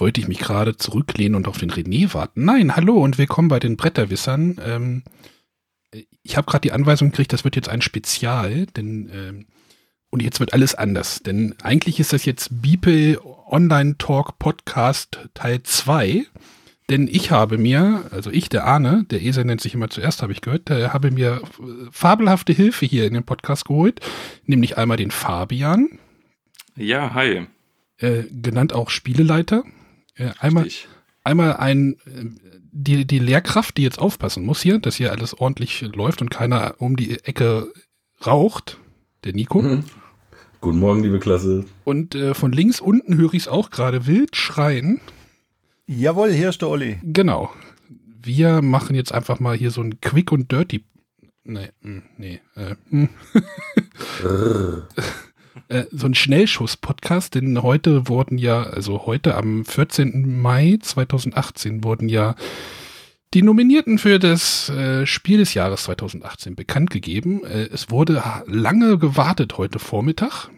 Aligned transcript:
Jetzt 0.00 0.04
wollte 0.06 0.20
ich 0.22 0.28
mich 0.28 0.38
gerade 0.38 0.78
zurücklehnen 0.78 1.34
und 1.34 1.46
auf 1.46 1.58
den 1.58 1.70
René 1.70 2.14
warten. 2.14 2.46
Nein, 2.46 2.74
hallo 2.74 3.04
und 3.04 3.18
willkommen 3.18 3.48
bei 3.48 3.60
den 3.60 3.76
Bretterwissern. 3.76 4.58
Ähm, 4.64 5.02
ich 6.22 6.38
habe 6.38 6.50
gerade 6.50 6.62
die 6.62 6.72
Anweisung 6.72 7.10
gekriegt, 7.10 7.34
das 7.34 7.44
wird 7.44 7.54
jetzt 7.54 7.68
ein 7.68 7.82
Spezial, 7.82 8.64
denn 8.64 9.10
ähm, 9.12 9.46
und 10.08 10.22
jetzt 10.22 10.40
wird 10.40 10.54
alles 10.54 10.74
anders. 10.74 11.22
Denn 11.22 11.54
eigentlich 11.62 12.00
ist 12.00 12.14
das 12.14 12.24
jetzt 12.24 12.62
Beeple 12.62 13.20
Online 13.46 13.98
Talk 13.98 14.38
Podcast 14.38 15.28
Teil 15.34 15.62
2. 15.64 16.24
Denn 16.88 17.06
ich 17.06 17.30
habe 17.30 17.58
mir, 17.58 18.04
also 18.10 18.30
ich, 18.30 18.48
der 18.48 18.64
Arne, 18.64 19.04
der 19.10 19.20
Esel 19.20 19.44
nennt 19.44 19.60
sich 19.60 19.74
immer 19.74 19.90
zuerst, 19.90 20.22
habe 20.22 20.32
ich 20.32 20.40
gehört, 20.40 20.70
der 20.70 20.94
habe 20.94 21.10
mir 21.10 21.42
fabelhafte 21.90 22.54
Hilfe 22.54 22.86
hier 22.86 23.04
in 23.04 23.12
den 23.12 23.24
Podcast 23.24 23.66
geholt. 23.66 24.00
Nämlich 24.46 24.78
einmal 24.78 24.96
den 24.96 25.10
Fabian. 25.10 25.98
Ja, 26.74 27.12
hi. 27.12 27.48
Äh, 27.98 28.22
genannt 28.30 28.72
auch 28.72 28.88
Spieleleiter. 28.88 29.62
Äh, 30.20 30.32
einmal, 30.38 30.68
einmal 31.24 31.56
ein, 31.56 31.94
äh, 32.04 32.26
die, 32.72 33.06
die 33.06 33.18
Lehrkraft, 33.18 33.78
die 33.78 33.82
jetzt 33.82 33.98
aufpassen 33.98 34.44
muss 34.44 34.60
hier, 34.60 34.78
dass 34.78 34.96
hier 34.96 35.12
alles 35.12 35.34
ordentlich 35.34 35.80
läuft 35.80 36.20
und 36.20 36.30
keiner 36.30 36.74
um 36.78 36.96
die 36.96 37.24
Ecke 37.24 37.72
raucht. 38.26 38.78
Der 39.24 39.32
Nico. 39.32 39.62
Mhm. 39.62 39.84
Guten 40.60 40.78
Morgen, 40.78 41.02
liebe 41.02 41.20
Klasse. 41.20 41.64
Und 41.84 42.14
äh, 42.14 42.34
von 42.34 42.52
links 42.52 42.80
unten 42.80 43.16
höre 43.16 43.32
ich 43.32 43.42
es 43.42 43.48
auch 43.48 43.70
gerade 43.70 44.06
wild 44.06 44.36
schreien. 44.36 45.00
Jawohl, 45.86 46.32
hier 46.32 46.50
ist 46.50 46.60
der 46.60 46.68
Olli. 46.68 46.98
Genau. 47.02 47.50
Wir 48.22 48.60
machen 48.60 48.94
jetzt 48.94 49.12
einfach 49.12 49.40
mal 49.40 49.56
hier 49.56 49.70
so 49.70 49.80
ein 49.80 50.00
Quick 50.00 50.32
und 50.32 50.52
Dirty. 50.52 50.84
Nee, 51.44 51.70
hm, 51.80 52.02
nee. 52.18 52.40
Äh, 52.54 52.76
hm. 52.90 53.08
äh, 55.70 55.86
so 55.92 56.06
ein 56.06 56.14
Schnellschuss-Podcast, 56.14 57.34
denn 57.36 57.62
heute 57.62 58.08
wurden 58.08 58.38
ja, 58.38 58.62
also 58.62 59.06
heute 59.06 59.36
am 59.36 59.64
14. 59.64 60.40
Mai 60.40 60.78
2018 60.82 61.84
wurden 61.84 62.08
ja 62.08 62.34
die 63.32 63.42
Nominierten 63.42 63.98
für 63.98 64.18
das 64.18 64.68
äh, 64.70 65.06
Spiel 65.06 65.38
des 65.38 65.54
Jahres 65.54 65.84
2018 65.84 66.56
bekannt 66.56 66.90
gegeben. 66.90 67.44
Äh, 67.44 67.68
es 67.72 67.90
wurde 67.90 68.22
lange 68.46 68.98
gewartet 68.98 69.58
heute 69.58 69.78
Vormittag. 69.78 70.50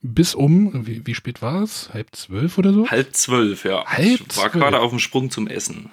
Bis 0.00 0.34
um, 0.34 0.86
wie, 0.86 1.06
wie 1.06 1.14
spät 1.14 1.42
war 1.42 1.62
es? 1.62 1.90
Halb 1.92 2.08
zwölf 2.12 2.58
oder 2.58 2.72
so? 2.72 2.88
Halb 2.88 3.14
zwölf, 3.14 3.64
ja. 3.64 3.84
Halb 3.84 4.20
ich 4.30 4.36
war 4.36 4.50
gerade 4.50 4.80
auf 4.80 4.90
dem 4.90 4.98
Sprung 4.98 5.30
zum 5.30 5.46
Essen. 5.46 5.90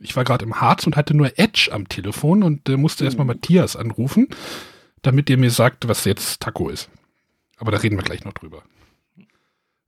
Ich 0.00 0.16
war 0.16 0.24
gerade 0.24 0.44
im 0.44 0.60
Harz 0.60 0.86
und 0.86 0.96
hatte 0.96 1.14
nur 1.14 1.38
Edge 1.38 1.70
am 1.72 1.88
Telefon 1.88 2.42
und 2.42 2.68
äh, 2.68 2.76
musste 2.76 3.04
erstmal 3.04 3.26
oh. 3.26 3.32
Matthias 3.32 3.76
anrufen, 3.76 4.28
damit 5.00 5.28
der 5.30 5.38
mir 5.38 5.50
sagt, 5.50 5.88
was 5.88 6.04
jetzt 6.04 6.40
Taco 6.40 6.68
ist. 6.68 6.90
Aber 7.62 7.70
da 7.70 7.78
reden 7.78 7.96
wir 7.96 8.02
gleich 8.02 8.24
noch 8.24 8.32
drüber. 8.32 8.64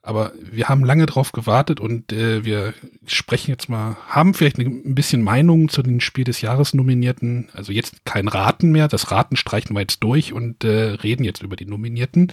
Aber 0.00 0.32
wir 0.38 0.68
haben 0.68 0.84
lange 0.84 1.06
drauf 1.06 1.32
gewartet 1.32 1.80
und 1.80 2.12
äh, 2.12 2.44
wir 2.44 2.72
sprechen 3.04 3.50
jetzt 3.50 3.68
mal, 3.68 3.96
haben 4.06 4.32
vielleicht 4.32 4.58
ein 4.58 4.94
bisschen 4.94 5.22
Meinung 5.22 5.68
zu 5.68 5.82
den 5.82 6.00
Spiel 6.00 6.22
des 6.22 6.40
Jahres 6.40 6.72
Nominierten. 6.72 7.48
Also 7.52 7.72
jetzt 7.72 8.04
kein 8.04 8.28
Raten 8.28 8.70
mehr, 8.70 8.86
das 8.86 9.10
Raten 9.10 9.34
streichen 9.34 9.74
wir 9.74 9.80
jetzt 9.80 10.04
durch 10.04 10.32
und 10.32 10.62
äh, 10.62 10.90
reden 11.02 11.24
jetzt 11.24 11.42
über 11.42 11.56
die 11.56 11.66
Nominierten, 11.66 12.32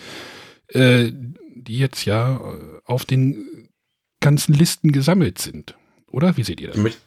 äh, 0.67 1.11
die 1.55 1.79
jetzt 1.79 2.05
ja 2.05 2.39
auf 2.85 3.05
den 3.05 3.67
ganzen 4.19 4.53
Listen 4.53 4.91
gesammelt 4.91 5.39
sind. 5.39 5.75
Oder? 6.11 6.37
Wie 6.37 6.43
seht 6.43 6.61
ihr 6.61 6.67
das? 6.67 6.77
Ich 6.77 6.97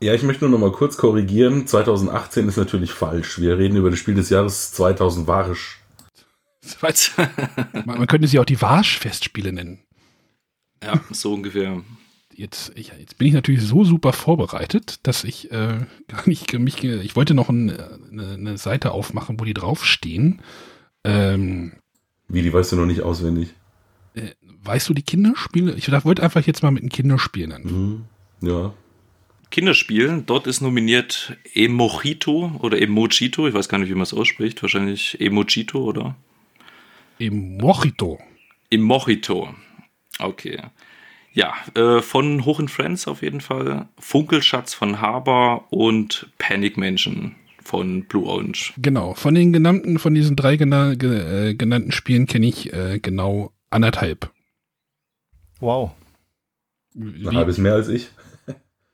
ja, 0.00 0.14
ich 0.14 0.24
möchte 0.24 0.44
nur 0.44 0.50
noch 0.50 0.66
mal 0.66 0.76
kurz 0.76 0.96
korrigieren. 0.96 1.68
2018 1.68 2.48
ist 2.48 2.56
natürlich 2.56 2.90
falsch. 2.90 3.40
Wir 3.40 3.56
reden 3.56 3.76
über 3.76 3.90
das 3.90 4.00
Spiel 4.00 4.14
des 4.14 4.30
Jahres 4.30 4.72
2000 4.72 5.28
Warisch. 5.28 5.83
man, 7.84 7.98
man 7.98 8.06
könnte 8.06 8.28
sie 8.28 8.38
auch 8.38 8.44
die 8.44 8.60
Warsch-Festspiele 8.60 9.52
nennen. 9.52 9.80
Ja, 10.82 11.00
so 11.10 11.34
ungefähr. 11.34 11.82
Jetzt, 12.36 12.72
ich, 12.74 12.92
jetzt 12.98 13.18
bin 13.18 13.28
ich 13.28 13.34
natürlich 13.34 13.62
so 13.62 13.84
super 13.84 14.12
vorbereitet, 14.12 14.98
dass 15.04 15.24
ich 15.24 15.50
äh, 15.52 15.80
gar 16.08 16.28
nicht 16.28 16.52
mich, 16.58 16.82
ich 16.82 17.16
wollte 17.16 17.34
noch 17.34 17.48
ein, 17.48 17.70
eine, 17.70 18.34
eine, 18.34 18.58
Seite 18.58 18.92
aufmachen, 18.92 19.38
wo 19.38 19.44
die 19.44 19.54
draufstehen. 19.54 20.42
Ähm, 21.04 21.72
Wie, 22.28 22.42
die 22.42 22.52
weißt 22.52 22.72
du 22.72 22.76
noch 22.76 22.86
nicht 22.86 23.02
auswendig? 23.02 23.54
Äh, 24.14 24.30
weißt 24.62 24.88
du 24.88 24.94
die 24.94 25.02
Kinderspiele? 25.02 25.74
Ich 25.74 25.90
wollte 26.04 26.22
einfach 26.22 26.44
jetzt 26.46 26.62
mal 26.62 26.70
mit 26.70 26.82
den 26.82 26.90
Kinderspielen 26.90 27.52
anfangen. 27.52 28.06
Mhm, 28.40 28.48
ja. 28.48 28.74
Kinderspielen, 29.50 30.26
dort 30.26 30.48
ist 30.48 30.60
nominiert 30.62 31.36
Emojito 31.54 32.58
oder 32.60 32.80
Emojito, 32.80 33.46
ich 33.46 33.54
weiß 33.54 33.68
gar 33.68 33.78
nicht, 33.78 33.88
wie 33.88 33.94
man 33.94 34.02
es 34.02 34.12
ausspricht, 34.12 34.60
wahrscheinlich 34.62 35.20
Emojito 35.20 35.78
oder? 35.84 36.16
Emojito. 37.18 38.18
Emojito. 38.70 39.54
Okay. 40.18 40.60
Ja, 41.32 41.54
äh, 41.74 42.00
von 42.00 42.44
Hoch 42.44 42.60
in 42.60 42.68
Friends 42.68 43.08
auf 43.08 43.22
jeden 43.22 43.40
Fall. 43.40 43.88
Funkelschatz 43.98 44.72
von 44.72 45.00
Haber 45.00 45.64
und 45.70 46.28
Panic 46.38 46.76
Mansion 46.76 47.34
von 47.62 48.04
Blue 48.04 48.26
Orange. 48.26 48.72
Genau, 48.76 49.14
von 49.14 49.34
den 49.34 49.52
genannten, 49.52 49.98
von 49.98 50.14
diesen 50.14 50.36
drei 50.36 50.56
gena 50.56 50.92
äh, 50.92 51.54
genannten 51.54 51.90
Spielen 51.90 52.26
kenne 52.26 52.46
ich 52.46 52.72
äh, 52.72 53.00
genau 53.00 53.52
anderthalb. 53.70 54.30
Wow. 55.58 55.90
Wie, 56.94 57.26
Ein 57.26 57.36
halbes 57.36 57.58
mehr 57.58 57.74
als 57.74 57.88
ich. 57.88 58.10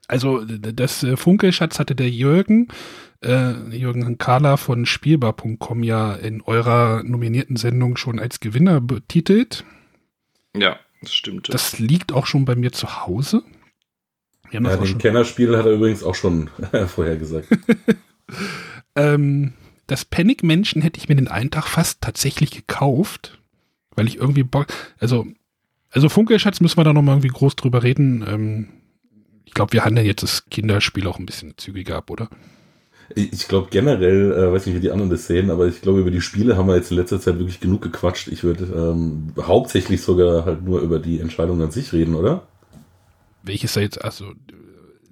Also 0.09 0.45
das 0.45 1.05
äh, 1.05 1.17
Funkelschatz 1.17 1.79
hatte 1.79 1.95
der 1.95 2.11
Jürgen, 2.11 2.69
äh, 3.23 3.53
Jürgen 3.77 4.19
Kahler 4.19 4.57
von 4.57 4.87
Spielbar.com 4.87 5.83
ja 5.83 6.15
in 6.15 6.41
eurer 6.43 7.03
nominierten 7.03 7.57
Sendung 7.57 7.97
schon 7.97 8.19
als 8.19 8.41
Gewinner 8.41 8.81
betitelt. 8.81 9.65
Ja. 10.57 10.79
Das 11.03 11.15
stimmt. 11.15 11.53
Das 11.53 11.79
liegt 11.79 12.13
auch 12.13 12.27
schon 12.27 12.45
bei 12.45 12.55
mir 12.55 12.73
zu 12.73 13.07
Hause. 13.07 13.43
Ja, 14.51 14.61
den 14.61 14.99
Kennerspiel 14.99 15.57
hat 15.57 15.65
er 15.65 15.73
übrigens 15.73 16.03
auch 16.03 16.15
schon 16.15 16.51
vorher 16.89 17.17
gesagt. 17.17 17.49
ähm, 18.97 19.53
das 19.87 20.05
Panic 20.05 20.43
Menschen 20.43 20.83
hätte 20.83 20.99
ich 20.99 21.09
mir 21.09 21.17
den 21.17 21.29
einen 21.29 21.51
Tag 21.51 21.67
fast 21.69 22.01
tatsächlich 22.01 22.51
gekauft, 22.51 23.41
weil 23.95 24.09
ich 24.09 24.17
irgendwie 24.17 24.43
Bock, 24.43 24.67
also, 24.99 25.27
also 25.91 26.09
Funkelschatz 26.09 26.61
müssen 26.61 26.79
wir 26.79 26.85
da 26.85 26.93
nochmal 26.93 27.17
irgendwie 27.17 27.29
groß 27.29 27.57
drüber 27.57 27.83
reden. 27.83 28.25
Ähm, 28.27 28.69
ich 29.45 29.55
glaube, 29.55 29.73
wir 29.73 29.85
handeln 29.85 30.07
jetzt 30.07 30.23
das 30.23 30.47
Kinderspiel 30.51 31.07
auch 31.07 31.19
ein 31.19 31.27
bisschen 31.27 31.55
zügiger 31.57 31.97
ab, 31.97 32.11
oder? 32.11 32.29
Ich 33.15 33.49
glaube 33.49 33.69
generell, 33.71 34.33
äh, 34.33 34.53
weiß 34.53 34.67
nicht, 34.67 34.77
wie 34.77 34.81
die 34.81 34.91
anderen 34.91 35.11
das 35.11 35.27
sehen, 35.27 35.51
aber 35.51 35.67
ich 35.67 35.83
glaube, 35.83 36.01
über 36.01 36.11
die 36.11 36.21
Spiele 36.21 36.57
haben 36.57 36.69
wir 36.69 36.77
jetzt 36.77 36.91
in 36.91 36.97
letzter 36.97 37.21
Zeit 37.21 37.39
wirklich 37.39 37.61
genug 37.61 37.83
gequatscht. 37.83 38.29
Ich 38.29 38.45
würde 38.45 38.65
ähm, 38.65 39.33
hauptsächlich 39.41 40.03
sogar 40.03 40.45
halt 40.45 40.63
nur 40.63 40.81
über 40.81 40.99
die 40.99 41.19
Entscheidung 41.19 41.61
an 41.61 41.71
sich 41.71 41.93
reden, 41.93 42.15
oder? 42.15 42.47
Welches 43.43 43.73
da 43.73 43.81
jetzt, 43.81 44.05
also, 44.05 44.27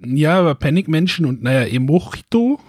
ja, 0.01 0.39
aber 0.39 0.55
Panic 0.55 0.87
Menschen 0.87 1.25
und 1.25 1.43
naja, 1.43 1.63
Emochito 1.63 2.59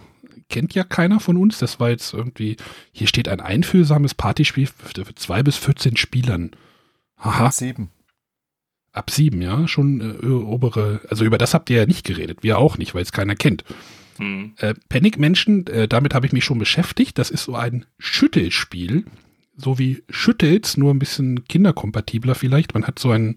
kennt 0.49 0.75
ja 0.75 0.85
keiner 0.85 1.21
von 1.21 1.37
uns. 1.37 1.59
Das 1.59 1.81
war 1.81 1.91
jetzt 1.91 2.13
irgendwie, 2.13 2.57
hier 2.93 3.07
steht 3.07 3.29
ein 3.29 3.41
einfühlsames 3.41 4.15
Partyspiel 4.15 4.67
für, 4.67 5.05
für 5.05 5.15
zwei 5.15 5.43
bis 5.43 5.57
14 5.57 5.97
Spielern. 5.97 6.51
Aha. 7.17 7.47
Ab 7.47 7.53
sieben. 7.53 7.91
Ab 8.93 9.11
sieben, 9.11 9.41
ja, 9.41 9.69
schon 9.69 10.01
äh, 10.01 10.27
obere, 10.27 11.01
also 11.09 11.25
über 11.25 11.39
das 11.39 11.55
habt 11.55 11.71
ihr 11.71 11.79
ja 11.79 11.87
nicht 11.87 12.05
geredet, 12.05 12.43
wir 12.43 12.59
auch 12.59 12.77
nicht, 12.77 12.93
weil 12.95 13.03
es 13.03 13.13
keiner 13.13 13.37
kennt. 13.37 13.63
Hm. 14.21 14.53
Äh, 14.59 14.75
Panic 14.89 15.19
Menschen, 15.19 15.67
äh, 15.67 15.89
damit 15.89 16.15
habe 16.15 16.27
ich 16.27 16.33
mich 16.33 16.45
schon 16.45 16.59
beschäftigt. 16.59 17.19
Das 17.19 17.31
ist 17.31 17.45
so 17.45 17.55
ein 17.55 17.87
Schüttelspiel. 17.99 19.05
So 19.57 19.79
wie 19.79 20.03
Schüttels, 20.09 20.77
nur 20.77 20.93
ein 20.93 20.99
bisschen 20.99 21.45
kinderkompatibler 21.45 22.35
vielleicht. 22.35 22.75
Man 22.75 22.87
hat 22.87 22.99
so 22.99 23.11
ein, 23.11 23.37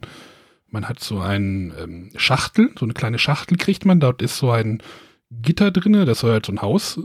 man 0.70 0.88
hat 0.88 1.00
so 1.00 1.20
ein 1.20 1.74
ähm, 1.82 2.12
Schachtel, 2.16 2.72
so 2.78 2.86
eine 2.86 2.94
kleine 2.94 3.20
Schachtel 3.20 3.58
kriegt 3.58 3.86
man. 3.86 4.00
Dort 4.00 4.22
ist 4.22 4.38
so 4.38 4.52
ein 4.52 4.82
Gitter 5.32 5.72
drinne. 5.72 6.06
Das 6.06 6.20
soll 6.20 6.32
halt 6.32 6.46
so 6.46 6.52
ein 6.52 6.62
Haus 6.62 7.00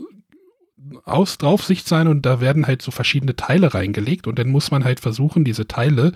aus 1.05 1.39
Draufsicht 1.39 1.87
sein 1.87 2.09
und 2.09 2.25
da 2.25 2.41
werden 2.41 2.67
halt 2.67 2.83
so 2.83 2.91
verschiedene 2.91 3.37
Teile 3.37 3.75
reingelegt 3.75 4.27
und 4.27 4.39
dann 4.39 4.49
muss 4.49 4.71
man 4.71 4.85
halt 4.85 5.01
versuchen, 5.01 5.45
diese 5.45 5.67
Teile 5.67 6.13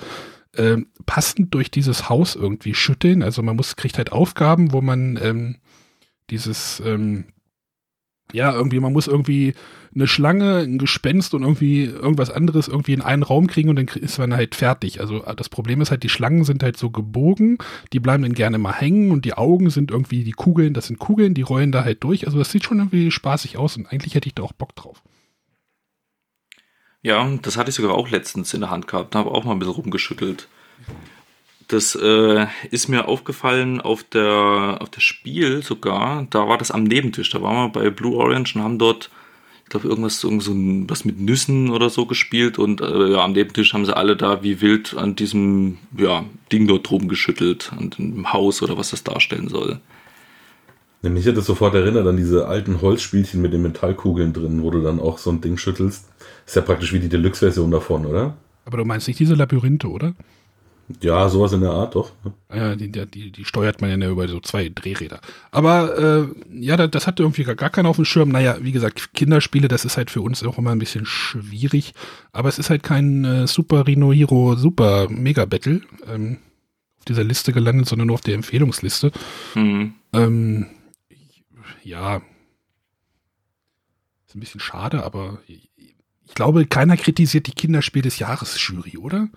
äh, 0.54 0.78
passend 1.04 1.54
durch 1.54 1.70
dieses 1.70 2.08
Haus 2.08 2.36
irgendwie 2.36 2.74
schütteln. 2.74 3.22
Also 3.22 3.42
man 3.42 3.56
muss, 3.56 3.76
kriegt 3.76 3.98
halt 3.98 4.12
Aufgaben, 4.12 4.72
wo 4.72 4.80
man 4.80 5.18
ähm, 5.22 5.56
dieses 6.30 6.80
ähm, 6.84 7.24
ja, 8.32 8.52
irgendwie, 8.52 8.80
man 8.80 8.92
muss 8.92 9.06
irgendwie 9.06 9.54
eine 9.94 10.06
Schlange, 10.06 10.58
ein 10.58 10.78
Gespenst 10.78 11.34
und 11.34 11.42
irgendwie 11.42 11.84
irgendwas 11.84 12.30
anderes 12.30 12.68
irgendwie 12.68 12.94
in 12.94 13.02
einen 13.02 13.22
Raum 13.22 13.46
kriegen 13.46 13.68
und 13.68 13.76
dann 13.76 13.88
ist 13.88 14.18
man 14.18 14.34
halt 14.34 14.54
fertig. 14.54 15.00
Also 15.00 15.20
das 15.20 15.48
Problem 15.48 15.80
ist 15.82 15.90
halt, 15.90 16.02
die 16.02 16.08
Schlangen 16.08 16.44
sind 16.44 16.62
halt 16.62 16.78
so 16.78 16.90
gebogen, 16.90 17.58
die 17.92 18.00
bleiben 18.00 18.22
dann 18.22 18.32
gerne 18.32 18.56
mal 18.58 18.72
hängen 18.72 19.10
und 19.10 19.24
die 19.24 19.34
Augen 19.34 19.68
sind 19.68 19.90
irgendwie 19.90 20.24
die 20.24 20.32
Kugeln, 20.32 20.72
das 20.72 20.86
sind 20.86 20.98
Kugeln, 20.98 21.34
die 21.34 21.42
rollen 21.42 21.72
da 21.72 21.84
halt 21.84 22.02
durch. 22.04 22.26
Also 22.26 22.38
das 22.38 22.50
sieht 22.50 22.64
schon 22.64 22.78
irgendwie 22.78 23.10
spaßig 23.10 23.58
aus 23.58 23.76
und 23.76 23.86
eigentlich 23.86 24.14
hätte 24.14 24.28
ich 24.28 24.34
da 24.34 24.42
auch 24.42 24.52
Bock 24.52 24.74
drauf. 24.76 25.02
Ja, 27.02 27.28
das 27.42 27.56
hatte 27.56 27.70
ich 27.70 27.74
sogar 27.74 27.94
auch 27.94 28.08
letztens 28.10 28.54
in 28.54 28.60
der 28.60 28.70
Hand 28.70 28.86
gehabt, 28.86 29.14
habe 29.14 29.30
auch 29.30 29.44
mal 29.44 29.52
ein 29.52 29.58
bisschen 29.58 29.74
rumgeschüttelt. 29.74 30.48
Das 31.72 31.94
äh, 31.94 32.46
ist 32.70 32.88
mir 32.88 33.08
aufgefallen 33.08 33.80
auf 33.80 34.02
der, 34.02 34.76
auf 34.80 34.90
der 34.90 35.00
Spiel 35.00 35.62
sogar. 35.62 36.26
Da 36.28 36.46
war 36.46 36.58
das 36.58 36.70
am 36.70 36.82
Nebentisch. 36.82 37.30
Da 37.30 37.40
waren 37.40 37.56
wir 37.56 37.68
bei 37.70 37.88
Blue 37.88 38.14
Orange 38.18 38.56
und 38.56 38.62
haben 38.62 38.78
dort, 38.78 39.08
ich 39.64 39.70
glaube, 39.70 39.88
irgendwas 39.88 40.22
irgend 40.22 40.42
so 40.42 40.52
ein, 40.52 40.90
was 40.90 41.06
mit 41.06 41.18
Nüssen 41.18 41.70
oder 41.70 41.88
so 41.88 42.04
gespielt 42.04 42.58
und 42.58 42.82
äh, 42.82 43.12
ja, 43.12 43.24
am 43.24 43.32
Nebentisch 43.32 43.72
haben 43.72 43.86
sie 43.86 43.96
alle 43.96 44.16
da 44.16 44.42
wie 44.42 44.60
wild 44.60 44.94
an 44.98 45.16
diesem 45.16 45.78
ja, 45.96 46.26
Ding 46.52 46.66
dort 46.66 46.90
drum 46.90 47.08
geschüttelt, 47.08 47.72
an 47.74 47.88
dem 47.88 48.30
Haus 48.34 48.60
oder 48.60 48.76
was 48.76 48.90
das 48.90 49.02
darstellen 49.02 49.48
soll. 49.48 49.80
Ja, 51.00 51.08
mich 51.08 51.26
hat 51.26 51.38
das 51.38 51.46
sofort 51.46 51.74
erinnert 51.74 52.06
an 52.06 52.18
diese 52.18 52.48
alten 52.48 52.82
Holzspielchen 52.82 53.40
mit 53.40 53.54
den 53.54 53.62
Metallkugeln 53.62 54.34
drin, 54.34 54.62
wo 54.62 54.70
du 54.70 54.82
dann 54.82 55.00
auch 55.00 55.16
so 55.16 55.30
ein 55.30 55.40
Ding 55.40 55.56
schüttelst. 55.56 56.06
Ist 56.44 56.54
ja 56.54 56.60
praktisch 56.60 56.92
wie 56.92 57.00
die 57.00 57.08
Deluxe-Version 57.08 57.70
davon, 57.70 58.04
oder? 58.04 58.36
Aber 58.66 58.76
du 58.76 58.84
meinst 58.84 59.08
nicht 59.08 59.18
diese 59.18 59.34
Labyrinthe, 59.34 59.88
oder? 59.88 60.14
Ja, 61.00 61.28
sowas 61.28 61.52
in 61.52 61.60
der 61.60 61.70
Art, 61.70 61.94
doch. 61.94 62.12
Ja, 62.52 62.76
die, 62.76 62.90
die, 62.90 63.30
die 63.32 63.44
steuert 63.44 63.80
man 63.80 64.00
ja 64.00 64.10
über 64.10 64.28
so 64.28 64.40
zwei 64.40 64.68
Drehräder. 64.68 65.20
Aber 65.50 65.98
äh, 65.98 66.26
ja, 66.52 66.76
das, 66.76 66.90
das 66.90 67.06
hatte 67.06 67.22
irgendwie 67.22 67.44
gar, 67.44 67.54
gar 67.54 67.70
keiner 67.70 67.88
auf 67.88 67.96
dem 67.96 68.04
Schirm. 68.04 68.28
Naja, 68.28 68.58
wie 68.60 68.72
gesagt, 68.72 69.14
Kinderspiele, 69.14 69.68
das 69.68 69.84
ist 69.84 69.96
halt 69.96 70.10
für 70.10 70.20
uns 70.20 70.42
auch 70.44 70.58
immer 70.58 70.72
ein 70.72 70.78
bisschen 70.78 71.06
schwierig. 71.06 71.94
Aber 72.32 72.48
es 72.48 72.58
ist 72.58 72.70
halt 72.70 72.82
kein 72.82 73.24
äh, 73.24 73.46
Super 73.46 73.86
Rhino 73.86 74.12
Hero 74.12 74.56
Super 74.56 75.08
Mega 75.08 75.44
Battle 75.44 75.80
ähm, 76.08 76.38
auf 76.98 77.04
dieser 77.06 77.24
Liste 77.24 77.52
gelandet, 77.52 77.88
sondern 77.88 78.08
nur 78.08 78.14
auf 78.14 78.20
der 78.20 78.34
Empfehlungsliste. 78.34 79.12
Mhm. 79.54 79.94
Ähm, 80.12 80.66
ja, 81.82 82.22
ist 84.26 84.36
ein 84.36 84.40
bisschen 84.40 84.60
schade, 84.60 85.04
aber 85.04 85.40
ich, 85.46 85.70
ich 85.76 86.34
glaube, 86.34 86.64
keiner 86.66 86.96
kritisiert 86.96 87.46
die 87.46 87.52
Kinderspiel 87.52 88.02
des 88.02 88.18
Jahres 88.18 88.56
Jury, 88.66 88.96
oder? 88.96 89.28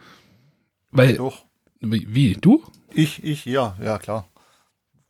Weil, 0.96 1.18
Doch. 1.18 1.46
Wie, 1.82 2.34
du? 2.34 2.64
Ich, 2.94 3.24
ich, 3.24 3.46
ja, 3.46 3.76
ja, 3.82 4.00
klar. 4.00 4.28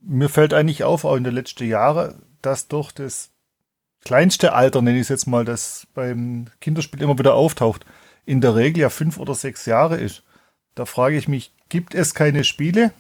Mir 0.02 0.30
fällt 0.30 0.54
eigentlich 0.54 0.84
auf, 0.84 1.06
auch 1.06 1.16
in 1.16 1.24
den 1.24 1.34
letzten 1.34 1.68
Jahren, 1.68 2.22
dass 2.42 2.68
doch 2.68 2.92
das 2.92 3.32
kleinste 4.04 4.54
Alter, 4.54 4.82
nenne 4.82 4.98
ich 4.98 5.04
es 5.04 5.10
jetzt 5.10 5.28
mal, 5.28 5.46
das 5.46 5.88
beim 5.94 6.48
Kinderspiel 6.62 7.02
immer 7.02 7.18
wieder 7.18 7.36
auftaucht, 7.36 7.86
in 8.26 8.42
der 8.42 8.56
Regel 8.56 8.82
ja 8.82 8.90
fünf 8.90 9.18
oder 9.20 9.36
sechs 9.36 9.66
Jahre 9.66 9.98
ist. 9.98 10.24
Da 10.74 10.86
frage 10.86 11.18
ich 11.18 11.28
mich, 11.28 11.54
gibt 11.70 11.96
es 11.96 12.14
keine 12.14 12.44
Spiele 12.44 12.92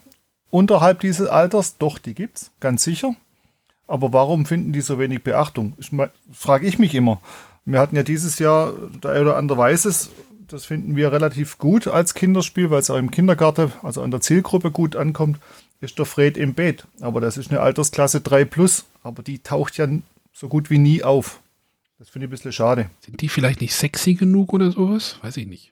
unterhalb 0.49 0.99
dieses 0.99 1.27
Alters? 1.27 1.77
Doch, 1.77 1.97
die 1.99 2.13
gibt 2.13 2.37
es, 2.37 2.51
ganz 2.59 2.83
sicher. 2.83 3.15
Aber 3.87 4.13
warum 4.13 4.45
finden 4.45 4.73
die 4.73 4.81
so 4.81 4.97
wenig 4.97 5.23
Beachtung? 5.23 5.75
Frage 6.31 6.65
ich 6.65 6.79
mich 6.79 6.95
immer. 6.95 7.21
Wir 7.65 7.79
hatten 7.79 7.95
ja 7.95 8.03
dieses 8.03 8.39
Jahr, 8.39 8.73
der 9.03 9.21
oder 9.21 9.37
andere 9.37 9.57
weiß 9.57 9.85
es, 9.85 10.11
das 10.47 10.65
finden 10.65 10.95
wir 10.95 11.11
relativ 11.11 11.57
gut 11.57 11.87
als 11.87 12.13
Kinderspiel, 12.13 12.69
weil 12.69 12.79
es 12.79 12.89
auch 12.89 12.97
im 12.97 13.11
Kindergarten, 13.11 13.71
also 13.83 14.01
an 14.01 14.11
der 14.11 14.21
Zielgruppe 14.21 14.71
gut 14.71 14.95
ankommt, 14.95 15.39
ist 15.81 15.99
der 15.99 16.05
Fred 16.05 16.37
im 16.37 16.53
Bett. 16.53 16.85
Aber 17.01 17.21
das 17.21 17.37
ist 17.37 17.51
eine 17.51 17.61
Altersklasse 17.61 18.21
3 18.21 18.45
plus, 18.45 18.85
aber 19.03 19.23
die 19.23 19.39
taucht 19.39 19.77
ja 19.77 19.87
so 20.33 20.47
gut 20.47 20.69
wie 20.69 20.77
nie 20.77 21.03
auf. 21.03 21.41
Das 21.97 22.09
finde 22.09 22.25
ich 22.25 22.29
ein 22.29 22.31
bisschen 22.31 22.51
schade. 22.51 22.89
Sind 22.99 23.21
die 23.21 23.29
vielleicht 23.29 23.61
nicht 23.61 23.73
sexy 23.73 24.15
genug 24.15 24.53
oder 24.53 24.71
sowas? 24.71 25.17
Weiß 25.21 25.37
ich 25.37 25.47
nicht. 25.47 25.71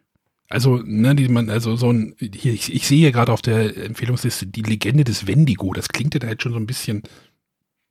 Also, 0.49 0.77
ne, 0.77 1.15
die 1.15 1.27
man, 1.27 1.49
also 1.49 1.75
so 1.75 1.91
ein, 1.91 2.15
hier, 2.19 2.53
ich, 2.53 2.73
ich 2.73 2.87
sehe 2.87 2.99
hier 2.99 3.11
gerade 3.11 3.31
auf 3.31 3.41
der 3.41 3.75
Empfehlungsliste 3.75 4.45
die 4.45 4.61
Legende 4.61 5.03
des 5.03 5.25
Wendigo. 5.27 5.73
Das 5.73 5.89
klingt 5.89 6.13
ja 6.13 6.27
halt 6.27 6.41
schon 6.41 6.53
so 6.53 6.59
ein 6.59 6.67
bisschen, 6.67 7.03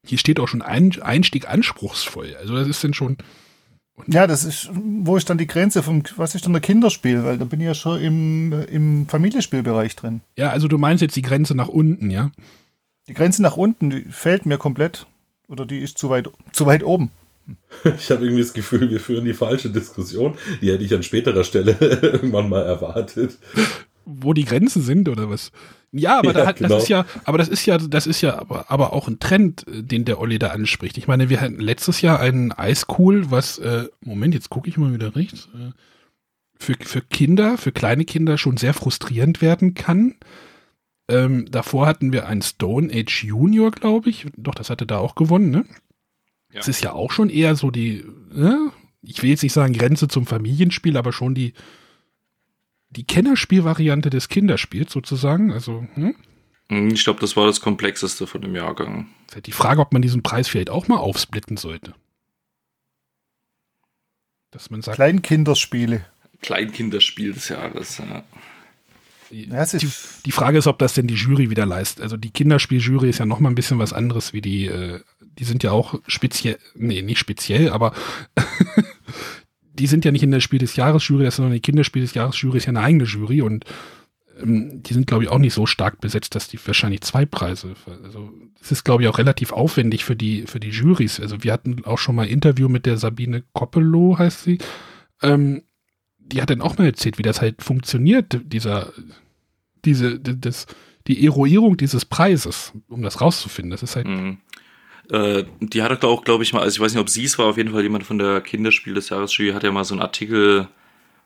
hier 0.06 0.18
steht 0.18 0.38
auch 0.38 0.48
schon 0.48 0.62
ein, 0.62 1.00
Einstieg 1.02 1.48
anspruchsvoll. 1.48 2.36
Also, 2.36 2.54
das 2.54 2.68
ist 2.68 2.84
dann 2.84 2.94
schon, 2.94 3.16
ja, 4.06 4.26
das 4.26 4.44
ist, 4.44 4.70
wo 4.72 5.16
ist 5.16 5.28
dann 5.30 5.38
die 5.38 5.46
Grenze 5.46 5.82
vom, 5.82 6.02
was 6.16 6.34
ist 6.34 6.44
dann 6.44 6.52
der 6.52 6.62
Kinderspiel? 6.62 7.24
Weil 7.24 7.38
da 7.38 7.44
bin 7.44 7.60
ich 7.60 7.66
ja 7.66 7.74
schon 7.74 8.00
im, 8.00 8.52
im 8.52 9.06
Familienspielbereich 9.06 9.96
drin. 9.96 10.22
Ja, 10.36 10.50
also 10.50 10.68
du 10.68 10.78
meinst 10.78 11.02
jetzt 11.02 11.16
die 11.16 11.22
Grenze 11.22 11.54
nach 11.54 11.68
unten, 11.68 12.10
ja? 12.10 12.30
Die 13.08 13.14
Grenze 13.14 13.42
nach 13.42 13.56
unten, 13.56 13.90
die 13.90 14.02
fällt 14.02 14.46
mir 14.46 14.58
komplett. 14.58 15.06
Oder 15.48 15.66
die 15.66 15.80
ist 15.80 15.98
zu 15.98 16.08
weit, 16.08 16.30
zu 16.52 16.66
weit 16.66 16.82
oben. 16.82 17.10
Ich 17.84 18.10
habe 18.10 18.24
irgendwie 18.24 18.42
das 18.42 18.52
Gefühl, 18.52 18.88
wir 18.90 19.00
führen 19.00 19.24
die 19.24 19.34
falsche 19.34 19.68
Diskussion. 19.68 20.36
Die 20.60 20.70
hätte 20.70 20.84
ich 20.84 20.94
an 20.94 21.02
späterer 21.02 21.42
Stelle 21.42 21.72
irgendwann 21.80 22.48
mal 22.48 22.62
erwartet. 22.62 23.36
Wo 24.04 24.32
die 24.32 24.44
Grenzen 24.44 24.82
sind 24.82 25.08
oder 25.08 25.28
was? 25.28 25.50
Ja, 25.92 26.18
aber, 26.18 26.28
ja, 26.28 26.32
da 26.32 26.46
hat, 26.46 26.56
genau. 26.56 26.70
das 26.70 26.84
ist 26.84 26.88
ja, 26.88 27.04
aber 27.24 27.38
das 27.38 27.48
ist 27.48 27.66
ja, 27.66 27.76
das 27.76 28.06
ist 28.06 28.22
ja 28.22 28.38
aber, 28.38 28.70
aber 28.70 28.94
auch 28.94 29.08
ein 29.08 29.18
Trend, 29.18 29.66
äh, 29.68 29.82
den 29.82 30.04
der 30.04 30.18
Olli 30.20 30.38
da 30.38 30.48
anspricht. 30.48 30.96
Ich 30.96 31.06
meine, 31.06 31.28
wir 31.28 31.40
hatten 31.40 31.60
letztes 31.60 32.00
Jahr 32.00 32.18
einen 32.18 32.50
Eiscool, 32.50 33.30
was, 33.30 33.58
äh, 33.58 33.88
Moment, 34.00 34.34
jetzt 34.34 34.48
gucke 34.48 34.68
ich 34.68 34.78
mal 34.78 34.92
wieder 34.94 35.14
rechts, 35.14 35.48
äh, 35.54 35.72
für, 36.58 36.74
für 36.80 37.02
Kinder, 37.02 37.58
für 37.58 37.72
kleine 37.72 38.04
Kinder 38.04 38.38
schon 38.38 38.56
sehr 38.56 38.72
frustrierend 38.72 39.42
werden 39.42 39.74
kann. 39.74 40.14
Ähm, 41.08 41.46
davor 41.50 41.86
hatten 41.86 42.12
wir 42.12 42.26
einen 42.26 42.42
Stone 42.42 42.90
Age 42.92 43.24
Junior, 43.24 43.70
glaube 43.70 44.08
ich. 44.08 44.26
Doch, 44.36 44.54
das 44.54 44.70
hatte 44.70 44.86
da 44.86 44.98
auch 44.98 45.14
gewonnen, 45.14 45.50
ne? 45.50 45.64
Ja. 46.52 46.58
Das 46.60 46.68
ist 46.68 46.82
ja 46.82 46.92
auch 46.92 47.10
schon 47.10 47.28
eher 47.28 47.56
so 47.56 47.70
die, 47.70 48.04
ne? 48.32 48.70
ich 49.02 49.22
will 49.22 49.30
jetzt 49.30 49.42
nicht 49.42 49.52
sagen 49.52 49.72
Grenze 49.72 50.08
zum 50.08 50.26
Familienspiel, 50.26 50.96
aber 50.96 51.12
schon 51.12 51.34
die, 51.34 51.54
die 52.96 53.04
Kennerspielvariante 53.04 54.10
des 54.10 54.28
Kinderspiels 54.28 54.92
sozusagen. 54.92 55.52
Also, 55.52 55.86
hm? 55.94 56.14
hm 56.68 56.88
Ich 56.90 57.04
glaube, 57.04 57.20
das 57.20 57.36
war 57.36 57.46
das 57.46 57.60
Komplexeste 57.60 58.26
von 58.26 58.40
dem 58.42 58.54
Jahrgang. 58.54 59.08
Die 59.44 59.52
Frage, 59.52 59.80
ob 59.80 59.92
man 59.92 60.02
diesen 60.02 60.22
Preis 60.22 60.48
vielleicht 60.48 60.70
auch 60.70 60.88
mal 60.88 60.98
aufsplitten 60.98 61.56
sollte. 61.56 61.94
Dass 64.50 64.70
man 64.70 64.82
sagt. 64.82 64.96
Kleinkinderspiele. 64.96 66.04
Kleinkinderspiel 66.42 67.32
des 67.32 67.48
Jahres, 67.48 67.98
ja. 67.98 68.24
Die, 69.30 69.48
die, 70.26 70.32
Frage 70.32 70.58
ist, 70.58 70.66
ob 70.66 70.78
das 70.78 70.92
denn 70.92 71.06
die 71.06 71.14
Jury 71.14 71.48
wieder 71.48 71.64
leistet. 71.64 72.02
Also 72.02 72.18
die 72.18 72.30
Kinderspieljury 72.30 73.08
ist 73.08 73.18
ja 73.18 73.24
noch 73.24 73.40
mal 73.40 73.48
ein 73.48 73.54
bisschen 73.54 73.78
was 73.78 73.94
anderes 73.94 74.34
wie 74.34 74.42
die, 74.42 74.66
äh, 74.66 75.00
die 75.38 75.44
sind 75.44 75.62
ja 75.62 75.70
auch 75.70 75.98
speziell, 76.06 76.58
nee, 76.74 77.00
nicht 77.00 77.18
speziell, 77.18 77.70
aber 77.70 77.94
die 79.74 79.86
sind 79.86 80.04
ja 80.04 80.12
nicht 80.12 80.22
in 80.22 80.30
der 80.30 80.40
Spiel 80.40 80.58
des 80.58 80.76
Jahres 80.76 81.06
Jury, 81.06 81.24
das 81.24 81.34
ist 81.34 81.36
sondern 81.36 81.54
die 81.54 81.60
Kinderspiel 81.60 82.02
des 82.02 82.14
Jahres 82.14 82.40
Jury 82.40 82.58
ist 82.58 82.66
ja 82.66 82.70
eine 82.70 82.80
eigene 82.80 83.04
Jury 83.04 83.42
und 83.42 83.64
ähm, 84.40 84.82
die 84.82 84.94
sind, 84.94 85.06
glaube 85.06 85.24
ich, 85.24 85.30
auch 85.30 85.38
nicht 85.38 85.54
so 85.54 85.66
stark 85.66 86.00
besetzt, 86.00 86.34
dass 86.34 86.48
die 86.48 86.58
wahrscheinlich 86.64 87.02
zwei 87.02 87.26
Preise, 87.26 87.74
also 88.04 88.32
es 88.60 88.72
ist, 88.72 88.84
glaube 88.84 89.02
ich, 89.02 89.08
auch 89.08 89.18
relativ 89.18 89.52
aufwendig 89.52 90.04
für 90.04 90.16
die, 90.16 90.42
für 90.46 90.60
die 90.60 90.70
Jurys. 90.70 91.20
Also 91.20 91.42
wir 91.42 91.52
hatten 91.52 91.84
auch 91.84 91.98
schon 91.98 92.14
mal 92.14 92.22
ein 92.22 92.28
Interview 92.28 92.68
mit 92.68 92.86
der 92.86 92.96
Sabine 92.96 93.42
Koppelow, 93.52 94.18
heißt 94.18 94.44
sie. 94.44 94.58
Ähm, 95.20 95.62
die 96.18 96.40
hat 96.40 96.50
dann 96.50 96.62
auch 96.62 96.78
mal 96.78 96.84
erzählt, 96.84 97.18
wie 97.18 97.22
das 97.22 97.40
halt 97.40 97.62
funktioniert, 97.62 98.40
dieser, 98.44 98.92
diese, 99.84 100.18
das, 100.20 100.66
die 101.06 101.24
Eruierung 101.24 101.76
dieses 101.76 102.04
Preises, 102.04 102.72
um 102.88 103.02
das 103.02 103.20
rauszufinden. 103.20 103.70
Das 103.70 103.82
ist 103.82 103.96
halt. 103.96 104.06
Mhm. 104.06 104.38
Äh, 105.12 105.44
die 105.60 105.82
hat 105.82 106.04
auch, 106.04 106.24
glaube 106.24 106.42
ich, 106.42 106.54
mal, 106.54 106.62
also 106.62 106.74
ich 106.74 106.80
weiß 106.80 106.94
nicht, 106.94 107.00
ob 107.00 107.10
sie 107.10 107.24
es 107.24 107.38
war, 107.38 107.46
auf 107.46 107.58
jeden 107.58 107.72
Fall 107.72 107.82
jemand 107.82 108.04
von 108.04 108.18
der 108.18 108.40
Kinderspiel 108.40 108.94
des 108.94 109.10
Jahres 109.10 109.36
Jury 109.36 109.52
hat 109.52 109.62
ja 109.62 109.70
mal 109.70 109.84
so 109.84 109.94
einen 109.94 110.00
Artikel 110.00 110.68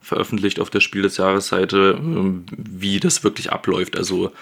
veröffentlicht 0.00 0.58
auf 0.58 0.70
der 0.70 0.80
Spiel 0.80 1.02
des 1.02 1.16
Jahres 1.16 1.48
Seite, 1.48 1.96
ähm, 1.98 2.44
wie 2.50 2.98
das 2.98 3.22
wirklich 3.22 3.52
abläuft. 3.52 3.96
Also, 3.96 4.32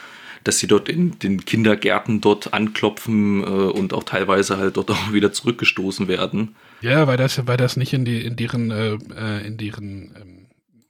dass 0.44 0.58
sie 0.58 0.66
dort 0.66 0.88
in 0.88 1.18
den 1.18 1.44
Kindergärten 1.44 2.22
dort 2.22 2.54
anklopfen 2.54 3.42
äh, 3.42 3.46
und 3.46 3.92
auch 3.92 4.04
teilweise 4.04 4.56
halt 4.56 4.78
dort 4.78 4.90
auch 4.92 5.12
wieder 5.12 5.32
zurückgestoßen 5.32 6.08
werden. 6.08 6.54
Ja, 6.80 7.06
weil 7.06 7.18
das, 7.18 7.46
weil 7.46 7.58
das 7.58 7.76
nicht 7.76 7.92
in 7.92 8.06
die, 8.06 8.24
in 8.24 8.36
deren, 8.36 8.70
äh, 8.70 8.94
äh 8.94 9.46
in 9.46 9.58
deren 9.58 10.14
ähm, 10.20 10.46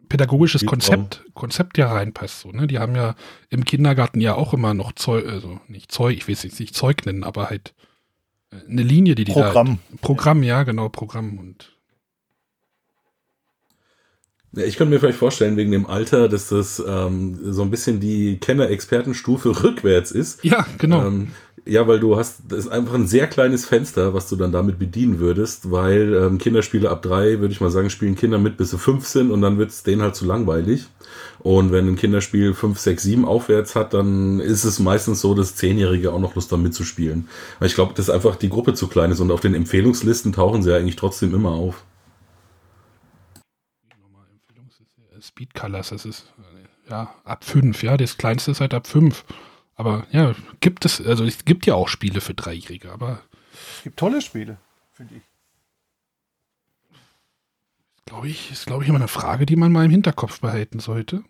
pädagogisches 0.09 0.65
Konzept, 0.65 1.25
Konzept 1.35 1.77
ja 1.77 1.91
reinpasst. 1.91 2.43
So, 2.43 2.53
ne? 2.53 2.69
Die 2.69 2.79
haben 2.79 2.95
ja 2.95 3.17
im 3.51 3.65
Kindergarten 3.65 4.21
ja 4.21 4.37
auch 4.37 4.55
immer 4.55 4.75
noch 4.75 4.93
Zeug, 4.93 5.27
also 5.27 5.59
nicht 5.67 5.91
Zeug, 5.91 6.17
ich 6.17 6.29
will 6.29 6.35
es 6.35 6.45
jetzt 6.45 6.61
nicht 6.61 6.77
Zeug 6.77 7.05
nennen, 7.05 7.25
aber 7.25 7.51
halt 7.51 7.75
eine 8.69 8.83
Linie, 8.83 9.15
die 9.15 9.25
die 9.25 9.33
Programm. 9.33 9.79
Da, 9.91 9.97
Programm, 10.01 10.43
ja, 10.43 10.63
genau, 10.63 10.89
Programm 10.89 11.39
und 11.39 11.75
ja, 14.57 14.65
ich 14.65 14.77
könnte 14.77 14.95
mir 14.95 15.01
vielleicht 15.01 15.19
vorstellen, 15.19 15.57
wegen 15.57 15.73
dem 15.73 15.87
Alter, 15.87 16.29
dass 16.29 16.49
das 16.49 16.83
ähm, 16.87 17.53
so 17.53 17.63
ein 17.63 17.71
bisschen 17.71 17.99
die 18.01 18.39
Kenner-Expertenstufe 18.39 19.49
rückwärts 19.65 20.11
ist. 20.11 20.45
Ja, 20.45 20.67
genau. 20.79 21.07
Ähm, 21.07 21.29
ja, 21.67 21.89
weil 21.89 21.99
du 21.99 22.17
hast, 22.17 22.43
das 22.49 22.61
ist 22.61 22.69
einfach 22.69 22.95
ein 22.95 23.07
sehr 23.07 23.27
kleines 23.27 23.65
Fenster, 23.65 24.13
was 24.13 24.29
du 24.29 24.37
dann 24.37 24.53
damit 24.53 24.79
bedienen 24.79 25.19
würdest, 25.19 25.71
weil 25.71 26.15
ähm, 26.15 26.39
Kinderspiele 26.39 26.91
ab 26.91 27.01
drei, 27.03 27.41
würde 27.41 27.53
ich 27.53 27.61
mal 27.61 27.71
sagen, 27.71 27.89
spielen 27.89 28.17
Kinder 28.17 28.39
mit 28.39 28.59
bis 28.59 28.71
sie 28.71 28.79
fünf 28.79 29.07
sind 29.07 29.31
und 29.31 29.41
dann 29.41 29.57
wird 29.57 29.71
es 29.71 29.83
denen 29.83 30.03
halt 30.03 30.15
zu 30.15 30.27
langweilig. 30.27 30.89
Und 31.45 31.73
wenn 31.73 31.87
ein 31.87 31.97
Kinderspiel 31.97 32.55
5, 32.55 32.79
6, 32.79 33.03
7 33.03 33.25
aufwärts 33.27 33.77
hat, 33.77 33.93
dann 33.93 34.41
ist 34.41 34.65
es 34.65 34.79
meistens 34.79 35.21
so, 35.21 35.35
dass 35.35 35.55
Zehnjährige 35.57 36.11
auch 36.11 36.19
noch 36.19 36.35
Lust 36.35 36.51
haben 36.51 36.63
mitzuspielen. 36.63 37.29
Weil 37.59 37.69
ich 37.69 37.75
glaube, 37.75 37.93
dass 37.93 38.09
einfach 38.09 38.37
die 38.37 38.49
Gruppe 38.49 38.73
zu 38.73 38.89
klein 38.89 39.11
ist 39.11 39.21
und 39.21 39.31
auf 39.31 39.43
den 39.43 39.55
Empfehlungslisten 39.55 40.33
tauchen 40.33 40.63
sie 40.63 40.71
ja 40.71 40.79
eigentlich 40.79 40.97
trotzdem 40.97 41.35
immer 41.35 41.51
auf. 41.51 41.85
Speed 45.21 45.53
Colors, 45.53 45.91
das 45.91 46.07
ist 46.07 46.33
ja 46.89 47.15
ab 47.25 47.45
5, 47.45 47.83
ja, 47.83 47.99
das 47.99 48.17
kleinste 48.17 48.51
ist 48.51 48.63
halt 48.63 48.73
ab 48.73 48.87
5. 48.87 49.23
Aber 49.75 50.07
ja, 50.13 50.35
gibt 50.61 50.87
es, 50.87 50.99
also 51.05 51.25
es 51.25 51.45
gibt 51.45 51.67
ja 51.67 51.75
auch 51.75 51.89
Spiele 51.89 52.23
für 52.23 52.33
Dreijährige, 52.33 52.91
aber. 52.91 53.21
Es 53.77 53.83
gibt 53.83 53.99
tolle 53.99 54.23
Spiele, 54.23 54.57
finde 54.95 55.17
ich. 55.17 55.23
Glaube 58.07 58.29
ich, 58.29 58.51
ist, 58.51 58.65
glaube 58.65 58.83
ich, 58.83 58.89
immer 58.89 58.99
eine 58.99 59.09
Frage, 59.09 59.45
die 59.45 59.57
man 59.57 59.73
mal 59.73 59.85
im 59.85 59.91
Hinterkopf 59.91 60.41
behalten 60.41 60.79
sollte. 60.79 61.23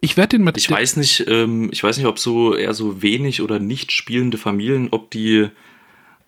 Ich 0.00 0.16
werde 0.16 0.36
den 0.36 0.44
mal. 0.44 0.52
Ich 0.56 0.70
weiß 0.70 0.96
nicht, 0.96 1.24
ähm, 1.28 1.68
ich 1.72 1.82
weiß 1.82 1.96
nicht, 1.96 2.06
ob 2.06 2.18
so 2.18 2.56
eher 2.56 2.74
so 2.74 3.02
wenig 3.02 3.42
oder 3.42 3.58
nicht 3.58 3.92
spielende 3.92 4.38
Familien, 4.38 4.88
ob 4.90 5.10
die 5.10 5.48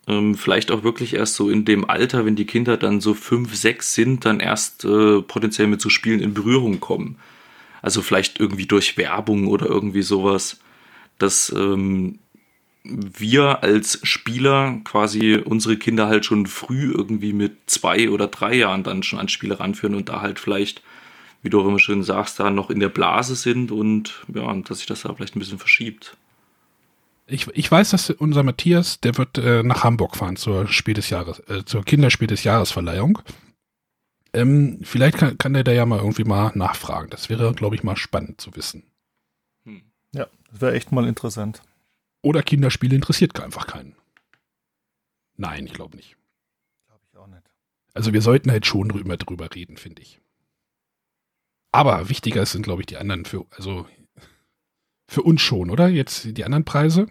ähm, 0.06 0.34
vielleicht 0.34 0.70
auch 0.70 0.82
wirklich 0.82 1.14
erst 1.14 1.34
so 1.34 1.50
in 1.50 1.64
dem 1.64 1.88
Alter, 1.88 2.26
wenn 2.26 2.36
die 2.36 2.44
Kinder 2.46 2.76
dann 2.76 3.00
so 3.00 3.14
fünf, 3.14 3.54
sechs 3.54 3.94
sind, 3.94 4.24
dann 4.24 4.40
erst 4.40 4.84
äh, 4.84 5.22
potenziell 5.22 5.66
mit 5.66 5.80
so 5.80 5.88
Spielen 5.88 6.20
in 6.20 6.34
Berührung 6.34 6.80
kommen. 6.80 7.16
Also 7.82 8.02
vielleicht 8.02 8.40
irgendwie 8.40 8.66
durch 8.66 8.96
Werbung 8.96 9.46
oder 9.46 9.66
irgendwie 9.66 10.02
sowas, 10.02 10.60
dass 11.18 11.52
ähm, 11.54 12.18
wir 12.84 13.62
als 13.62 14.00
Spieler 14.02 14.80
quasi 14.84 15.36
unsere 15.36 15.78
Kinder 15.78 16.06
halt 16.06 16.26
schon 16.26 16.46
früh 16.46 16.92
irgendwie 16.92 17.32
mit 17.32 17.56
zwei 17.66 18.10
oder 18.10 18.26
drei 18.26 18.54
Jahren 18.54 18.82
dann 18.82 19.02
schon 19.02 19.18
an 19.18 19.28
Spiele 19.28 19.58
ranführen 19.58 19.94
und 19.94 20.10
da 20.10 20.20
halt 20.20 20.38
vielleicht, 20.38 20.82
wie 21.44 21.50
du 21.50 21.60
auch 21.60 21.68
immer 21.68 21.78
schön 21.78 22.02
sagst, 22.02 22.40
da 22.40 22.50
noch 22.50 22.70
in 22.70 22.80
der 22.80 22.88
Blase 22.88 23.36
sind 23.36 23.70
und 23.70 24.24
ja, 24.34 24.52
dass 24.62 24.78
sich 24.78 24.86
das 24.86 25.02
da 25.02 25.14
vielleicht 25.14 25.36
ein 25.36 25.40
bisschen 25.40 25.58
verschiebt. 25.58 26.16
Ich, 27.26 27.46
ich 27.48 27.70
weiß, 27.70 27.90
dass 27.90 28.10
unser 28.10 28.42
Matthias, 28.42 29.00
der 29.00 29.16
wird 29.18 29.38
äh, 29.38 29.62
nach 29.62 29.84
Hamburg 29.84 30.16
fahren 30.16 30.36
zur 30.36 30.66
Spiel 30.68 30.94
des 30.94 31.10
Jahres, 31.10 31.40
äh, 31.48 31.64
zur 31.64 31.84
Kinderspiel 31.84 32.28
des 32.28 32.44
Jahresverleihung. 32.44 33.18
Ähm, 34.32 34.80
vielleicht 34.82 35.18
kann, 35.18 35.38
kann 35.38 35.52
der 35.52 35.64
da 35.64 35.72
ja 35.72 35.86
mal 35.86 35.98
irgendwie 35.98 36.24
mal 36.24 36.52
nachfragen. 36.54 37.10
Das 37.10 37.28
wäre, 37.28 37.52
glaube 37.54 37.76
ich, 37.76 37.82
mal 37.82 37.96
spannend 37.96 38.40
zu 38.40 38.56
wissen. 38.56 38.82
Hm. 39.64 39.82
Ja, 40.12 40.26
das 40.50 40.60
wäre 40.60 40.74
echt 40.74 40.92
mal 40.92 41.06
interessant. 41.06 41.62
Oder 42.22 42.42
Kinderspiele 42.42 42.96
interessiert 42.96 43.38
einfach 43.38 43.66
keinen. 43.66 43.94
Nein, 45.36 45.66
ich 45.66 45.74
glaube 45.74 45.96
nicht. 45.96 46.16
Glaube 46.86 47.02
ich 47.10 47.18
auch 47.18 47.26
nicht. 47.26 47.42
Also 47.92 48.14
wir 48.14 48.22
sollten 48.22 48.50
halt 48.50 48.64
schon 48.64 48.88
drüber, 48.88 49.16
drüber 49.18 49.54
reden, 49.54 49.76
finde 49.76 50.00
ich. 50.02 50.20
Aber 51.74 52.08
wichtiger 52.08 52.46
sind, 52.46 52.62
glaube 52.62 52.82
ich, 52.82 52.86
die 52.86 52.98
anderen 52.98 53.24
für, 53.24 53.46
also 53.50 53.84
für 55.08 55.22
uns 55.22 55.42
schon, 55.42 55.70
oder? 55.70 55.88
Jetzt 55.88 56.36
die 56.36 56.44
anderen 56.44 56.64
Preise? 56.64 57.08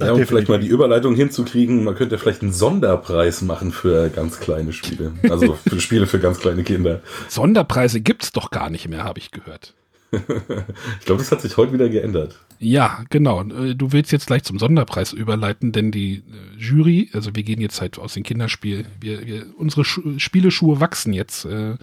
Ja, 0.00 0.12
um 0.12 0.24
vielleicht 0.24 0.48
mal 0.48 0.58
die 0.58 0.66
Überleitung 0.66 1.14
hinzukriegen, 1.14 1.84
man 1.84 1.94
könnte 1.94 2.16
vielleicht 2.16 2.40
einen 2.40 2.54
Sonderpreis 2.54 3.42
machen 3.42 3.70
für 3.70 4.08
ganz 4.08 4.40
kleine 4.40 4.72
Spiele. 4.72 5.12
Also 5.28 5.56
für 5.56 5.78
Spiele 5.78 6.06
für 6.06 6.20
ganz 6.20 6.40
kleine 6.40 6.64
Kinder. 6.64 7.02
Sonderpreise 7.28 8.00
gibt 8.00 8.22
es 8.22 8.32
doch 8.32 8.50
gar 8.50 8.70
nicht 8.70 8.88
mehr, 8.88 9.04
habe 9.04 9.18
ich 9.18 9.30
gehört. 9.30 9.74
ich 10.10 11.04
glaube, 11.04 11.18
das 11.18 11.30
hat 11.30 11.42
sich 11.42 11.58
heute 11.58 11.74
wieder 11.74 11.90
geändert. 11.90 12.38
Ja, 12.60 13.04
genau. 13.10 13.42
Äh, 13.42 13.74
du 13.74 13.92
willst 13.92 14.10
jetzt 14.10 14.26
gleich 14.26 14.44
zum 14.44 14.58
Sonderpreis 14.58 15.12
überleiten, 15.12 15.70
denn 15.72 15.90
die 15.90 16.14
äh, 16.14 16.58
Jury, 16.58 17.10
also 17.12 17.36
wir 17.36 17.42
gehen 17.42 17.60
jetzt 17.60 17.82
halt 17.82 17.98
aus 17.98 18.14
dem 18.14 18.22
Kinderspiel, 18.22 18.86
wir, 19.02 19.26
wir 19.26 19.46
unsere 19.58 19.84
Schu 19.84 20.18
Spieleschuhe 20.18 20.80
wachsen 20.80 21.12
jetzt. 21.12 21.44
Äh, 21.44 21.74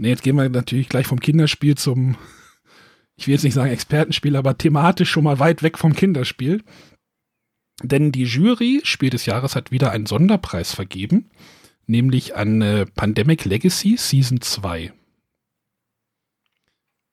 ne, 0.00 0.08
jetzt 0.08 0.22
gehen 0.22 0.36
wir 0.36 0.48
natürlich 0.48 0.88
gleich 0.88 1.06
vom 1.06 1.20
Kinderspiel 1.20 1.76
zum 1.76 2.16
ich 3.20 3.26
will 3.26 3.34
jetzt 3.34 3.44
nicht 3.44 3.54
sagen 3.54 3.70
Expertenspiel, 3.70 4.34
aber 4.34 4.56
thematisch 4.56 5.10
schon 5.10 5.24
mal 5.24 5.38
weit 5.38 5.62
weg 5.62 5.76
vom 5.76 5.92
Kinderspiel. 5.92 6.64
Denn 7.82 8.12
die 8.12 8.24
Jury 8.24 8.80
Spiel 8.82 9.10
des 9.10 9.26
Jahres 9.26 9.54
hat 9.54 9.70
wieder 9.70 9.90
einen 9.90 10.06
Sonderpreis 10.06 10.74
vergeben, 10.74 11.28
nämlich 11.86 12.34
an 12.34 12.62
äh, 12.62 12.86
Pandemic 12.86 13.44
Legacy 13.44 13.98
Season 13.98 14.40
2. 14.40 14.94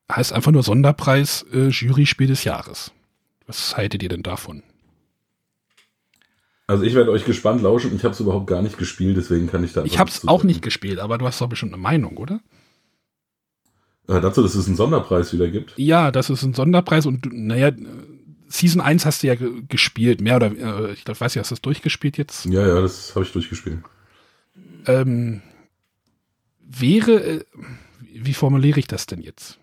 Heißt 0.10 0.32
einfach 0.32 0.54
nur 0.54 0.64
Sonderpreis 0.64 1.46
äh, 1.52 1.68
Jury 1.68 2.06
Spiel 2.06 2.28
des 2.28 2.46
Jahres. 2.46 2.94
Was 3.46 3.76
haltet 3.76 4.02
ihr 4.02 4.10
denn 4.10 4.24
davon? 4.24 4.64
Also 6.68 6.84
ich 6.84 6.96
werde 6.96 7.12
euch 7.12 7.26
gespannt 7.26 7.62
lauschen. 7.62 7.94
Ich 7.94 8.06
habe 8.06 8.14
es 8.14 8.20
überhaupt 8.22 8.48
gar 8.48 8.62
nicht 8.62 8.78
gespielt, 8.78 9.18
deswegen 9.18 9.48
kann 9.48 9.66
ich 9.66 9.74
da. 9.74 9.84
Ich 9.84 10.00
habe 10.00 10.10
es 10.10 10.26
auch 10.26 10.44
nicht 10.44 10.62
gespielt, 10.62 11.00
aber 11.00 11.18
du 11.18 11.26
hast 11.26 11.42
doch 11.42 11.50
bestimmt 11.50 11.74
eine 11.74 11.82
Meinung, 11.82 12.16
oder? 12.16 12.40
Äh, 14.08 14.22
dazu, 14.22 14.42
dass 14.42 14.56
es 14.56 14.68
einen 14.68 14.78
Sonderpreis 14.78 15.34
wieder 15.34 15.50
gibt? 15.50 15.74
Ja, 15.78 16.12
das 16.12 16.30
ist 16.30 16.44
ein 16.44 16.54
Sonderpreis 16.54 17.06
und 17.06 17.28
naja, 17.32 17.72
Season 18.48 18.82
1 18.82 19.06
hast 19.06 19.24
du 19.24 19.28
ja 19.28 19.36
gespielt, 19.68 20.22
mehr 20.22 20.38
oder 20.38 20.52
äh, 20.52 20.94
ich 20.94 21.04
weiß 21.08 21.36
ja, 21.36 21.42
hast 21.42 21.52
du 21.52 21.56
das 21.56 21.62
durchgespielt 21.62 22.18
jetzt? 22.18 22.46
Ja, 22.46 22.66
ja, 22.66 22.82
das 22.82 23.14
habe 23.16 23.26
ich 23.26 23.32
durchgespielt. 23.32 23.80
Ähm, 24.86 25.42
wäre, 26.62 27.24
äh, 27.24 27.46
wie 28.14 28.34
formuliere 28.34 28.80
ich 28.80 28.88
das 28.88 29.06
denn 29.06 29.22
jetzt? 29.22 29.60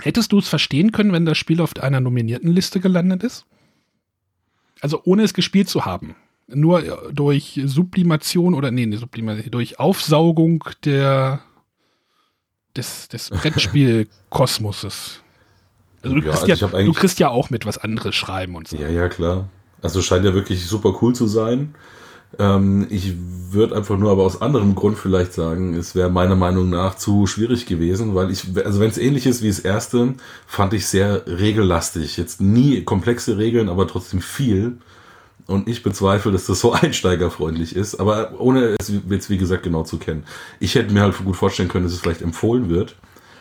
Hättest 0.00 0.32
du 0.32 0.38
es 0.38 0.48
verstehen 0.48 0.92
können, 0.92 1.12
wenn 1.12 1.26
das 1.26 1.36
Spiel 1.36 1.60
auf 1.60 1.76
einer 1.76 2.00
nominierten 2.00 2.50
Liste 2.50 2.80
gelandet 2.80 3.22
ist? 3.22 3.44
Also 4.80 5.02
ohne 5.04 5.24
es 5.24 5.34
gespielt 5.34 5.68
zu 5.68 5.84
haben. 5.84 6.16
Nur 6.46 6.82
äh, 6.82 7.12
durch 7.12 7.60
Sublimation 7.64 8.54
oder 8.54 8.70
nee, 8.70 8.86
nee 8.86 8.96
Sublimation, 8.96 9.50
durch 9.50 9.78
Aufsaugung 9.78 10.64
der 10.84 11.42
des, 12.76 13.08
des 13.08 13.30
Brettspielkosmoses. 13.30 15.20
Also 16.02 16.16
du, 16.16 16.22
ja, 16.22 16.32
kriegst 16.32 16.62
also 16.62 16.78
ja, 16.78 16.82
du 16.82 16.92
kriegst 16.94 17.18
ja 17.18 17.28
auch 17.28 17.50
mit, 17.50 17.66
was 17.66 17.76
andere 17.76 18.14
schreiben 18.14 18.56
und 18.56 18.68
so. 18.68 18.78
Ja, 18.78 18.88
ja, 18.88 19.10
klar. 19.10 19.50
Also 19.82 20.00
scheint 20.00 20.24
ja 20.24 20.32
wirklich 20.32 20.66
super 20.66 20.96
cool 21.02 21.14
zu 21.14 21.26
sein. 21.26 21.74
Ähm, 22.38 22.86
ich 22.90 23.14
würde 23.50 23.76
einfach 23.76 23.98
nur 23.98 24.10
aber 24.10 24.22
aus 24.22 24.40
anderem 24.40 24.74
Grund 24.74 24.96
vielleicht 24.96 25.32
sagen, 25.32 25.74
es 25.74 25.94
wäre 25.94 26.10
meiner 26.10 26.36
Meinung 26.36 26.70
nach 26.70 26.94
zu 26.94 27.26
schwierig 27.26 27.66
gewesen, 27.66 28.14
weil 28.14 28.30
ich, 28.30 28.46
also 28.64 28.80
wenn 28.80 28.88
es 28.88 28.98
ähnlich 28.98 29.26
ist 29.26 29.42
wie 29.42 29.48
das 29.48 29.58
erste, 29.58 30.14
fand 30.46 30.72
ich 30.72 30.86
sehr 30.86 31.26
regellastig. 31.26 32.16
Jetzt 32.16 32.40
nie 32.40 32.82
komplexe 32.84 33.36
Regeln, 33.36 33.68
aber 33.68 33.88
trotzdem 33.88 34.20
viel. 34.20 34.78
Und 35.50 35.68
ich 35.68 35.82
bezweifle, 35.82 36.30
dass 36.30 36.46
das 36.46 36.60
so 36.60 36.72
einsteigerfreundlich 36.80 37.74
ist, 37.74 37.96
aber 37.96 38.40
ohne 38.40 38.76
es 38.78 38.92
jetzt 39.08 39.30
wie 39.30 39.36
gesagt 39.36 39.64
genau 39.64 39.82
zu 39.82 39.98
kennen. 39.98 40.22
Ich 40.60 40.76
hätte 40.76 40.94
mir 40.94 41.02
halt 41.02 41.16
gut 41.18 41.34
vorstellen 41.34 41.68
können, 41.68 41.84
dass 41.84 41.92
es 41.92 42.00
vielleicht 42.00 42.22
empfohlen 42.22 42.68
wird. 42.68 42.96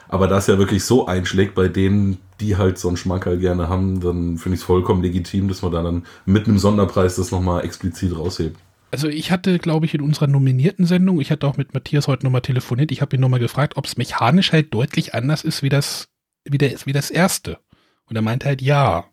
Aber 0.08 0.28
da 0.28 0.40
es 0.40 0.48
ja 0.48 0.58
wirklich 0.58 0.84
so 0.84 1.06
einschlägt 1.06 1.54
bei 1.54 1.68
denen, 1.68 2.18
die 2.40 2.58
halt 2.58 2.80
so 2.80 2.88
einen 2.88 2.98
Schmankerl 2.98 3.38
gerne 3.38 3.70
haben, 3.70 4.00
dann 4.02 4.40
finde 4.40 4.56
ich 4.56 4.62
es 4.62 4.66
vollkommen 4.66 5.04
legitim, 5.04 5.48
dass 5.50 5.62
man 5.62 5.72
da 5.72 5.84
dann 5.84 6.04
mit 6.26 6.48
einem 6.48 6.58
Sonderpreis 6.58 7.16
das 7.16 7.30
nochmal 7.30 7.64
explizit 7.64 8.18
raushebt. 8.18 8.58
Also 8.90 9.08
ich 9.08 9.30
hatte, 9.30 9.60
glaube 9.60 9.86
ich, 9.86 9.94
in 9.94 10.02
unserer 10.02 10.26
nominierten 10.26 10.88
Sendung, 10.88 11.22
ich 11.22 11.30
hatte 11.30 11.46
auch 11.46 11.58
mit 11.58 11.76
Matthias 11.76 12.08
heute 12.08 12.26
nochmal 12.26 12.42
telefoniert, 12.42 12.92
ich 12.92 13.02
habe 13.02 13.16
ihn 13.16 13.22
nochmal 13.22 13.40
gefragt, 13.40 13.78
ob 13.78 13.86
es 13.86 13.98
mechanisch 13.98 14.52
halt 14.52 14.74
deutlich 14.74 15.14
anders 15.14 15.44
ist 15.44 15.62
wie 15.62 15.70
das, 15.70 16.08
wie, 16.44 16.58
der, 16.58 16.72
wie 16.86 16.94
das 16.94 17.12
erste. 17.12 17.60
Und 18.08 18.16
er 18.16 18.24
meinte 18.24 18.48
halt 18.48 18.64
ja 18.64 19.06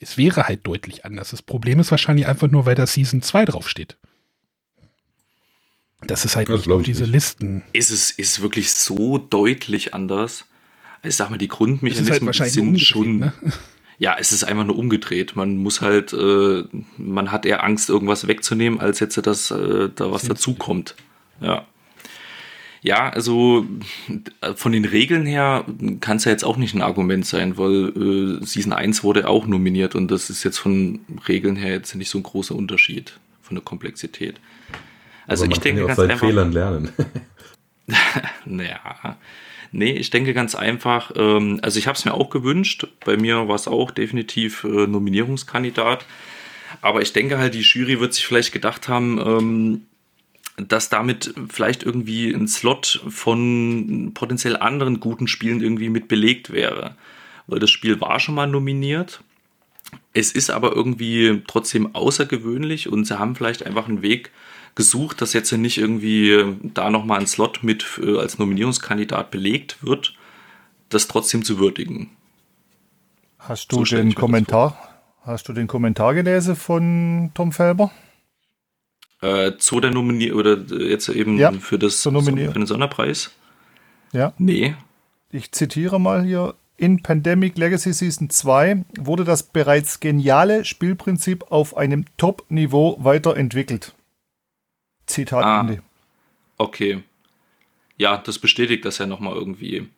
es 0.00 0.16
wäre 0.16 0.48
halt 0.48 0.66
deutlich 0.66 1.04
anders. 1.04 1.30
Das 1.30 1.42
Problem 1.42 1.80
ist 1.80 1.90
wahrscheinlich 1.90 2.26
einfach 2.26 2.48
nur, 2.48 2.66
weil 2.66 2.74
da 2.74 2.86
Season 2.86 3.22
2 3.22 3.44
draufsteht. 3.46 3.96
Das 6.02 6.24
ist 6.24 6.36
halt 6.36 6.48
das 6.48 6.66
nicht 6.66 6.86
diese 6.86 7.02
nicht. 7.02 7.12
Listen. 7.12 7.62
Ist 7.72 7.90
es 7.90 8.10
ist 8.10 8.42
wirklich 8.42 8.72
so 8.72 9.18
deutlich 9.18 9.94
anders? 9.94 10.44
Ich 11.02 11.16
sag 11.16 11.30
mal, 11.30 11.38
die 11.38 11.48
Grundmechanismen 11.48 12.32
halt 12.32 12.52
sind 12.52 12.80
schon. 12.80 13.18
Ne? 13.18 13.32
Ja, 13.98 14.14
es 14.18 14.30
ist 14.30 14.44
einfach 14.44 14.64
nur 14.64 14.76
umgedreht. 14.76 15.36
Man 15.36 15.56
muss 15.56 15.80
halt, 15.80 16.12
äh, 16.12 16.64
man 16.98 17.32
hat 17.32 17.46
eher 17.46 17.64
Angst, 17.64 17.88
irgendwas 17.88 18.26
wegzunehmen, 18.26 18.78
als 18.78 19.00
jetzt, 19.00 19.16
dass 19.26 19.50
äh, 19.50 19.88
da 19.94 20.12
was 20.12 20.24
dazukommt. 20.24 20.96
Ja. 21.40 21.66
Ja, 22.86 23.08
also 23.08 23.66
von 24.54 24.70
den 24.70 24.84
Regeln 24.84 25.26
her 25.26 25.64
kann 26.00 26.18
es 26.18 26.24
ja 26.24 26.30
jetzt 26.30 26.44
auch 26.44 26.56
nicht 26.56 26.72
ein 26.72 26.82
Argument 26.82 27.26
sein, 27.26 27.58
weil 27.58 27.88
äh, 27.88 28.46
Season 28.46 28.72
1 28.72 29.02
wurde 29.02 29.26
auch 29.26 29.48
nominiert 29.48 29.96
und 29.96 30.08
das 30.08 30.30
ist 30.30 30.44
jetzt 30.44 30.58
von 30.58 31.00
Regeln 31.26 31.56
her 31.56 31.72
jetzt 31.72 31.96
nicht 31.96 32.08
so 32.08 32.18
ein 32.18 32.22
großer 32.22 32.54
Unterschied 32.54 33.18
von 33.42 33.56
der 33.56 33.64
Komplexität. 33.64 34.36
Also 35.26 35.46
ich 35.46 35.58
denke 35.58 35.80
ja 35.80 35.88
ganz 35.88 35.98
einfach. 35.98 36.28
Fehlern 36.28 36.52
lernen. 36.52 36.92
naja. 38.44 39.18
Nee, 39.72 39.94
ich 39.94 40.10
denke 40.10 40.32
ganz 40.32 40.54
einfach, 40.54 41.10
ähm, 41.16 41.58
also 41.62 41.80
ich 41.80 41.88
habe 41.88 41.98
es 41.98 42.04
mir 42.04 42.14
auch 42.14 42.30
gewünscht. 42.30 42.86
Bei 43.04 43.16
mir 43.16 43.48
war 43.48 43.56
es 43.56 43.66
auch 43.66 43.90
definitiv 43.90 44.62
äh, 44.62 44.86
Nominierungskandidat. 44.86 46.06
Aber 46.82 47.02
ich 47.02 47.12
denke 47.12 47.38
halt, 47.38 47.54
die 47.54 47.62
Jury 47.62 47.98
wird 47.98 48.14
sich 48.14 48.24
vielleicht 48.24 48.52
gedacht 48.52 48.86
haben, 48.86 49.18
ähm, 49.18 49.82
dass 50.56 50.88
damit 50.88 51.34
vielleicht 51.48 51.82
irgendwie 51.82 52.32
ein 52.32 52.48
Slot 52.48 53.02
von 53.08 54.12
potenziell 54.14 54.56
anderen 54.56 55.00
guten 55.00 55.28
Spielen 55.28 55.60
irgendwie 55.60 55.90
mit 55.90 56.08
belegt 56.08 56.50
wäre. 56.50 56.94
Weil 57.46 57.58
das 57.58 57.70
Spiel 57.70 58.00
war 58.00 58.18
schon 58.20 58.34
mal 58.34 58.46
nominiert. 58.46 59.20
Es 60.12 60.32
ist 60.32 60.50
aber 60.50 60.74
irgendwie 60.74 61.42
trotzdem 61.46 61.94
außergewöhnlich 61.94 62.88
und 62.88 63.04
sie 63.04 63.18
haben 63.18 63.36
vielleicht 63.36 63.64
einfach 63.64 63.86
einen 63.86 64.02
Weg 64.02 64.32
gesucht, 64.74 65.20
dass 65.20 65.32
jetzt 65.32 65.52
nicht 65.52 65.78
irgendwie 65.78 66.56
da 66.62 66.90
nochmal 66.90 67.20
ein 67.20 67.26
Slot 67.26 67.62
mit 67.62 68.00
äh, 68.02 68.18
als 68.18 68.38
Nominierungskandidat 68.38 69.30
belegt 69.30 69.78
wird, 69.82 70.14
das 70.88 71.08
trotzdem 71.08 71.44
zu 71.44 71.58
würdigen. 71.58 72.10
Hast 73.38 73.70
du 73.70 73.84
so 73.84 73.96
den 73.96 74.14
Kommentar? 74.14 74.76
Hast 75.22 75.48
du 75.48 75.52
den 75.52 75.66
Kommentar 75.66 76.14
gelesen 76.14 76.56
von 76.56 77.30
Tom 77.34 77.52
Felber? 77.52 77.90
Äh, 79.22 79.56
zu 79.58 79.80
der 79.80 79.90
Nominierung 79.90 80.38
oder 80.40 80.58
jetzt 80.78 81.08
eben 81.08 81.38
ja, 81.38 81.50
für, 81.52 81.78
das, 81.78 82.02
für 82.02 82.10
den 82.10 82.66
Sonderpreis? 82.66 83.34
Ja. 84.12 84.34
Nee. 84.38 84.74
Ich 85.30 85.52
zitiere 85.52 86.00
mal 86.00 86.24
hier. 86.24 86.54
In 86.78 87.02
Pandemic 87.02 87.56
Legacy 87.56 87.94
Season 87.94 88.28
2 88.28 88.84
wurde 88.98 89.24
das 89.24 89.44
bereits 89.44 90.00
geniale 90.00 90.66
Spielprinzip 90.66 91.50
auf 91.50 91.74
einem 91.74 92.04
Top-Niveau 92.18 92.98
weiterentwickelt. 93.00 93.94
Zitat 95.06 95.44
ah, 95.44 95.60
Ende. 95.60 95.82
Okay. 96.58 97.02
Ja, 97.96 98.18
das 98.18 98.38
bestätigt 98.38 98.84
das 98.84 98.98
ja 98.98 99.06
nochmal 99.06 99.34
irgendwie. 99.34 99.88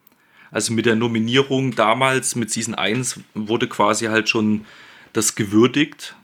Also 0.52 0.72
mit 0.72 0.86
der 0.86 0.94
Nominierung 0.94 1.74
damals 1.74 2.36
mit 2.36 2.50
Season 2.50 2.74
1 2.74 3.20
wurde 3.34 3.66
quasi 3.68 4.06
halt 4.06 4.28
schon 4.28 4.64
das 5.12 5.34
gewürdigt, 5.34 6.14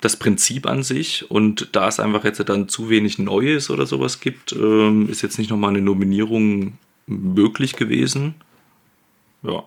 das 0.00 0.16
Prinzip 0.16 0.66
an 0.66 0.82
sich 0.82 1.30
und 1.30 1.68
da 1.72 1.88
es 1.88 2.00
einfach 2.00 2.24
jetzt 2.24 2.40
dann 2.48 2.68
zu 2.68 2.88
wenig 2.88 3.18
Neues 3.18 3.70
oder 3.70 3.86
sowas 3.86 4.20
gibt, 4.20 4.52
ähm, 4.52 5.08
ist 5.10 5.22
jetzt 5.22 5.38
nicht 5.38 5.50
nochmal 5.50 5.70
eine 5.70 5.82
Nominierung 5.82 6.78
möglich 7.06 7.76
gewesen. 7.76 8.34
Ja. 9.42 9.64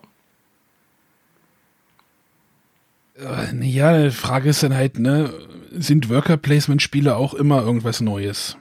Äh, 3.15 3.65
ja, 3.65 4.03
die 4.03 4.11
Frage 4.11 4.49
ist 4.49 4.63
dann 4.63 4.73
halt, 4.73 4.97
ne, 4.97 5.31
sind 5.71 6.09
Worker 6.09 6.37
Placement 6.37 6.81
Spiele 6.81 7.15
auch 7.15 7.33
immer 7.33 7.61
irgendwas 7.61 8.01
Neues? 8.01 8.57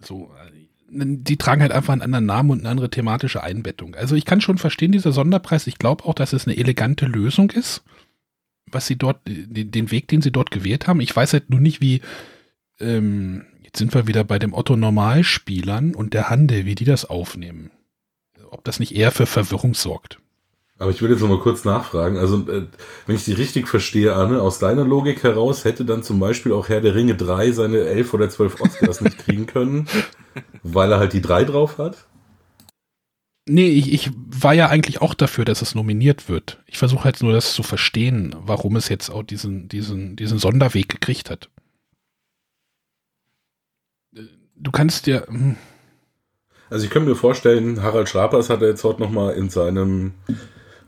So, 0.00 0.30
äh, 0.40 0.50
die 0.88 1.36
tragen 1.36 1.62
halt 1.62 1.72
einfach 1.72 1.92
einen 1.92 2.02
anderen 2.02 2.26
Namen 2.26 2.50
und 2.50 2.60
eine 2.60 2.68
andere 2.68 2.90
thematische 2.90 3.42
Einbettung. 3.42 3.96
Also 3.96 4.14
ich 4.14 4.24
kann 4.24 4.40
schon 4.40 4.58
verstehen, 4.58 4.92
dieser 4.92 5.10
Sonderpreis. 5.10 5.66
Ich 5.66 5.78
glaube 5.78 6.04
auch, 6.04 6.14
dass 6.14 6.32
es 6.32 6.46
eine 6.46 6.56
elegante 6.56 7.06
Lösung 7.06 7.50
ist 7.50 7.82
was 8.70 8.86
sie 8.86 8.96
dort, 8.96 9.20
den, 9.26 9.90
Weg, 9.90 10.08
den 10.08 10.22
sie 10.22 10.32
dort 10.32 10.50
gewählt 10.50 10.86
haben. 10.86 11.00
Ich 11.00 11.14
weiß 11.14 11.32
halt 11.32 11.50
nur 11.50 11.60
nicht, 11.60 11.80
wie, 11.80 12.00
ähm, 12.80 13.44
jetzt 13.62 13.78
sind 13.78 13.94
wir 13.94 14.06
wieder 14.06 14.24
bei 14.24 14.38
dem 14.38 14.52
Otto 14.52 14.76
Normalspielern 14.76 15.94
und 15.94 16.14
der 16.14 16.30
Handel, 16.30 16.64
wie 16.64 16.74
die 16.74 16.84
das 16.84 17.04
aufnehmen. 17.04 17.70
Ob 18.50 18.64
das 18.64 18.80
nicht 18.80 18.94
eher 18.94 19.12
für 19.12 19.26
Verwirrung 19.26 19.74
sorgt. 19.74 20.18
Aber 20.78 20.90
ich 20.90 21.00
will 21.00 21.10
jetzt 21.10 21.20
noch 21.20 21.28
mal 21.28 21.40
kurz 21.40 21.64
nachfragen. 21.64 22.18
Also, 22.18 22.36
äh, 22.50 22.66
wenn 23.06 23.16
ich 23.16 23.24
die 23.24 23.32
richtig 23.32 23.66
verstehe, 23.66 24.14
Anne, 24.14 24.42
aus 24.42 24.58
deiner 24.58 24.84
Logik 24.84 25.22
heraus 25.22 25.64
hätte 25.64 25.86
dann 25.86 26.02
zum 26.02 26.20
Beispiel 26.20 26.52
auch 26.52 26.68
Herr 26.68 26.82
der 26.82 26.94
Ringe 26.94 27.16
3 27.16 27.52
seine 27.52 27.78
elf 27.78 28.12
oder 28.12 28.28
zwölf 28.28 28.60
Oscars 28.60 29.00
nicht 29.00 29.18
kriegen 29.18 29.46
können, 29.46 29.88
weil 30.62 30.92
er 30.92 30.98
halt 30.98 31.14
die 31.14 31.22
drei 31.22 31.44
drauf 31.44 31.78
hat? 31.78 32.06
Nee, 33.48 33.68
ich, 33.68 33.92
ich 33.92 34.10
war 34.14 34.54
ja 34.54 34.68
eigentlich 34.68 35.00
auch 35.00 35.14
dafür, 35.14 35.44
dass 35.44 35.62
es 35.62 35.76
nominiert 35.76 36.28
wird. 36.28 36.58
Ich 36.66 36.78
versuche 36.78 37.04
halt 37.04 37.22
nur 37.22 37.32
das 37.32 37.54
zu 37.54 37.62
verstehen, 37.62 38.34
warum 38.40 38.74
es 38.74 38.88
jetzt 38.88 39.08
auch 39.08 39.22
diesen, 39.22 39.68
diesen, 39.68 40.16
diesen 40.16 40.38
Sonderweg 40.38 40.88
gekriegt 40.88 41.30
hat. 41.30 41.48
Du 44.56 44.70
kannst 44.72 45.06
dir. 45.06 45.26
Hm. 45.28 45.56
Also 46.70 46.84
ich 46.84 46.90
könnte 46.90 47.08
mir 47.08 47.14
vorstellen, 47.14 47.82
Harald 47.82 48.08
Schrapers 48.08 48.50
hat 48.50 48.62
er 48.62 48.68
jetzt 48.68 48.82
heute 48.82 49.00
nochmal 49.00 49.34
in 49.34 49.48
seinem 49.48 50.14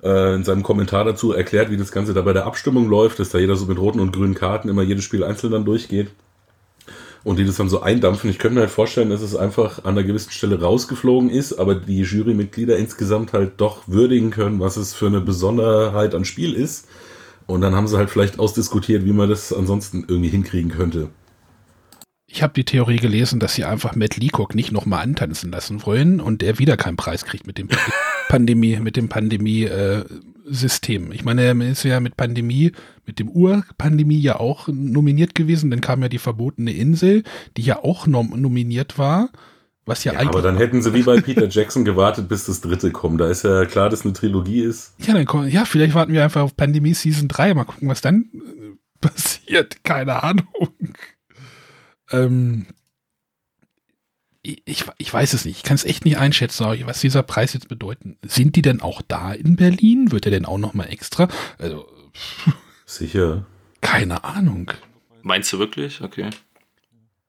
äh, 0.02 0.34
in 0.34 0.42
seinem 0.42 0.64
Kommentar 0.64 1.04
dazu 1.04 1.32
erklärt, 1.32 1.70
wie 1.70 1.76
das 1.76 1.92
Ganze 1.92 2.14
da 2.14 2.22
bei 2.22 2.32
der 2.32 2.46
Abstimmung 2.46 2.88
läuft, 2.88 3.20
dass 3.20 3.28
da 3.28 3.38
jeder 3.38 3.54
so 3.54 3.66
mit 3.66 3.78
roten 3.78 4.00
und 4.00 4.12
grünen 4.12 4.34
Karten 4.34 4.68
immer 4.68 4.82
jedes 4.82 5.04
Spiel 5.04 5.22
einzeln 5.22 5.52
dann 5.52 5.64
durchgeht 5.64 6.10
und 7.28 7.38
die 7.38 7.44
das 7.44 7.56
dann 7.56 7.68
so 7.68 7.82
eindampfen. 7.82 8.30
Ich 8.30 8.38
könnte 8.38 8.54
mir 8.54 8.60
halt 8.62 8.70
vorstellen, 8.70 9.10
dass 9.10 9.20
es 9.20 9.36
einfach 9.36 9.84
an 9.84 9.90
einer 9.90 10.02
gewissen 10.02 10.30
Stelle 10.30 10.62
rausgeflogen 10.62 11.28
ist, 11.28 11.52
aber 11.52 11.74
die 11.74 12.00
Jurymitglieder 12.00 12.78
insgesamt 12.78 13.34
halt 13.34 13.60
doch 13.60 13.86
würdigen 13.86 14.30
können, 14.30 14.60
was 14.60 14.78
es 14.78 14.94
für 14.94 15.08
eine 15.08 15.20
Besonderheit 15.20 16.14
an 16.14 16.24
Spiel 16.24 16.54
ist. 16.54 16.88
Und 17.46 17.60
dann 17.60 17.74
haben 17.74 17.86
sie 17.86 17.98
halt 17.98 18.08
vielleicht 18.08 18.38
ausdiskutiert, 18.38 19.04
wie 19.04 19.12
man 19.12 19.28
das 19.28 19.52
ansonsten 19.52 20.06
irgendwie 20.08 20.30
hinkriegen 20.30 20.70
könnte. 20.70 21.10
Ich 22.26 22.42
habe 22.42 22.54
die 22.54 22.64
Theorie 22.64 22.96
gelesen, 22.96 23.40
dass 23.40 23.54
sie 23.54 23.64
einfach 23.64 23.94
Matt 23.94 24.16
Leacock 24.16 24.54
nicht 24.54 24.72
nochmal 24.72 25.02
antanzen 25.02 25.50
lassen 25.50 25.84
wollen 25.84 26.20
und 26.20 26.40
der 26.40 26.58
wieder 26.58 26.78
keinen 26.78 26.96
Preis 26.96 27.26
kriegt 27.26 27.46
mit 27.46 27.58
dem 27.58 27.68
Pandemie, 28.30 28.78
mit 28.78 28.96
dem 28.96 29.10
Pandemie 29.10 29.64
äh, 29.64 30.04
System. 30.50 31.12
Ich 31.12 31.24
meine, 31.24 31.42
er 31.42 31.60
ist 31.60 31.82
ja 31.82 32.00
mit 32.00 32.16
Pandemie, 32.16 32.72
mit 33.06 33.18
dem 33.18 33.28
Urpandemie 33.28 34.20
ja 34.20 34.40
auch 34.40 34.68
nominiert 34.68 35.34
gewesen. 35.34 35.70
Dann 35.70 35.80
kam 35.80 36.02
ja 36.02 36.08
die 36.08 36.18
verbotene 36.18 36.72
Insel, 36.72 37.22
die 37.56 37.62
ja 37.62 37.82
auch 37.82 38.06
nom 38.06 38.32
nominiert 38.40 38.98
war. 38.98 39.30
Was 39.88 40.04
ja, 40.04 40.12
ja 40.12 40.18
eigentlich 40.18 40.34
aber 40.34 40.42
dann 40.42 40.58
hätten 40.58 40.82
sie 40.82 40.92
wie 40.92 41.02
bei 41.02 41.20
Peter 41.20 41.48
Jackson 41.48 41.84
gewartet, 41.84 42.28
bis 42.28 42.44
das 42.44 42.60
dritte 42.60 42.90
kommt. 42.90 43.20
Da 43.20 43.28
ist 43.28 43.44
ja 43.44 43.64
klar, 43.64 43.88
dass 43.88 44.04
eine 44.04 44.12
Trilogie 44.12 44.60
ist. 44.60 44.92
Ja, 44.98 45.14
dann 45.14 45.24
kommen, 45.24 45.48
ja, 45.48 45.64
vielleicht 45.64 45.94
warten 45.94 46.12
wir 46.12 46.22
einfach 46.22 46.42
auf 46.42 46.56
Pandemie 46.56 46.92
Season 46.92 47.26
3. 47.26 47.54
Mal 47.54 47.64
gucken, 47.64 47.88
was 47.88 48.02
dann 48.02 48.28
äh, 48.34 48.76
passiert. 49.00 49.82
Keine 49.84 50.22
Ahnung. 50.22 50.68
Ähm, 52.10 52.66
ich, 54.64 54.84
ich 54.98 55.12
weiß 55.12 55.32
es 55.32 55.44
nicht. 55.44 55.58
Ich 55.58 55.62
kann 55.62 55.74
es 55.74 55.84
echt 55.84 56.04
nicht 56.04 56.18
einschätzen, 56.18 56.66
was 56.84 57.00
dieser 57.00 57.22
Preis 57.22 57.52
jetzt 57.52 57.68
bedeuten. 57.68 58.16
Sind 58.26 58.56
die 58.56 58.62
denn 58.62 58.80
auch 58.80 59.02
da 59.06 59.32
in 59.32 59.56
Berlin? 59.56 60.12
Wird 60.12 60.26
er 60.26 60.30
denn 60.30 60.44
auch 60.44 60.58
nochmal 60.58 60.88
extra? 60.90 61.28
Also, 61.58 61.86
Sicher. 62.86 63.44
Keine 63.80 64.24
Ahnung. 64.24 64.70
Meinst 65.22 65.52
du 65.52 65.58
wirklich? 65.58 66.00
Okay. 66.00 66.30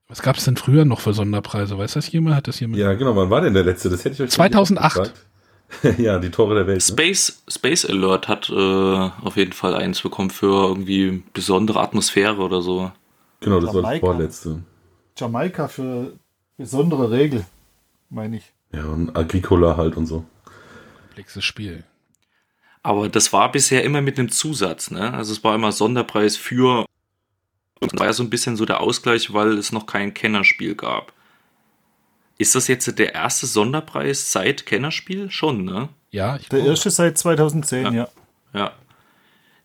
Was 0.08 0.22
gab 0.22 0.38
es 0.38 0.46
denn 0.46 0.58
früher 0.58 0.86
noch 0.86 1.02
für 1.02 1.14
Sonderpreise? 1.14 1.78
Weiß 1.78 1.94
das 1.94 2.12
jemand? 2.12 2.36
Hat 2.36 2.48
das 2.48 2.60
jemand? 2.60 2.80
Ja, 2.80 2.94
genau. 2.94 3.16
Wann 3.16 3.30
war 3.30 3.42
denn 3.42 3.54
der 3.54 3.64
letzte? 3.64 3.90
Das 3.90 4.06
hätte 4.06 4.16
ich 4.16 4.22
euch 4.22 4.32
2008. 4.32 5.14
ja, 5.98 6.18
die 6.18 6.32
Tore 6.32 6.56
der 6.56 6.68
Welt. 6.68 6.82
Space, 6.82 7.44
ne? 7.46 7.54
Space 7.54 7.86
Alert 7.86 8.28
hat 8.28 8.50
äh, 8.50 8.54
auf 8.56 9.38
jeden 9.38 9.54
Fall 9.54 9.76
eins 9.76 10.02
bekommen 10.02 10.32
für 10.32 10.70
irgendwie 10.70 11.24
besondere 11.34 11.82
Atmosphäre 11.82 12.38
oder 12.38 12.62
so. 12.62 12.92
Genau, 13.42 13.60
das 13.60 13.74
Jamaika. 13.74 13.84
war 13.84 13.92
das 13.92 14.00
vorletzte. 14.00 14.64
Jamaika 15.18 15.68
für 15.68 16.14
besondere 16.60 17.10
Regel, 17.10 17.46
meine 18.10 18.38
ich. 18.38 18.44
Ja, 18.74 18.84
und 18.86 19.16
Agricola 19.16 19.78
halt 19.78 19.96
und 19.96 20.06
so. 20.06 20.26
Komplexes 21.08 21.44
Spiel. 21.44 21.86
Aber 22.84 23.08
das 23.08 23.32
war 23.32 23.52
bisher 23.52 23.84
immer 23.84 24.02
mit 24.02 24.20
einem 24.20 24.30
Zusatz, 24.30 24.92
ne? 24.92 25.14
Also 25.14 25.32
es 25.32 25.44
war 25.44 25.56
immer 25.56 25.72
Sonderpreis 25.72 26.36
für. 26.36 26.86
Das 27.80 27.98
war 27.98 28.08
ja 28.08 28.14
so 28.14 28.24
ein 28.24 28.30
bisschen 28.30 28.58
so 28.58 28.66
der 28.66 28.82
Ausgleich, 28.82 29.34
weil 29.34 29.58
es 29.58 29.72
noch 29.72 29.86
kein 29.86 30.14
Kennerspiel 30.14 30.76
gab. 30.76 31.14
Ist 32.38 32.56
das 32.56 32.68
jetzt 32.68 33.00
der 33.00 33.16
erste 33.16 33.48
Sonderpreis 33.48 34.32
seit 34.32 34.66
Kennerspiel? 34.66 35.32
Schon, 35.32 35.64
ne? 35.64 35.88
Ja, 36.12 36.36
ich 36.36 36.50
Der 36.50 36.60
erste 36.60 36.90
seit 36.90 37.18
2010, 37.18 37.86
ja. 37.86 37.92
Ja. 37.94 38.10
Ja, 38.54 38.72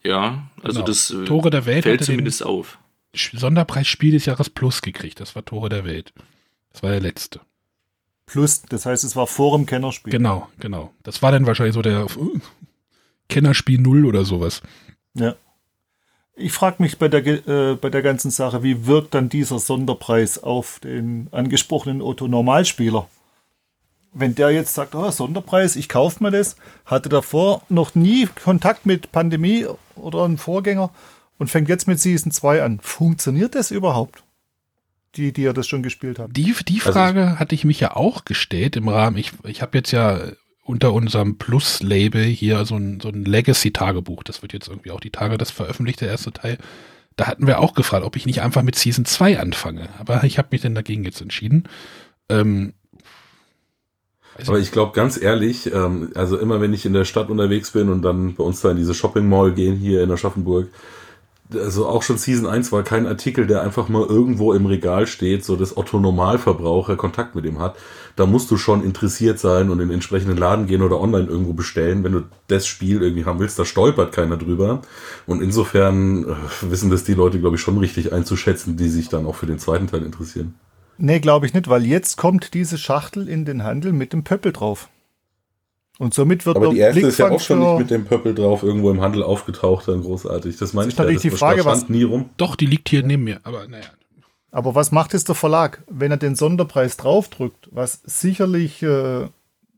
ja 0.05 0.49
also 0.63 0.77
genau. 0.77 0.87
das 0.87 1.11
äh, 1.11 1.25
Tore 1.25 1.51
der 1.51 1.67
Welt 1.67 1.83
fällt 1.83 2.05
zumindest 2.05 2.45
auf. 2.45 2.79
Sonderpreis 3.15 3.89
Spiel 3.89 4.13
des 4.13 4.27
Jahres 4.27 4.49
Plus 4.49 4.81
gekriegt. 4.81 5.19
Das 5.19 5.35
war 5.35 5.45
Tore 5.45 5.69
der 5.69 5.85
Welt. 5.85 6.13
Das 6.75 6.83
war 6.83 6.91
der 6.91 7.01
letzte. 7.01 7.41
Plus, 8.27 8.63
das 8.63 8.85
heißt, 8.85 9.05
es 9.05 9.17
war 9.17 9.27
vor 9.27 9.57
dem 9.57 9.65
Kennerspiel. 9.65 10.11
Genau, 10.11 10.49
genau. 10.59 10.91
Das 11.05 11.23
war 11.23 11.33
dann 11.33 11.47
wahrscheinlich 11.47 11.75
so 11.75 11.83
der 11.83 12.05
uh, 12.17 12.41
Kennerspiel 13.29 13.81
Null 13.81 14.05
oder 14.05 14.25
sowas. 14.25 14.61
Ja. 15.15 15.37
Ich 16.37 16.53
frage 16.53 16.83
mich 16.83 16.99
bei 16.99 17.07
der, 17.07 17.25
äh, 17.25 17.77
bei 17.77 17.91
der 17.91 18.03
ganzen 18.03 18.33
Sache, 18.33 18.65
wie 18.65 18.87
wirkt 18.87 19.15
dann 19.15 19.29
dieser 19.29 19.61
Sonderpreis 19.61 20.43
auf 20.43 20.81
den 20.81 21.29
angesprochenen 21.31 22.03
Otto 22.03 22.27
Normalspieler? 22.27 23.09
Wenn 24.13 24.35
der 24.35 24.51
jetzt 24.51 24.75
sagt, 24.75 24.97
oh, 24.97 25.11
Sonderpreis, 25.13 25.77
ich 25.77 25.89
kaufe 25.89 26.23
mir 26.25 26.33
das, 26.33 26.57
hatte 26.87 27.09
davor 27.09 27.63
noch 27.69 27.95
nie 27.95 28.27
Kontakt 28.43 28.85
mit 28.85 29.13
Pandemie 29.13 29.67
oder 29.95 30.25
einem 30.25 30.39
Vorgänger 30.39 30.91
und 31.39 31.51
fängt 31.51 31.69
jetzt 31.69 31.87
mit 31.87 32.01
Season 32.01 32.33
2 32.33 32.63
an. 32.65 32.81
Funktioniert 32.81 33.55
das 33.55 33.71
überhaupt? 33.71 34.24
Die, 35.17 35.33
die 35.33 35.43
ja 35.43 35.53
das 35.53 35.67
schon 35.67 35.83
gespielt 35.83 36.19
haben. 36.19 36.33
Die, 36.33 36.55
die 36.67 36.81
also 36.81 36.93
Frage 36.93 37.25
also 37.25 37.39
hatte 37.39 37.55
ich 37.55 37.65
mich 37.65 37.81
ja 37.81 37.95
auch 37.97 38.25
gestellt 38.25 38.77
im 38.77 38.89
Rahmen. 38.89 39.17
Ich, 39.17 39.33
ich 39.45 39.63
habe 39.63 39.79
jetzt 39.79 39.93
ja 39.93 40.21
unter 40.65 40.93
unserem 40.93 41.37
Plus-Label 41.37 42.25
hier 42.25 42.65
so 42.65 42.77
ein, 42.77 43.01
so 43.01 43.09
ein 43.09 43.25
Legacy-Tagebuch. 43.25 44.23
Das 44.23 44.43
wird 44.43 44.53
jetzt 44.53 44.69
irgendwie 44.69 44.91
auch 44.91 45.01
die 45.01 45.11
Tage 45.11 45.39
das 45.39 45.51
veröffentlicht, 45.51 46.01
der 46.01 46.09
erste 46.09 46.33
Teil. 46.33 46.59
Da 47.17 47.27
hatten 47.27 47.47
wir 47.47 47.61
auch 47.61 47.75
gefragt, 47.75 48.05
ob 48.05 48.17
ich 48.17 48.27
nicht 48.27 48.43
einfach 48.43 48.63
mit 48.63 48.75
Season 48.75 49.05
2 49.05 49.39
anfange. 49.39 49.89
Aber 49.99 50.25
ich 50.25 50.39
habe 50.39 50.49
mich 50.51 50.63
dann 50.63 50.75
dagegen 50.75 51.05
jetzt 51.05 51.21
entschieden. 51.21 51.69
Ähm, 52.29 52.73
aber 54.47 54.59
ich 54.59 54.73
glaube 54.73 54.93
ganz 54.93 55.21
ehrlich, 55.21 55.73
ähm, 55.73 56.11
also 56.15 56.37
immer 56.39 56.61
wenn 56.61 56.73
ich 56.73 56.87
in 56.87 56.93
der 56.93 57.05
Stadt 57.05 57.29
unterwegs 57.29 57.71
bin 57.71 57.89
und 57.89 58.03
dann 58.03 58.35
bei 58.35 58.43
uns 58.43 58.61
da 58.61 58.71
in 58.71 58.77
diese 58.77 58.95
Shopping 58.95 59.29
Mall 59.29 59.53
gehen 59.53 59.77
hier 59.77 60.03
in 60.03 60.11
Aschaffenburg, 60.11 60.69
also 61.53 61.87
auch 61.87 62.03
schon 62.03 62.17
Season 62.17 62.47
1 62.47 62.73
war 62.73 62.83
kein 62.83 63.07
Artikel, 63.07 63.47
der 63.47 63.63
einfach 63.63 63.89
mal 63.89 64.07
irgendwo 64.07 64.53
im 64.53 64.67
Regal 64.67 65.07
steht, 65.07 65.45
so 65.45 65.57
dass 65.57 65.77
Otto 65.77 66.01
Normalverbraucher 66.01 66.97
Kontakt 66.97 67.35
mit 67.35 67.45
ihm 67.45 67.59
hat. 67.59 67.77
Da 68.17 68.27
musst 68.27 68.51
du 68.51 68.57
schon 68.57 68.83
interessiert 68.83 69.39
sein 69.39 69.71
und 69.71 69.81
in 69.81 69.89
den 69.89 69.95
entsprechenden 69.95 70.39
Laden 70.39 70.67
gehen 70.67 70.83
oder 70.83 71.01
online 71.01 71.27
irgendwo 71.27 71.53
bestellen. 71.53 72.03
Wenn 72.03 72.13
du 72.13 72.23
das 72.47 72.67
Spiel 72.67 73.03
irgendwie 73.03 73.25
haben 73.25 73.41
willst, 73.41 73.59
da 73.59 73.65
stolpert 73.65 74.13
keiner 74.13 74.37
drüber. 74.37 74.83
Und 75.27 75.43
insofern 75.43 76.25
äh, 76.25 76.35
wissen 76.63 76.91
das 76.91 77.05
die 77.05 77.15
Leute, 77.15 77.41
glaube 77.41 77.57
ich, 77.57 77.63
schon 77.63 77.79
richtig 77.79 78.13
einzuschätzen, 78.13 78.77
die 78.77 78.89
sich 78.89 79.09
dann 79.09 79.27
auch 79.27 79.35
für 79.35 79.47
den 79.47 79.59
zweiten 79.59 79.87
Teil 79.87 80.03
interessieren. 80.03 80.55
Nee, 80.97 81.19
glaube 81.19 81.47
ich 81.47 81.55
nicht, 81.55 81.69
weil 81.69 81.85
jetzt 81.85 82.17
kommt 82.17 82.55
diese 82.55 82.79
Schachtel 82.79 83.29
in 83.29 83.45
den 83.45 83.65
Handel 83.65 83.93
mit 83.93 84.13
dem 84.13 84.23
Pöppel 84.23 84.53
drauf. 84.53 84.89
Und 85.99 86.13
somit 86.13 86.45
wird 86.45 86.57
Aber 86.57 86.71
die 86.71 86.79
erste 86.79 87.07
ist 87.07 87.19
ja 87.19 87.31
auch 87.31 87.41
schon 87.41 87.61
nicht 87.61 87.79
mit 87.79 87.91
dem 87.91 88.05
Pöppel 88.05 88.35
drauf 88.35 88.63
irgendwo 88.63 88.91
im 88.91 89.01
Handel 89.01 89.23
aufgetaucht, 89.23 89.87
dann 89.87 90.03
großartig. 90.03 90.57
Das 90.57 90.73
meine 90.73 90.89
ich 90.89 90.97
natürlich 90.97 91.23
ja, 91.23 91.31
die 91.31 91.37
Frage, 91.37 91.65
was 91.65 91.89
nie 91.89 92.03
rum. 92.03 92.31
Doch, 92.37 92.57
die 92.57 92.67
liegt 92.67 92.89
hier 92.89 93.05
neben 93.05 93.25
mir, 93.25 93.41
aber 93.45 93.69
naja. 93.69 93.87
Aber 94.51 94.75
was 94.75 94.93
macht 94.93 95.13
jetzt 95.13 95.29
der 95.29 95.35
Verlag, 95.35 95.83
wenn 95.89 96.11
er 96.11 96.17
den 96.17 96.37
Sonderpreis 96.37 96.97
draufdrückt, 96.97 97.69
was 97.73 98.03
sicherlich 98.05 98.83
äh, 98.83 99.29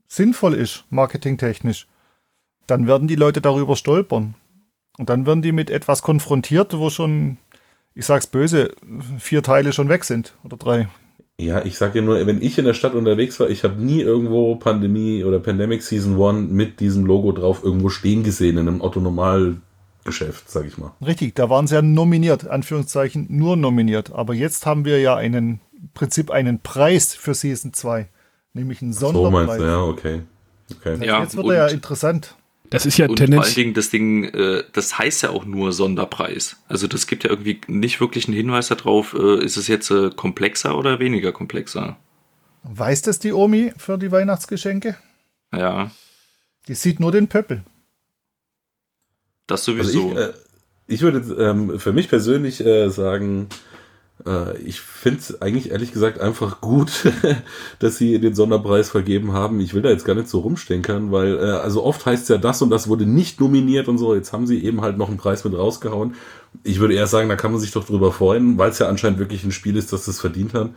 sinnvoll 0.07 0.53
ist, 0.53 0.85
marketingtechnisch, 0.89 1.87
dann 2.67 2.87
werden 2.87 3.07
die 3.07 3.15
Leute 3.15 3.41
darüber 3.41 3.75
stolpern. 3.75 4.35
Und 4.97 5.09
dann 5.09 5.25
werden 5.25 5.41
die 5.41 5.51
mit 5.51 5.69
etwas 5.69 6.01
konfrontiert, 6.01 6.77
wo 6.77 6.89
schon, 6.89 7.37
ich 7.93 8.05
sag's 8.05 8.27
böse, 8.27 8.73
vier 9.19 9.43
Teile 9.43 9.73
schon 9.73 9.89
weg 9.89 10.03
sind 10.03 10.35
oder 10.43 10.57
drei. 10.57 10.87
Ja, 11.39 11.63
ich 11.63 11.77
sage 11.77 11.99
ja 11.99 12.05
nur, 12.05 12.25
wenn 12.25 12.41
ich 12.41 12.57
in 12.57 12.65
der 12.65 12.73
Stadt 12.73 12.95
unterwegs 12.95 13.39
war, 13.39 13.47
ich 13.47 13.63
habe 13.63 13.79
nie 13.79 14.01
irgendwo 14.01 14.55
Pandemie 14.55 15.23
oder 15.23 15.39
Pandemic 15.39 15.83
Season 15.83 16.19
1 16.19 16.51
mit 16.51 16.79
diesem 16.79 17.05
Logo 17.05 17.31
drauf 17.31 17.63
irgendwo 17.63 17.89
stehen 17.89 18.23
gesehen 18.23 18.57
in 18.57 18.67
einem 18.67 18.81
Otto 18.81 18.99
Normal 18.99 19.57
Geschäft, 20.03 20.49
sag 20.49 20.65
ich 20.65 20.77
mal. 20.79 20.93
Richtig, 21.05 21.35
da 21.35 21.49
waren 21.49 21.67
sie 21.67 21.75
ja 21.75 21.81
nominiert, 21.83 22.47
Anführungszeichen 22.47 23.27
nur 23.29 23.55
nominiert. 23.57 24.11
Aber 24.13 24.33
jetzt 24.33 24.65
haben 24.65 24.85
wir 24.85 24.99
ja 24.99 25.15
einen, 25.15 25.59
im 25.73 25.89
Prinzip 25.93 26.31
einen 26.31 26.59
Preis 26.61 27.13
für 27.13 27.35
Season 27.35 27.73
2, 27.73 28.07
nämlich 28.53 28.81
einen 28.81 28.93
So 28.93 29.11
Sonderpreis. 29.11 29.47
meinst 29.47 29.61
du, 29.61 29.65
ja, 29.65 29.81
okay. 29.81 30.21
okay. 30.75 30.89
Also 30.91 31.03
Ja, 31.03 31.21
jetzt 31.21 31.35
wird 31.35 31.47
er 31.47 31.53
ja 31.53 31.67
interessant. 31.67 32.35
Das 32.69 32.85
ist 32.85 32.97
ja 32.97 33.07
Und 33.07 33.19
vor 33.19 33.43
allen. 33.43 33.53
Dingen, 33.55 33.73
das 33.73 33.89
Ding, 33.89 34.25
äh, 34.25 34.63
das 34.73 34.97
heißt 34.97 35.23
ja 35.23 35.29
auch 35.29 35.45
nur 35.45 35.71
Sonderpreis. 35.73 36.57
Also 36.67 36.87
das 36.87 37.07
gibt 37.07 37.23
ja 37.23 37.29
irgendwie 37.29 37.61
nicht 37.67 37.99
wirklich 38.01 38.27
einen 38.27 38.35
Hinweis 38.35 38.67
darauf, 38.67 39.13
äh, 39.13 39.43
ist 39.43 39.57
es 39.57 39.67
jetzt 39.67 39.89
äh, 39.91 40.09
komplexer 40.15 40.77
oder 40.77 40.99
weniger 40.99 41.31
komplexer. 41.31 41.97
Weiß 42.63 43.01
das 43.03 43.19
die 43.19 43.31
Omi 43.31 43.71
für 43.77 43.97
die 43.97 44.11
Weihnachtsgeschenke? 44.11 44.97
Ja, 45.53 45.91
Die 46.67 46.73
sieht 46.75 46.99
nur 46.99 47.11
den 47.13 47.27
Pöppel. 47.29 47.63
das 49.47 49.61
Also 49.67 49.71
sowieso. 49.77 50.11
ich, 50.11 50.17
äh, 50.17 50.33
ich 50.87 51.01
würde 51.01 51.19
ähm, 51.41 51.79
für 51.79 51.93
mich 51.93 52.09
persönlich 52.09 52.65
äh, 52.65 52.89
sagen, 52.89 53.47
äh, 54.27 54.57
ich 54.59 54.81
finde 54.81 55.19
es 55.19 55.41
eigentlich 55.41 55.71
ehrlich 55.71 55.91
gesagt 55.93 56.19
einfach 56.19 56.61
gut, 56.61 56.91
dass 57.79 57.97
sie 57.97 58.19
den 58.19 58.35
Sonderpreis 58.35 58.89
vergeben 58.89 59.31
haben. 59.33 59.59
Ich 59.59 59.73
will 59.73 59.81
da 59.81 59.89
jetzt 59.89 60.05
gar 60.05 60.13
nicht 60.15 60.27
so 60.29 60.39
rumstenkern, 60.39 61.11
weil 61.11 61.37
äh, 61.37 61.41
also 61.51 61.83
oft 61.83 62.05
heißt 62.05 62.23
es 62.23 62.29
ja, 62.29 62.37
das 62.37 62.61
und 62.61 62.69
das 62.69 62.87
wurde 62.87 63.05
nicht 63.05 63.39
nominiert 63.39 63.87
und 63.87 63.97
so. 63.97 64.13
Jetzt 64.13 64.33
haben 64.33 64.45
sie 64.47 64.63
eben 64.63 64.81
halt 64.81 64.97
noch 64.97 65.07
einen 65.09 65.17
Preis 65.17 65.43
mit 65.43 65.53
rausgehauen. 65.57 66.15
Ich 66.63 66.79
würde 66.79 66.93
eher 66.93 67.07
sagen, 67.07 67.29
da 67.29 67.35
kann 67.35 67.51
man 67.51 67.59
sich 67.61 67.71
doch 67.71 67.85
drüber 67.85 68.11
freuen, 68.11 68.57
weil 68.57 68.69
es 68.71 68.79
ja 68.79 68.87
anscheinend 68.89 69.19
wirklich 69.19 69.43
ein 69.43 69.51
Spiel 69.51 69.77
ist, 69.77 69.93
das 69.93 70.05
das 70.05 70.19
verdient 70.19 70.53
hat. 70.53 70.69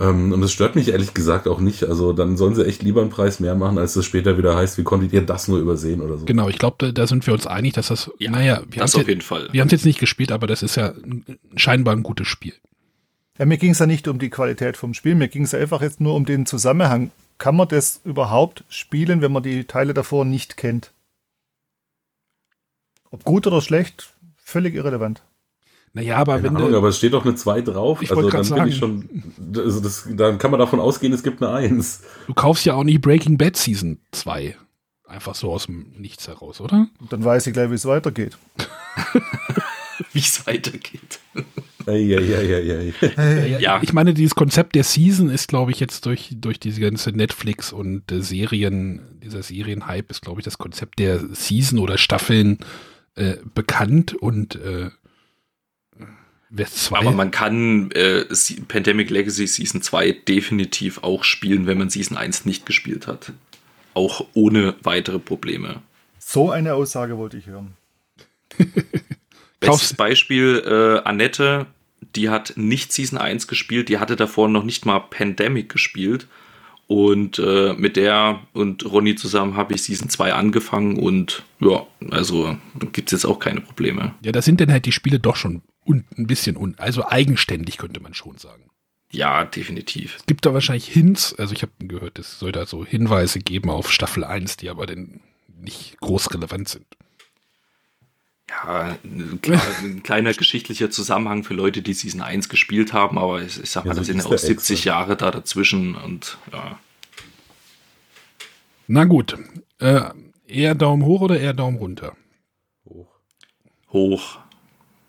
Ähm, 0.00 0.32
und 0.32 0.40
das 0.40 0.52
stört 0.52 0.74
mich 0.74 0.88
ehrlich 0.88 1.12
gesagt 1.12 1.46
auch 1.46 1.60
nicht. 1.60 1.84
Also 1.84 2.14
dann 2.14 2.38
sollen 2.38 2.54
sie 2.54 2.64
echt 2.64 2.82
lieber 2.82 3.02
einen 3.02 3.10
Preis 3.10 3.40
mehr 3.40 3.54
machen, 3.54 3.76
als 3.76 3.92
das 3.92 4.06
später 4.06 4.38
wieder 4.38 4.56
heißt, 4.56 4.78
wie 4.78 4.84
konntet 4.84 5.12
ihr 5.12 5.20
das 5.20 5.48
nur 5.48 5.58
übersehen 5.58 6.00
oder 6.00 6.16
so. 6.16 6.24
Genau, 6.24 6.48
ich 6.48 6.58
glaube, 6.58 6.76
da, 6.78 6.92
da 6.92 7.06
sind 7.06 7.26
wir 7.26 7.34
uns 7.34 7.46
einig, 7.46 7.74
dass 7.74 7.88
das, 7.88 8.10
Ja, 8.18 8.30
naja, 8.30 8.62
wir 8.70 8.80
haben 8.80 8.86
es 8.86 8.94
auf 8.94 9.06
jeden 9.06 9.20
Fall. 9.20 9.48
wir 9.52 9.60
haben's 9.60 9.72
jetzt 9.72 9.84
nicht 9.84 9.98
gespielt, 10.00 10.32
aber 10.32 10.46
das 10.46 10.62
ist 10.62 10.76
ja 10.76 10.94
ein- 11.04 11.24
scheinbar 11.56 11.94
ein 11.94 12.02
gutes 12.02 12.26
Spiel. 12.26 12.54
Ja, 13.42 13.46
mir 13.46 13.58
ging 13.58 13.72
es 13.72 13.80
ja 13.80 13.86
nicht 13.86 14.06
um 14.06 14.20
die 14.20 14.30
Qualität 14.30 14.76
vom 14.76 14.94
Spiel, 14.94 15.16
mir 15.16 15.26
ging 15.26 15.42
es 15.42 15.50
ja 15.50 15.58
einfach 15.58 15.82
jetzt 15.82 16.00
nur 16.00 16.14
um 16.14 16.24
den 16.24 16.46
Zusammenhang. 16.46 17.10
Kann 17.38 17.56
man 17.56 17.66
das 17.66 18.00
überhaupt 18.04 18.62
spielen, 18.68 19.20
wenn 19.20 19.32
man 19.32 19.42
die 19.42 19.64
Teile 19.64 19.94
davor 19.94 20.24
nicht 20.24 20.56
kennt? 20.56 20.92
Ob 23.10 23.24
gut 23.24 23.48
oder 23.48 23.60
schlecht, 23.60 24.14
völlig 24.36 24.76
irrelevant. 24.76 25.24
Naja, 25.92 26.18
aber 26.18 26.34
Keine 26.34 26.44
wenn 26.44 26.56
Ahnung, 26.56 26.70
du, 26.70 26.78
aber 26.78 26.86
es 26.90 26.98
steht 26.98 27.14
doch 27.14 27.24
eine 27.24 27.34
2 27.34 27.62
drauf. 27.62 28.00
Ich 28.00 28.12
also 28.12 28.22
wollte 28.22 28.36
dann 28.36 28.46
grad 28.46 28.58
bin 28.60 28.68
ich 28.68 28.76
schon. 28.76 29.24
Also 29.56 29.80
das, 29.80 30.06
dann 30.08 30.38
kann 30.38 30.52
man 30.52 30.60
davon 30.60 30.78
ausgehen, 30.78 31.12
es 31.12 31.24
gibt 31.24 31.42
eine 31.42 31.52
1. 31.52 32.02
du 32.28 32.34
kaufst 32.34 32.64
ja 32.64 32.74
auch 32.74 32.84
nicht 32.84 33.00
Breaking 33.00 33.38
Bad 33.38 33.56
Season 33.56 33.98
2. 34.12 34.56
Einfach 35.08 35.34
so 35.34 35.50
aus 35.50 35.66
dem 35.66 35.90
Nichts 35.98 36.28
heraus, 36.28 36.60
oder? 36.60 36.86
Und 37.00 37.12
dann 37.12 37.24
weiß 37.24 37.48
ich 37.48 37.54
gleich, 37.54 37.70
wie 37.70 37.74
es 37.74 37.86
weitergeht. 37.86 38.38
Wie 40.12 40.20
es 40.20 40.46
weitergeht. 40.46 41.11
Eieieiei. 41.86 42.92
Ja, 43.58 43.80
Ich 43.82 43.92
meine, 43.92 44.14
dieses 44.14 44.34
Konzept 44.34 44.74
der 44.74 44.84
Season 44.84 45.30
ist, 45.30 45.48
glaube 45.48 45.70
ich, 45.70 45.80
jetzt 45.80 46.06
durch, 46.06 46.30
durch 46.36 46.60
diese 46.60 46.80
ganze 46.80 47.10
Netflix 47.10 47.72
und 47.72 48.10
äh, 48.10 48.22
Serien, 48.22 49.00
dieser 49.22 49.42
Serienhype 49.42 50.10
ist, 50.10 50.22
glaube 50.22 50.40
ich, 50.40 50.44
das 50.44 50.58
Konzept 50.58 50.98
der 50.98 51.20
Season 51.34 51.78
oder 51.78 51.98
Staffeln 51.98 52.58
äh, 53.14 53.36
bekannt 53.54 54.14
und 54.14 54.56
äh, 54.56 54.90
zwei. 56.66 56.98
aber 56.98 57.12
man 57.12 57.30
kann 57.30 57.90
äh, 57.92 58.24
Pandemic 58.68 59.10
Legacy 59.10 59.46
Season 59.46 59.82
2 59.82 60.12
definitiv 60.28 61.02
auch 61.02 61.24
spielen, 61.24 61.66
wenn 61.66 61.78
man 61.78 61.90
Season 61.90 62.16
1 62.16 62.44
nicht 62.44 62.66
gespielt 62.66 63.06
hat. 63.06 63.32
Auch 63.94 64.26
ohne 64.34 64.74
weitere 64.82 65.18
Probleme. 65.18 65.82
So 66.18 66.50
eine 66.50 66.74
Aussage 66.74 67.18
wollte 67.18 67.36
ich 67.36 67.46
hören. 67.46 67.74
Bestes 69.70 69.94
Beispiel, 69.94 70.62
äh, 70.66 71.08
Annette, 71.08 71.66
die 72.14 72.28
hat 72.28 72.54
nicht 72.56 72.92
Season 72.92 73.18
1 73.18 73.46
gespielt, 73.46 73.88
die 73.88 73.98
hatte 73.98 74.16
davor 74.16 74.48
noch 74.48 74.64
nicht 74.64 74.86
mal 74.86 75.00
Pandemic 75.00 75.68
gespielt. 75.68 76.26
Und 76.88 77.38
äh, 77.38 77.72
mit 77.72 77.96
der 77.96 78.40
und 78.52 78.84
Ronny 78.84 79.14
zusammen 79.14 79.56
habe 79.56 79.74
ich 79.74 79.82
Season 79.82 80.10
2 80.10 80.34
angefangen 80.34 80.98
und 80.98 81.42
ja, 81.58 81.86
also 82.10 82.58
gibt 82.92 83.08
es 83.08 83.22
jetzt 83.22 83.24
auch 83.24 83.38
keine 83.38 83.62
Probleme. 83.62 84.14
ja, 84.22 84.32
das 84.32 84.44
sind 84.44 84.60
dann 84.60 84.70
halt 84.70 84.84
die 84.84 84.92
Spiele 84.92 85.18
doch 85.18 85.36
schon 85.36 85.62
un, 85.86 86.04
ein 86.18 86.26
bisschen 86.26 86.56
un, 86.56 86.74
also 86.76 87.06
eigenständig 87.06 87.78
könnte 87.78 88.00
man 88.00 88.12
schon 88.12 88.36
sagen. 88.36 88.64
Ja, 89.10 89.44
definitiv. 89.44 90.16
Es 90.18 90.26
gibt 90.26 90.44
da 90.44 90.54
wahrscheinlich 90.54 90.88
Hints, 90.88 91.34
also 91.38 91.54
ich 91.54 91.62
habe 91.62 91.72
gehört, 91.80 92.18
es 92.18 92.38
soll 92.38 92.52
da 92.52 92.66
so 92.66 92.84
Hinweise 92.84 93.38
geben 93.38 93.70
auf 93.70 93.90
Staffel 93.90 94.24
1, 94.24 94.56
die 94.58 94.68
aber 94.68 94.86
dann 94.86 95.20
nicht 95.60 95.98
groß 96.00 96.34
relevant 96.34 96.68
sind. 96.68 96.86
Ja, 98.52 98.96
ein, 99.02 99.40
klar, 99.40 99.62
ein 99.82 100.02
kleiner 100.02 100.32
geschichtlicher 100.34 100.90
Zusammenhang 100.90 101.42
für 101.42 101.54
Leute, 101.54 101.82
die 101.82 101.94
Season 101.94 102.20
1 102.20 102.48
gespielt 102.48 102.92
haben, 102.92 103.18
aber 103.18 103.42
ich, 103.42 103.60
ich 103.62 103.70
sag 103.70 103.84
mal, 103.84 103.90
Ja, 103.90 103.94
so 103.94 104.00
da 104.00 104.04
sind 104.04 104.18
ja 104.18 104.26
auch 104.26 104.38
70 104.38 104.50
Eggs, 104.50 104.84
ne? 104.84 104.90
Jahre 104.90 105.16
da 105.16 105.30
dazwischen 105.30 105.94
und 105.94 106.38
ja. 106.52 106.78
Na 108.86 109.04
gut, 109.04 109.38
äh, 109.78 110.02
eher 110.46 110.74
Daumen 110.74 111.04
hoch 111.04 111.22
oder 111.22 111.40
eher 111.40 111.54
Daumen 111.54 111.78
runter? 111.78 112.14
Hoch. 113.90 114.38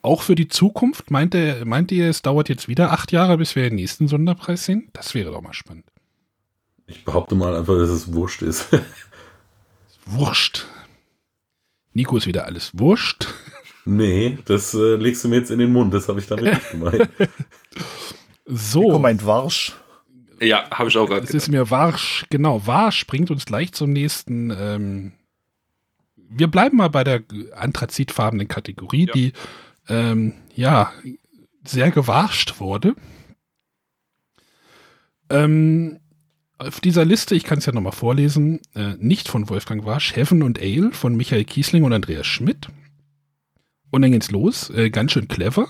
Auch 0.01 0.21
für 0.21 0.36
die 0.36 0.49
Zukunft, 0.49 1.12
meint, 1.12 1.34
ihr, 1.34 1.65
meint 1.65 1.91
ihr, 1.91 2.10
es 2.10 2.21
dauert 2.21 2.49
jetzt 2.49 2.67
wieder 2.67 2.91
acht 2.91 3.12
Jahre, 3.12 3.38
bis 3.38 3.56
wir 3.56 3.63
den 3.63 3.75
nächsten 3.75 4.08
Sonderpreis 4.08 4.65
sehen? 4.65 4.89
Das 4.93 5.13
wäre 5.13 5.32
doch 5.32 5.41
mal 5.41 5.53
spannend. 5.53 5.86
Ich 6.88 7.06
behaupte 7.06 7.36
mal 7.36 7.56
einfach, 7.56 7.77
dass 7.77 7.89
es 7.89 8.13
wurscht 8.13 8.41
ist. 8.41 8.67
Wurscht. 10.06 10.65
Nico 11.93 12.17
ist 12.17 12.27
wieder 12.27 12.45
alles 12.45 12.71
wurscht. 12.73 13.27
nee, 13.86 14.38
das 14.45 14.73
äh, 14.73 14.95
legst 14.95 15.23
du 15.23 15.27
mir 15.29 15.38
jetzt 15.38 15.51
in 15.51 15.60
den 15.60 15.71
Mund. 15.71 15.93
Das 15.93 16.08
habe 16.10 16.19
ich 16.19 16.27
damit 16.27 16.45
nicht 16.45 16.71
gemeint. 16.71 17.10
So, 18.45 18.82
Nico 18.82 18.99
meint 18.99 19.25
Warsch. 19.25 19.71
Ja, 20.41 20.69
habe 20.69 20.89
ich 20.89 20.97
auch 20.97 21.08
gerade 21.08 21.23
es 21.25 21.34
ist 21.34 21.47
mir 21.47 21.69
Warsch, 21.69 22.25
genau, 22.29 22.67
Warsch 22.67 23.08
bringt 23.08 23.32
uns 23.32 23.45
gleich 23.45 23.71
zum 23.71 23.93
nächsten. 23.93 24.49
Ähm, 24.51 25.13
wir 26.17 26.47
bleiben 26.47 26.75
mal 26.75 26.89
bei 26.89 27.06
der 27.06 27.23
anthrazitfarbenen 27.56 28.49
Kategorie, 28.49 29.06
Ja. 29.08 29.13
die 29.13 29.34
ähm, 29.88 30.34
ja 30.56 30.91
sehr 31.63 31.89
gewarscht 31.91 32.60
wurde. 32.60 32.95
Ähm, 35.29 35.99
auf 36.67 36.80
dieser 36.82 37.06
Liste, 37.06 37.36
ich 37.36 37.43
kann 37.43 37.58
es 37.60 37.65
ja 37.65 37.73
nochmal 37.73 37.91
vorlesen, 37.91 38.60
äh, 38.76 38.95
nicht 38.97 39.28
von 39.28 39.49
Wolfgang 39.49 39.86
Warsch, 39.86 40.15
Heaven 40.15 40.43
und 40.43 40.60
Ale 40.60 40.91
von 40.91 41.15
Michael 41.15 41.43
Kiesling 41.43 41.84
und 41.84 41.93
Andreas 41.93 42.28
Schmidt. 42.28 42.69
Und 43.91 44.02
dann 44.02 44.12
geht's 44.12 44.32
los, 44.32 44.69
äh, 44.69 44.89
ganz 44.89 45.12
schön 45.12 45.28
clever. 45.28 45.67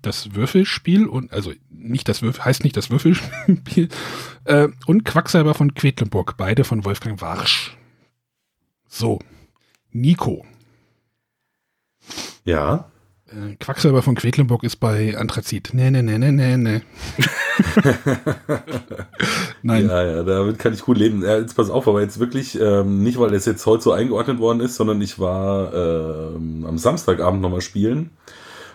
Das 0.00 0.34
Würfelspiel 0.34 1.06
und, 1.06 1.32
also 1.32 1.52
nicht 1.70 2.08
das 2.08 2.22
Würfel, 2.22 2.44
heißt 2.44 2.64
nicht 2.64 2.76
das 2.76 2.90
Würfelspiel, 2.90 3.88
äh, 4.44 4.68
und 4.86 5.04
Quacksalber 5.04 5.54
von 5.54 5.74
Quedlinburg, 5.74 6.36
beide 6.36 6.64
von 6.64 6.84
Wolfgang 6.84 7.20
Warsch. 7.20 7.76
So, 8.86 9.18
Nico. 9.90 10.46
ja. 12.44 12.90
Äh, 13.26 13.56
Quacksalber 13.56 14.02
von 14.02 14.14
Quedlinburg 14.14 14.64
ist 14.64 14.76
bei 14.76 15.18
Anthrazit. 15.18 15.70
Nee, 15.74 15.90
nee, 15.90 16.00
nee, 16.00 16.16
nee, 16.16 16.30
nee, 16.32 16.56
nee. 16.56 16.80
Nein. 19.68 19.88
Ja, 19.88 20.02
ja, 20.04 20.22
damit 20.22 20.58
kann 20.58 20.72
ich 20.74 20.82
gut 20.82 20.98
leben. 20.98 21.22
Ja, 21.22 21.38
jetzt 21.38 21.54
pass 21.56 21.70
auf, 21.70 21.86
aber 21.88 22.00
jetzt 22.00 22.18
wirklich, 22.18 22.58
ähm, 22.60 23.02
nicht 23.02 23.18
weil 23.20 23.32
es 23.34 23.44
jetzt 23.46 23.64
heute 23.66 23.82
so 23.82 23.92
eingeordnet 23.92 24.38
worden 24.38 24.60
ist, 24.60 24.76
sondern 24.76 25.00
ich 25.00 25.18
war 25.18 25.72
ähm, 25.74 26.64
am 26.66 26.78
Samstagabend 26.78 27.40
nochmal 27.40 27.60
spielen. 27.60 28.10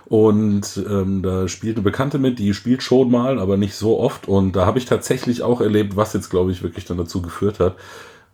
Und 0.05 0.83
ähm, 0.89 1.21
da 1.23 1.47
spielt 1.47 1.77
eine 1.77 1.83
Bekannte 1.83 2.19
mit, 2.19 2.37
die 2.37 2.53
spielt 2.53 2.83
schon 2.83 3.09
mal, 3.09 3.39
aber 3.39 3.57
nicht 3.57 3.75
so 3.75 3.99
oft. 3.99 4.27
Und 4.27 4.55
da 4.55 4.65
habe 4.65 4.77
ich 4.77 4.85
tatsächlich 4.85 5.41
auch 5.41 5.61
erlebt, 5.61 5.95
was 5.95 6.13
jetzt, 6.13 6.29
glaube 6.29 6.51
ich, 6.51 6.61
wirklich 6.61 6.85
dann 6.85 6.97
dazu 6.97 7.21
geführt 7.21 7.59
hat. 7.59 7.75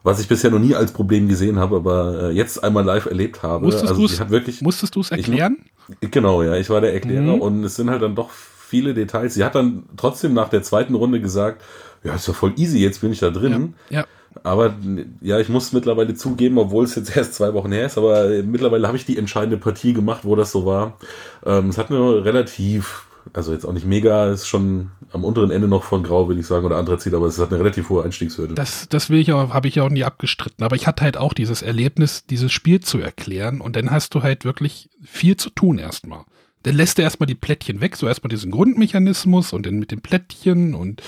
Was 0.02 0.19
ich 0.19 0.28
bisher 0.28 0.50
noch 0.50 0.60
nie 0.60 0.76
als 0.76 0.91
Problem 0.93 1.28
gesehen 1.28 1.60
habe, 1.60 1.76
aber 1.76 2.30
äh, 2.30 2.32
jetzt 2.32 2.63
einmal 2.63 2.86
live 2.86 3.06
erlebt 3.06 3.43
habe. 3.43 3.65
Musstest 3.65 3.93
also 3.93 4.19
hat 4.19 4.30
wirklich. 4.30 4.62
Musstest 4.62 4.95
du 4.95 5.02
es 5.02 5.12
Ich- 5.12 5.17
erklären? 5.28 5.58
Genau, 6.02 6.41
ja, 6.43 6.56
ich 6.56 6.69
war 6.69 6.82
der 6.82 6.93
Erklärer 6.93 7.36
Mhm. 7.36 7.41
und 7.41 7.63
es 7.63 7.76
sind 7.76 7.89
halt 7.89 8.02
dann 8.02 8.15
doch 8.15 8.30
viele 8.30 8.93
Details. 8.93 9.34
Sie 9.34 9.43
hat 9.43 9.56
dann 9.56 9.84
trotzdem 9.98 10.34
nach 10.34 10.48
der 10.50 10.62
zweiten 10.63 10.95
Runde 10.95 11.19
gesagt, 11.19 11.62
ja, 12.04 12.16
ist 12.16 12.28
ja 12.28 12.34
voll 12.34 12.54
easy, 12.58 12.80
jetzt 12.80 13.02
bin 13.02 13.12
ich 13.12 13.20
da 13.20 13.30
drin. 13.30 13.74
Ja. 13.90 14.06
Aber 14.44 14.76
ja, 15.22 15.40
ich 15.40 15.50
muss 15.50 15.74
mittlerweile 15.74 16.14
zugeben, 16.14 16.58
obwohl 16.58 16.86
es 16.86 16.96
jetzt 16.96 17.16
erst 17.18 17.34
zwei 17.34 17.54
Wochen 17.54 17.72
her 17.72 17.86
ist, 17.86 17.98
aber 17.98 18.30
mittlerweile 18.44 18.88
habe 18.88 18.98
ich 18.98 19.06
die 19.06 19.18
entscheidende 19.18 19.58
Partie 19.58 19.94
gemacht, 19.94 20.22
wo 20.24 20.36
das 20.36 20.52
so 20.52 20.66
war. 20.66 20.98
Ähm, 21.46 21.70
es 21.70 21.78
hat 21.78 21.90
mir 21.90 22.24
relativ, 22.24 23.06
also 23.34 23.52
jetzt 23.52 23.66
auch 23.66 23.74
nicht 23.74 23.86
mega, 23.86 24.32
ist 24.32 24.48
schon 24.48 24.92
am 25.12 25.24
unteren 25.24 25.52
Ende 25.52 25.68
noch 25.68 25.84
von 25.84 26.04
Grau, 26.04 26.28
würde 26.28 26.40
ich 26.40 26.48
sagen, 26.48 26.66
oder 26.66 26.78
Anthrazit, 26.78 27.14
aber 27.14 27.26
es 27.26 27.40
hat 27.40 27.52
eine 27.52 27.60
relativ 27.60 27.90
hohe 27.90 28.04
Einstiegshürde. 28.04 28.54
Das, 28.54 28.88
das 28.90 29.10
will 29.10 29.20
ich 29.20 29.34
auch, 29.34 29.54
habe 29.54 29.68
ich 29.68 29.76
ja 29.76 29.84
auch 29.84 29.90
nie 29.90 30.04
abgestritten. 30.04 30.64
Aber 30.64 30.76
ich 30.76 30.88
hatte 30.88 31.04
halt 31.04 31.18
auch 31.18 31.34
dieses 31.34 31.62
Erlebnis, 31.62 32.26
dieses 32.26 32.52
Spiel 32.52 32.80
zu 32.80 33.00
erklären. 33.00 33.62
Und 33.62 33.76
dann 33.76 33.90
hast 33.90 34.14
du 34.14 34.22
halt 34.22 34.46
wirklich 34.46 34.90
viel 35.04 35.36
zu 35.36 35.50
tun 35.50 35.80
erstmal. 35.80 36.26
Dann 36.63 36.76
lässt 36.76 37.00
er 37.00 37.04
erstmal 37.04 37.28
die 37.28 37.36
Plättchen 37.36 37.80
weg, 37.80 37.95
so 37.95 38.08
erstmal 38.08 38.30
diesen 38.30 38.52
Grundmechanismus 38.52 39.54
und 39.54 39.65
dann 39.65 39.80
mit 39.80 39.91
den 39.91 40.02
Plättchen 40.02 40.76
und 40.76 41.02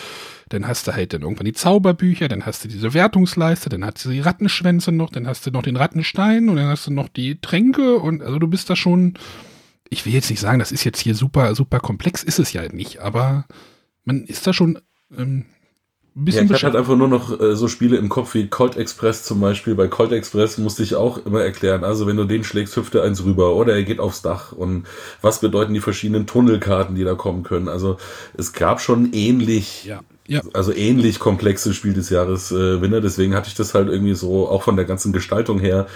dann 0.50 0.68
hast 0.68 0.88
du 0.88 0.94
halt 0.94 1.14
dann 1.14 1.22
irgendwann 1.22 1.46
die 1.46 1.54
Zauberbücher, 1.54 2.28
dann 2.28 2.46
hast 2.46 2.64
du 2.64 2.68
diese 2.68 2.94
Wertungsleiste, 2.94 3.70
dann 3.70 3.86
hast 3.86 4.06
du 4.06 4.10
die 4.10 4.20
Rattenschwänze 4.20 4.92
noch, 4.92 5.10
dann 5.10 5.28
hast 5.28 5.46
du 5.46 5.52
noch 5.52 5.64
den 5.64 5.76
Rattenstein 5.76 6.50
und 6.50 6.56
dann 6.56 6.68
hast 6.68 6.88
du 6.88 6.92
noch 6.92 7.10
die 7.10 7.40
Tränke 7.42 7.98
und 7.98 8.22
also 8.22 8.40
du 8.40 8.48
bist 8.48 8.70
da 8.70 8.76
schon, 8.76 9.16
ich 9.90 10.06
will 10.06 10.14
jetzt 10.14 10.30
nicht 10.30 10.40
sagen, 10.40 10.60
das 10.60 10.72
ist 10.72 10.84
jetzt 10.84 11.00
hier 11.00 11.16
super, 11.16 11.54
super 11.56 11.80
komplex, 11.80 12.24
ist 12.24 12.40
es 12.40 12.54
ja 12.54 12.64
nicht, 12.72 13.00
aber 13.00 13.46
man 14.06 14.24
ist 14.26 14.48
da 14.48 14.54
schon 14.54 14.80
ähm, 15.18 15.46
bisschen 16.14 16.48
ja, 16.48 16.56
ich 16.56 16.64
hatte 16.64 16.74
halt 16.74 16.76
einfach 16.76 16.98
nur 16.98 17.08
noch 17.08 17.40
äh, 17.40 17.56
so 17.56 17.68
Spiele 17.68 17.98
im 17.98 18.10
Kopf 18.10 18.34
wie 18.34 18.48
Colt 18.48 18.76
Express 18.76 19.24
zum 19.24 19.40
Beispiel. 19.40 19.76
Bei 19.76 19.88
Colt 19.88 20.12
Express 20.12 20.58
musste 20.58 20.84
ich 20.84 20.96
auch 20.96 21.26
immer 21.26 21.42
erklären, 21.42 21.84
also 21.84 22.06
wenn 22.06 22.18
du 22.18 22.26
den 22.26 22.44
schlägst, 22.44 22.76
hüpft 22.76 22.96
er 22.96 23.04
eins 23.04 23.24
rüber 23.24 23.56
oder 23.56 23.74
er 23.74 23.84
geht 23.84 24.00
aufs 24.00 24.22
Dach 24.22 24.52
und 24.52 24.86
was 25.22 25.40
bedeuten 25.40 25.74
die 25.74 25.80
verschiedenen 25.80 26.28
Tunnelkarten, 26.28 26.96
die 26.96 27.04
da 27.04 27.16
kommen 27.16 27.44
können. 27.44 27.70
Also 27.70 27.98
es 28.38 28.52
gab 28.52 28.82
schon 28.82 29.14
ähnlich, 29.14 29.86
ja, 29.86 30.02
ja. 30.28 30.42
also 30.54 30.74
ähnlich 30.74 31.20
komplexe 31.20 31.74
Spiel 31.74 31.94
des 31.94 32.10
Jahres 32.10 32.52
äh, 32.52 32.82
Winner, 32.82 33.00
deswegen 33.00 33.34
hatte 33.34 33.48
ich 33.48 33.56
das 33.56 33.74
halt 33.74 33.88
irgendwie 33.88 34.16
so 34.16 34.50
auch 34.50 34.64
von 34.64 34.76
der 34.76 34.86
ganzen 34.86 35.14
Gestaltung 35.14 35.60
her 35.60 35.88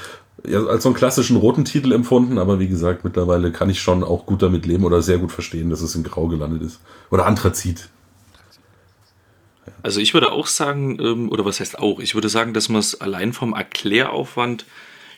ja, 0.48 0.64
als 0.66 0.84
so 0.84 0.90
einen 0.90 0.96
klassischen 0.96 1.38
roten 1.38 1.66
Titel 1.66 1.92
empfunden, 1.92 2.38
aber 2.38 2.60
wie 2.60 2.68
gesagt, 2.68 3.04
mittlerweile 3.04 3.52
kann 3.52 3.70
ich 3.70 3.82
schon 3.82 4.04
auch 4.04 4.26
gut 4.26 4.42
damit 4.42 4.66
leben 4.66 4.84
oder 4.86 5.02
sehr 5.02 5.18
gut 5.18 5.32
verstehen, 5.32 5.70
dass 5.70 5.82
es 5.82 5.96
in 5.96 6.04
Grau 6.04 6.28
gelandet 6.28 6.62
ist. 6.62 6.80
Oder 7.10 7.26
Anthrazit. 7.26 7.90
Also 9.86 10.00
ich 10.00 10.16
würde 10.16 10.32
auch 10.32 10.48
sagen, 10.48 10.98
ähm, 11.00 11.30
oder 11.30 11.46
was 11.46 11.60
heißt 11.60 11.78
auch, 11.78 12.00
ich 12.00 12.16
würde 12.16 12.28
sagen, 12.28 12.56
dass 12.56 12.70
man 12.70 12.80
es 12.80 13.02
allein 13.02 13.34
vom 13.34 13.54
Erkläraufwand 13.54 14.66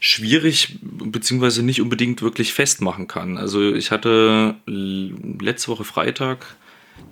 schwierig 0.02 0.80
beziehungsweise 0.82 1.64
nicht 1.64 1.80
unbedingt 1.80 2.22
wirklich 2.22 2.52
festmachen 2.52 3.08
kann. 3.08 3.38
Also 3.38 3.74
ich 3.74 3.92
hatte 3.92 4.56
letzte 4.66 5.72
Woche 5.72 5.86
Freitag 5.86 6.58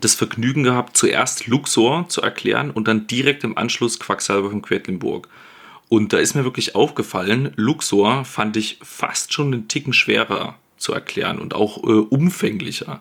das 0.01 0.15
Vergnügen 0.15 0.63
gehabt, 0.63 0.97
zuerst 0.97 1.47
Luxor 1.47 2.09
zu 2.09 2.21
erklären 2.21 2.71
und 2.71 2.89
dann 2.89 3.07
direkt 3.07 3.45
im 3.45 3.57
Anschluss 3.57 4.01
Quacksalber 4.01 4.49
von 4.49 4.61
Quedlinburg. 4.61 5.29
Und 5.87 6.11
da 6.11 6.17
ist 6.17 6.35
mir 6.35 6.43
wirklich 6.43 6.75
aufgefallen, 6.75 7.53
Luxor 7.55 8.25
fand 8.25 8.57
ich 8.57 8.79
fast 8.83 9.31
schon 9.31 9.53
einen 9.53 9.69
Ticken 9.69 9.93
schwerer 9.93 10.59
zu 10.75 10.91
erklären 10.91 11.39
und 11.39 11.55
auch 11.55 11.77
äh, 11.85 11.87
umfänglicher. 11.87 12.99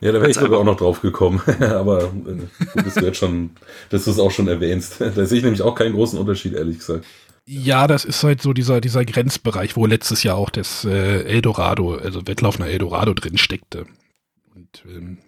Ja, 0.00 0.12
da 0.12 0.20
wäre 0.20 0.30
ich 0.30 0.36
sogar 0.36 0.60
auch 0.60 0.64
noch 0.64 0.76
drauf 0.76 1.00
gekommen. 1.00 1.40
Aber 1.60 2.04
äh, 2.04 2.64
gut, 2.74 2.86
dass 2.86 2.94
du 2.94 3.04
jetzt 3.04 3.18
schon, 3.18 3.50
dass 3.90 4.04
du 4.04 4.10
es 4.10 4.18
auch 4.18 4.30
schon 4.30 4.48
erwähnst. 4.48 5.00
Da 5.16 5.24
sehe 5.24 5.38
ich 5.38 5.44
nämlich 5.44 5.62
auch 5.62 5.74
keinen 5.74 5.94
großen 5.94 6.18
Unterschied, 6.18 6.54
ehrlich 6.54 6.78
gesagt. 6.78 7.04
Ja, 7.46 7.86
das 7.86 8.04
ist 8.04 8.22
halt 8.24 8.42
so 8.42 8.52
dieser, 8.52 8.80
dieser 8.80 9.04
Grenzbereich, 9.04 9.76
wo 9.76 9.86
letztes 9.86 10.22
Jahr 10.24 10.36
auch 10.36 10.50
das 10.50 10.84
äh, 10.84 11.22
Eldorado, 11.22 11.94
also 11.94 12.26
Wettlauf 12.26 12.58
nach 12.58 12.66
Eldorado 12.66 13.14
drin 13.14 13.38
steckte. 13.38 13.86
Und 14.54 14.84
ähm, 14.86 15.18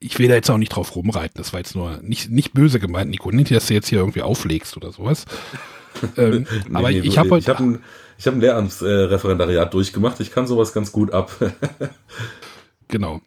ich 0.00 0.18
will 0.18 0.28
da 0.28 0.34
jetzt 0.34 0.50
auch 0.50 0.58
nicht 0.58 0.70
drauf 0.70 0.96
rumreiten. 0.96 1.36
Das 1.36 1.52
war 1.52 1.60
jetzt 1.60 1.74
nur 1.74 1.98
nicht, 2.02 2.30
nicht 2.30 2.54
böse 2.54 2.80
gemeint, 2.80 3.10
Nico. 3.10 3.30
Nicht, 3.30 3.50
dass 3.50 3.66
du 3.66 3.74
jetzt 3.74 3.88
hier 3.88 3.98
irgendwie 3.98 4.22
auflegst 4.22 4.76
oder 4.76 4.92
sowas. 4.92 5.26
ähm, 6.16 6.46
nee, 6.68 6.76
aber 6.76 6.90
nee, 6.90 7.00
ich 7.00 7.18
habe 7.18 7.38
Ich 7.38 7.48
habe 7.48 7.62
ein, 7.62 7.82
hab 8.24 8.34
ein 8.34 8.40
Lehramtsreferendariat 8.40 9.68
äh, 9.68 9.70
durchgemacht. 9.70 10.20
Ich 10.20 10.32
kann 10.32 10.46
sowas 10.46 10.72
ganz 10.72 10.90
gut 10.90 11.12
ab. 11.12 11.32
genau. 12.88 13.20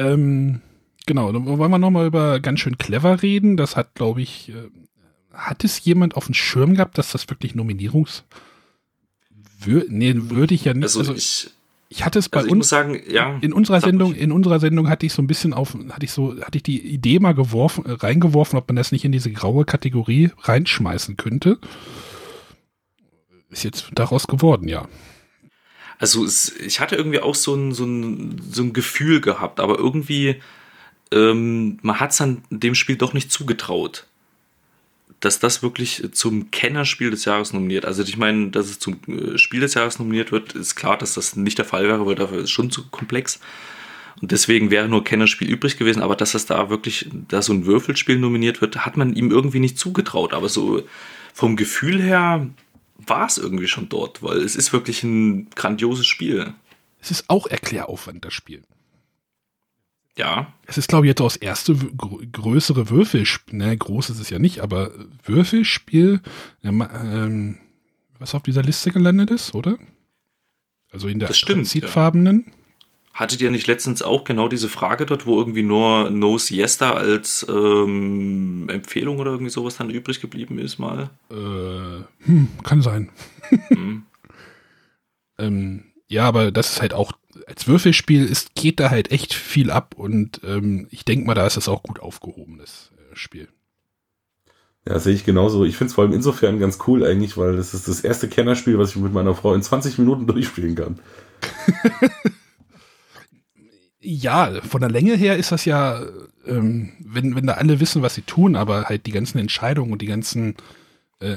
Ähm, 0.00 0.60
genau, 1.06 1.30
dann 1.32 1.46
wollen 1.46 1.70
wir 1.70 1.78
nochmal 1.78 2.06
über 2.06 2.40
ganz 2.40 2.60
schön 2.60 2.78
clever 2.78 3.22
reden. 3.22 3.56
Das 3.56 3.76
hat, 3.76 3.94
glaube 3.94 4.22
ich, 4.22 4.50
äh, 4.50 4.68
hat 5.32 5.64
es 5.64 5.84
jemand 5.84 6.16
auf 6.16 6.26
dem 6.26 6.34
Schirm 6.34 6.74
gehabt, 6.74 6.98
dass 6.98 7.12
das 7.12 7.28
wirklich 7.28 7.54
Nominierungs... 7.54 8.24
Wür 9.62 9.84
nee, 9.88 10.14
würde 10.16 10.54
ich 10.54 10.64
ja 10.64 10.72
nicht. 10.72 10.84
Also, 10.84 11.00
also 11.00 11.14
ich, 11.14 11.50
ich 11.90 12.04
hatte 12.04 12.18
es 12.18 12.30
bei 12.30 12.40
also 12.40 12.50
uns 12.50 12.68
sagen, 12.68 12.98
ja, 13.06 13.36
in 13.42 13.52
unserer 13.52 13.82
Sendung, 13.82 14.14
in 14.14 14.32
unserer 14.32 14.58
Sendung 14.58 14.88
hatte 14.88 15.04
ich 15.04 15.12
so 15.12 15.20
ein 15.20 15.26
bisschen 15.26 15.52
auf, 15.52 15.76
hatte 15.90 16.04
ich 16.04 16.12
so, 16.12 16.40
hatte 16.40 16.56
ich 16.56 16.62
die 16.62 16.80
Idee 16.80 17.18
mal 17.18 17.34
geworfen, 17.34 17.84
äh, 17.84 17.92
reingeworfen, 17.92 18.58
ob 18.58 18.68
man 18.68 18.76
das 18.76 18.90
nicht 18.90 19.04
in 19.04 19.12
diese 19.12 19.30
graue 19.30 19.66
Kategorie 19.66 20.30
reinschmeißen 20.38 21.18
könnte. 21.18 21.58
Ist 23.50 23.64
jetzt 23.64 23.90
daraus 23.94 24.28
geworden, 24.28 24.66
ja. 24.66 24.88
Also 26.00 26.24
es, 26.24 26.56
ich 26.56 26.80
hatte 26.80 26.96
irgendwie 26.96 27.20
auch 27.20 27.34
so 27.34 27.54
ein, 27.54 27.72
so 27.72 27.84
ein, 27.84 28.40
so 28.50 28.62
ein 28.62 28.72
Gefühl 28.72 29.20
gehabt, 29.20 29.60
aber 29.60 29.78
irgendwie, 29.78 30.36
ähm, 31.12 31.78
man 31.82 32.00
hat 32.00 32.12
es 32.12 32.20
an 32.22 32.42
dem 32.48 32.74
Spiel 32.74 32.96
doch 32.96 33.12
nicht 33.12 33.30
zugetraut, 33.30 34.06
dass 35.20 35.38
das 35.40 35.62
wirklich 35.62 36.02
zum 36.12 36.50
Kennerspiel 36.50 37.10
des 37.10 37.26
Jahres 37.26 37.52
nominiert. 37.52 37.84
Also 37.84 38.02
ich 38.02 38.16
meine, 38.16 38.48
dass 38.48 38.70
es 38.70 38.78
zum 38.78 38.98
äh, 39.08 39.36
Spiel 39.36 39.60
des 39.60 39.74
Jahres 39.74 39.98
nominiert 39.98 40.32
wird, 40.32 40.54
ist 40.54 40.74
klar, 40.74 40.96
dass 40.96 41.12
das 41.12 41.36
nicht 41.36 41.58
der 41.58 41.66
Fall 41.66 41.86
wäre, 41.86 42.06
weil 42.06 42.14
dafür 42.14 42.38
ist 42.38 42.44
es 42.44 42.50
schon 42.50 42.70
zu 42.70 42.88
komplex. 42.88 43.38
Und 44.22 44.32
deswegen 44.32 44.70
wäre 44.70 44.88
nur 44.88 45.04
Kennerspiel 45.04 45.50
übrig 45.50 45.76
gewesen, 45.76 46.02
aber 46.02 46.16
dass 46.16 46.32
das 46.32 46.46
da 46.46 46.70
wirklich, 46.70 47.10
da 47.28 47.42
so 47.42 47.52
ein 47.52 47.66
Würfelspiel 47.66 48.18
nominiert 48.18 48.62
wird, 48.62 48.86
hat 48.86 48.96
man 48.96 49.14
ihm 49.14 49.30
irgendwie 49.30 49.60
nicht 49.60 49.78
zugetraut. 49.78 50.32
Aber 50.32 50.48
so 50.48 50.82
vom 51.34 51.56
Gefühl 51.56 52.00
her 52.00 52.46
war 53.06 53.26
es 53.26 53.38
irgendwie 53.38 53.68
schon 53.68 53.88
dort, 53.88 54.22
weil 54.22 54.38
es 54.38 54.56
ist 54.56 54.72
wirklich 54.72 55.02
ein 55.02 55.50
grandioses 55.50 56.06
Spiel. 56.06 56.54
Es 57.00 57.10
ist 57.10 57.24
auch 57.28 57.46
Erkläraufwand, 57.46 58.24
das 58.24 58.34
Spiel. 58.34 58.62
Ja. 60.16 60.52
Es 60.66 60.76
ist, 60.76 60.88
glaube 60.88 61.06
ich, 61.06 61.10
jetzt 61.10 61.20
auch 61.20 61.26
das 61.26 61.36
erste 61.36 61.74
größere 61.74 62.90
Würfelspiel, 62.90 63.58
ne, 63.58 63.76
groß 63.76 64.10
ist 64.10 64.20
es 64.20 64.28
ja 64.30 64.38
nicht, 64.38 64.60
aber 64.60 64.90
Würfelspiel, 65.24 66.20
ähm, 66.62 67.58
was 68.18 68.34
auf 68.34 68.42
dieser 68.42 68.62
Liste 68.62 68.90
gelandet 68.90 69.30
ist, 69.30 69.54
oder? 69.54 69.78
Also 70.92 71.08
in 71.08 71.20
der 71.20 71.28
das 71.28 71.38
stimmt, 71.38 71.72
Ja. 71.74 71.88
Hattet 73.12 73.40
ihr 73.40 73.50
nicht 73.50 73.66
letztens 73.66 74.02
auch 74.02 74.24
genau 74.24 74.48
diese 74.48 74.68
Frage 74.68 75.04
dort, 75.04 75.26
wo 75.26 75.38
irgendwie 75.38 75.64
nur 75.64 76.10
No 76.10 76.38
Siesta 76.38 76.92
als 76.92 77.44
ähm, 77.48 78.68
Empfehlung 78.68 79.18
oder 79.18 79.32
irgendwie 79.32 79.50
sowas 79.50 79.76
dann 79.76 79.90
übrig 79.90 80.20
geblieben 80.20 80.58
ist 80.58 80.78
mal? 80.78 81.10
Äh, 81.30 82.04
hm, 82.24 82.48
kann 82.62 82.82
sein. 82.82 83.10
Hm. 83.68 84.04
ähm, 85.38 85.84
ja, 86.06 86.24
aber 86.24 86.52
das 86.52 86.70
ist 86.72 86.82
halt 86.82 86.94
auch, 86.94 87.12
als 87.46 87.66
Würfelspiel 87.66 88.24
ist, 88.24 88.54
geht 88.54 88.78
da 88.80 88.90
halt 88.90 89.10
echt 89.10 89.34
viel 89.34 89.70
ab 89.70 89.94
und 89.96 90.40
ähm, 90.44 90.86
ich 90.90 91.04
denke 91.04 91.26
mal, 91.26 91.34
da 91.34 91.46
ist 91.46 91.56
es 91.56 91.68
auch 91.68 91.82
gut 91.82 92.00
aufgehoben, 92.00 92.58
das 92.58 92.92
äh, 92.96 93.16
Spiel. 93.16 93.48
Ja, 94.88 94.98
sehe 94.98 95.14
ich 95.14 95.24
genauso. 95.24 95.64
Ich 95.64 95.76
finde 95.76 95.90
es 95.90 95.94
vor 95.94 96.04
allem 96.04 96.12
insofern 96.12 96.58
ganz 96.58 96.78
cool 96.86 97.04
eigentlich, 97.04 97.36
weil 97.36 97.56
das 97.56 97.74
ist 97.74 97.86
das 97.86 98.00
erste 98.00 98.28
Kennerspiel, 98.28 98.78
was 98.78 98.90
ich 98.90 98.96
mit 98.96 99.12
meiner 99.12 99.34
Frau 99.34 99.52
in 99.54 99.62
20 99.62 99.98
Minuten 99.98 100.26
durchspielen 100.28 100.74
kann. 100.74 100.98
Ja, 104.02 104.60
von 104.62 104.80
der 104.80 104.90
Länge 104.90 105.14
her 105.14 105.36
ist 105.36 105.52
das 105.52 105.64
ja, 105.66 106.02
ähm, 106.46 106.92
wenn, 107.00 107.36
wenn 107.36 107.46
da 107.46 107.54
alle 107.54 107.80
wissen, 107.80 108.02
was 108.02 108.14
sie 108.14 108.22
tun, 108.22 108.56
aber 108.56 108.84
halt 108.84 109.06
die 109.06 109.12
ganzen 109.12 109.38
Entscheidungen 109.38 109.92
und 109.92 110.00
die 110.00 110.06
ganzen 110.06 110.54
äh, 111.20 111.36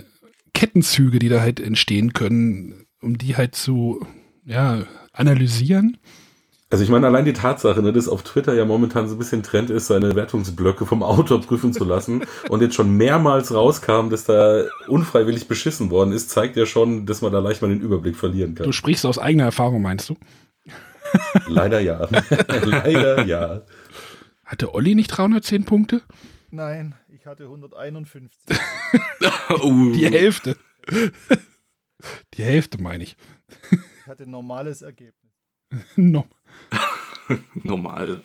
Kettenzüge, 0.54 1.19
die 1.19 1.30
da 1.30 1.41
halt 1.41 1.60
entstehen 1.60 2.13
können, 2.13 2.86
um 3.02 3.17
die 3.17 3.36
halt 3.36 3.56
zu 3.56 4.06
ja, 4.45 4.84
analysieren. 5.12 5.97
Also 6.69 6.84
ich 6.84 6.89
meine, 6.89 7.06
allein 7.06 7.23
die 7.23 7.34
Tatsache, 7.34 7.84
ne, 7.84 7.93
dass 7.93 8.08
auf 8.08 8.23
Twitter 8.23 8.56
ja 8.56 8.65
momentan 8.65 9.08
so 9.08 9.13
ein 9.13 9.19
bisschen 9.19 9.43
Trend 9.43 9.69
ist, 9.69 9.86
seine 9.86 10.15
Wertungsblöcke 10.15 10.88
vom 10.88 11.04
Autor 11.04 11.39
prüfen 11.39 11.71
zu 11.71 11.84
lassen 11.84 12.23
und 12.49 12.62
jetzt 12.62 12.73
schon 12.73 12.97
mehrmals 12.97 13.54
rauskam, 13.54 14.10
dass 14.10 14.23
da 14.23 14.63
unfreiwillig 14.88 15.47
beschissen 15.47 15.91
worden 15.91 16.13
ist, 16.13 16.32
zeigt 16.32 16.56
ja 16.56 16.65
schon, 16.65 17.06
dass 17.06 17.21
man 17.21 17.32
da 17.32 17.39
leicht 17.39 17.62
mal 17.62 17.67
den 17.67 17.80
Überblick 17.80 18.15
verlieren 18.15 18.56
kann. 18.56 18.65
Du 18.65 18.71
sprichst 18.71 19.06
aus 19.06 19.19
eigener 19.19 19.43
Erfahrung, 19.43 19.84
meinst 19.84 20.10
du? 20.10 20.15
Leider 21.47 21.80
ja. 21.80 22.08
Leider 22.65 23.26
ja. 23.26 23.62
Hatte 24.45 24.73
Olli 24.73 24.95
nicht 24.95 25.08
310 25.08 25.65
Punkte? 25.65 26.02
Nein, 26.52 26.95
ich 27.10 27.26
hatte 27.26 27.43
151. 27.43 28.39
Die 29.95 30.10
Hälfte. 30.10 30.58
Die 32.36 32.43
Hälfte 32.43 32.82
meine 32.82 33.04
ich. 33.04 33.15
Ich 33.71 34.08
hatte 34.08 34.23
ein 34.23 34.32
normales 34.32 34.82
Ergebnis. 34.82 35.32
no. 35.95 36.28
Normal. 37.63 38.21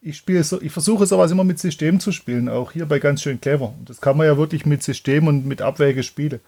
Ich 0.00 0.16
spiele 0.16 0.42
so, 0.42 0.60
ich 0.60 0.72
versuche 0.72 1.06
sowas 1.06 1.30
immer 1.30 1.44
mit 1.44 1.60
System 1.60 2.00
zu 2.00 2.10
spielen, 2.10 2.48
auch 2.48 2.72
hier 2.72 2.86
bei 2.86 2.98
ganz 2.98 3.22
schön 3.22 3.40
clever. 3.40 3.68
Und 3.78 3.88
das 3.88 4.00
kann 4.00 4.16
man 4.16 4.26
ja 4.26 4.36
wirklich 4.36 4.66
mit 4.66 4.82
System 4.82 5.28
und 5.28 5.46
mit 5.46 5.62
Abwäge 5.62 6.02
spielen. 6.02 6.40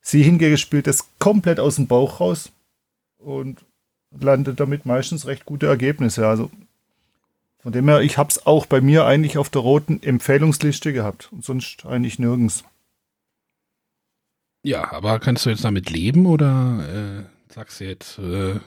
Sie 0.00 0.22
hingegen 0.22 0.58
spielt 0.58 0.86
das 0.86 1.08
komplett 1.18 1.58
aus 1.58 1.76
dem 1.76 1.88
Bauch 1.88 2.20
raus 2.20 2.52
und 3.24 3.64
landet 4.10 4.60
damit 4.60 4.86
meistens 4.86 5.26
recht 5.26 5.44
gute 5.44 5.66
Ergebnisse. 5.66 6.26
Also 6.26 6.50
von 7.62 7.72
dem 7.72 7.88
her, 7.88 8.00
ich 8.00 8.18
habe 8.18 8.28
es 8.28 8.46
auch 8.46 8.66
bei 8.66 8.80
mir 8.80 9.04
eigentlich 9.04 9.38
auf 9.38 9.48
der 9.48 9.62
roten 9.62 10.02
Empfehlungsliste 10.02 10.92
gehabt 10.92 11.28
und 11.32 11.44
sonst 11.44 11.86
eigentlich 11.86 12.18
nirgends. 12.18 12.64
Ja, 14.64 14.92
aber 14.92 15.18
kannst 15.18 15.46
du 15.46 15.50
jetzt 15.50 15.64
damit 15.64 15.90
leben 15.90 16.26
oder 16.26 17.26
äh, 17.28 17.52
sagst 17.52 17.80
du 17.80 17.84
jetzt, 17.84 18.18
äh 18.18 18.60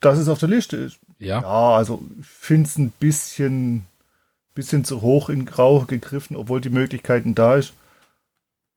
dass 0.00 0.18
es 0.18 0.28
auf 0.28 0.38
der 0.38 0.48
Liste 0.48 0.76
ist? 0.76 0.98
Ja. 1.18 1.40
Ja, 1.40 1.76
also 1.76 2.02
ich 2.20 2.26
finde 2.26 2.68
es 2.68 2.76
ein 2.76 2.90
bisschen, 2.90 3.86
bisschen 4.54 4.84
zu 4.84 5.00
hoch 5.00 5.28
in 5.28 5.46
Grau 5.46 5.80
gegriffen, 5.80 6.36
obwohl 6.36 6.60
die 6.60 6.70
Möglichkeiten 6.70 7.34
da 7.34 7.56
ist. 7.56 7.72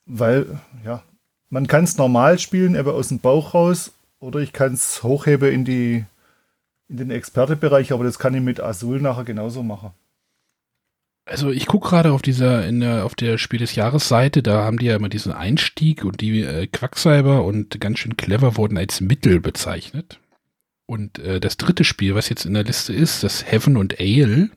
Weil, 0.05 0.59
ja, 0.83 1.03
man 1.49 1.67
kann 1.67 1.83
es 1.83 1.97
normal 1.97 2.39
spielen, 2.39 2.75
aber 2.75 2.93
aus 2.93 3.09
dem 3.09 3.19
Bauch 3.19 3.53
raus 3.53 3.91
Oder 4.19 4.39
ich 4.39 4.53
kann 4.53 4.73
es 4.73 5.03
hochheben 5.03 5.51
in, 5.51 5.65
die, 5.65 6.05
in 6.87 6.97
den 6.97 7.11
Expertebereich, 7.11 7.93
aber 7.93 8.03
das 8.03 8.19
kann 8.19 8.33
ich 8.33 8.41
mit 8.41 8.59
Azul 8.59 9.01
nachher 9.01 9.23
genauso 9.23 9.63
machen. 9.63 9.91
Also 11.25 11.51
ich 11.51 11.67
gucke 11.67 11.89
gerade 11.89 12.11
auf 12.11 12.23
dieser, 12.23 12.65
in 12.67 12.79
der, 12.79 13.05
auf 13.05 13.13
der 13.13 13.37
Spiel 13.37 13.59
des 13.59 13.75
Jahres 13.75 14.07
Seite, 14.07 14.41
da 14.41 14.63
haben 14.63 14.79
die 14.79 14.87
ja 14.87 14.95
immer 14.95 15.09
diesen 15.09 15.31
Einstieg 15.31 16.03
und 16.03 16.21
die 16.21 16.41
äh, 16.41 16.65
Quacksalber 16.65 17.43
und 17.45 17.79
ganz 17.79 17.99
schön 17.99 18.17
clever 18.17 18.57
wurden 18.57 18.77
als 18.77 18.99
Mittel 18.99 19.39
bezeichnet. 19.39 20.19
Und 20.87 21.19
äh, 21.19 21.39
das 21.39 21.57
dritte 21.57 21.83
Spiel, 21.83 22.15
was 22.15 22.29
jetzt 22.29 22.45
in 22.45 22.55
der 22.55 22.63
Liste 22.63 22.93
ist, 22.93 23.23
das 23.23 23.45
Heaven 23.49 23.77
und 23.77 23.99
Ale, 23.99 24.49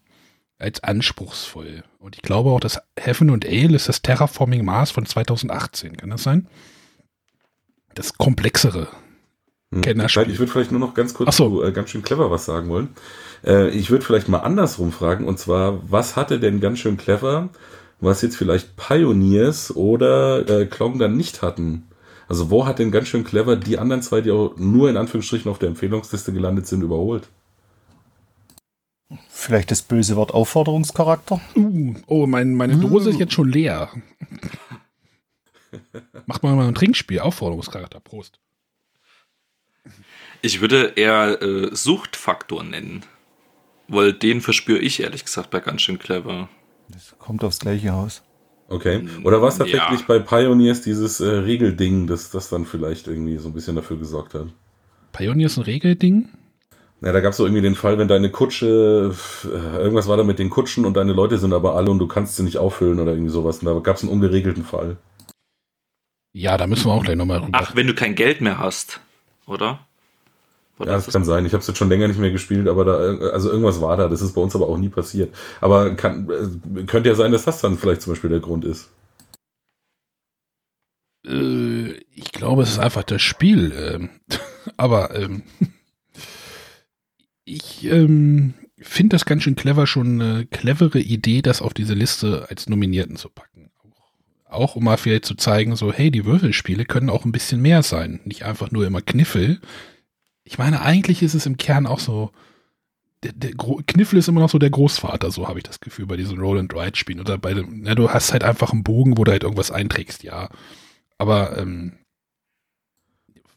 als 0.59 0.83
anspruchsvoll. 0.83 1.85
Und 1.99 2.17
ich 2.17 2.23
glaube 2.23 2.51
auch, 2.51 2.61
dass 2.61 2.81
Heaven 2.99 3.29
und 3.29 3.45
Ale 3.45 3.77
ist 3.77 3.89
das 3.89 4.01
Terraforming 4.01 4.65
Mars 4.65 4.93
von 4.93 5.05
2018. 5.05 5.99
Kann 5.99 6.09
das 6.11 6.23
sein? 6.23 6.47
Das 7.95 8.15
komplexere. 8.15 8.89
Kennerspiel. 9.81 10.31
Ich 10.31 10.39
würde 10.39 10.53
vielleicht 10.53 10.71
nur 10.71 10.81
noch 10.81 10.95
ganz 10.95 11.15
kurz 11.15 11.37
so. 11.37 11.49
zu, 11.49 11.63
äh, 11.63 11.73
ganz 11.73 11.91
schön 11.91 12.03
clever 12.03 12.31
was 12.31 12.45
sagen 12.45 12.69
wollen. 12.69 12.91
Äh, 13.45 13.71
ich 13.71 13.91
würde 13.91 14.05
vielleicht 14.05 14.29
mal 14.29 14.41
andersrum 14.41 14.93
fragen, 14.93 15.27
und 15.27 15.39
zwar, 15.39 15.81
was 15.91 16.17
hatte 16.17 16.39
denn 16.39 16.61
ganz 16.61 16.79
schön 16.79 16.97
clever, 16.97 17.49
was 18.01 18.23
jetzt 18.23 18.37
vielleicht 18.37 18.77
Pioneers 18.77 19.75
oder 19.75 20.49
äh, 20.49 20.67
Klong 20.67 20.99
dann 20.99 21.17
nicht 21.17 21.43
hatten? 21.43 21.89
Also 22.29 22.51
wo 22.51 22.67
hat 22.67 22.79
denn 22.79 22.91
ganz 22.91 23.09
schön 23.09 23.25
clever 23.25 23.57
die 23.57 23.79
anderen 23.79 24.03
zwei, 24.03 24.21
die 24.21 24.31
auch 24.31 24.57
nur 24.57 24.91
in 24.91 24.97
Anführungsstrichen 24.97 25.51
auf 25.51 25.59
der 25.59 25.69
Empfehlungsliste 25.69 26.33
gelandet 26.33 26.67
sind, 26.67 26.83
überholt? 26.83 27.29
Vielleicht 29.29 29.71
das 29.71 29.83
böse 29.83 30.17
Wort 30.17 30.33
Aufforderungscharakter? 30.33 31.41
Uh, 31.57 31.95
oh, 32.07 32.27
mein, 32.27 32.55
meine 32.55 32.77
Dose 32.77 33.09
uh. 33.09 33.13
ist 33.13 33.19
jetzt 33.19 33.35
schon 33.35 33.51
leer. 33.51 33.91
Macht 36.27 36.43
mal 36.43 36.55
mal 36.55 36.69
ein 36.69 36.75
Trinkspiel, 36.75 37.21
Aufforderungscharakter. 37.21 38.01
Prost. 38.01 38.39
Ich 40.43 40.61
würde 40.61 40.93
eher 40.97 41.41
äh, 41.41 41.75
Suchtfaktor 41.75 42.65
nennen. 42.65 43.05
Weil 43.89 44.13
den 44.13 44.41
verspüre 44.41 44.79
ich 44.79 45.01
ehrlich 45.01 45.25
gesagt 45.25 45.51
bei 45.51 45.61
ganz 45.61 45.83
schön 45.83 45.99
clever. 45.99 46.49
Das 46.89 47.15
kommt 47.19 47.45
aufs 47.45 47.61
gleiche 47.61 47.93
aus. 47.93 48.23
Okay. 48.69 49.07
Oder 49.23 49.43
war 49.43 49.49
es 49.49 49.59
tatsächlich 49.59 50.01
ja. 50.01 50.07
bei 50.07 50.19
Pioneers 50.19 50.83
dieses 50.83 51.21
äh, 51.21 51.29
Regelding, 51.29 52.07
das 52.07 52.31
das 52.31 52.49
dann 52.49 52.65
vielleicht 52.65 53.07
irgendwie 53.07 53.37
so 53.37 53.49
ein 53.49 53.55
bisschen 53.55 53.77
dafür 53.77 53.99
gesorgt 53.99 54.35
hat? 54.35 54.49
Pioneers 55.13 55.59
ein 55.59 55.65
Regelding? 55.65 56.29
Ja, 57.03 57.13
da 57.13 57.21
gab 57.21 57.33
es 57.33 57.37
so 57.37 57.45
irgendwie 57.45 57.63
den 57.63 57.75
Fall, 57.75 57.99
wenn 57.99 58.09
deine 58.09 58.31
Kutsche, 58.31 59.15
äh, 59.45 59.77
irgendwas 59.77 60.09
war 60.09 60.17
da 60.17 60.25
mit 60.25 60.39
den 60.39 60.51
Kutschen 60.51 60.85
und 60.87 60.97
deine 60.97 61.13
Leute 61.13 61.37
sind 61.37 61.53
aber 61.53 61.77
alle 61.77 61.91
und 61.91 61.99
du 61.99 62.07
kannst 62.07 62.37
sie 62.37 62.45
nicht 62.45 62.59
auffüllen 62.59 63.01
oder 63.01 63.13
irgendwie 63.13 63.31
sowas. 63.31 63.59
Und 63.59 63.67
da 63.67 63.79
gab 63.81 63.97
es 63.97 64.03
einen 64.03 64.13
ungeregelten 64.13 64.65
Fall. 64.65 64.97
Ja, 66.33 66.57
da 66.57 66.67
müssen 66.67 66.87
wir 66.87 66.93
auch 66.93 67.05
gleich 67.05 67.17
nochmal 67.17 67.41
rüber. 67.41 67.59
Ach, 67.61 67.77
wenn 67.77 67.87
du 67.87 67.95
kein 67.95 68.15
Geld 68.15 68.41
mehr 68.41 68.59
hast, 68.59 69.01
oder? 69.47 69.81
Oder 70.79 70.93
ja, 70.93 70.97
das 70.97 71.13
kann 71.13 71.25
sein. 71.25 71.47
Ich 71.47 71.53
habe 71.53 71.61
es 71.61 71.67
jetzt 71.67 71.77
schon 71.77 71.89
länger 71.89 72.09
nicht 72.09 72.19
mehr 72.19 72.31
gespielt, 72.31 72.67
aber 72.67 72.85
da, 72.85 73.29
also 73.29 73.51
irgendwas 73.51 73.81
war 73.81 73.97
da. 73.97 74.09
Das 74.09 74.23
ist 74.23 74.35
bei 74.35 74.41
uns 74.41 74.55
aber 74.57 74.69
auch 74.69 74.79
nie 74.79 74.89
passiert. 74.89 75.35
Aber 75.61 75.95
kann, 75.95 76.29
äh, 76.31 76.85
könnte 76.85 77.09
ja 77.09 77.15
sein, 77.15 77.33
dass 77.33 77.45
das 77.45 77.61
dann 77.61 77.79
vielleicht 77.79 78.03
zum 78.03 78.13
Beispiel 78.13 78.31
der 78.31 78.41
Grund 78.41 78.65
ist. 78.65 78.89
Äh, 81.27 81.93
ich 82.15 82.33
glaube, 82.33 82.63
es 82.63 82.71
ist 82.71 82.79
einfach 82.79 83.05
das 83.05 83.23
Spiel. 83.23 83.73
Ähm, 83.77 84.11
aber 84.77 85.15
ähm, 85.15 85.43
ich 87.45 87.85
ähm, 87.85 88.55
finde 88.79 89.15
das 89.15 89.25
ganz 89.25 89.43
schön 89.43 89.57
clever, 89.57 89.87
schon 89.87 90.21
eine 90.21 90.47
clevere 90.47 91.01
Idee, 91.01 91.43
das 91.43 91.63
auf 91.63 91.75
diese 91.75 91.95
Liste 91.95 92.47
als 92.49 92.69
Nominierten 92.69 93.17
zu 93.17 93.29
packen. 93.29 93.71
Auch 94.49 94.77
um 94.77 94.85
mal 94.85 94.99
vielleicht 94.99 95.25
zu 95.25 95.35
zeigen, 95.35 95.77
so, 95.77 95.93
hey, 95.93 96.11
die 96.11 96.27
Würfelspiele 96.27 96.85
können 96.85 97.09
auch 97.09 97.25
ein 97.25 97.33
bisschen 97.33 97.63
mehr 97.63 97.83
sein. 97.83 98.21
Nicht 98.25 98.45
einfach 98.45 98.71
nur 98.71 98.87
immer 98.87 99.01
Kniffel, 99.01 99.61
ich 100.45 100.59
meine, 100.59 100.83
eigentlich 100.83 101.23
ist 101.23 101.35
es 101.35 101.47
im 101.47 101.57
Kern 101.57 101.87
auch 101.87 101.99
so, 101.99 102.31
der, 103.23 103.33
der 103.33 103.53
Kniffel 103.87 104.19
ist 104.19 104.29
immer 104.29 104.41
noch 104.41 104.51
so 104.51 104.59
der 104.59 104.71
Großvater, 104.71 105.31
so 105.31 105.47
habe 105.47 105.61
ich 105.61 105.65
das 105.65 105.81
Gefühl 105.81 106.07
bei 106.07 106.17
diesen 106.17 106.41
Roll 106.41 106.59
and 106.59 106.75
Ride 106.75 106.97
Spielen. 106.97 107.21
Oder 107.21 107.39
bei 107.39 107.55
dem, 107.55 107.83
na, 107.83 107.95
du 107.95 108.11
hast 108.11 108.33
halt 108.33 108.43
einfach 108.43 108.73
einen 108.73 108.83
Bogen, 108.83 109.17
wo 109.17 109.25
du 109.25 109.31
halt 109.31 109.45
irgendwas 109.45 109.71
einträgst, 109.71 110.25
ja. 110.25 110.49
Aber, 111.19 111.57
ähm, 111.59 111.93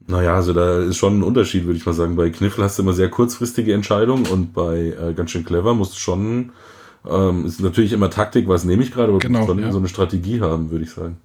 naja, 0.08 0.36
also 0.36 0.54
da 0.54 0.84
ist 0.84 0.98
schon 0.98 1.20
ein 1.20 1.24
Unterschied, 1.24 1.66
würde 1.66 1.78
ich 1.78 1.86
mal 1.86 1.94
sagen. 1.94 2.16
Bei 2.16 2.30
Kniffel 2.30 2.64
hast 2.64 2.78
du 2.78 2.84
immer 2.84 2.94
sehr 2.94 3.10
kurzfristige 3.10 3.74
Entscheidungen 3.74 4.28
und 4.28 4.54
bei 4.54 4.94
äh, 5.02 5.14
ganz 5.16 5.32
schön 5.32 5.46
clever 5.46 5.74
musst 5.74 5.96
du 5.96 6.00
schon, 6.00 6.52
ähm, 7.10 7.46
ist 7.46 7.60
natürlich 7.60 7.92
immer 7.92 8.12
Taktik, 8.12 8.48
was 8.48 8.66
nehme 8.66 8.84
ich 8.84 8.92
gerade, 8.92 9.10
aber 9.10 9.18
genau, 9.18 9.40
du 9.40 9.46
musst 9.46 9.48
schon 9.48 9.64
ja. 9.64 9.72
so 9.72 9.80
eine 9.80 9.88
Strategie 9.88 10.42
haben, 10.42 10.70
würde 10.70 10.86
ich 10.86 10.92
sagen 10.92 11.18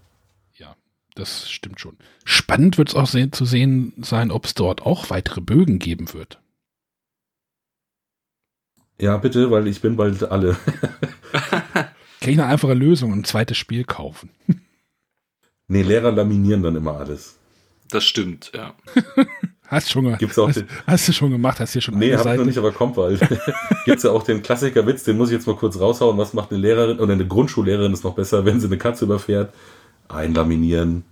das 1.20 1.50
stimmt 1.50 1.80
schon. 1.80 1.96
Spannend 2.24 2.78
wird 2.78 2.88
es 2.88 2.94
auch 2.94 3.06
sehen, 3.06 3.32
zu 3.32 3.44
sehen 3.44 3.92
sein, 3.98 4.30
ob 4.30 4.46
es 4.46 4.54
dort 4.54 4.82
auch 4.82 5.10
weitere 5.10 5.40
Bögen 5.40 5.78
geben 5.78 6.12
wird. 6.12 6.40
Ja, 9.00 9.16
bitte, 9.16 9.50
weil 9.50 9.66
ich 9.66 9.80
bin 9.80 9.96
bald 9.96 10.22
alle. 10.24 10.56
Kann 11.72 12.32
ich 12.32 12.38
eine 12.38 12.46
einfache 12.46 12.74
Lösung 12.74 13.12
und 13.12 13.20
ein 13.20 13.24
zweites 13.24 13.56
Spiel 13.56 13.84
kaufen? 13.84 14.30
nee, 15.68 15.82
Lehrer 15.82 16.12
laminieren 16.12 16.62
dann 16.62 16.76
immer 16.76 16.96
alles. 16.96 17.38
Das 17.90 18.04
stimmt, 18.04 18.52
ja. 18.54 18.74
Hast, 19.66 19.88
schon 19.88 20.16
Gibt's 20.18 20.36
auch 20.36 20.48
hast, 20.48 20.56
den, 20.56 20.66
hast 20.84 21.06
du 21.06 21.12
schon 21.12 21.30
gemacht? 21.30 21.60
Hast 21.60 21.76
du 21.76 21.80
schon 21.80 21.96
Nee, 21.96 22.12
hab 22.16 22.26
ich 22.26 22.38
noch 22.38 22.44
nicht, 22.44 22.58
aber 22.58 22.72
kommt 22.72 22.96
bald. 22.96 23.20
Gibt's 23.84 24.02
ja 24.02 24.10
auch 24.10 24.24
den 24.24 24.42
Klassikerwitz, 24.42 25.04
den 25.04 25.16
muss 25.16 25.28
ich 25.28 25.34
jetzt 25.34 25.46
mal 25.46 25.54
kurz 25.54 25.78
raushauen. 25.78 26.18
Was 26.18 26.34
macht 26.34 26.50
eine 26.50 26.58
Lehrerin 26.58 26.98
oder 26.98 27.12
eine 27.12 27.24
Grundschullehrerin 27.24 27.92
ist 27.92 28.02
noch 28.02 28.16
besser, 28.16 28.44
wenn 28.44 28.58
sie 28.58 28.66
eine 28.66 28.78
Katze 28.78 29.04
überfährt? 29.04 29.54
Einlaminieren. 30.10 31.04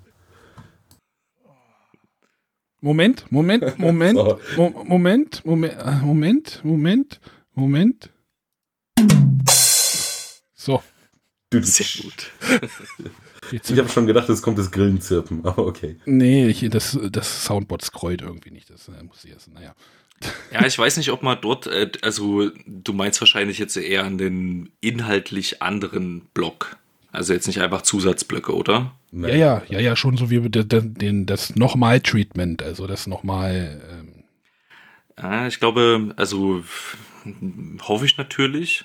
Moment, 2.80 3.30
Moment, 3.30 3.78
Moment, 3.78 4.18
so. 4.18 4.38
Mo 4.56 4.84
Moment, 4.84 5.44
Moment, 5.44 5.76
äh, 5.78 5.96
Moment, 6.00 6.60
Moment, 6.64 7.20
Moment. 7.54 8.10
So. 10.54 10.82
Sehr 11.52 12.02
gut. 12.02 12.30
ich 13.52 13.78
habe 13.78 13.88
schon 13.88 14.06
gedacht, 14.06 14.28
es 14.28 14.42
kommt 14.42 14.58
das 14.58 14.70
Grillenzirpen, 14.70 15.44
aber 15.44 15.66
okay. 15.66 15.96
Nee, 16.04 16.46
ich, 16.48 16.68
das, 16.68 16.98
das 17.10 17.44
Soundboard 17.44 17.82
scrollt 17.82 18.20
irgendwie 18.20 18.50
nicht. 18.50 18.70
Das 18.70 18.88
äh, 18.88 19.02
muss 19.02 19.24
ich 19.24 19.32
erst, 19.32 19.52
naja. 19.52 19.74
Ja, 20.52 20.66
ich 20.66 20.76
weiß 20.76 20.96
nicht, 20.96 21.12
ob 21.12 21.22
man 21.22 21.38
dort, 21.40 21.68
äh, 21.68 21.92
also 22.02 22.50
du 22.66 22.92
meinst 22.92 23.20
wahrscheinlich 23.20 23.58
jetzt 23.58 23.76
eher 23.76 24.04
an 24.04 24.18
den 24.18 24.70
inhaltlich 24.80 25.62
anderen 25.62 26.22
Block. 26.34 26.76
Also 27.10 27.32
jetzt 27.32 27.46
nicht 27.46 27.60
einfach 27.60 27.82
Zusatzblöcke, 27.82 28.54
oder? 28.54 28.92
Ja, 29.12 29.28
ja, 29.28 29.62
ja, 29.68 29.80
ja, 29.80 29.96
schon 29.96 30.16
so 30.16 30.30
wie 30.30 30.40
den, 30.48 30.94
den, 30.94 31.26
das 31.26 31.56
Nochmal-Treatment, 31.56 32.62
also 32.62 32.86
das 32.86 33.06
Nochmal. 33.06 33.80
Ähm. 33.90 34.24
Ja, 35.16 35.46
ich 35.46 35.58
glaube, 35.58 36.12
also 36.16 36.62
hoffe 37.80 38.04
ich 38.04 38.18
natürlich. 38.18 38.84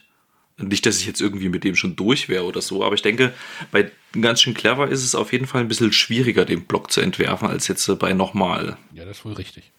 Nicht, 0.58 0.86
dass 0.86 1.00
ich 1.00 1.08
jetzt 1.08 1.20
irgendwie 1.20 1.50
mit 1.50 1.64
dem 1.64 1.76
schon 1.76 1.96
durch 1.96 2.30
wäre 2.30 2.44
oder 2.44 2.62
so, 2.62 2.84
aber 2.84 2.94
ich 2.94 3.02
denke, 3.02 3.34
bei 3.72 3.92
ganz 4.22 4.40
schön 4.40 4.54
clever 4.54 4.88
ist 4.88 5.04
es 5.04 5.16
auf 5.16 5.34
jeden 5.34 5.48
Fall 5.48 5.62
ein 5.62 5.68
bisschen 5.68 5.92
schwieriger, 5.92 6.46
den 6.46 6.66
Block 6.66 6.92
zu 6.92 7.02
entwerfen, 7.02 7.48
als 7.48 7.68
jetzt 7.68 7.88
bei 7.98 8.14
nochmal. 8.14 8.78
Ja, 8.94 9.04
das 9.04 9.18
ist 9.18 9.26
wohl 9.26 9.34
richtig. 9.34 9.72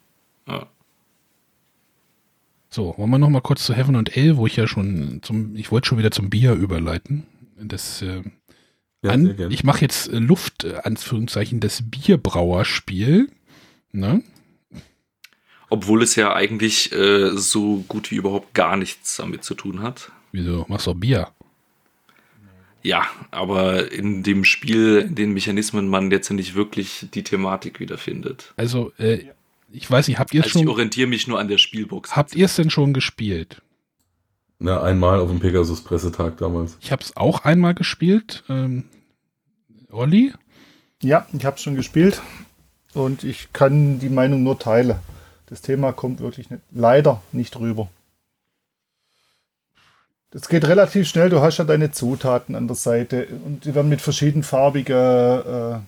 Ja. 0.49 0.67
So, 2.71 2.93
wollen 2.99 3.11
wir 3.11 3.19
noch 3.19 3.31
mal 3.31 3.41
kurz 3.41 3.65
zu 3.65 3.73
Heaven 3.73 3.95
und 3.95 4.17
L, 4.17 4.37
wo 4.37 4.49
ich 4.49 4.57
ja 4.57 4.67
schon 4.67 5.21
zum, 5.23 5.55
ich 5.55 5.71
wollte 5.71 5.87
schon 5.87 5.99
wieder 5.99 6.11
zum 6.11 6.29
Bier 6.29 6.55
überleiten. 6.55 7.25
Das 7.59 8.03
äh, 8.03 8.23
ja, 9.03 9.11
an, 9.11 9.51
ich 9.51 9.65
mache 9.65 9.83
jetzt 9.83 10.09
äh, 10.09 10.19
Luft, 10.19 10.65
äh, 10.65 10.77
Anführungszeichen, 10.83 11.61
das 11.61 11.83
Bierbrauerspiel. 11.83 13.29
Ne? 13.93 14.23
Obwohl 15.69 16.03
es 16.03 16.17
ja 16.17 16.35
eigentlich 16.35 16.93
äh, 16.93 17.31
so 17.37 17.85
gut 17.89 18.11
wie 18.11 18.17
überhaupt 18.17 18.55
gar 18.55 18.77
nichts 18.77 19.17
damit 19.17 19.45
zu 19.45 19.55
tun 19.55 19.83
hat. 19.83 20.11
Wieso? 20.33 20.65
Machst 20.69 20.87
du 20.87 20.93
auch 20.93 20.97
Bier? 20.97 21.29
Ja, 22.83 23.07
aber 23.31 23.93
in 23.93 24.23
dem 24.23 24.45
Spiel, 24.45 25.07
in 25.09 25.15
den 25.15 25.33
Mechanismen 25.33 25.89
man 25.89 26.11
jetzt 26.11 26.31
nicht 26.31 26.55
wirklich 26.55 27.07
die 27.15 27.25
Thematik 27.25 27.81
wiederfindet. 27.81 28.53
Also, 28.57 28.93
äh, 28.99 29.25
ich 29.73 29.91
weiß 29.91 30.09
nicht, 30.09 30.19
habt 30.19 30.35
ihr 30.35 30.41
es 30.41 30.47
also 30.47 30.59
schon. 30.59 30.63
Ich 30.63 30.69
orientiere 30.69 31.09
mich 31.09 31.27
nur 31.27 31.39
an 31.41 31.49
der 31.49 31.59
Spielbox. 31.59 32.15
Habt 32.15 32.35
ihr 32.35 32.45
es 32.45 32.57
denn 32.57 32.71
schon 32.71 32.93
gespielt? 32.93 33.63
Na, 34.65 34.83
einmal 34.83 35.21
auf 35.21 35.29
dem 35.29 35.41
Pegasus-Pressetag 35.41 36.39
damals. 36.39 36.79
Ich 36.81 36.91
habe 36.91 37.03
es 37.03 37.19
auch 37.19 37.45
einmal 37.45 37.75
gespielt. 37.75 38.45
Ähm, 38.49 38.85
Olli? 39.93 40.33
Ja, 41.03 41.27
ich 41.35 41.45
habe 41.45 41.57
es 41.57 41.63
schon 41.63 41.75
gespielt 41.75 42.23
und 42.95 43.25
ich 43.25 43.53
kann 43.53 43.99
die 43.99 44.09
Meinung 44.09 44.43
nur 44.43 44.59
teilen. 44.59 44.97
Das 45.45 45.61
Thema 45.61 45.93
kommt 45.93 46.21
wirklich 46.21 46.49
nicht, 46.49 46.63
leider 46.71 47.21
nicht 47.31 47.61
rüber. 47.61 47.91
Das 50.31 50.49
geht 50.49 50.67
relativ 50.67 51.09
schnell. 51.09 51.29
Du 51.29 51.43
hast 51.43 51.59
ja 51.59 51.65
deine 51.65 51.91
Zutaten 51.91 52.55
an 52.55 52.67
der 52.67 52.77
Seite 52.77 53.29
und 53.45 53.67
die 53.67 53.75
werden 53.75 53.91
mit 53.91 54.01
verschiedenfarbigen 54.01 54.97
äh, 54.97 55.79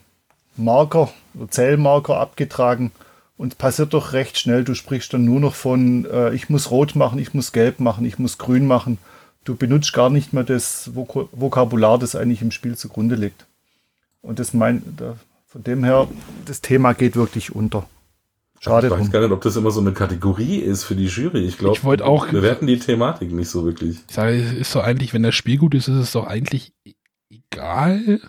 Marker 0.58 1.10
oder 1.32 1.50
Zellmarker 1.50 2.18
abgetragen 2.18 2.92
und 3.36 3.58
passiert 3.58 3.94
doch 3.94 4.12
recht 4.12 4.38
schnell. 4.38 4.64
Du 4.64 4.74
sprichst 4.74 5.12
dann 5.12 5.24
nur 5.24 5.40
noch 5.40 5.54
von, 5.54 6.06
äh, 6.06 6.34
ich 6.34 6.48
muss 6.48 6.70
rot 6.70 6.94
machen, 6.94 7.18
ich 7.18 7.34
muss 7.34 7.52
gelb 7.52 7.80
machen, 7.80 8.04
ich 8.04 8.18
muss 8.18 8.38
grün 8.38 8.66
machen. 8.66 8.98
Du 9.44 9.54
benutzt 9.54 9.92
gar 9.92 10.10
nicht 10.10 10.32
mehr 10.32 10.44
das 10.44 10.94
Vok 10.94 11.28
Vokabular, 11.32 11.98
das 11.98 12.16
eigentlich 12.16 12.42
im 12.42 12.50
Spiel 12.50 12.76
zugrunde 12.76 13.14
liegt. 13.14 13.46
Und 14.22 14.38
das 14.38 14.54
mein, 14.54 14.82
da, 14.96 15.16
von 15.46 15.62
dem 15.62 15.84
her, 15.84 16.08
das 16.44 16.60
Thema 16.60 16.94
geht 16.94 17.14
wirklich 17.14 17.54
unter. 17.54 17.86
Schade. 18.58 18.88
Ich 18.88 18.92
weiß 18.92 19.10
gar 19.10 19.20
nicht, 19.20 19.30
ob 19.30 19.42
das 19.42 19.54
immer 19.56 19.70
so 19.70 19.80
eine 19.80 19.92
Kategorie 19.92 20.56
ist 20.56 20.84
für 20.84 20.96
die 20.96 21.06
Jury. 21.06 21.46
Ich 21.46 21.58
glaube, 21.58 21.82
wir 21.82 22.06
auch 22.06 22.26
bewerten 22.26 22.66
die 22.66 22.78
Thematik 22.78 23.30
nicht 23.32 23.50
so 23.50 23.64
wirklich. 23.64 23.98
Ich 24.08 24.14
sage, 24.14 24.36
es 24.36 24.52
ist 24.52 24.72
so 24.72 24.80
eigentlich, 24.80 25.12
wenn 25.14 25.22
das 25.22 25.34
Spiel 25.34 25.58
gut 25.58 25.74
ist, 25.74 25.88
ist 25.88 25.96
es 25.96 26.12
doch 26.12 26.26
eigentlich 26.26 26.72
egal. 27.30 28.20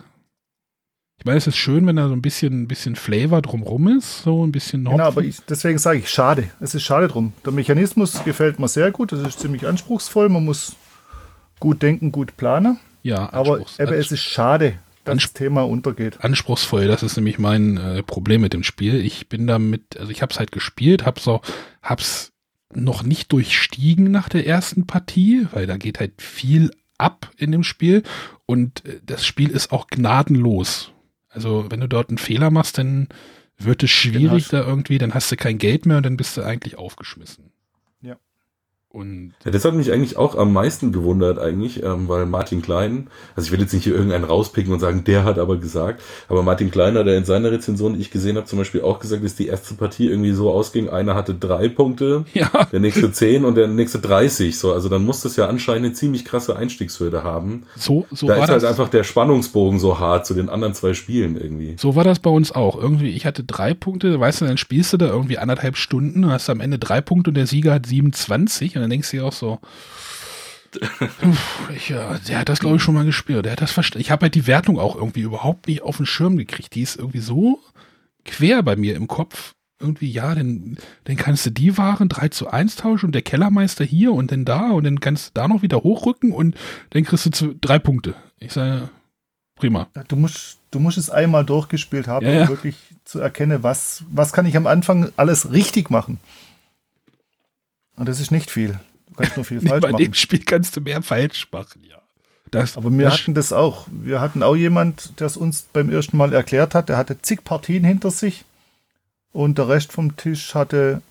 Ich 1.18 1.24
meine, 1.24 1.38
es 1.38 1.48
ist 1.48 1.56
schön, 1.56 1.84
wenn 1.86 1.96
da 1.96 2.06
so 2.06 2.14
ein 2.14 2.22
bisschen, 2.22 2.62
ein 2.62 2.68
bisschen 2.68 2.94
Flavor 2.94 3.42
drumrum 3.42 3.88
ist, 3.88 4.22
so 4.22 4.46
ein 4.46 4.52
bisschen 4.52 4.84
noch. 4.84 4.92
Genau, 4.92 5.04
aber 5.04 5.22
ich, 5.22 5.40
deswegen 5.48 5.78
sage 5.78 5.98
ich, 5.98 6.08
schade. 6.08 6.48
Es 6.60 6.76
ist 6.76 6.84
schade 6.84 7.08
drum. 7.08 7.32
Der 7.44 7.52
Mechanismus 7.52 8.22
gefällt 8.24 8.60
mir 8.60 8.68
sehr 8.68 8.92
gut. 8.92 9.10
Das 9.10 9.20
ist 9.20 9.40
ziemlich 9.40 9.66
anspruchsvoll. 9.66 10.28
Man 10.28 10.44
muss 10.44 10.76
gut 11.58 11.82
denken, 11.82 12.12
gut 12.12 12.36
planen. 12.36 12.78
Ja, 13.02 13.32
aber 13.32 13.58
eben, 13.58 13.92
es 13.94 14.12
ist 14.12 14.20
schade, 14.20 14.74
dass 15.04 15.18
das 15.22 15.32
Thema 15.32 15.62
untergeht. 15.62 16.22
Anspruchsvoll, 16.22 16.86
das 16.86 17.02
ist 17.02 17.16
nämlich 17.16 17.40
mein 17.40 17.78
äh, 17.78 18.02
Problem 18.04 18.40
mit 18.42 18.52
dem 18.52 18.62
Spiel. 18.62 18.94
Ich 19.04 19.28
bin 19.28 19.48
damit, 19.48 19.96
also 19.98 20.12
ich 20.12 20.22
habe 20.22 20.32
es 20.32 20.38
halt 20.38 20.52
gespielt, 20.52 21.04
habe 21.04 21.20
so, 21.20 21.40
hab's 21.82 22.32
noch 22.72 23.02
nicht 23.02 23.32
durchstiegen 23.32 24.10
nach 24.10 24.28
der 24.28 24.46
ersten 24.46 24.86
Partie, 24.86 25.48
weil 25.52 25.66
da 25.66 25.78
geht 25.78 25.98
halt 25.98 26.20
viel 26.22 26.70
ab 26.96 27.30
in 27.36 27.50
dem 27.50 27.64
Spiel 27.64 28.02
und 28.46 28.84
äh, 28.84 29.00
das 29.04 29.26
Spiel 29.26 29.50
ist 29.50 29.72
auch 29.72 29.88
gnadenlos. 29.88 30.92
Also 31.38 31.66
wenn 31.68 31.78
du 31.78 31.86
dort 31.86 32.08
einen 32.08 32.18
Fehler 32.18 32.50
machst, 32.50 32.78
dann 32.78 33.06
wird 33.58 33.84
es 33.84 33.90
schwierig 33.90 34.48
da 34.48 34.66
irgendwie, 34.66 34.98
dann 34.98 35.14
hast 35.14 35.30
du 35.30 35.36
kein 35.36 35.58
Geld 35.58 35.86
mehr 35.86 35.98
und 35.98 36.02
dann 36.02 36.16
bist 36.16 36.36
du 36.36 36.42
eigentlich 36.42 36.76
aufgeschmissen. 36.76 37.52
Und 38.90 39.34
ja, 39.44 39.50
das 39.50 39.66
hat 39.66 39.74
mich 39.74 39.92
eigentlich 39.92 40.16
auch 40.16 40.34
am 40.34 40.54
meisten 40.54 40.92
gewundert 40.92 41.38
eigentlich, 41.38 41.82
ähm, 41.82 42.08
weil 42.08 42.24
Martin 42.24 42.62
Klein, 42.62 43.08
also 43.36 43.46
ich 43.46 43.52
will 43.52 43.60
jetzt 43.60 43.74
nicht 43.74 43.84
hier 43.84 43.94
irgendeinen 43.94 44.24
rauspicken 44.24 44.72
und 44.72 44.80
sagen, 44.80 45.04
der 45.04 45.24
hat 45.24 45.38
aber 45.38 45.58
gesagt, 45.58 46.00
aber 46.26 46.42
Martin 46.42 46.70
Kleiner, 46.70 47.04
der 47.04 47.18
in 47.18 47.26
seiner 47.26 47.50
Rezension, 47.50 47.94
die 47.94 48.00
ich 48.00 48.10
gesehen 48.10 48.38
habe, 48.38 48.46
zum 48.46 48.58
Beispiel 48.58 48.80
auch 48.80 48.98
gesagt, 48.98 49.22
dass 49.22 49.34
die 49.34 49.46
erste 49.46 49.74
Partie 49.74 50.08
irgendwie 50.08 50.32
so 50.32 50.50
ausging, 50.50 50.88
einer 50.88 51.14
hatte 51.14 51.34
drei 51.34 51.68
Punkte, 51.68 52.24
ja. 52.32 52.50
der 52.72 52.80
nächste 52.80 53.12
zehn 53.12 53.44
und 53.44 53.56
der 53.56 53.68
nächste 53.68 53.98
30, 53.98 54.58
so, 54.58 54.72
also 54.72 54.88
dann 54.88 55.04
muss 55.04 55.20
das 55.20 55.36
ja 55.36 55.48
anscheinend 55.48 55.84
eine 55.84 55.94
ziemlich 55.94 56.24
krasse 56.24 56.56
Einstiegshürde 56.56 57.22
haben. 57.22 57.64
So, 57.76 58.06
so 58.10 58.26
da 58.26 58.38
war 58.38 58.44
ist 58.44 58.50
halt 58.50 58.62
das. 58.62 58.70
einfach 58.70 58.88
der 58.88 59.04
Spannungsbogen 59.04 59.78
so 59.78 59.98
hart 59.98 60.24
zu 60.24 60.32
den 60.32 60.48
anderen 60.48 60.72
zwei 60.72 60.94
Spielen 60.94 61.38
irgendwie. 61.38 61.76
So 61.78 61.94
war 61.94 62.04
das 62.04 62.20
bei 62.20 62.30
uns 62.30 62.52
auch. 62.52 62.80
Irgendwie, 62.80 63.10
ich 63.10 63.26
hatte 63.26 63.44
drei 63.44 63.74
Punkte, 63.74 64.18
weißt 64.18 64.40
du, 64.40 64.46
dann 64.46 64.56
spielst 64.56 64.94
du 64.94 64.96
da 64.96 65.08
irgendwie 65.08 65.36
anderthalb 65.36 65.76
Stunden, 65.76 66.30
hast 66.30 66.48
am 66.48 66.60
Ende 66.60 66.78
drei 66.78 67.02
Punkte 67.02 67.30
und 67.30 67.34
der 67.34 67.46
Sieger 67.46 67.74
hat 67.74 67.84
27 67.84 68.77
und 68.78 68.82
dann 68.82 68.90
denkst 68.90 69.10
du 69.10 69.18
dir 69.18 69.24
auch 69.24 69.32
so, 69.32 69.60
ich, 71.74 71.88
ja, 71.88 72.18
der 72.28 72.38
hat 72.40 72.48
das, 72.48 72.60
glaube 72.60 72.76
ich, 72.76 72.82
schon 72.82 72.94
mal 72.94 73.04
gespielt. 73.04 73.44
Der 73.44 73.52
hat 73.52 73.60
das 73.60 73.72
verstanden. 73.72 74.02
Ich 74.02 74.10
habe 74.10 74.22
halt 74.22 74.34
die 74.34 74.46
Wertung 74.46 74.78
auch 74.78 74.96
irgendwie 74.96 75.20
überhaupt 75.20 75.66
nicht 75.66 75.82
auf 75.82 75.96
den 75.96 76.06
Schirm 76.06 76.36
gekriegt. 76.36 76.74
Die 76.74 76.82
ist 76.82 76.96
irgendwie 76.96 77.20
so 77.20 77.60
quer 78.24 78.62
bei 78.62 78.76
mir 78.76 78.94
im 78.96 79.08
Kopf. 79.08 79.54
Irgendwie, 79.80 80.10
ja, 80.10 80.34
dann, 80.34 80.76
dann 81.04 81.16
kannst 81.16 81.46
du 81.46 81.50
die 81.50 81.78
Waren 81.78 82.08
3 82.08 82.28
zu 82.28 82.48
1 82.48 82.76
tauschen 82.76 83.06
und 83.06 83.12
der 83.12 83.22
Kellermeister 83.22 83.84
hier 83.84 84.12
und 84.12 84.32
dann 84.32 84.44
da 84.44 84.70
und 84.70 84.84
dann 84.84 84.98
kannst 84.98 85.28
du 85.28 85.30
da 85.34 85.46
noch 85.46 85.62
wieder 85.62 85.78
hochrücken 85.78 86.32
und 86.32 86.56
dann 86.90 87.04
kriegst 87.04 87.26
du 87.26 87.30
zu, 87.30 87.54
drei 87.54 87.78
Punkte. 87.78 88.16
Ich 88.40 88.52
sage, 88.52 88.90
prima. 89.54 89.86
Du 90.08 90.16
musst, 90.16 90.58
du 90.72 90.80
musst 90.80 90.98
es 90.98 91.10
einmal 91.10 91.44
durchgespielt 91.44 92.08
haben, 92.08 92.26
ja, 92.26 92.32
ja. 92.32 92.42
um 92.42 92.48
wirklich 92.48 92.74
zu 93.04 93.20
erkennen, 93.20 93.62
was, 93.62 94.02
was 94.10 94.32
kann 94.32 94.46
ich 94.46 94.56
am 94.56 94.66
Anfang 94.66 95.12
alles 95.16 95.52
richtig 95.52 95.90
machen. 95.90 96.18
Und 97.98 98.08
das 98.08 98.20
ist 98.20 98.30
nicht 98.30 98.50
viel. 98.50 98.78
Du 99.08 99.14
kannst 99.14 99.36
nur 99.36 99.44
viel 99.44 99.60
falsch 99.68 99.82
bei 99.82 99.90
machen. 99.90 99.98
Bei 99.98 100.04
dem 100.04 100.14
Spiel 100.14 100.42
kannst 100.44 100.76
du 100.76 100.80
mehr 100.80 101.02
falsch 101.02 101.48
machen, 101.50 101.82
ja. 101.88 101.98
Das, 102.50 102.78
Aber 102.78 102.90
wir 102.90 103.12
hatten 103.12 103.34
das 103.34 103.52
auch. 103.52 103.86
Wir 103.90 104.22
hatten 104.22 104.42
auch 104.42 104.56
jemand, 104.56 105.20
der 105.20 105.26
es 105.26 105.36
uns 105.36 105.66
beim 105.72 105.90
ersten 105.90 106.16
Mal 106.16 106.32
erklärt 106.32 106.74
hat. 106.74 106.88
Der 106.88 106.96
hatte 106.96 107.20
zig 107.20 107.44
Partien 107.44 107.84
hinter 107.84 108.10
sich 108.10 108.44
und 109.32 109.58
der 109.58 109.68
Rest 109.68 109.92
vom 109.92 110.16
Tisch 110.16 110.54
hatte 110.54 111.02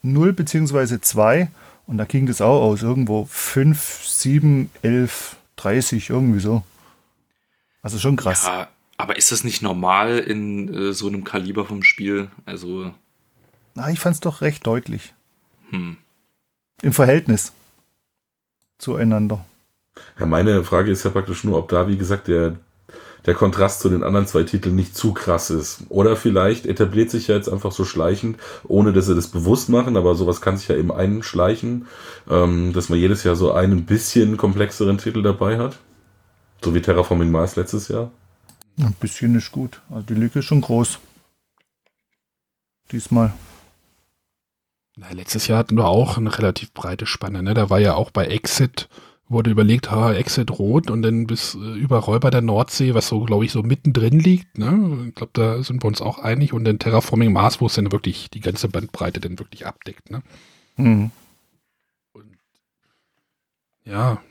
0 0.00 0.32
bzw. 0.32 0.98
2 1.00 1.50
und 1.86 1.98
da 1.98 2.04
ging 2.04 2.26
das 2.26 2.40
auch 2.40 2.62
aus. 2.62 2.82
Irgendwo 2.82 3.26
5, 3.26 4.06
7, 4.06 4.70
11, 4.80 5.36
30, 5.56 6.08
irgendwie 6.08 6.40
so. 6.40 6.62
Also 7.82 7.98
schon 7.98 8.16
krass. 8.16 8.44
Ja, 8.46 8.68
aber 8.96 9.16
ist 9.16 9.32
das 9.32 9.44
nicht 9.44 9.60
normal 9.60 10.18
in 10.18 10.72
äh, 10.72 10.92
so 10.94 11.08
einem 11.08 11.24
Kaliber 11.24 11.66
vom 11.66 11.82
Spiel? 11.82 12.30
Also. 12.46 12.94
Na, 13.74 13.90
ich 13.90 14.00
fand 14.00 14.14
es 14.14 14.20
doch 14.20 14.40
recht 14.40 14.66
deutlich. 14.66 15.12
Hm 15.68 15.98
im 16.82 16.92
Verhältnis 16.92 17.52
zueinander. 18.78 19.44
Ja, 20.18 20.26
meine 20.26 20.62
Frage 20.64 20.90
ist 20.90 21.04
ja 21.04 21.10
praktisch 21.10 21.44
nur, 21.44 21.58
ob 21.58 21.68
da, 21.68 21.88
wie 21.88 21.96
gesagt, 21.96 22.28
der, 22.28 22.56
der 23.24 23.34
Kontrast 23.34 23.80
zu 23.80 23.88
den 23.88 24.02
anderen 24.02 24.26
zwei 24.26 24.42
Titeln 24.42 24.76
nicht 24.76 24.94
zu 24.94 25.14
krass 25.14 25.50
ist. 25.50 25.84
Oder 25.88 26.16
vielleicht 26.16 26.66
etabliert 26.66 27.10
sich 27.10 27.28
ja 27.28 27.36
jetzt 27.36 27.48
einfach 27.48 27.72
so 27.72 27.84
schleichend, 27.84 28.38
ohne 28.64 28.92
dass 28.92 29.06
sie 29.06 29.14
das 29.14 29.28
bewusst 29.28 29.68
machen, 29.68 29.96
aber 29.96 30.14
sowas 30.14 30.40
kann 30.40 30.58
sich 30.58 30.68
ja 30.68 30.76
eben 30.76 30.92
einschleichen, 30.92 31.86
ähm, 32.30 32.72
dass 32.72 32.88
man 32.88 32.98
jedes 32.98 33.24
Jahr 33.24 33.36
so 33.36 33.52
einen 33.52 33.86
bisschen 33.86 34.36
komplexeren 34.36 34.98
Titel 34.98 35.22
dabei 35.22 35.58
hat. 35.58 35.78
So 36.62 36.74
wie 36.74 36.82
Terraforming 36.82 37.30
Mars 37.30 37.56
letztes 37.56 37.88
Jahr. 37.88 38.10
Ein 38.78 38.94
bisschen 39.00 39.34
ist 39.34 39.52
gut. 39.52 39.80
Also 39.90 40.02
die 40.02 40.14
Lücke 40.14 40.40
ist 40.40 40.44
schon 40.44 40.60
groß. 40.60 40.98
Diesmal. 42.92 43.32
Na, 44.98 45.10
letztes 45.12 45.46
Jahr 45.46 45.58
hatten 45.58 45.76
wir 45.76 45.86
auch 45.86 46.16
eine 46.16 46.36
relativ 46.38 46.72
breite 46.72 47.04
Spanne. 47.04 47.42
Ne? 47.42 47.52
Da 47.52 47.68
war 47.68 47.78
ja 47.78 47.94
auch 47.94 48.10
bei 48.10 48.26
Exit, 48.26 48.88
wurde 49.28 49.50
überlegt, 49.50 49.90
ha, 49.90 50.14
Exit 50.14 50.58
rot 50.58 50.90
und 50.90 51.02
dann 51.02 51.26
bis 51.26 51.54
äh, 51.54 51.58
über 51.58 51.98
Räuber 51.98 52.30
der 52.30 52.40
Nordsee, 52.40 52.94
was 52.94 53.08
so, 53.08 53.20
glaube 53.20 53.44
ich, 53.44 53.52
so 53.52 53.62
mittendrin 53.62 54.18
liegt. 54.18 54.56
Ne? 54.56 55.08
Ich 55.08 55.14
glaube, 55.14 55.32
da 55.34 55.62
sind 55.62 55.82
wir 55.82 55.88
uns 55.88 56.00
auch 56.00 56.18
einig. 56.18 56.54
Und 56.54 56.64
dann 56.64 56.78
Terraforming 56.78 57.30
Mars, 57.30 57.60
wo 57.60 57.66
es 57.66 57.74
dann 57.74 57.92
wirklich 57.92 58.30
die 58.30 58.40
ganze 58.40 58.68
Bandbreite 58.68 59.20
dann 59.20 59.38
wirklich 59.38 59.66
abdeckt. 59.66 60.10
Ne? 60.10 60.22
Mhm. 60.76 61.10
Und, 62.14 62.38
ja. 63.84 64.22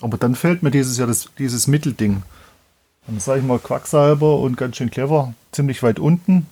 Aber 0.00 0.16
dann 0.16 0.34
fällt 0.34 0.62
mir 0.62 0.70
dieses 0.70 0.96
Jahr 0.96 1.08
das, 1.08 1.28
dieses 1.38 1.66
Mittelding. 1.66 2.22
Dann 3.06 3.20
sage 3.20 3.40
ich 3.40 3.46
mal 3.46 3.58
Quacksalber 3.58 4.38
und 4.38 4.56
ganz 4.56 4.78
schön 4.78 4.90
clever 4.90 5.34
ziemlich 5.52 5.82
weit 5.82 5.98
unten 5.98 6.46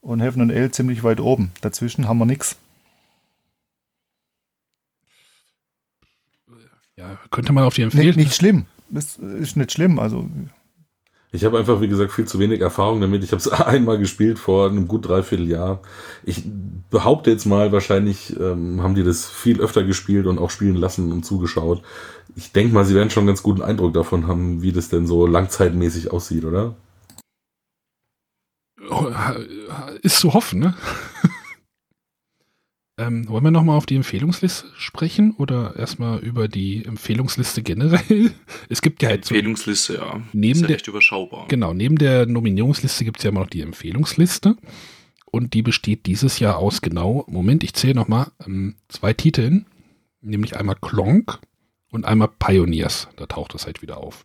und 0.00 0.20
Heaven 0.20 0.40
und 0.40 0.50
L 0.50 0.70
ziemlich 0.70 1.02
weit 1.02 1.20
oben. 1.20 1.50
Dazwischen 1.60 2.08
haben 2.08 2.16
wir 2.18 2.24
nichts. 2.24 2.56
Ja, 6.96 7.18
könnte 7.30 7.52
man 7.52 7.64
auf 7.64 7.74
die 7.74 7.82
empfehlen. 7.82 8.06
Nicht, 8.06 8.16
nicht 8.16 8.34
schlimm. 8.34 8.66
Das 8.88 9.16
ist 9.16 9.56
nicht 9.56 9.72
schlimm. 9.72 9.98
Also. 9.98 10.28
Ich 11.32 11.44
habe 11.44 11.58
einfach, 11.58 11.80
wie 11.80 11.88
gesagt, 11.88 12.12
viel 12.12 12.26
zu 12.26 12.38
wenig 12.38 12.60
Erfahrung 12.60 13.00
damit. 13.00 13.24
Ich 13.24 13.32
habe 13.32 13.40
es 13.40 13.48
einmal 13.48 13.98
gespielt 13.98 14.38
vor 14.38 14.70
einem 14.70 14.86
gut 14.86 15.08
dreiviertel 15.08 15.48
Jahr. 15.48 15.80
Ich 16.22 16.44
behaupte 16.90 17.30
jetzt 17.30 17.46
mal, 17.46 17.72
wahrscheinlich 17.72 18.38
ähm, 18.38 18.82
haben 18.82 18.94
die 18.94 19.02
das 19.02 19.26
viel 19.26 19.60
öfter 19.60 19.82
gespielt 19.82 20.26
und 20.26 20.38
auch 20.38 20.50
spielen 20.50 20.76
lassen 20.76 21.10
und 21.10 21.24
zugeschaut. 21.24 21.82
Ich 22.36 22.52
denke 22.52 22.72
mal, 22.72 22.84
sie 22.84 22.94
werden 22.94 23.10
schon 23.10 23.22
einen 23.22 23.28
ganz 23.28 23.42
guten 23.42 23.62
Eindruck 23.62 23.94
davon 23.94 24.28
haben, 24.28 24.62
wie 24.62 24.72
das 24.72 24.88
denn 24.88 25.06
so 25.06 25.26
langzeitmäßig 25.26 26.12
aussieht, 26.12 26.44
oder? 26.44 26.76
Oh, 28.90 29.06
ist 30.02 30.18
zu 30.18 30.34
hoffen, 30.34 30.60
ne? 30.60 30.74
Ähm, 32.96 33.28
wollen 33.28 33.42
wir 33.42 33.50
nochmal 33.50 33.76
auf 33.76 33.86
die 33.86 33.96
Empfehlungsliste 33.96 34.68
sprechen 34.76 35.34
oder 35.36 35.74
erstmal 35.76 36.20
über 36.20 36.46
die 36.46 36.84
Empfehlungsliste 36.84 37.62
generell? 37.62 38.30
Es 38.68 38.82
gibt 38.82 39.02
ja 39.02 39.08
halt 39.08 39.24
so. 39.24 39.34
Empfehlungsliste, 39.34 39.94
ja. 39.94 40.22
Neben 40.32 40.62
ist 40.62 40.70
ja 40.70 40.76
der, 40.76 40.86
überschaubar. 40.86 41.48
Genau, 41.48 41.74
neben 41.74 41.98
der 41.98 42.26
Nominierungsliste 42.26 43.04
gibt 43.04 43.18
es 43.18 43.24
ja 43.24 43.30
immer 43.30 43.40
noch 43.40 43.50
die 43.50 43.62
Empfehlungsliste. 43.62 44.56
Und 45.26 45.54
die 45.54 45.62
besteht 45.62 46.06
dieses 46.06 46.38
Jahr 46.38 46.58
aus 46.58 46.80
genau, 46.82 47.24
Moment, 47.26 47.64
ich 47.64 47.74
zähle 47.74 47.96
nochmal, 47.96 48.30
ähm, 48.46 48.76
zwei 48.88 49.12
Titeln, 49.12 49.66
nämlich 50.20 50.56
einmal 50.56 50.76
Klonk 50.80 51.40
und 51.90 52.04
einmal 52.04 52.28
Pioneers. 52.38 53.08
Da 53.16 53.26
taucht 53.26 53.56
es 53.56 53.66
halt 53.66 53.82
wieder 53.82 53.96
auf. 53.96 54.22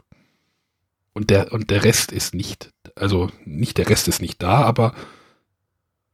Und 1.14 1.32
der, 1.32 1.52
und 1.52 1.72
der 1.72 1.84
Rest 1.84 2.12
ist 2.12 2.36
nicht, 2.36 2.72
also 2.96 3.32
nicht 3.44 3.80
der 3.80 3.90
Rest 3.90 4.08
ist 4.08 4.22
nicht 4.22 4.44
da, 4.44 4.62
aber 4.62 4.94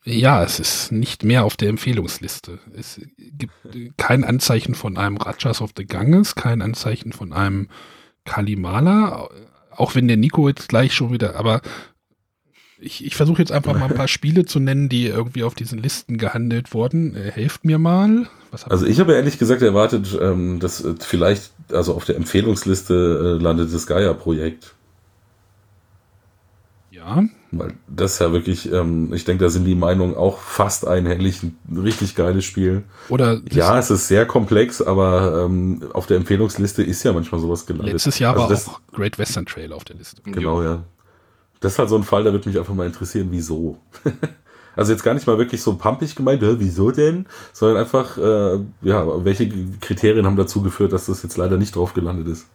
ja, 0.06 0.44
es 0.44 0.60
ist 0.60 0.92
nicht 0.92 1.24
mehr 1.24 1.44
auf 1.44 1.58
der 1.58 1.70
Empfehlungsliste. 1.70 2.60
Es 2.78 3.02
gibt 3.18 3.54
kein 3.98 4.24
Anzeichen 4.24 4.76
von 4.76 4.98
einem 4.98 5.18
Rajas 5.18 5.62
of 5.62 5.72
the 5.76 5.86
Ganges, 5.86 6.36
kein 6.36 6.62
Anzeichen 6.62 7.12
von 7.12 7.34
einem 7.34 7.70
Kalimala, 8.24 9.30
auch 9.72 9.96
wenn 9.96 10.08
der 10.08 10.18
Nico 10.18 10.48
jetzt 10.48 10.70
gleich 10.70 10.94
schon 10.94 11.12
wieder, 11.12 11.36
aber 11.36 11.62
ich, 12.78 13.06
ich 13.06 13.16
versuche 13.16 13.40
jetzt 13.40 13.52
einfach 13.52 13.74
mal 13.74 13.90
ein 13.90 13.96
paar 13.96 14.08
Spiele 14.08 14.46
zu 14.46 14.60
nennen, 14.60 14.90
die 14.90 15.08
irgendwie 15.08 15.44
auf 15.44 15.56
diesen 15.56 15.82
Listen 15.82 16.18
gehandelt 16.18 16.74
wurden. 16.74 17.16
Äh, 17.16 17.32
helft 17.32 17.66
mir 17.66 17.80
mal. 17.80 18.28
also 18.52 18.86
ich 18.86 19.00
habe 19.00 19.14
ehrlich 19.14 19.40
gesagt 19.40 19.62
erwartet, 19.62 20.18
ähm, 20.22 20.60
dass 20.60 20.84
äh, 20.84 20.94
vielleicht 21.00 21.52
also 21.72 21.96
auf 21.96 22.06
der 22.06 22.16
Empfehlungsliste 22.16 23.38
äh, 23.40 23.44
landet 23.44 23.74
das 23.74 23.88
Gaia-Projekt. 23.88 24.76
Ja. 26.92 27.24
Weil 27.60 27.74
das 27.88 28.14
ist 28.14 28.20
ja 28.20 28.32
wirklich, 28.32 28.72
ähm, 28.72 29.14
ich 29.14 29.26
denke, 29.26 29.44
da 29.44 29.50
sind 29.50 29.66
die 29.66 29.76
Meinungen 29.76 30.16
auch 30.16 30.40
fast 30.40 30.88
einhellig. 30.88 31.44
Ein 31.44 31.78
richtig 31.78 32.16
geiles 32.16 32.46
Spiel. 32.46 32.84
Oder 33.10 33.42
ja, 33.52 33.78
es 33.78 33.90
ist 33.90 34.08
sehr 34.08 34.26
komplex, 34.26 34.82
aber 34.82 35.46
ähm, 35.46 35.84
auf 35.94 36.06
der 36.08 36.18
Empfehlungsliste 36.18 36.84
ist 36.84 37.04
ja 37.04 37.14
manchmal 37.14 37.42
sowas 37.42 37.66
gelandet. 37.66 37.94
Letztes 37.94 38.20
Jahr 38.20 38.34
also 38.34 38.44
war 38.44 38.50
das, 38.50 38.68
auch 38.68 38.82
Great 38.92 39.18
Western 39.18 39.46
Trail 39.46 39.74
auf 39.74 39.84
der 39.84 39.96
Liste. 39.96 40.22
Genau, 40.24 40.62
ja. 40.64 40.84
Das 41.60 41.74
ist 41.74 41.80
halt 41.80 41.90
so 41.90 41.96
ein 41.96 42.04
Fall, 42.04 42.24
da 42.24 42.32
würde 42.32 42.48
mich 42.48 42.58
einfach 42.58 42.74
mal 42.74 42.86
interessieren, 42.86 43.28
wieso. 43.32 43.78
Also 44.76 44.92
jetzt 44.92 45.04
gar 45.04 45.14
nicht 45.14 45.26
mal 45.26 45.38
wirklich 45.38 45.62
so 45.62 45.78
pumpig 45.78 46.16
gemeint, 46.16 46.42
wieso 46.42 46.92
denn? 46.92 47.28
Sondern 47.54 47.78
einfach, 47.78 48.18
äh, 48.18 48.60
ja, 48.82 49.24
welche 49.24 49.50
Kriterien 49.80 50.26
haben 50.26 50.36
dazu 50.36 50.62
geführt, 50.62 50.92
dass 50.92 51.06
das 51.06 51.24
jetzt 51.24 51.38
leider 51.38 51.58
nicht 51.58 51.76
drauf 51.76 51.94
gelandet 51.94 52.28
ist? 52.28 52.48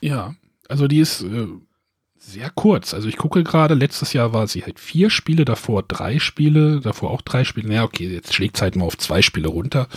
Ja, 0.00 0.34
also 0.68 0.86
die 0.86 1.00
ist 1.00 1.22
äh, 1.22 1.48
sehr 2.26 2.50
kurz. 2.50 2.94
Also 2.94 3.08
ich 3.08 3.16
gucke 3.16 3.44
gerade, 3.44 3.74
letztes 3.74 4.12
Jahr 4.12 4.32
war 4.32 4.46
sie 4.46 4.64
halt 4.64 4.80
vier 4.80 5.10
Spiele, 5.10 5.44
davor 5.44 5.82
drei 5.82 6.18
Spiele, 6.18 6.80
davor 6.80 7.10
auch 7.10 7.22
drei 7.22 7.44
Spiele. 7.44 7.68
Naja, 7.68 7.84
okay, 7.84 8.08
jetzt 8.08 8.34
schlägt 8.34 8.56
es 8.56 8.62
halt 8.62 8.76
mal 8.76 8.84
auf 8.84 8.98
zwei 8.98 9.22
Spiele 9.22 9.48
runter. 9.48 9.88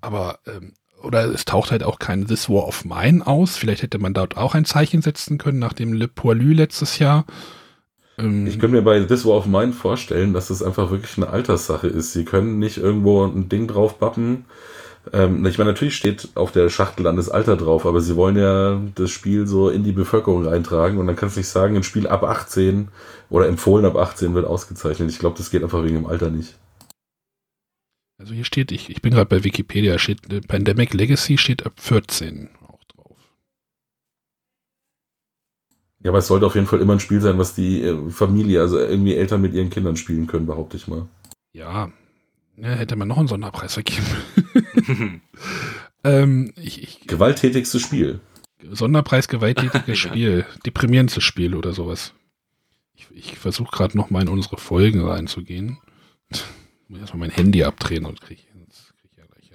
Aber, 0.00 0.38
ähm, 0.46 0.72
oder 1.02 1.24
es 1.26 1.44
taucht 1.44 1.70
halt 1.70 1.82
auch 1.82 1.98
kein 1.98 2.26
This 2.26 2.48
War 2.48 2.66
of 2.66 2.84
Mine 2.84 3.26
aus. 3.26 3.56
Vielleicht 3.56 3.82
hätte 3.82 3.98
man 3.98 4.14
dort 4.14 4.36
auch 4.36 4.54
ein 4.54 4.64
Zeichen 4.64 5.02
setzen 5.02 5.38
können 5.38 5.58
nach 5.58 5.72
dem 5.72 5.92
Le 5.92 6.08
Poilu 6.08 6.52
letztes 6.52 6.98
Jahr. 6.98 7.24
Ähm, 8.18 8.46
ich 8.46 8.58
könnte 8.58 8.76
mir 8.76 8.82
bei 8.82 9.00
This 9.00 9.24
War 9.24 9.36
of 9.36 9.46
Mine 9.46 9.72
vorstellen, 9.72 10.32
dass 10.32 10.48
das 10.48 10.62
einfach 10.62 10.90
wirklich 10.90 11.16
eine 11.16 11.28
Alterssache 11.28 11.86
ist. 11.86 12.12
Sie 12.12 12.24
können 12.24 12.58
nicht 12.58 12.78
irgendwo 12.78 13.24
ein 13.24 13.48
Ding 13.48 13.66
drauf 13.66 13.98
bappen. 13.98 14.44
Ähm, 15.12 15.44
ich 15.46 15.58
meine, 15.58 15.70
natürlich 15.70 15.96
steht 15.96 16.28
auf 16.34 16.52
der 16.52 16.68
Schachtel 16.68 17.04
dann 17.04 17.16
das 17.16 17.28
Alter 17.30 17.56
drauf, 17.56 17.86
aber 17.86 18.00
sie 18.00 18.16
wollen 18.16 18.36
ja 18.36 18.80
das 18.94 19.10
Spiel 19.10 19.46
so 19.46 19.70
in 19.70 19.82
die 19.82 19.92
Bevölkerung 19.92 20.46
reintragen 20.46 20.98
und 20.98 21.06
dann 21.06 21.16
kannst 21.16 21.36
du 21.36 21.40
nicht 21.40 21.48
sagen, 21.48 21.76
ein 21.76 21.82
Spiel 21.82 22.06
ab 22.06 22.22
18 22.22 22.88
oder 23.30 23.48
empfohlen 23.48 23.86
ab 23.86 23.96
18 23.96 24.34
wird 24.34 24.46
ausgezeichnet. 24.46 25.10
Ich 25.10 25.18
glaube, 25.18 25.38
das 25.38 25.50
geht 25.50 25.62
einfach 25.62 25.82
wegen 25.82 25.96
dem 25.96 26.06
Alter 26.06 26.30
nicht. 26.30 26.54
Also 28.18 28.34
hier 28.34 28.44
steht, 28.44 28.70
ich, 28.70 28.90
ich 28.90 29.00
bin 29.00 29.14
gerade 29.14 29.28
bei 29.28 29.44
Wikipedia, 29.44 29.98
steht 29.98 30.30
äh, 30.30 30.42
Pandemic 30.42 30.92
Legacy 30.92 31.38
steht 31.38 31.64
ab 31.64 31.72
14 31.76 32.50
auch 32.68 32.84
drauf. 32.84 33.16
Ja, 36.00 36.10
aber 36.10 36.18
es 36.18 36.26
sollte 36.26 36.44
auf 36.44 36.54
jeden 36.54 36.66
Fall 36.66 36.82
immer 36.82 36.92
ein 36.92 37.00
Spiel 37.00 37.22
sein, 37.22 37.38
was 37.38 37.54
die 37.54 37.82
äh, 37.82 38.10
Familie, 38.10 38.60
also 38.60 38.78
irgendwie 38.78 39.14
Eltern 39.14 39.40
mit 39.40 39.54
ihren 39.54 39.70
Kindern 39.70 39.96
spielen 39.96 40.26
können, 40.26 40.46
behaupte 40.46 40.76
ich 40.76 40.86
mal. 40.86 41.08
Ja, 41.54 41.90
ja 42.56 42.68
hätte 42.68 42.96
man 42.96 43.08
noch 43.08 43.18
einen 43.18 43.28
Sonderpreis 43.28 43.74
vergeben. 43.74 44.06
ähm, 46.04 46.52
ich, 46.56 46.82
ich, 46.82 47.00
Gewalttätigstes 47.06 47.82
Spiel. 47.82 48.20
Sonderpreis 48.70 49.28
gewalttätiges 49.28 49.98
Spiel. 49.98 50.44
Deprimierendes 50.66 51.22
Spiel 51.22 51.54
oder 51.54 51.72
sowas. 51.72 52.14
Ich, 52.94 53.08
ich 53.12 53.38
versuche 53.38 53.74
gerade 53.74 53.96
noch 53.96 54.10
mal 54.10 54.22
in 54.22 54.28
unsere 54.28 54.58
Folgen 54.58 55.00
reinzugehen 55.00 55.78
muss 56.90 57.00
erstmal 57.00 57.20
mein 57.20 57.30
Handy 57.30 57.62
abdrehen 57.64 58.04
und 58.04 58.20
kriege 58.20 58.42
krieg 58.42 59.10
ja 59.16 59.24
gleich. 59.26 59.50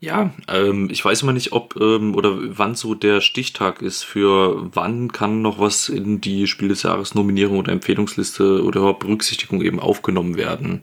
Ja, 0.00 0.34
ähm, 0.48 0.88
ich 0.90 1.04
weiß 1.04 1.22
immer 1.22 1.32
nicht, 1.32 1.52
ob 1.52 1.76
ähm, 1.80 2.14
oder 2.14 2.58
wann 2.58 2.74
so 2.74 2.94
der 2.94 3.20
Stichtag 3.20 3.82
ist 3.82 4.02
für 4.02 4.70
wann 4.74 5.12
kann 5.12 5.42
noch 5.42 5.58
was 5.58 5.88
in 5.88 6.20
die 6.20 6.46
Spiel 6.46 6.68
des 6.68 6.82
Jahres 6.82 7.14
Nominierung 7.14 7.58
oder 7.58 7.72
Empfehlungsliste 7.72 8.64
oder 8.64 8.94
Berücksichtigung 8.94 9.62
eben 9.62 9.78
aufgenommen 9.78 10.36
werden. 10.36 10.82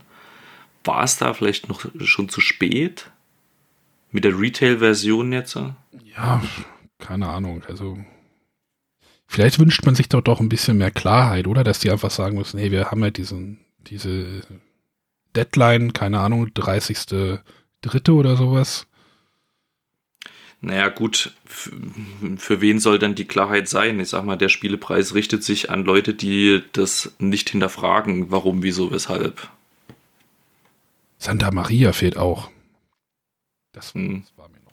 War 0.90 1.04
es 1.04 1.18
da 1.18 1.36
vielleicht 1.36 1.70
noch 1.70 1.86
schon 2.00 2.30
zu 2.30 2.42
spät? 2.42 3.12
Mit 4.10 4.24
der 4.24 4.40
Retail-Version 4.40 5.32
jetzt? 5.32 5.56
Ja, 6.04 6.42
keine 6.98 7.30
Ahnung. 7.30 7.62
Also 7.68 8.00
vielleicht 9.28 9.60
wünscht 9.60 9.86
man 9.86 9.94
sich 9.94 10.10
dort 10.10 10.28
doch 10.28 10.40
ein 10.40 10.50
bisschen 10.50 10.80
mehr 10.80 10.90
Klarheit, 10.90 11.46
oder? 11.46 11.64
Dass 11.64 11.78
die 11.78 11.92
einfach 11.92 12.10
sagen 12.10 12.40
müssen, 12.40 12.60
hey, 12.60 12.72
wir 12.72 12.90
haben 12.90 13.04
ja 13.04 13.12
diesen, 13.12 13.60
diese 13.86 14.42
Deadline, 15.36 15.94
keine 15.94 16.22
Ahnung, 16.22 16.48
30.3. 16.48 18.12
oder 18.12 18.36
sowas. 18.36 18.88
Naja, 20.62 20.90
gut, 20.90 21.34
für 21.46 22.62
wen 22.62 22.80
soll 22.80 22.98
dann 22.98 23.14
die 23.14 23.26
Klarheit 23.26 23.70
sein? 23.70 24.00
Ich 24.00 24.10
sag 24.10 24.26
mal, 24.26 24.38
der 24.38 24.50
Spielepreis 24.50 25.14
richtet 25.14 25.44
sich 25.44 25.70
an 25.70 25.86
Leute, 25.86 26.16
die 26.16 26.64
das 26.74 27.14
nicht 27.20 27.52
hinterfragen, 27.52 28.32
warum, 28.32 28.64
wieso, 28.64 28.92
weshalb. 28.92 29.52
Santa 31.20 31.52
Maria 31.52 31.92
fehlt 31.92 32.18
auch. 32.18 32.50
Das, 33.74 33.94
hm. 33.94 34.24
das 34.24 34.38
war 34.38 34.50
mir 34.50 34.60
noch. 34.60 34.72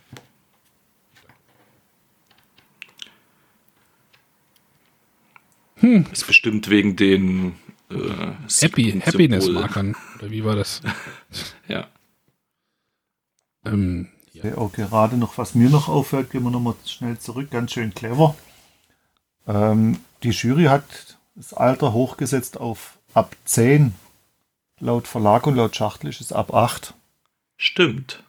Hm. 5.79 6.07
Ist 6.11 6.27
bestimmt 6.27 6.71
wegen 6.71 6.97
den 6.97 7.57
äh, 7.91 8.33
Happy, 8.61 8.93
Happiness-Markern. 9.05 9.97
Oder 10.19 10.31
wie 10.31 10.45
war 10.45 10.57
das? 10.57 10.81
ja. 11.69 11.89
Ähm, 13.65 14.09
ja. 14.33 14.57
Auch 14.57 14.73
gerade 14.73 15.17
noch, 15.17 15.39
was 15.39 15.55
mir 15.55 15.69
noch 15.69 15.89
auffällt, 15.89 16.31
gehen 16.31 16.45
wir 16.45 16.51
nochmal 16.51 16.75
schnell 16.87 17.19
zurück, 17.19 17.51
ganz 17.51 17.73
schön 17.73 17.93
clever. 17.93 18.37
Ähm, 19.49 19.99
die 20.23 20.31
Jury 20.31 20.65
hat 20.65 21.19
das 21.35 21.53
Alter 21.53 21.93
hochgesetzt 21.93 22.57
auf 22.57 22.99
ab 23.15 23.37
10. 23.45 23.93
Laut 24.81 25.09
Verlag 25.09 25.47
und 25.47 25.57
laut 25.57 25.75
Schachtel 25.75 26.11
ist 26.11 26.21
es 26.21 26.33
ab 26.33 26.53
8. 26.53 26.93
Stimmt. 27.57 28.23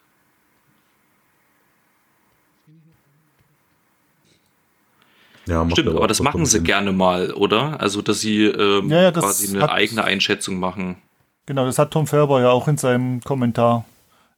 Ja, 5.46 5.70
Stimmt, 5.70 5.90
aber 5.90 6.08
das 6.08 6.22
machen 6.22 6.46
sie 6.46 6.62
gerne 6.62 6.92
mal, 6.92 7.32
oder? 7.34 7.80
Also, 7.80 8.02
dass 8.02 8.20
sie 8.20 8.46
ähm, 8.46 8.90
ja, 8.90 9.04
ja, 9.04 9.12
das 9.12 9.24
quasi 9.24 9.56
eine 9.56 9.70
eigene 9.72 10.04
Einschätzung 10.04 10.60
machen. 10.60 10.98
Genau, 11.46 11.66
das 11.66 11.80
hat 11.80 11.92
Tom 11.92 12.06
Ferber 12.06 12.42
ja 12.42 12.50
auch 12.50 12.68
in 12.68 12.78
seinem 12.78 13.22
Kommentar 13.22 13.86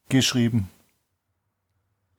geschrieben. 0.10 0.70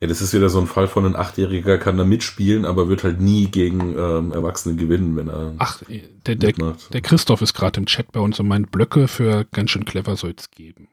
Ja, 0.01 0.09
das 0.09 0.23
ist 0.23 0.33
wieder 0.33 0.49
so 0.49 0.59
ein 0.61 0.67
Fall 0.67 0.89
von 0.89 1.05
ein 1.05 1.15
Achtjähriger 1.15 1.77
kann 1.77 1.99
da 1.99 2.05
mitspielen, 2.05 2.65
aber 2.65 2.89
wird 2.89 3.05
halt 3.05 3.21
nie 3.21 3.49
gegen 3.49 3.99
ähm, 3.99 4.33
Erwachsene 4.33 4.77
gewinnen, 4.77 5.15
wenn 5.17 5.29
er. 5.29 5.55
Ach, 5.59 5.83
der, 6.27 6.37
der, 6.37 6.53
der 6.55 7.01
Christoph 7.03 7.43
ist 7.43 7.53
gerade 7.53 7.81
im 7.81 7.87
Chat 7.87 8.11
bei 8.11 8.21
uns 8.21 8.41
und 8.41 8.49
meint, 8.49 8.71
Blöcke 8.71 9.09
für 9.09 9.45
ganz 9.53 9.71
schön 9.71 9.85
clever 9.85 10.17
soll 10.17 10.35
es 10.37 10.51
geben. 10.51 10.89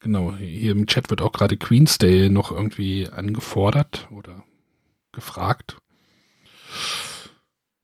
Genau, 0.00 0.34
hier 0.34 0.72
im 0.72 0.86
Chat 0.86 1.08
wird 1.10 1.22
auch 1.22 1.32
gerade 1.32 1.56
Queensdale 1.56 2.28
noch 2.28 2.50
irgendwie 2.50 3.08
angefordert 3.08 4.08
oder 4.10 4.44
gefragt. 5.12 5.78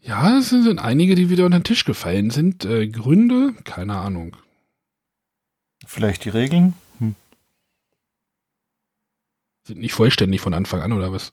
Ja, 0.00 0.38
es 0.38 0.50
sind 0.50 0.80
einige, 0.80 1.14
die 1.14 1.30
wieder 1.30 1.46
unter 1.46 1.60
den 1.60 1.64
Tisch 1.64 1.84
gefallen 1.84 2.30
sind. 2.30 2.64
Äh, 2.64 2.88
Gründe? 2.88 3.54
Keine 3.64 3.96
Ahnung. 3.96 4.36
Vielleicht 5.86 6.24
die 6.24 6.30
Regeln? 6.30 6.74
Hm. 6.98 7.14
Sind 9.68 9.80
nicht 9.80 9.92
vollständig 9.92 10.40
von 10.40 10.54
Anfang 10.54 10.80
an, 10.80 10.94
oder 10.94 11.12
was? 11.12 11.30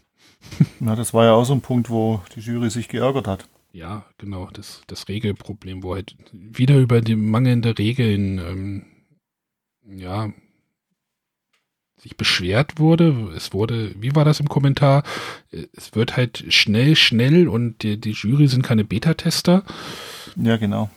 Na, 0.80 0.96
das 0.96 1.12
war 1.12 1.26
ja 1.26 1.32
auch 1.34 1.44
so 1.44 1.52
ein 1.52 1.60
Punkt, 1.60 1.90
wo 1.90 2.22
die 2.34 2.40
Jury 2.40 2.70
sich 2.70 2.88
geärgert 2.88 3.28
hat. 3.28 3.48
Ja, 3.70 4.06
genau, 4.16 4.48
das, 4.50 4.80
das 4.86 5.08
Regelproblem, 5.08 5.82
wo 5.82 5.94
halt 5.94 6.16
wieder 6.32 6.78
über 6.78 7.02
die 7.02 7.16
mangelnde 7.16 7.76
Regeln 7.76 8.38
ähm, 8.38 8.86
ja, 9.84 10.32
sich 11.98 12.16
beschwert 12.16 12.78
wurde. 12.78 13.30
Es 13.36 13.52
wurde, 13.52 13.94
wie 14.00 14.14
war 14.16 14.24
das 14.24 14.40
im 14.40 14.48
Kommentar? 14.48 15.02
Es 15.50 15.94
wird 15.94 16.16
halt 16.16 16.46
schnell, 16.48 16.96
schnell 16.96 17.46
und 17.46 17.82
die, 17.82 18.00
die 18.00 18.12
Jury 18.12 18.48
sind 18.48 18.62
keine 18.62 18.84
Beta-Tester. 18.84 19.64
Ja, 20.36 20.56
genau. 20.56 20.88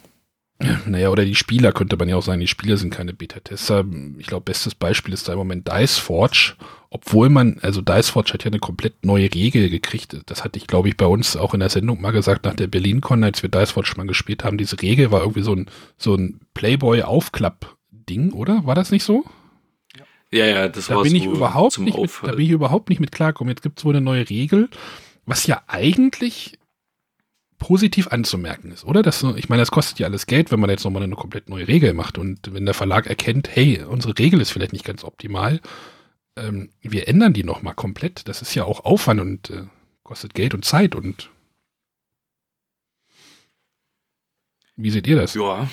Naja, 0.85 1.09
oder 1.09 1.25
die 1.25 1.35
Spieler 1.35 1.71
könnte 1.71 1.97
man 1.97 2.07
ja 2.07 2.15
auch 2.15 2.23
sagen, 2.23 2.39
die 2.39 2.47
Spieler 2.47 2.77
sind 2.77 2.93
keine 2.93 3.13
Beta-Tester. 3.13 3.83
Ich 4.17 4.27
glaube, 4.27 4.45
bestes 4.45 4.75
Beispiel 4.75 5.13
ist 5.13 5.27
da 5.27 5.33
im 5.33 5.39
Moment 5.39 5.67
Dice 5.67 5.97
Forge. 5.97 6.55
Obwohl 6.89 7.29
man, 7.29 7.57
also 7.61 7.81
Dice 7.81 8.09
Forge 8.09 8.33
hat 8.33 8.43
ja 8.43 8.51
eine 8.51 8.59
komplett 8.59 9.03
neue 9.03 9.33
Regel 9.33 9.69
gekriegt. 9.69 10.15
Das 10.27 10.43
hatte 10.43 10.59
ich, 10.59 10.67
glaube 10.67 10.89
ich, 10.89 10.95
bei 10.95 11.07
uns 11.07 11.35
auch 11.35 11.53
in 11.53 11.59
der 11.59 11.69
Sendung 11.69 11.99
mal 12.01 12.11
gesagt, 12.11 12.45
nach 12.45 12.53
der 12.53 12.67
BerlinCon, 12.67 13.23
als 13.23 13.41
wir 13.41 13.49
Dice 13.49 13.71
Forge 13.71 13.93
mal 13.97 14.07
gespielt 14.07 14.43
haben. 14.43 14.57
Diese 14.57 14.81
Regel 14.81 15.11
war 15.11 15.21
irgendwie 15.21 15.43
so 15.43 15.53
ein, 15.53 15.67
so 15.97 16.15
ein 16.15 16.39
Playboy-Aufklapp-Ding, 16.53 18.31
oder? 18.31 18.65
War 18.65 18.75
das 18.75 18.91
nicht 18.91 19.03
so? 19.03 19.25
Ja, 20.31 20.45
ja, 20.45 20.67
das 20.67 20.87
da 20.87 20.95
war 20.95 21.03
bin 21.03 21.15
ich 21.15 21.25
überhaupt 21.25 21.77
nicht 21.79 21.97
mit, 21.97 22.09
Da 22.23 22.31
bin 22.31 22.45
ich 22.45 22.51
überhaupt 22.51 22.89
nicht 22.89 22.99
mit 22.99 23.11
klargekommen. 23.11 23.51
Jetzt 23.51 23.61
gibt 23.61 23.79
es 23.79 23.85
wohl 23.85 23.95
eine 23.95 24.03
neue 24.03 24.29
Regel, 24.29 24.69
was 25.25 25.45
ja 25.45 25.61
eigentlich 25.67 26.57
positiv 27.57 28.07
anzumerken 28.07 28.71
ist, 28.71 28.83
oder? 28.83 29.01
Das, 29.01 29.23
ich 29.35 29.49
meine, 29.49 29.61
das 29.61 29.71
kostet 29.71 29.99
ja 29.99 30.07
alles 30.07 30.25
Geld, 30.25 30.51
wenn 30.51 30.59
man 30.59 30.69
jetzt 30.69 30.83
nochmal 30.83 31.03
eine 31.03 31.15
komplett 31.15 31.49
neue 31.49 31.67
Regel 31.67 31.93
macht. 31.93 32.17
Und 32.17 32.53
wenn 32.53 32.65
der 32.65 32.73
Verlag 32.73 33.07
erkennt, 33.07 33.49
hey, 33.53 33.81
unsere 33.83 34.17
Regel 34.17 34.41
ist 34.41 34.51
vielleicht 34.51 34.73
nicht 34.73 34.85
ganz 34.85 35.03
optimal, 35.03 35.61
ähm, 36.35 36.69
wir 36.81 37.07
ändern 37.07 37.33
die 37.33 37.43
nochmal 37.43 37.75
komplett. 37.75 38.27
Das 38.27 38.41
ist 38.41 38.55
ja 38.55 38.65
auch 38.65 38.85
Aufwand 38.85 39.21
und 39.21 39.49
äh, 39.49 39.63
kostet 40.03 40.33
Geld 40.33 40.53
und 40.53 40.65
Zeit 40.65 40.95
und 40.95 41.29
Wie 44.75 44.89
seht 44.89 45.05
ihr 45.05 45.15
das? 45.15 45.35
Ja, 45.35 45.69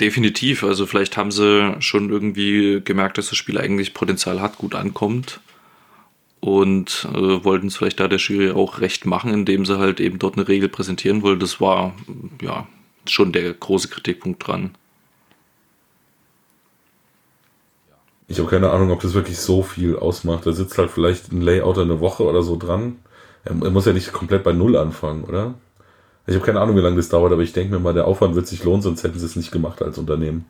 definitiv. 0.00 0.64
Also 0.64 0.84
vielleicht 0.84 1.16
haben 1.16 1.30
sie 1.30 1.76
schon 1.78 2.10
irgendwie 2.10 2.80
gemerkt, 2.84 3.16
dass 3.16 3.28
das 3.28 3.38
Spiel 3.38 3.58
eigentlich 3.58 3.94
Potenzial 3.94 4.40
hat, 4.40 4.58
gut 4.58 4.74
ankommt 4.74 5.40
und 6.40 7.06
äh, 7.12 7.44
wollten 7.44 7.68
es 7.68 7.76
vielleicht 7.76 8.00
da 8.00 8.08
der 8.08 8.18
Jury 8.18 8.50
auch 8.50 8.80
recht 8.80 9.06
machen, 9.06 9.32
indem 9.32 9.66
sie 9.66 9.78
halt 9.78 10.00
eben 10.00 10.18
dort 10.18 10.36
eine 10.36 10.48
Regel 10.48 10.68
präsentieren 10.68 11.22
wollen. 11.22 11.38
Das 11.38 11.60
war 11.60 11.94
ja 12.40 12.66
schon 13.06 13.32
der 13.32 13.52
große 13.52 13.88
Kritikpunkt 13.88 14.46
dran. 14.46 14.74
Ich 18.28 18.38
habe 18.38 18.48
keine 18.48 18.70
Ahnung, 18.70 18.90
ob 18.90 19.00
das 19.00 19.14
wirklich 19.14 19.38
so 19.38 19.62
viel 19.62 19.96
ausmacht. 19.96 20.46
Da 20.46 20.52
sitzt 20.52 20.78
halt 20.78 20.90
vielleicht 20.90 21.32
ein 21.32 21.42
Layouter 21.42 21.82
eine 21.82 22.00
Woche 22.00 22.22
oder 22.22 22.42
so 22.42 22.56
dran. 22.56 22.96
Er, 23.44 23.60
er 23.62 23.70
muss 23.70 23.86
ja 23.86 23.92
nicht 23.92 24.12
komplett 24.12 24.44
bei 24.44 24.52
Null 24.52 24.76
anfangen, 24.76 25.24
oder? 25.24 25.54
Ich 26.26 26.36
habe 26.36 26.46
keine 26.46 26.60
Ahnung, 26.60 26.76
wie 26.76 26.80
lange 26.80 26.96
das 26.96 27.08
dauert, 27.08 27.32
aber 27.32 27.42
ich 27.42 27.52
denke 27.52 27.74
mir 27.74 27.80
mal, 27.80 27.92
der 27.92 28.06
Aufwand 28.06 28.36
wird 28.36 28.46
sich 28.46 28.62
lohnen, 28.62 28.82
sonst 28.82 29.02
hätten 29.02 29.18
sie 29.18 29.26
es 29.26 29.34
nicht 29.34 29.50
gemacht 29.50 29.82
als 29.82 29.98
Unternehmen. 29.98 30.44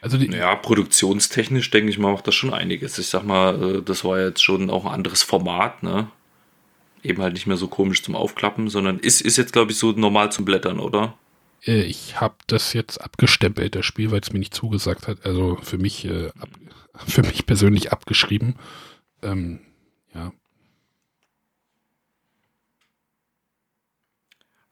Also 0.00 0.16
die 0.16 0.30
ja, 0.34 0.54
produktionstechnisch 0.56 1.70
denke 1.70 1.90
ich 1.90 1.98
mal 1.98 2.12
auch 2.12 2.22
das 2.22 2.34
schon 2.34 2.54
einiges. 2.54 2.98
Ich 2.98 3.08
sag 3.08 3.22
mal, 3.24 3.62
äh, 3.62 3.82
das 3.82 4.04
war 4.04 4.18
jetzt 4.18 4.42
schon 4.42 4.70
auch 4.70 4.86
ein 4.86 4.92
anderes 4.92 5.22
Format, 5.22 5.82
ne? 5.82 6.08
Eben 7.02 7.22
halt 7.22 7.34
nicht 7.34 7.46
mehr 7.46 7.56
so 7.56 7.68
komisch 7.68 8.02
zum 8.02 8.14
Aufklappen, 8.14 8.68
sondern 8.68 8.98
ist, 8.98 9.20
ist 9.20 9.36
jetzt, 9.36 9.52
glaube 9.52 9.72
ich, 9.72 9.78
so 9.78 9.92
normal 9.92 10.32
zum 10.32 10.44
Blättern, 10.44 10.80
oder? 10.80 11.16
Äh, 11.64 11.82
ich 11.82 12.20
habe 12.20 12.36
das 12.46 12.72
jetzt 12.72 12.98
abgestempelt, 12.98 13.74
das 13.74 13.84
Spiel, 13.84 14.10
weil 14.10 14.20
es 14.20 14.32
mir 14.32 14.38
nicht 14.38 14.54
zugesagt 14.54 15.06
hat. 15.06 15.24
Also 15.24 15.58
für 15.62 15.78
mich, 15.78 16.06
äh, 16.06 16.30
für 17.06 17.22
mich 17.22 17.46
persönlich 17.46 17.92
abgeschrieben. 17.92 18.56
Ähm, 19.22 19.60
ja. 20.14 20.32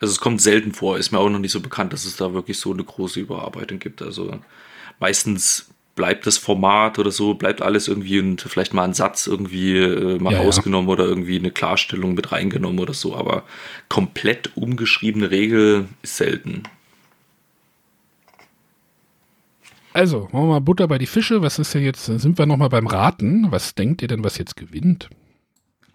Also 0.00 0.12
es 0.12 0.20
kommt 0.20 0.40
selten 0.40 0.72
vor, 0.72 0.96
ist 0.96 1.10
mir 1.10 1.18
auch 1.18 1.28
noch 1.28 1.40
nicht 1.40 1.52
so 1.52 1.60
bekannt, 1.60 1.92
dass 1.92 2.04
es 2.04 2.16
da 2.16 2.32
wirklich 2.32 2.58
so 2.58 2.72
eine 2.72 2.84
große 2.84 3.20
Überarbeitung 3.20 3.78
gibt. 3.78 4.00
Also 4.00 4.38
meistens 4.98 5.68
bleibt 5.94 6.28
das 6.28 6.38
Format 6.38 7.00
oder 7.00 7.10
so, 7.10 7.34
bleibt 7.34 7.60
alles 7.60 7.88
irgendwie 7.88 8.20
und 8.20 8.40
vielleicht 8.40 8.72
mal 8.72 8.84
ein 8.84 8.94
Satz 8.94 9.26
irgendwie 9.26 9.76
äh, 9.76 10.18
mal 10.20 10.32
ja, 10.32 10.40
rausgenommen 10.40 10.88
ja. 10.88 10.92
oder 10.92 11.04
irgendwie 11.04 11.38
eine 11.38 11.50
Klarstellung 11.50 12.14
mit 12.14 12.30
reingenommen 12.30 12.78
oder 12.78 12.94
so, 12.94 13.16
aber 13.16 13.42
komplett 13.88 14.56
umgeschriebene 14.56 15.32
Regel 15.32 15.88
ist 16.02 16.16
selten. 16.16 16.62
Also, 19.92 20.28
machen 20.30 20.44
wir 20.44 20.46
mal 20.46 20.60
Butter 20.60 20.86
bei 20.86 20.98
die 20.98 21.06
Fische. 21.06 21.42
Was 21.42 21.58
ist 21.58 21.74
denn 21.74 21.82
jetzt? 21.82 22.04
Sind 22.04 22.38
wir 22.38 22.46
nochmal 22.46 22.68
beim 22.68 22.86
Raten? 22.86 23.50
Was 23.50 23.74
denkt 23.74 24.00
ihr 24.00 24.06
denn, 24.06 24.22
was 24.22 24.38
jetzt 24.38 24.56
gewinnt? 24.56 25.10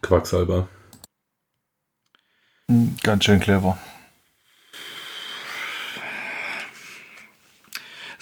Quacksalber. 0.01 0.67
Ganz 3.03 3.23
schön 3.23 3.39
clever. 3.39 3.77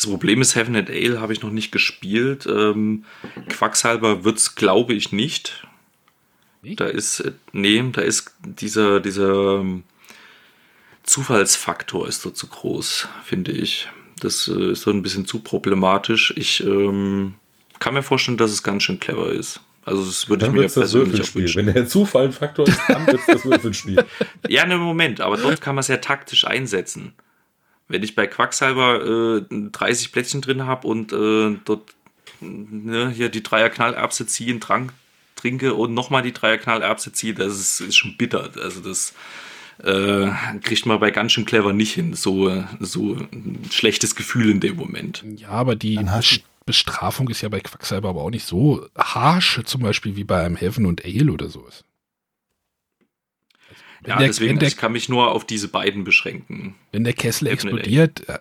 Das 0.01 0.09
Problem 0.09 0.41
ist, 0.41 0.55
Heaven 0.55 0.75
and 0.75 0.89
Ale 0.89 1.21
habe 1.21 1.31
ich 1.31 1.43
noch 1.43 1.51
nicht 1.51 1.71
gespielt. 1.71 2.47
Ähm, 2.47 3.05
Quacksalber 3.49 4.23
wird 4.23 4.39
es, 4.39 4.55
glaube 4.55 4.95
ich, 4.95 5.11
nicht. 5.11 5.67
nicht. 6.63 6.79
Da 6.79 6.87
ist, 6.87 7.19
äh, 7.19 7.33
nee, 7.51 7.83
da 7.91 8.01
ist 8.01 8.33
dieser, 8.43 8.99
dieser 8.99 9.59
ähm, 9.59 9.83
Zufallsfaktor 11.03 12.07
ist 12.07 12.23
so 12.23 12.31
zu 12.31 12.47
groß, 12.47 13.09
finde 13.23 13.51
ich. 13.51 13.89
Das 14.19 14.47
äh, 14.47 14.71
ist 14.71 14.81
so 14.81 14.89
ein 14.89 15.03
bisschen 15.03 15.27
zu 15.27 15.37
problematisch. 15.37 16.33
Ich 16.35 16.63
ähm, 16.63 17.35
kann 17.77 17.93
mir 17.93 18.01
vorstellen, 18.01 18.37
dass 18.37 18.49
es 18.49 18.63
ganz 18.63 18.81
schön 18.81 18.99
clever 18.99 19.31
ist. 19.31 19.61
Also 19.85 20.03
das 20.03 20.27
würde 20.29 20.47
ich 20.47 20.51
mir 20.51 20.67
persönlich 20.67 21.21
auch 21.21 21.35
wünschen. 21.35 21.67
Wenn 21.67 21.75
der 21.75 21.87
Zufall 21.87 22.25
ein 22.25 22.33
Faktor 22.33 22.67
ist, 22.67 22.81
dann 22.87 23.05
wird 23.05 23.19
es 23.19 23.27
das 23.27 23.45
Würfelspiel. 23.45 24.03
ja, 24.47 24.65
ne 24.65 24.77
Moment, 24.77 25.21
aber 25.21 25.37
dort 25.37 25.61
kann 25.61 25.75
man 25.75 25.81
es 25.81 25.89
ja 25.89 25.97
taktisch 25.97 26.47
einsetzen. 26.47 27.13
Wenn 27.91 28.03
ich 28.03 28.15
bei 28.15 28.27
Quacksalber 28.27 29.41
äh, 29.51 29.69
30 29.71 30.11
Plättchen 30.11 30.41
drin 30.41 30.65
habe 30.65 30.87
und 30.87 31.11
äh, 31.13 31.57
dort 31.65 31.93
ne, 32.39 33.09
hier 33.09 33.29
die 33.29 33.43
Dreier 33.43 33.69
Knallerbse 33.69 34.25
ziehen, 34.25 34.59
Trank 34.59 34.93
trinke 35.35 35.73
und 35.73 35.93
nochmal 35.93 36.21
die 36.21 36.33
Dreier 36.33 36.57
Knallerbse 36.57 37.11
ziehe, 37.13 37.33
das 37.33 37.59
ist, 37.59 37.81
ist 37.81 37.97
schon 37.97 38.17
bitter. 38.17 38.51
Also 38.61 38.81
das 38.81 39.13
äh, 39.83 40.29
kriegt 40.61 40.85
man 40.85 40.99
bei 40.99 41.11
ganz 41.11 41.31
schön 41.33 41.45
clever 41.45 41.73
nicht 41.73 41.93
hin. 41.93 42.13
So, 42.13 42.63
so 42.79 43.15
ein 43.15 43.59
schlechtes 43.71 44.15
Gefühl 44.15 44.49
in 44.49 44.59
dem 44.59 44.75
Moment. 44.75 45.23
Ja, 45.37 45.49
aber 45.49 45.75
die 45.75 45.99
Bestrafung 46.65 47.27
ist 47.29 47.41
ja 47.41 47.49
bei 47.49 47.59
Quacksalber 47.59 48.09
aber 48.09 48.21
auch 48.21 48.29
nicht 48.29 48.45
so 48.45 48.87
harsch, 48.97 49.61
zum 49.65 49.81
Beispiel 49.81 50.15
wie 50.15 50.23
bei 50.23 50.45
einem 50.45 50.55
Heaven 50.55 50.85
und 50.85 51.03
Ale 51.03 51.31
oder 51.31 51.49
sowas. 51.49 51.83
Ja, 54.05 54.17
der, 54.17 54.27
deswegen, 54.27 54.59
der, 54.59 54.67
ich 54.67 54.77
kann 54.77 54.93
mich 54.93 55.09
nur 55.09 55.31
auf 55.31 55.45
diese 55.45 55.67
beiden 55.67 56.03
beschränken. 56.03 56.75
Wenn 56.91 57.03
der 57.03 57.13
Kessel 57.13 57.47
explodiert, 57.47 58.23
ja. 58.27 58.35
Äh, 58.35 58.39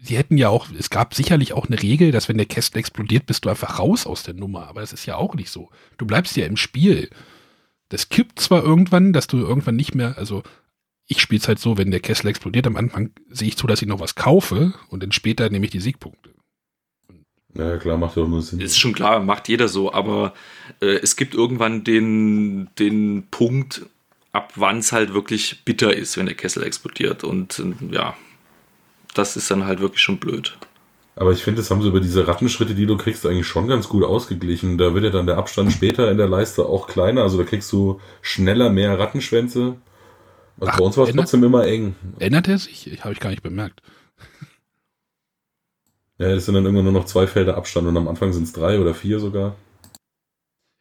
sie 0.00 0.16
hätten 0.16 0.38
ja 0.38 0.48
auch, 0.48 0.68
es 0.76 0.90
gab 0.90 1.14
sicherlich 1.14 1.52
auch 1.52 1.66
eine 1.66 1.82
Regel, 1.82 2.10
dass 2.10 2.28
wenn 2.28 2.38
der 2.38 2.46
Kessel 2.46 2.78
explodiert, 2.78 3.26
bist 3.26 3.44
du 3.44 3.50
einfach 3.50 3.78
raus 3.78 4.06
aus 4.06 4.22
der 4.22 4.34
Nummer. 4.34 4.68
Aber 4.68 4.80
das 4.80 4.92
ist 4.92 5.06
ja 5.06 5.16
auch 5.16 5.34
nicht 5.34 5.50
so. 5.50 5.70
Du 5.98 6.06
bleibst 6.06 6.36
ja 6.36 6.46
im 6.46 6.56
Spiel. 6.56 7.10
Das 7.90 8.08
kippt 8.08 8.40
zwar 8.40 8.62
irgendwann, 8.62 9.12
dass 9.12 9.26
du 9.26 9.38
irgendwann 9.38 9.76
nicht 9.76 9.94
mehr, 9.94 10.16
also 10.18 10.42
ich 11.06 11.20
spiele 11.20 11.40
es 11.40 11.48
halt 11.48 11.58
so, 11.58 11.78
wenn 11.78 11.90
der 11.90 12.00
Kessel 12.00 12.28
explodiert, 12.28 12.66
am 12.66 12.76
Anfang 12.76 13.10
sehe 13.30 13.48
ich 13.48 13.56
zu, 13.56 13.66
dass 13.66 13.82
ich 13.82 13.88
noch 13.88 14.00
was 14.00 14.14
kaufe 14.14 14.74
und 14.88 15.02
dann 15.02 15.12
später 15.12 15.48
nehme 15.48 15.64
ich 15.64 15.70
die 15.70 15.80
Siegpunkte. 15.80 16.30
Ja, 17.54 17.78
klar, 17.78 17.96
macht 17.96 18.16
ja 18.16 18.22
auch 18.22 18.28
nur 18.28 18.42
Sinn. 18.42 18.60
Ist 18.60 18.78
schon 18.78 18.92
klar, 18.92 19.20
macht 19.20 19.48
jeder 19.48 19.68
so, 19.68 19.92
aber 19.92 20.34
äh, 20.80 20.98
es 21.02 21.16
gibt 21.16 21.34
irgendwann 21.34 21.82
den, 21.82 22.68
den 22.78 23.26
Punkt, 23.30 23.86
ab 24.38 24.52
wann 24.54 24.78
es 24.78 24.92
halt 24.92 25.14
wirklich 25.14 25.64
bitter 25.64 25.92
ist, 25.92 26.16
wenn 26.16 26.26
der 26.26 26.36
Kessel 26.36 26.62
explodiert. 26.62 27.24
Und 27.24 27.58
äh, 27.58 27.94
ja, 27.94 28.14
das 29.14 29.36
ist 29.36 29.50
dann 29.50 29.66
halt 29.66 29.80
wirklich 29.80 30.00
schon 30.00 30.18
blöd. 30.18 30.56
Aber 31.16 31.32
ich 31.32 31.42
finde, 31.42 31.60
das 31.60 31.72
haben 31.72 31.82
sie 31.82 31.88
über 31.88 31.98
diese 31.98 32.28
Rattenschritte, 32.28 32.76
die 32.76 32.86
du 32.86 32.96
kriegst, 32.96 33.26
eigentlich 33.26 33.48
schon 33.48 33.66
ganz 33.66 33.88
gut 33.88 34.04
ausgeglichen. 34.04 34.78
Da 34.78 34.94
wird 34.94 35.02
ja 35.02 35.10
dann 35.10 35.26
der 35.26 35.38
Abstand 35.38 35.72
später 35.72 36.08
in 36.12 36.18
der 36.18 36.28
Leiste 36.28 36.66
auch 36.66 36.86
kleiner. 36.86 37.22
Also 37.22 37.36
da 37.36 37.42
kriegst 37.42 37.72
du 37.72 38.00
schneller 38.22 38.70
mehr 38.70 38.96
Rattenschwänze. 38.96 39.76
Also 40.60 40.72
Ach, 40.72 40.78
bei 40.78 40.84
uns 40.84 40.96
war 40.96 41.08
es 41.08 41.14
trotzdem 41.16 41.42
immer 41.42 41.66
eng. 41.66 41.96
Ändert 42.20 42.46
er 42.46 42.58
sich? 42.58 43.00
Habe 43.00 43.12
ich 43.12 43.20
gar 43.20 43.30
nicht 43.30 43.42
bemerkt. 43.42 43.82
Ja, 46.18 46.28
es 46.28 46.46
sind 46.46 46.54
dann 46.54 46.64
irgendwann 46.64 46.84
nur 46.84 46.92
noch 46.92 47.06
zwei 47.06 47.26
Felder 47.26 47.56
Abstand 47.56 47.88
und 47.88 47.96
am 47.96 48.06
Anfang 48.06 48.32
sind 48.32 48.44
es 48.44 48.52
drei 48.52 48.80
oder 48.80 48.94
vier 48.94 49.18
sogar. 49.18 49.56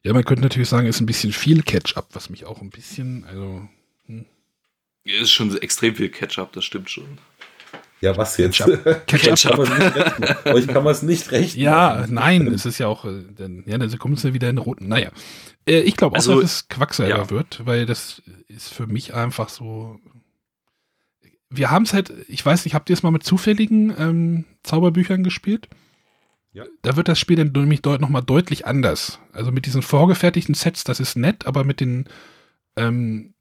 Ja, 0.08 0.14
man 0.14 0.24
könnte 0.24 0.42
natürlich 0.42 0.70
sagen, 0.70 0.88
es 0.88 0.96
ist 0.96 1.02
ein 1.02 1.06
bisschen 1.06 1.34
viel 1.34 1.64
Catch-up, 1.64 2.08
was 2.14 2.30
mich 2.30 2.46
auch 2.46 2.62
ein 2.62 2.70
bisschen, 2.70 3.26
also. 3.26 3.68
Hm. 4.06 4.26
Ist 5.04 5.32
schon 5.32 5.56
extrem 5.58 5.96
viel 5.96 6.08
Catch-up, 6.08 6.54
das 6.54 6.64
stimmt 6.64 6.90
schon. 6.90 7.18
Ja, 8.00 8.16
was 8.16 8.38
jetzt? 8.38 8.58
Ketchup. 8.58 9.06
Ketchup. 9.08 9.60
Euch 10.46 10.68
kann 10.68 10.86
man 10.86 10.94
es 10.94 11.02
nicht 11.02 11.30
rechnen. 11.32 11.62
Ja, 11.62 12.06
nein, 12.08 12.48
es 12.48 12.66
ist 12.66 12.78
ja 12.78 12.88
auch, 12.88 13.04
äh, 13.04 13.22
denn, 13.38 13.64
ja, 13.66 13.78
dann 13.78 14.00
kommt 14.00 14.18
es 14.18 14.24
ja 14.24 14.34
wieder 14.34 14.50
in 14.50 14.60
roten. 14.60 14.88
Naja, 14.88 15.12
äh, 15.68 15.82
ich 15.82 15.98
glaube 15.98 16.14
auch, 16.14 16.20
also, 16.20 16.40
dass 16.40 16.52
es 16.52 16.68
Quacksalber 16.70 17.18
ja. 17.18 17.30
wird, 17.30 17.66
weil 17.66 17.86
das 17.86 18.22
ist 18.48 18.74
für 18.74 18.88
mich 18.88 19.14
einfach 19.14 19.50
so. 19.50 20.00
Wir 21.50 21.70
haben 21.70 21.84
es 21.84 21.92
halt, 21.92 22.14
ich 22.30 22.46
weiß 22.46 22.64
nicht, 22.64 22.76
habt 22.76 22.90
ihr 22.90 22.94
es 22.94 23.04
mal 23.04 23.12
mit 23.12 23.24
zufälligen 23.24 23.94
ähm, 24.00 24.46
Zauberbüchern 24.64 25.26
gespielt? 25.26 25.68
Ja. 26.58 26.66
Da 26.82 26.96
wird 26.96 27.08
das 27.08 27.20
Spiel 27.20 27.36
dann 27.36 27.52
nämlich 27.52 27.84
deut 27.84 28.02
nochmal 28.02 28.24
deutlich 28.24 28.66
anders. 28.66 29.20
Also 29.32 29.52
mit 29.52 29.68
diesen 29.68 29.84
vorgefertigten 29.84 30.56
Sets, 30.56 30.84
das 30.84 31.00
ist 31.00 31.16
nett, 31.16 31.46
aber 31.46 31.64
mit 31.64 31.80
den 31.80 32.06
ähm, 32.76 33.36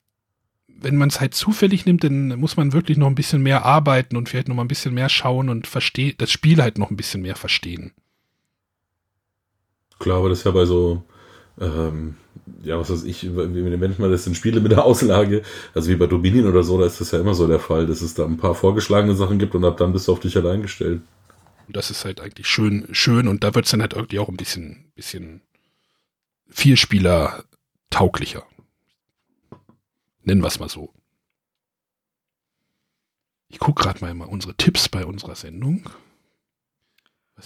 wenn 0.69 0.97
man 0.97 1.09
es 1.09 1.19
halt 1.19 1.33
zufällig 1.33 1.87
nimmt, 1.87 2.05
dann 2.05 2.39
muss 2.39 2.59
man 2.59 2.75
wirklich 2.75 2.99
noch 2.99 3.07
ein 3.07 3.15
bisschen 3.15 3.43
mehr 3.43 3.65
arbeiten 3.65 4.19
und 4.19 4.29
vielleicht 4.29 4.49
noch 4.49 4.55
mal 4.55 4.65
ein 4.65 4.69
bisschen 4.69 4.93
mehr 4.93 5.09
schauen 5.09 5.49
und 5.49 5.67
das 5.75 6.31
Spiel 6.31 6.63
halt 6.63 6.77
noch 6.77 6.91
ein 6.91 6.97
bisschen 6.99 7.23
mehr 7.23 7.37
verstehen. 7.37 7.93
Klar, 9.99 10.19
aber 10.19 10.29
das 10.29 10.41
ist 10.41 10.45
ja 10.45 10.51
bei 10.51 10.67
so, 10.67 11.03
ähm, 11.59 12.17
ja, 12.63 12.79
was 12.79 12.91
weiß 12.91 13.05
ich, 13.05 13.35
wenn 13.35 13.91
ich 13.91 13.99
mal 13.99 14.11
das 14.11 14.25
sind 14.25 14.37
Spiele 14.37 14.61
mit 14.61 14.73
der 14.73 14.85
Auslage, 14.85 15.41
also 15.73 15.89
wie 15.89 15.97
bei 15.97 16.07
Dominion 16.07 16.49
oder 16.49 16.63
so, 16.63 16.79
da 16.79 16.85
ist 16.85 17.01
das 17.01 17.13
ja 17.13 17.21
immer 17.21 17.33
so 17.33 17.49
der 17.49 17.61
Fall, 17.61 17.87
dass 17.87 18.03
es 18.03 18.13
da 18.13 18.27
ein 18.27 18.37
paar 18.37 18.55
vorgeschlagene 18.55 19.15
Sachen 19.15 19.39
gibt 19.39 19.55
und 19.55 19.65
ab 19.65 19.79
dann 19.79 19.95
bist 19.95 20.07
du 20.07 20.13
auf 20.13 20.21
dich 20.21 20.37
allein 20.37 20.61
gestellt. 20.61 21.01
Und 21.67 21.77
das 21.77 21.91
ist 21.91 22.05
halt 22.05 22.21
eigentlich 22.21 22.47
schön, 22.47 22.87
schön 22.93 23.29
und 23.29 23.43
da 23.43 23.55
wird 23.55 23.65
es 23.65 23.71
dann 23.71 23.81
halt 23.81 23.95
irgendwie 23.95 24.19
auch 24.19 24.29
ein 24.29 24.37
bisschen, 24.37 24.93
bisschen 24.95 25.43
Vielspieler 26.49 27.45
tauglicher. 27.91 28.47
Nennen 30.23 30.43
wir 30.43 30.49
es 30.49 30.61
mal 30.61 30.69
so. 30.69 30.93
Ich 33.49 33.59
gucke 33.59 33.83
gerade 33.83 34.01
mal, 34.01 34.15
mal 34.15 34.29
unsere 34.29 34.55
Tipps 34.57 34.89
bei 34.89 35.05
unserer 35.05 35.35
Sendung. 35.35 35.89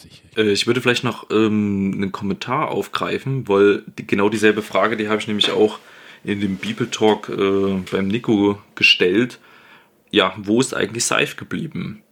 Ich, 0.05 0.23
äh, 0.37 0.53
ich, 0.53 0.67
würde 0.67 0.81
vielleicht 0.81 1.05
noch 1.05 1.31
ähm, 1.31 1.93
einen 1.95 2.13
Kommentar 2.13 2.71
aufgreifen, 2.71 3.49
weil 3.49 3.83
die, 3.99 4.07
genau 4.07 4.29
dieselbe 4.29 4.63
Frage, 4.63 4.97
die 4.97 5.09
habe 5.09 5.21
ich 5.21 5.27
nämlich 5.27 5.51
auch 5.51 5.79
in 6.23 6.41
dem 6.41 6.57
Bibel 6.57 6.89
Talk 6.89 7.29
äh, 7.29 7.83
beim 7.91 8.09
Nico 8.09 8.61
gestellt. 8.77 9.41
Ja, 10.11 10.35
wo 10.37 10.61
ist 10.61 10.75
eigentlich 10.75 11.05
Seif 11.05 11.37
geblieben? 11.37 12.03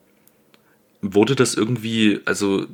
Wurde 1.01 1.37
das 1.37 1.55
irgendwie, 1.55 2.21
also 2.25 2.67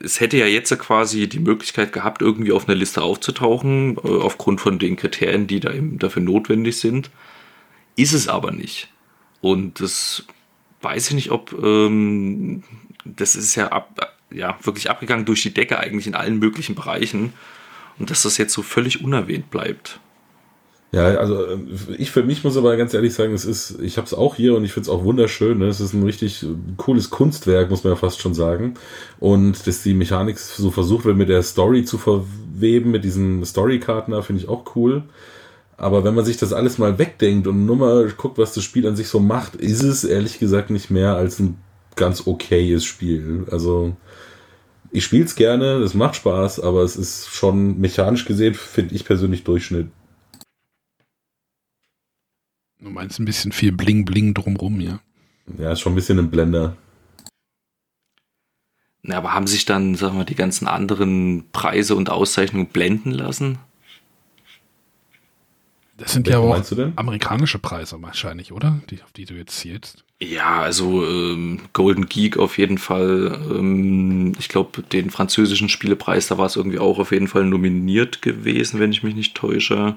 es 0.00 0.20
hätte 0.20 0.36
ja 0.36 0.46
jetzt 0.46 0.76
quasi 0.78 1.28
die 1.28 1.38
Möglichkeit 1.38 1.92
gehabt, 1.92 2.20
irgendwie 2.20 2.52
auf 2.52 2.68
einer 2.68 2.76
Liste 2.76 3.02
aufzutauchen, 3.02 3.96
äh, 3.96 4.08
aufgrund 4.08 4.60
von 4.60 4.78
den 4.78 4.96
Kriterien, 4.96 5.46
die 5.46 5.60
da 5.60 5.72
eben 5.72 5.98
dafür 5.98 6.22
notwendig 6.22 6.78
sind. 6.78 7.10
Ist 7.96 8.12
es 8.12 8.28
aber 8.28 8.50
nicht. 8.50 8.88
Und 9.40 9.80
das 9.80 10.24
weiß 10.82 11.08
ich 11.08 11.14
nicht, 11.14 11.30
ob 11.30 11.52
ähm, 11.52 12.62
das 13.04 13.36
ist 13.36 13.54
ja, 13.54 13.68
ab, 13.68 14.16
ja 14.30 14.58
wirklich 14.62 14.90
abgegangen 14.90 15.24
durch 15.24 15.42
die 15.42 15.54
Decke 15.54 15.78
eigentlich 15.78 16.06
in 16.06 16.14
allen 16.14 16.38
möglichen 16.38 16.74
Bereichen 16.74 17.32
und 17.98 18.10
dass 18.10 18.22
das 18.22 18.38
jetzt 18.38 18.52
so 18.52 18.62
völlig 18.62 19.02
unerwähnt 19.02 19.50
bleibt. 19.50 20.00
Ja, 20.94 21.06
also 21.16 21.44
äh, 21.44 21.58
ich 21.98 22.12
für 22.12 22.22
mich 22.22 22.44
muss 22.44 22.56
aber 22.56 22.76
ganz 22.76 22.94
ehrlich 22.94 23.14
sagen, 23.14 23.34
es 23.34 23.44
ist, 23.44 23.80
ich 23.82 23.96
habe 23.96 24.06
es 24.06 24.14
auch 24.14 24.36
hier 24.36 24.54
und 24.56 24.64
ich 24.64 24.72
finde 24.72 24.88
es 24.88 24.94
auch 24.94 25.02
wunderschön. 25.02 25.58
Ne? 25.58 25.66
Es 25.66 25.80
ist 25.80 25.92
ein 25.92 26.04
richtig 26.04 26.46
cooles 26.76 27.10
Kunstwerk, 27.10 27.68
muss 27.68 27.82
man 27.82 27.94
ja 27.94 27.96
fast 27.96 28.20
schon 28.20 28.32
sagen. 28.32 28.74
Und 29.18 29.66
dass 29.66 29.82
die 29.82 29.92
Mechanik 29.92 30.38
so 30.38 30.70
versucht 30.70 31.04
wird, 31.04 31.16
mit 31.16 31.28
der 31.28 31.42
Story 31.42 31.84
zu 31.84 31.98
verweben, 31.98 32.92
mit 32.92 33.02
diesen 33.02 33.44
Storykarten 33.44 34.12
da, 34.14 34.22
finde 34.22 34.42
ich 34.42 34.48
auch 34.48 34.76
cool. 34.76 35.02
Aber 35.76 36.04
wenn 36.04 36.14
man 36.14 36.24
sich 36.24 36.36
das 36.36 36.52
alles 36.52 36.78
mal 36.78 36.96
wegdenkt 36.96 37.48
und 37.48 37.66
nur 37.66 37.74
mal 37.74 38.12
guckt, 38.16 38.38
was 38.38 38.54
das 38.54 38.62
Spiel 38.62 38.86
an 38.86 38.94
sich 38.94 39.08
so 39.08 39.18
macht, 39.18 39.56
ist 39.56 39.82
es 39.82 40.04
ehrlich 40.04 40.38
gesagt 40.38 40.70
nicht 40.70 40.90
mehr 40.92 41.16
als 41.16 41.40
ein 41.40 41.58
ganz 41.96 42.24
okayes 42.24 42.84
Spiel. 42.84 43.46
Also 43.50 43.96
ich 44.92 45.02
spiele 45.02 45.24
es 45.24 45.34
gerne, 45.34 45.78
es 45.78 45.94
macht 45.94 46.14
Spaß, 46.14 46.60
aber 46.60 46.82
es 46.82 46.94
ist 46.94 47.30
schon 47.34 47.80
mechanisch 47.80 48.26
gesehen, 48.26 48.54
finde 48.54 48.94
ich 48.94 49.04
persönlich 49.04 49.42
Durchschnitt. 49.42 49.88
Du 52.84 52.90
meinst 52.90 53.18
ein 53.18 53.24
bisschen 53.24 53.50
viel 53.50 53.72
Bling-Bling 53.72 54.34
drumrum, 54.34 54.78
ja? 54.78 55.00
Ja, 55.58 55.72
ist 55.72 55.80
schon 55.80 55.92
ein 55.92 55.96
bisschen 55.96 56.18
ein 56.18 56.30
Blender. 56.30 56.76
Na, 59.02 59.16
aber 59.16 59.32
haben 59.32 59.46
sich 59.46 59.64
dann, 59.64 59.94
sagen 59.94 60.18
wir, 60.18 60.24
die 60.24 60.34
ganzen 60.34 60.66
anderen 60.66 61.46
Preise 61.50 61.96
und 61.96 62.10
Auszeichnungen 62.10 62.66
blenden 62.66 63.10
lassen? 63.10 63.58
Das 65.96 66.12
sind 66.12 66.26
Welche 66.26 66.38
ja 66.38 66.44
auch 66.44 66.96
amerikanische 66.96 67.58
Preise 67.58 68.02
wahrscheinlich, 68.02 68.52
oder? 68.52 68.80
Die, 68.90 69.00
auf 69.02 69.12
die 69.12 69.24
du 69.24 69.34
jetzt 69.34 69.56
zielst. 69.56 70.04
Ja, 70.20 70.60
also 70.60 71.06
ähm, 71.06 71.60
Golden 71.72 72.06
Geek 72.06 72.36
auf 72.36 72.58
jeden 72.58 72.78
Fall. 72.78 73.40
Ähm, 73.50 74.32
ich 74.38 74.48
glaube, 74.48 74.82
den 74.82 75.10
französischen 75.10 75.68
Spielepreis, 75.70 76.26
da 76.26 76.36
war 76.36 76.46
es 76.46 76.56
irgendwie 76.56 76.80
auch 76.80 76.98
auf 76.98 77.12
jeden 77.12 77.28
Fall 77.28 77.44
nominiert 77.44 78.20
gewesen, 78.20 78.80
wenn 78.80 78.92
ich 78.92 79.02
mich 79.02 79.14
nicht 79.14 79.34
täusche. 79.34 79.96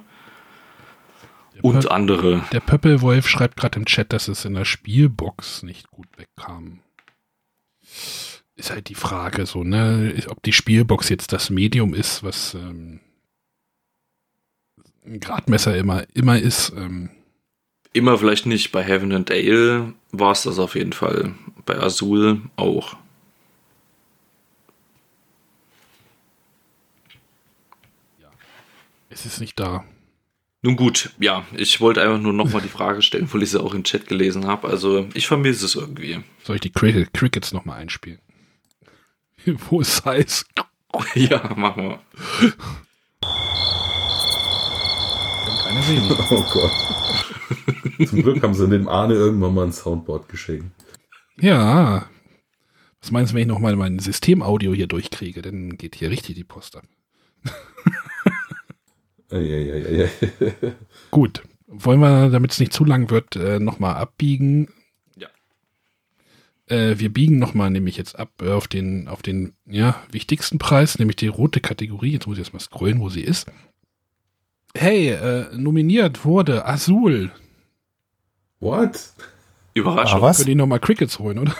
Und 1.61 1.81
Pöp 1.81 1.91
andere. 1.91 2.43
Der 2.51 2.59
Pöppelwolf 2.59 3.27
schreibt 3.27 3.57
gerade 3.57 3.79
im 3.79 3.85
Chat, 3.85 4.13
dass 4.13 4.27
es 4.27 4.45
in 4.45 4.53
der 4.53 4.65
Spielbox 4.65 5.63
nicht 5.63 5.89
gut 5.89 6.07
wegkam. 6.17 6.79
Ist 8.55 8.71
halt 8.71 8.89
die 8.89 8.95
Frage 8.95 9.45
so, 9.45 9.63
ne, 9.63 10.13
ob 10.27 10.41
die 10.43 10.53
Spielbox 10.53 11.09
jetzt 11.09 11.31
das 11.31 11.49
Medium 11.49 11.93
ist, 11.93 12.23
was 12.23 12.53
ähm, 12.55 12.99
ein 15.05 15.19
Gradmesser 15.19 15.77
immer, 15.77 16.03
immer 16.13 16.39
ist. 16.39 16.73
Ähm. 16.75 17.09
Immer 17.93 18.17
vielleicht 18.17 18.45
nicht. 18.45 18.71
Bei 18.71 18.83
Heaven 18.83 19.13
and 19.13 19.31
Ale 19.31 19.93
war 20.11 20.31
es 20.31 20.43
das 20.43 20.59
auf 20.59 20.75
jeden 20.75 20.93
Fall. 20.93 21.33
Bei 21.65 21.77
Azul 21.77 22.41
auch. 22.55 22.97
Ja. 28.21 28.29
Es 29.09 29.25
ist 29.25 29.39
nicht 29.39 29.59
da. 29.59 29.85
Nun 30.67 30.75
gut, 30.75 31.11
ja, 31.17 31.45
ich 31.55 31.79
wollte 31.79 32.01
einfach 32.01 32.19
nur 32.19 32.33
nochmal 32.33 32.61
die 32.61 32.67
Frage 32.67 33.01
stellen, 33.01 33.29
weil 33.31 33.41
ich 33.41 33.51
sie 33.51 33.63
auch 33.63 33.73
im 33.73 33.85
Chat 33.85 34.05
gelesen 34.05 34.47
habe. 34.47 34.67
Also 34.67 35.07
ich 35.13 35.25
vermisse 35.25 35.65
es 35.65 35.75
irgendwie. 35.75 36.19
Soll 36.43 36.57
ich 36.57 36.61
die 36.61 36.73
Cricket 36.73 37.13
Crickets 37.13 37.53
nochmal 37.53 37.79
einspielen? 37.79 38.19
Wo 39.45 39.79
ist 39.79 40.03
Size? 40.03 40.43
ja, 41.15 41.53
machen 41.55 41.83
wir. 41.83 41.99
keine 45.63 45.83
sehen. 45.83 46.03
Oh 46.31 46.45
Gott. 46.51 48.09
Zum 48.09 48.23
Glück 48.23 48.43
haben 48.43 48.53
sie 48.53 48.67
dem 48.67 48.89
Arne 48.89 49.13
irgendwann 49.13 49.53
mal 49.53 49.67
ein 49.67 49.71
Soundboard 49.71 50.27
geschenkt. 50.27 50.69
Ja. 51.39 52.09
Was 52.99 53.11
meinst 53.11 53.31
du, 53.31 53.35
wenn 53.35 53.43
ich 53.43 53.47
nochmal 53.47 53.77
mein 53.77 53.99
Systemaudio 53.99 54.73
hier 54.73 54.87
durchkriege? 54.87 55.41
Dann 55.41 55.77
geht 55.77 55.95
hier 55.95 56.09
richtig 56.09 56.35
die 56.35 56.43
Post 56.43 56.75
ab. 56.75 56.83
Ja, 59.31 59.39
ja, 59.39 60.07
ja, 60.39 60.49
Gut. 61.11 61.43
Wollen 61.67 61.99
wir, 61.99 62.29
damit 62.29 62.51
es 62.51 62.59
nicht 62.59 62.71
zu 62.71 62.85
lang 62.85 63.09
wird, 63.09 63.35
äh, 63.35 63.59
nochmal 63.59 63.95
abbiegen? 63.95 64.69
Ja. 65.17 65.27
Äh, 66.67 66.97
wir 66.97 67.11
biegen 67.11 67.39
nochmal 67.39 67.69
nämlich 67.69 67.97
jetzt 67.97 68.17
ab 68.17 68.31
äh, 68.41 68.51
auf 68.51 68.69
den, 68.69 69.09
auf 69.09 69.21
den 69.21 69.53
ja, 69.65 70.01
wichtigsten 70.09 70.59
Preis, 70.59 70.97
nämlich 70.97 71.17
die 71.17 71.27
rote 71.27 71.59
Kategorie. 71.59 72.13
Jetzt 72.13 72.25
muss 72.25 72.37
ich 72.37 72.43
erstmal 72.43 72.61
scrollen, 72.61 73.01
wo 73.01 73.09
sie 73.09 73.21
ist 73.21 73.47
hey, 74.77 75.09
äh, 75.09 75.45
nominiert 75.55 76.25
wurde 76.25 76.65
Azul. 76.65 77.31
What? 78.59 79.13
Überraschung. 79.73 80.19
Ah, 80.19 80.21
was? 80.21 80.37
Können 80.37 80.47
die 80.47 80.55
nochmal 80.55 80.79
Crickets 80.79 81.19
holen, 81.19 81.39
oder? 81.39 81.55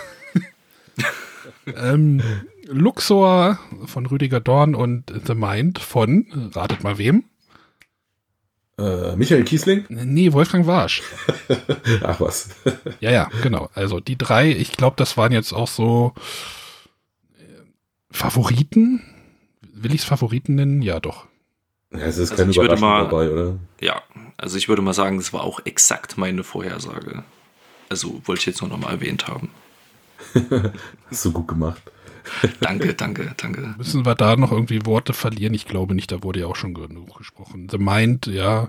ähm, 1.75 2.21
Luxor 2.65 3.59
von 3.85 4.05
Rüdiger 4.05 4.39
Dorn 4.39 4.75
und 4.75 5.13
The 5.25 5.35
Mind 5.35 5.79
von, 5.79 6.51
ratet 6.53 6.83
mal 6.83 6.97
wem? 6.97 7.25
Äh, 8.79 9.15
Michael 9.15 9.43
Kiesling? 9.43 9.85
Nee, 9.89 10.33
Wolfgang 10.33 10.67
Warsch. 10.67 11.01
Ach 12.03 12.19
was. 12.19 12.49
ja, 12.99 13.11
ja, 13.11 13.29
genau. 13.41 13.69
Also 13.73 13.99
die 13.99 14.17
drei, 14.17 14.51
ich 14.51 14.73
glaube, 14.73 14.95
das 14.97 15.17
waren 15.17 15.31
jetzt 15.31 15.51
auch 15.51 15.67
so 15.67 16.13
äh, 17.39 17.43
Favoriten. 18.11 19.01
Will 19.73 19.95
ich 19.95 20.01
es 20.01 20.07
Favoriten 20.07 20.55
nennen? 20.55 20.81
Ja, 20.81 20.99
doch. 20.99 21.25
Ja, 21.91 21.99
es 21.99 22.17
ist 22.17 22.31
also 22.31 22.43
keine 22.43 22.53
Überraschung 22.53 22.87
mal, 22.87 23.03
dabei, 23.03 23.29
oder? 23.31 23.57
Ja, 23.81 24.03
also 24.37 24.57
ich 24.57 24.69
würde 24.69 24.81
mal 24.81 24.93
sagen, 24.93 25.17
das 25.17 25.33
war 25.33 25.41
auch 25.43 25.59
exakt 25.65 26.17
meine 26.17 26.43
Vorhersage. 26.43 27.23
Also 27.89 28.21
wollte 28.25 28.41
ich 28.41 28.45
jetzt 28.45 28.61
nur 28.61 28.69
noch 28.69 28.77
mal 28.77 28.91
erwähnt 28.91 29.27
haben. 29.27 29.49
Hast 31.09 31.25
du 31.25 31.31
gut 31.31 31.47
gemacht. 31.47 31.81
Danke, 32.59 32.93
danke, 32.93 33.33
danke. 33.37 33.75
Müssen 33.77 34.05
wir 34.05 34.15
da 34.15 34.35
noch 34.35 34.51
irgendwie 34.51 34.85
Worte 34.85 35.13
verlieren? 35.13 35.53
Ich 35.53 35.65
glaube 35.65 35.95
nicht, 35.95 36.11
da 36.11 36.23
wurde 36.23 36.41
ja 36.41 36.47
auch 36.47 36.55
schon 36.55 36.73
genug 36.73 37.17
gesprochen. 37.17 37.67
The 37.69 37.77
Mind, 37.77 38.27
ja, 38.27 38.67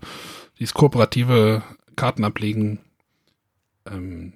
dieses 0.58 0.74
kooperative 0.74 1.62
Kartenablegen. 1.96 2.78
Ähm, 3.90 4.32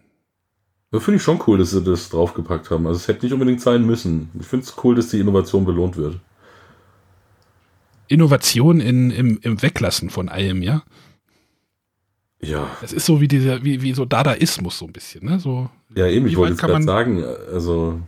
das 0.91 1.05
finde 1.05 1.17
ich 1.17 1.23
schon 1.23 1.41
cool, 1.47 1.59
dass 1.59 1.71
sie 1.71 1.83
das 1.83 2.11
draufgepackt 2.11 2.71
haben. 2.71 2.87
Also 2.87 2.99
es 2.99 3.09
hätte 3.09 3.25
nicht 3.25 3.33
unbedingt 3.33 3.63
sein 3.63 3.87
müssen. 3.87 4.31
Ich 4.39 4.47
finde 4.47 4.67
es 4.67 4.75
cool, 4.85 4.95
dass 4.95 5.09
die 5.09 5.21
Innovation 5.21 5.65
belohnt 5.65 5.97
wird. 5.97 6.21
Innovation 8.09 8.81
in, 8.81 9.11
im, 9.11 9.39
im 9.41 9.63
Weglassen 9.63 10.11
von 10.11 10.29
allem, 10.29 10.63
ja. 10.63 10.83
Ja. 12.45 12.69
Es 12.83 12.93
ist 12.93 13.07
so 13.07 13.21
wie 13.21 13.29
dieser, 13.29 13.65
wie, 13.65 13.81
wie 13.83 13.95
so 13.95 14.05
Dadaismus 14.05 14.79
so 14.79 14.87
ein 14.87 14.93
bisschen, 14.93 15.25
ne? 15.25 15.39
So, 15.39 15.71
ja, 15.95 16.07
eben, 16.09 16.27
ich 16.27 16.37
wollte 16.37 16.55
es 16.55 16.59
gerade 16.59 16.83
sagen, 16.83 17.25
also 17.25 18.01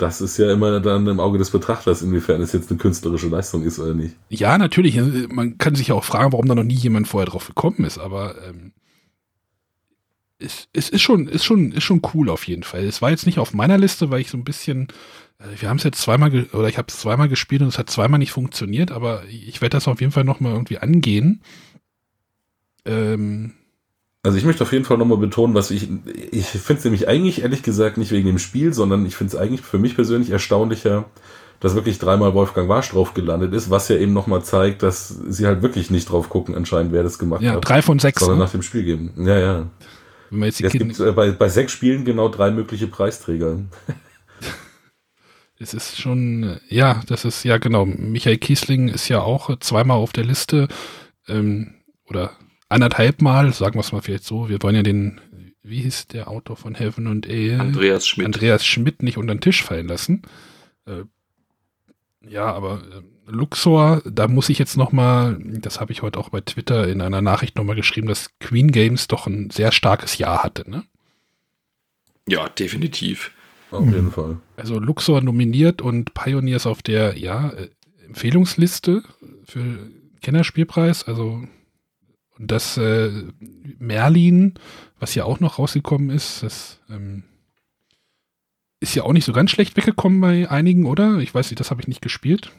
das 0.00 0.20
ist 0.20 0.38
ja 0.38 0.52
immer 0.52 0.80
dann 0.80 1.06
im 1.06 1.20
Auge 1.20 1.38
des 1.38 1.50
Betrachters, 1.50 2.02
inwiefern 2.02 2.40
es 2.40 2.52
jetzt 2.52 2.70
eine 2.70 2.78
künstlerische 2.78 3.28
Leistung 3.28 3.62
ist 3.62 3.78
oder 3.78 3.94
nicht. 3.94 4.16
Ja, 4.28 4.58
natürlich. 4.58 5.00
Man 5.28 5.58
kann 5.58 5.74
sich 5.74 5.88
ja 5.88 5.94
auch 5.94 6.04
fragen, 6.04 6.32
warum 6.32 6.46
da 6.46 6.54
noch 6.54 6.64
nie 6.64 6.74
jemand 6.74 7.08
vorher 7.08 7.28
drauf 7.28 7.46
gekommen 7.46 7.84
ist, 7.84 7.98
aber 7.98 8.34
ähm, 8.48 8.72
es, 10.38 10.68
es 10.72 10.88
ist 10.88 11.02
schon, 11.02 11.28
ist 11.28 11.44
schon, 11.44 11.72
ist 11.72 11.84
schon 11.84 12.02
cool 12.14 12.30
auf 12.30 12.46
jeden 12.46 12.62
Fall. 12.62 12.84
Es 12.84 13.02
war 13.02 13.10
jetzt 13.10 13.26
nicht 13.26 13.38
auf 13.38 13.52
meiner 13.52 13.78
Liste, 13.78 14.10
weil 14.10 14.20
ich 14.20 14.30
so 14.30 14.38
ein 14.38 14.44
bisschen 14.44 14.88
äh, 15.40 15.60
wir 15.60 15.68
haben 15.68 15.78
es 15.78 15.84
jetzt 15.84 16.00
zweimal, 16.00 16.46
oder 16.52 16.68
ich 16.68 16.78
habe 16.78 16.88
es 16.88 16.98
zweimal 16.98 17.28
gespielt 17.28 17.62
und 17.62 17.68
es 17.68 17.78
hat 17.78 17.90
zweimal 17.90 18.18
nicht 18.18 18.32
funktioniert, 18.32 18.90
aber 18.90 19.24
ich 19.28 19.60
werde 19.60 19.76
das 19.76 19.88
auf 19.88 20.00
jeden 20.00 20.12
Fall 20.12 20.24
nochmal 20.24 20.52
irgendwie 20.52 20.78
angehen. 20.78 21.42
Ähm, 22.84 23.54
also 24.22 24.36
ich 24.36 24.44
möchte 24.44 24.64
auf 24.64 24.72
jeden 24.72 24.84
Fall 24.84 24.98
nochmal 24.98 25.18
betonen, 25.18 25.54
was 25.54 25.70
ich, 25.70 25.88
ich 26.30 26.46
finde 26.46 26.78
es 26.78 26.84
nämlich 26.84 27.08
eigentlich 27.08 27.42
ehrlich 27.42 27.62
gesagt 27.62 27.96
nicht 27.96 28.10
wegen 28.10 28.26
dem 28.26 28.38
Spiel, 28.38 28.74
sondern 28.74 29.06
ich 29.06 29.16
finde 29.16 29.34
es 29.34 29.40
eigentlich 29.40 29.62
für 29.62 29.78
mich 29.78 29.94
persönlich 29.94 30.30
erstaunlicher, 30.30 31.06
dass 31.58 31.74
wirklich 31.74 31.98
dreimal 31.98 32.34
Wolfgang 32.34 32.68
Warsch 32.68 32.90
drauf 32.90 33.14
gelandet 33.14 33.54
ist, 33.54 33.70
was 33.70 33.88
ja 33.88 33.96
eben 33.96 34.12
nochmal 34.12 34.42
zeigt, 34.42 34.82
dass 34.82 35.08
sie 35.08 35.46
halt 35.46 35.62
wirklich 35.62 35.90
nicht 35.90 36.10
drauf 36.10 36.28
gucken, 36.28 36.54
anscheinend, 36.54 36.92
wer 36.92 37.02
das 37.02 37.18
gemacht 37.18 37.42
ja, 37.42 37.50
hat. 37.50 37.56
Ja, 37.56 37.60
drei 37.60 37.82
von 37.82 37.98
sechs. 37.98 38.20
Sondern 38.20 38.38
ne? 38.38 38.44
nach 38.44 38.50
dem 38.50 38.62
Spiel 38.62 38.84
geben. 38.84 39.12
Ja, 39.16 39.38
ja. 39.38 39.66
Wenn 40.30 40.42
es 40.42 40.58
gibt 40.58 41.00
äh, 41.00 41.12
bei, 41.12 41.32
bei 41.32 41.48
sechs 41.48 41.72
Spielen 41.72 42.04
genau 42.04 42.28
drei 42.28 42.50
mögliche 42.50 42.86
Preisträger. 42.86 43.58
es 45.58 45.74
ist 45.74 45.98
schon, 45.98 46.60
ja, 46.68 47.02
das 47.06 47.24
ist, 47.24 47.44
ja 47.44 47.58
genau, 47.58 47.84
Michael 47.86 48.38
Kiesling 48.38 48.88
ist 48.88 49.08
ja 49.08 49.20
auch 49.22 49.58
zweimal 49.60 49.96
auf 49.96 50.12
der 50.12 50.24
Liste 50.24 50.68
ähm, 51.26 51.74
oder 52.06 52.32
anderthalb 52.70 53.20
Mal, 53.20 53.52
sagen 53.52 53.74
wir 53.74 53.80
es 53.80 53.92
mal 53.92 54.00
vielleicht 54.00 54.24
so, 54.24 54.48
wir 54.48 54.62
wollen 54.62 54.76
ja 54.76 54.82
den, 54.82 55.20
wie 55.62 55.82
hieß 55.82 56.06
der 56.08 56.28
Autor 56.28 56.56
von 56.56 56.74
Heaven 56.74 57.06
und 57.06 57.28
Ale? 57.28 57.60
Andreas 57.60 58.08
Schmidt. 58.08 58.26
Andreas 58.26 58.64
Schmidt 58.64 59.02
nicht 59.02 59.18
unter 59.18 59.34
den 59.34 59.40
Tisch 59.40 59.62
fallen 59.62 59.88
lassen. 59.88 60.22
Äh, 60.86 61.04
ja, 62.26 62.52
aber 62.52 62.82
äh, 62.82 63.30
Luxor, 63.30 64.02
da 64.04 64.28
muss 64.28 64.48
ich 64.48 64.58
jetzt 64.58 64.76
nochmal, 64.76 65.38
das 65.40 65.80
habe 65.80 65.92
ich 65.92 66.02
heute 66.02 66.18
auch 66.18 66.30
bei 66.30 66.40
Twitter 66.40 66.88
in 66.88 67.00
einer 67.00 67.22
Nachricht 67.22 67.56
nochmal 67.56 67.76
geschrieben, 67.76 68.08
dass 68.08 68.38
Queen 68.38 68.72
Games 68.72 69.08
doch 69.08 69.26
ein 69.26 69.50
sehr 69.50 69.72
starkes 69.72 70.18
Jahr 70.18 70.42
hatte, 70.42 70.68
ne? 70.70 70.84
Ja, 72.28 72.48
definitiv. 72.48 73.32
Auf 73.70 73.84
jeden 73.84 74.06
mhm. 74.06 74.12
Fall. 74.12 74.38
Also 74.56 74.78
Luxor 74.78 75.20
nominiert 75.20 75.80
und 75.80 76.14
Pioneers 76.14 76.66
auf 76.66 76.82
der 76.82 77.18
ja, 77.18 77.50
äh, 77.50 77.68
Empfehlungsliste 78.06 79.02
für 79.44 79.90
Kennerspielpreis. 80.20 81.04
Also 81.04 81.44
das 82.46 82.76
äh, 82.78 83.10
Merlin, 83.78 84.54
was 84.98 85.14
ja 85.14 85.24
auch 85.24 85.40
noch 85.40 85.58
rausgekommen 85.58 86.10
ist, 86.10 86.42
das 86.42 86.80
ähm, 86.88 87.22
ist 88.80 88.94
ja 88.94 89.02
auch 89.02 89.12
nicht 89.12 89.26
so 89.26 89.32
ganz 89.32 89.50
schlecht 89.50 89.76
weggekommen 89.76 90.20
bei 90.20 90.50
einigen, 90.50 90.86
oder? 90.86 91.18
Ich 91.18 91.34
weiß 91.34 91.50
nicht, 91.50 91.60
das 91.60 91.70
habe 91.70 91.82
ich 91.82 91.88
nicht 91.88 92.00
gespielt. 92.00 92.52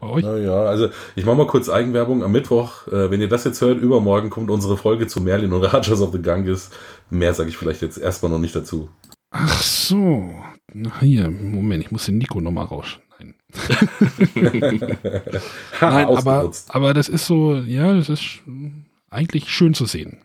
Bei 0.00 0.08
euch? 0.08 0.24
Naja, 0.24 0.62
also 0.64 0.88
ich 1.16 1.24
mache 1.24 1.36
mal 1.36 1.46
kurz 1.46 1.68
Eigenwerbung. 1.68 2.24
Am 2.24 2.32
Mittwoch, 2.32 2.88
äh, 2.88 3.10
wenn 3.10 3.20
ihr 3.20 3.28
das 3.28 3.44
jetzt 3.44 3.60
hört, 3.60 3.80
übermorgen 3.80 4.30
kommt 4.30 4.50
unsere 4.50 4.76
Folge 4.76 5.06
zu 5.06 5.20
Merlin 5.20 5.52
und 5.52 5.62
Rajas 5.64 6.00
of 6.00 6.12
the 6.12 6.22
Ganges. 6.22 6.70
Mehr 7.10 7.34
sage 7.34 7.50
ich 7.50 7.56
vielleicht 7.56 7.82
jetzt 7.82 7.98
erstmal 7.98 8.32
noch 8.32 8.38
nicht 8.38 8.54
dazu. 8.54 8.88
Ach 9.30 9.62
so. 9.62 10.34
Na 10.72 11.00
hier, 11.00 11.30
Moment, 11.30 11.84
ich 11.84 11.90
muss 11.90 12.06
den 12.06 12.18
Nico 12.18 12.40
nochmal 12.40 12.66
raus. 12.66 12.98
Nein. 13.18 13.34
Nein, 15.80 16.06
aber, 16.06 16.52
aber 16.68 16.94
das 16.94 17.08
ist 17.08 17.26
so, 17.26 17.56
ja, 17.56 17.94
das 17.94 18.08
ist 18.08 18.42
eigentlich 19.10 19.50
schön 19.50 19.74
zu 19.74 19.86
sehen. 19.86 20.18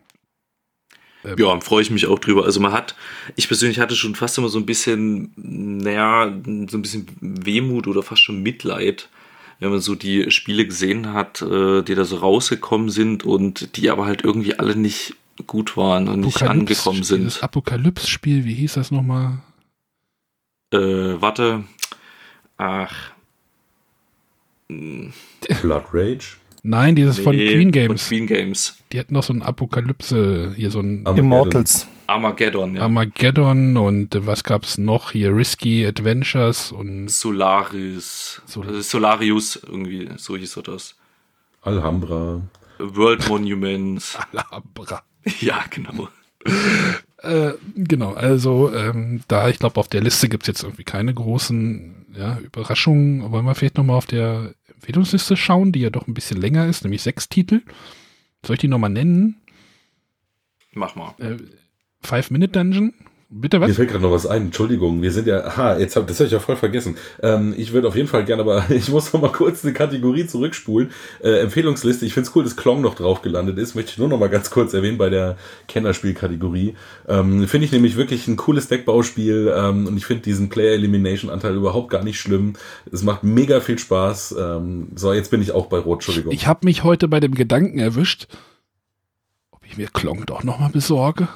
Ähm, 1.24 1.36
ja, 1.38 1.60
freue 1.60 1.82
ich 1.82 1.90
mich 1.90 2.06
auch 2.06 2.18
drüber. 2.18 2.44
Also 2.44 2.60
man 2.60 2.72
hat, 2.72 2.94
ich 3.36 3.48
persönlich 3.48 3.80
hatte 3.80 3.96
schon 3.96 4.14
fast 4.14 4.38
immer 4.38 4.48
so 4.48 4.58
ein 4.58 4.66
bisschen, 4.66 5.32
naja, 5.36 6.26
so 6.68 6.78
ein 6.78 6.82
bisschen 6.82 7.06
Wehmut 7.20 7.86
oder 7.86 8.02
fast 8.02 8.22
schon 8.22 8.42
Mitleid, 8.42 9.08
wenn 9.60 9.70
man 9.70 9.80
so 9.80 9.94
die 9.94 10.30
Spiele 10.30 10.66
gesehen 10.66 11.12
hat, 11.12 11.40
äh, 11.42 11.82
die 11.82 11.94
da 11.94 12.04
so 12.04 12.16
rausgekommen 12.16 12.90
sind 12.90 13.24
und 13.24 13.76
die 13.76 13.90
aber 13.90 14.04
halt 14.04 14.22
irgendwie 14.24 14.58
alle 14.58 14.76
nicht 14.76 15.14
gut 15.46 15.76
waren 15.76 16.08
und 16.08 16.20
nicht 16.20 16.42
angekommen 16.42 17.02
sind. 17.02 17.26
Das 17.26 17.42
Apokalypse-Spiel, 17.42 18.44
wie 18.44 18.54
hieß 18.54 18.74
das 18.74 18.90
nochmal? 18.90 19.38
Äh, 20.72 21.20
warte. 21.20 21.64
Ach. 22.56 22.94
Blood 24.68 25.84
Rage? 25.92 26.36
Nein, 26.66 26.96
dieses 26.96 27.18
nee, 27.18 27.24
von 27.24 27.36
Queen 27.36 27.72
Games. 27.72 28.02
Von 28.02 28.08
Queen 28.08 28.26
Games. 28.26 28.78
Die 28.90 28.98
hatten 28.98 29.12
noch 29.12 29.22
so 29.22 29.34
ein 29.34 29.42
Apokalypse, 29.42 30.54
hier 30.56 30.70
so 30.70 30.80
ein 30.80 31.06
Armageddon. 31.06 31.18
Immortals. 31.18 31.86
Armageddon, 32.06 32.76
ja. 32.76 32.82
Armageddon 32.82 33.76
und 33.76 34.26
was 34.26 34.44
gab's 34.44 34.78
noch 34.78 35.12
hier? 35.12 35.36
Risky 35.36 35.86
Adventures 35.86 36.72
und 36.72 37.10
Solaris. 37.10 38.40
Sol 38.46 38.82
Solarius, 38.82 39.56
irgendwie, 39.56 40.08
so 40.16 40.38
hieß 40.38 40.56
er 40.56 40.62
das. 40.62 40.96
Alhambra. 41.60 42.40
World 42.78 43.28
Monuments. 43.28 44.18
Alhambra. 44.32 45.02
Ja, 45.40 45.64
genau. 45.68 46.08
äh, 47.18 47.52
genau, 47.76 48.14
also 48.14 48.72
ähm, 48.74 49.20
da, 49.28 49.50
ich 49.50 49.58
glaube, 49.58 49.78
auf 49.78 49.88
der 49.88 50.00
Liste 50.00 50.30
gibt's 50.30 50.46
jetzt 50.46 50.62
irgendwie 50.62 50.84
keine 50.84 51.12
großen 51.12 52.06
ja, 52.16 52.38
Überraschungen. 52.38 53.30
Wollen 53.32 53.44
wir 53.44 53.54
vielleicht 53.54 53.76
nochmal 53.76 53.96
auf 53.96 54.06
der 54.06 54.54
Empfehlungsliste 54.84 55.34
schauen, 55.34 55.72
die 55.72 55.80
ja 55.80 55.88
doch 55.88 56.06
ein 56.06 56.12
bisschen 56.12 56.38
länger 56.38 56.66
ist, 56.66 56.84
nämlich 56.84 57.02
sechs 57.02 57.30
Titel. 57.30 57.62
Soll 58.44 58.54
ich 58.54 58.60
die 58.60 58.68
nochmal 58.68 58.90
nennen? 58.90 59.40
Mach 60.74 60.94
mal. 60.94 61.14
Äh, 61.18 61.38
Five 62.02 62.30
Minute 62.30 62.52
Dungeon. 62.52 62.92
Bitte 63.30 63.60
was? 63.60 63.68
Mir 63.68 63.74
fällt 63.74 63.90
gerade 63.90 64.02
noch 64.02 64.12
was 64.12 64.26
ein. 64.26 64.42
Entschuldigung, 64.42 65.02
wir 65.02 65.10
sind 65.10 65.26
ja, 65.26 65.44
aha, 65.44 65.78
jetzt 65.78 65.96
hab, 65.96 66.06
das 66.06 66.18
habe 66.20 66.26
ich 66.26 66.32
ja 66.32 66.38
voll 66.38 66.56
vergessen. 66.56 66.96
Ähm, 67.22 67.54
ich 67.56 67.72
würde 67.72 67.88
auf 67.88 67.96
jeden 67.96 68.08
Fall 68.08 68.24
gerne, 68.24 68.42
aber 68.42 68.64
ich 68.70 68.90
muss 68.90 69.12
noch 69.12 69.20
mal 69.20 69.32
kurz 69.32 69.64
eine 69.64 69.72
Kategorie 69.72 70.26
zurückspulen. 70.26 70.90
Äh, 71.22 71.40
Empfehlungsliste. 71.40 72.04
Ich 72.04 72.14
finde 72.14 72.28
es 72.28 72.36
cool, 72.36 72.44
dass 72.44 72.56
Klong 72.56 72.80
noch 72.80 72.94
drauf 72.94 73.22
gelandet 73.22 73.58
ist. 73.58 73.74
Möchte 73.74 73.92
ich 73.92 73.98
nur 73.98 74.08
noch 74.08 74.18
mal 74.18 74.28
ganz 74.28 74.50
kurz 74.50 74.74
erwähnen 74.74 74.98
bei 74.98 75.10
der 75.10 75.36
Kennerspielkategorie. 75.68 76.74
Ähm, 77.08 77.48
finde 77.48 77.64
ich 77.66 77.72
nämlich 77.72 77.96
wirklich 77.96 78.28
ein 78.28 78.36
cooles 78.36 78.68
Deckbauspiel 78.68 79.52
ähm, 79.56 79.86
und 79.86 79.96
ich 79.96 80.06
finde 80.06 80.22
diesen 80.22 80.48
Player 80.48 80.74
Elimination 80.74 81.30
Anteil 81.30 81.54
überhaupt 81.54 81.90
gar 81.90 82.04
nicht 82.04 82.20
schlimm. 82.20 82.54
Es 82.92 83.02
macht 83.02 83.24
mega 83.24 83.60
viel 83.60 83.78
Spaß. 83.78 84.36
Ähm, 84.38 84.88
so, 84.94 85.12
jetzt 85.12 85.30
bin 85.30 85.40
ich 85.42 85.52
auch 85.52 85.66
bei 85.66 85.78
Rot. 85.78 85.96
Entschuldigung. 85.96 86.32
Ich 86.32 86.46
habe 86.46 86.60
mich 86.64 86.84
heute 86.84 87.08
bei 87.08 87.20
dem 87.20 87.34
Gedanken 87.34 87.78
erwischt, 87.78 88.28
ob 89.50 89.64
ich 89.66 89.76
mir 89.76 89.88
Klong 89.88 90.26
doch 90.26 90.44
noch 90.44 90.60
mal 90.60 90.70
besorge. 90.70 91.28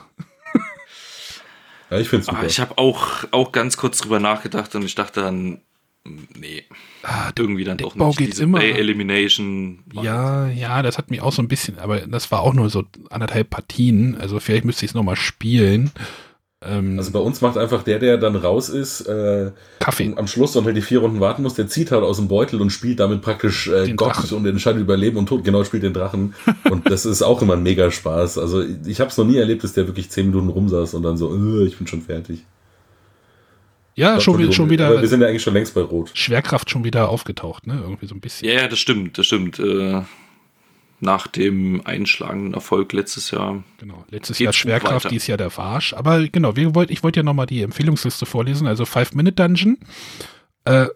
Ja, 1.91 1.99
ich 1.99 2.09
finde 2.09 2.22
es 2.22 2.28
ah, 2.28 2.43
Ich 2.47 2.61
habe 2.61 2.76
auch, 2.78 3.24
auch 3.30 3.53
ganz 3.53 3.76
kurz 3.76 3.99
drüber 3.99 4.20
nachgedacht 4.20 4.74
und 4.74 4.84
ich 4.84 4.95
dachte 4.95 5.22
dann, 5.22 5.61
nee, 6.05 6.64
ah, 7.03 7.30
irgendwie 7.36 7.64
dann 7.64 7.78
doch 7.78 7.95
nicht. 7.95 8.18
Diese 8.20 8.45
immer. 8.45 8.59
Play 8.59 8.72
Elimination. 8.72 9.84
Ja, 9.93 10.49
ja, 10.49 10.82
das 10.82 10.99
hat 10.99 11.11
mich 11.11 11.20
auch 11.20 11.32
so 11.32 11.43
ein 11.43 11.49
bisschen, 11.49 11.78
aber 11.78 12.01
das 12.01 12.30
war 12.30 12.41
auch 12.41 12.55
nur 12.55 12.70
so 12.70 12.84
anderthalb 13.11 13.51
Partien. 13.51 14.16
Also 14.16 14.41
vielleicht 14.41 14.64
müsste 14.64 14.84
ich 14.84 14.91
es 14.91 14.95
nochmal 14.95 15.16
spielen. 15.16 15.91
Ähm, 16.61 16.99
also 16.99 17.13
bei 17.13 17.21
uns 17.21 17.41
macht 17.41 17.57
einfach 17.57 17.85
der, 17.85 18.01
der 18.01 18.19
dann 18.19 18.35
raus 18.35 18.69
ist, 18.69 19.03
äh, 19.03 19.53
Kaffee. 19.79 20.13
am 20.17 20.27
Schluss 20.27 20.57
und 20.57 20.65
halt 20.65 20.77
die 20.77 20.83
vier 20.83 20.99
Runden 20.99 21.21
warten 21.21 21.43
muss, 21.43 21.55
der 21.55 21.69
zieht 21.69 21.93
halt 21.93 22.03
aus 22.03 22.17
dem 22.17 22.27
Beutel 22.27 22.61
und 22.61 22.71
spielt 22.71 22.99
damit 22.99 23.23
praktisch 23.23 23.69
äh, 23.69 23.93
Gott 23.93 24.17
Drachen. 24.17 24.39
und 24.39 24.47
entscheidet 24.47 24.81
über 24.81 24.97
Leben 24.97 25.19
und 25.19 25.27
Tod. 25.27 25.45
Genau, 25.45 25.63
spielt 25.63 25.85
den 25.85 25.93
Drachen. 25.93 26.35
und 26.71 26.91
das 26.91 27.07
ist 27.07 27.23
auch 27.23 27.43
immer 27.43 27.53
ein 27.53 27.63
mega 27.63 27.91
Spaß. 27.91 28.39
Also 28.39 28.65
ich 28.87 28.99
habe 29.01 29.11
es 29.11 29.17
noch 29.17 29.25
nie 29.25 29.37
erlebt, 29.37 29.63
dass 29.63 29.73
der 29.73 29.87
wirklich 29.87 30.11
zehn 30.11 30.27
Minuten 30.27 30.49
rumsaß 30.49 30.95
und 30.95 31.05
dann 31.05 31.17
so, 31.17 31.33
äh, 31.33 31.67
ich 31.67 31.79
bin 31.79 31.87
schon 31.87 32.03
fertig. 32.03 32.45
Ja, 33.95 34.21
schon, 34.21 34.53
schon 34.53 34.71
wieder. 34.71 34.89
Aber 34.89 35.01
wir 35.01 35.09
sind 35.09 35.21
ja 35.21 35.29
eigentlich 35.29 35.43
schon 35.43 35.55
längst 35.55 35.75
bei 35.75 35.81
Rot. 35.81 36.11
Schwerkraft 36.15 36.71
schon 36.71 36.85
wieder 36.85 37.09
aufgetaucht, 37.09 37.67
ne? 37.67 37.81
Irgendwie 37.83 38.07
so 38.07 38.15
ein 38.15 38.21
bisschen. 38.21 38.49
Ja, 38.49 38.63
ja, 38.63 38.69
das 38.69 38.79
stimmt, 38.79 39.19
das 39.19 39.27
stimmt. 39.27 39.59
Äh, 39.59 40.03
nach 41.01 41.26
dem 41.28 41.82
einschlagenden 41.84 42.55
Erfolg 42.55 42.92
letztes 42.92 43.30
Jahr. 43.30 43.62
Genau, 43.78 44.05
letztes 44.11 44.38
Jahr 44.38 44.53
Schwerkraft, 44.53 45.11
dieses 45.11 45.26
Jahr 45.26 45.38
der 45.38 45.57
Warsch. 45.57 45.94
Aber 45.94 46.26
genau, 46.28 46.57
wir 46.57 46.74
wollt, 46.74 46.90
ich 46.90 47.03
wollte 47.03 47.20
ja 47.20 47.24
nochmal 47.24 47.46
die 47.46 47.62
Empfehlungsliste 47.62 48.26
vorlesen, 48.26 48.66
also 48.66 48.84
Five-Minute-Dungeon. 48.84 49.78
Äh, 50.64 50.86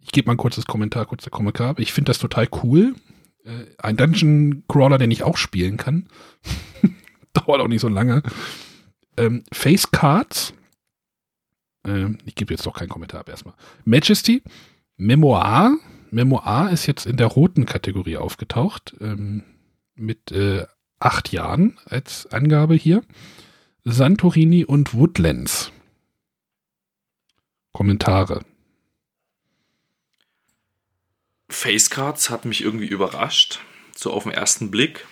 ich 0.00 0.12
gebe 0.12 0.26
mal 0.26 0.34
ein 0.34 0.38
kurzes 0.38 0.64
Kommentar, 0.64 1.06
kurzer 1.06 1.30
Kommentar. 1.30 1.78
Ich 1.78 1.92
finde 1.92 2.10
das 2.10 2.18
total 2.18 2.48
cool. 2.62 2.94
Äh, 3.44 3.66
ein 3.78 3.96
Dungeon-Crawler, 3.96 4.98
den 4.98 5.10
ich 5.10 5.22
auch 5.22 5.36
spielen 5.36 5.76
kann. 5.76 6.08
Dauert 7.34 7.60
auch 7.60 7.68
nicht 7.68 7.82
so 7.82 7.88
lange. 7.88 8.22
Ähm, 9.18 9.44
Face 9.52 9.90
Cards. 9.90 10.54
Äh, 11.86 12.06
ich 12.24 12.34
gebe 12.34 12.54
jetzt 12.54 12.64
doch 12.64 12.74
keinen 12.74 12.88
Kommentar 12.88 13.20
ab 13.20 13.28
erstmal. 13.28 13.54
Majesty. 13.84 14.42
Memoir 14.96 15.76
Memoir 16.10 16.70
ist 16.70 16.86
jetzt 16.86 17.06
in 17.06 17.16
der 17.16 17.26
roten 17.26 17.66
Kategorie 17.66 18.16
aufgetaucht, 18.16 18.94
ähm, 19.00 19.44
mit 19.94 20.32
äh, 20.32 20.66
acht 20.98 21.32
Jahren 21.32 21.78
als 21.84 22.26
Angabe 22.26 22.74
hier. 22.74 23.02
Santorini 23.84 24.64
und 24.64 24.94
Woodlands. 24.94 25.72
Kommentare. 27.72 28.44
Facecards 31.48 32.28
hat 32.28 32.44
mich 32.44 32.62
irgendwie 32.62 32.86
überrascht, 32.86 33.60
so 33.96 34.12
auf 34.12 34.24
den 34.24 34.32
ersten 34.32 34.70
Blick. 34.70 35.06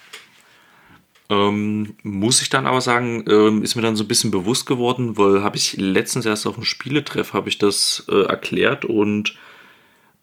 Ähm, 1.29 1.97
muss 2.03 2.43
ich 2.43 2.51
dann 2.51 2.67
aber 2.67 2.81
sagen, 2.81 3.25
ähm, 3.29 3.63
ist 3.63 3.75
mir 3.75 3.83
dann 3.83 3.97
so 3.97 4.05
ein 4.05 4.09
bisschen 4.09 4.31
bewusst 4.31 4.67
geworden, 4.67 5.17
weil 5.17 5.43
habe 5.43 5.57
ich 5.57 5.77
letztens 5.77 6.25
erst 6.25 6.47
auf 6.47 6.55
dem 6.55 6.65
Spieletreff 6.65 7.33
habe 7.33 7.49
ich 7.49 7.59
das 7.59 8.05
äh, 8.09 8.27
erklärt 8.27 8.85
und 8.85 9.37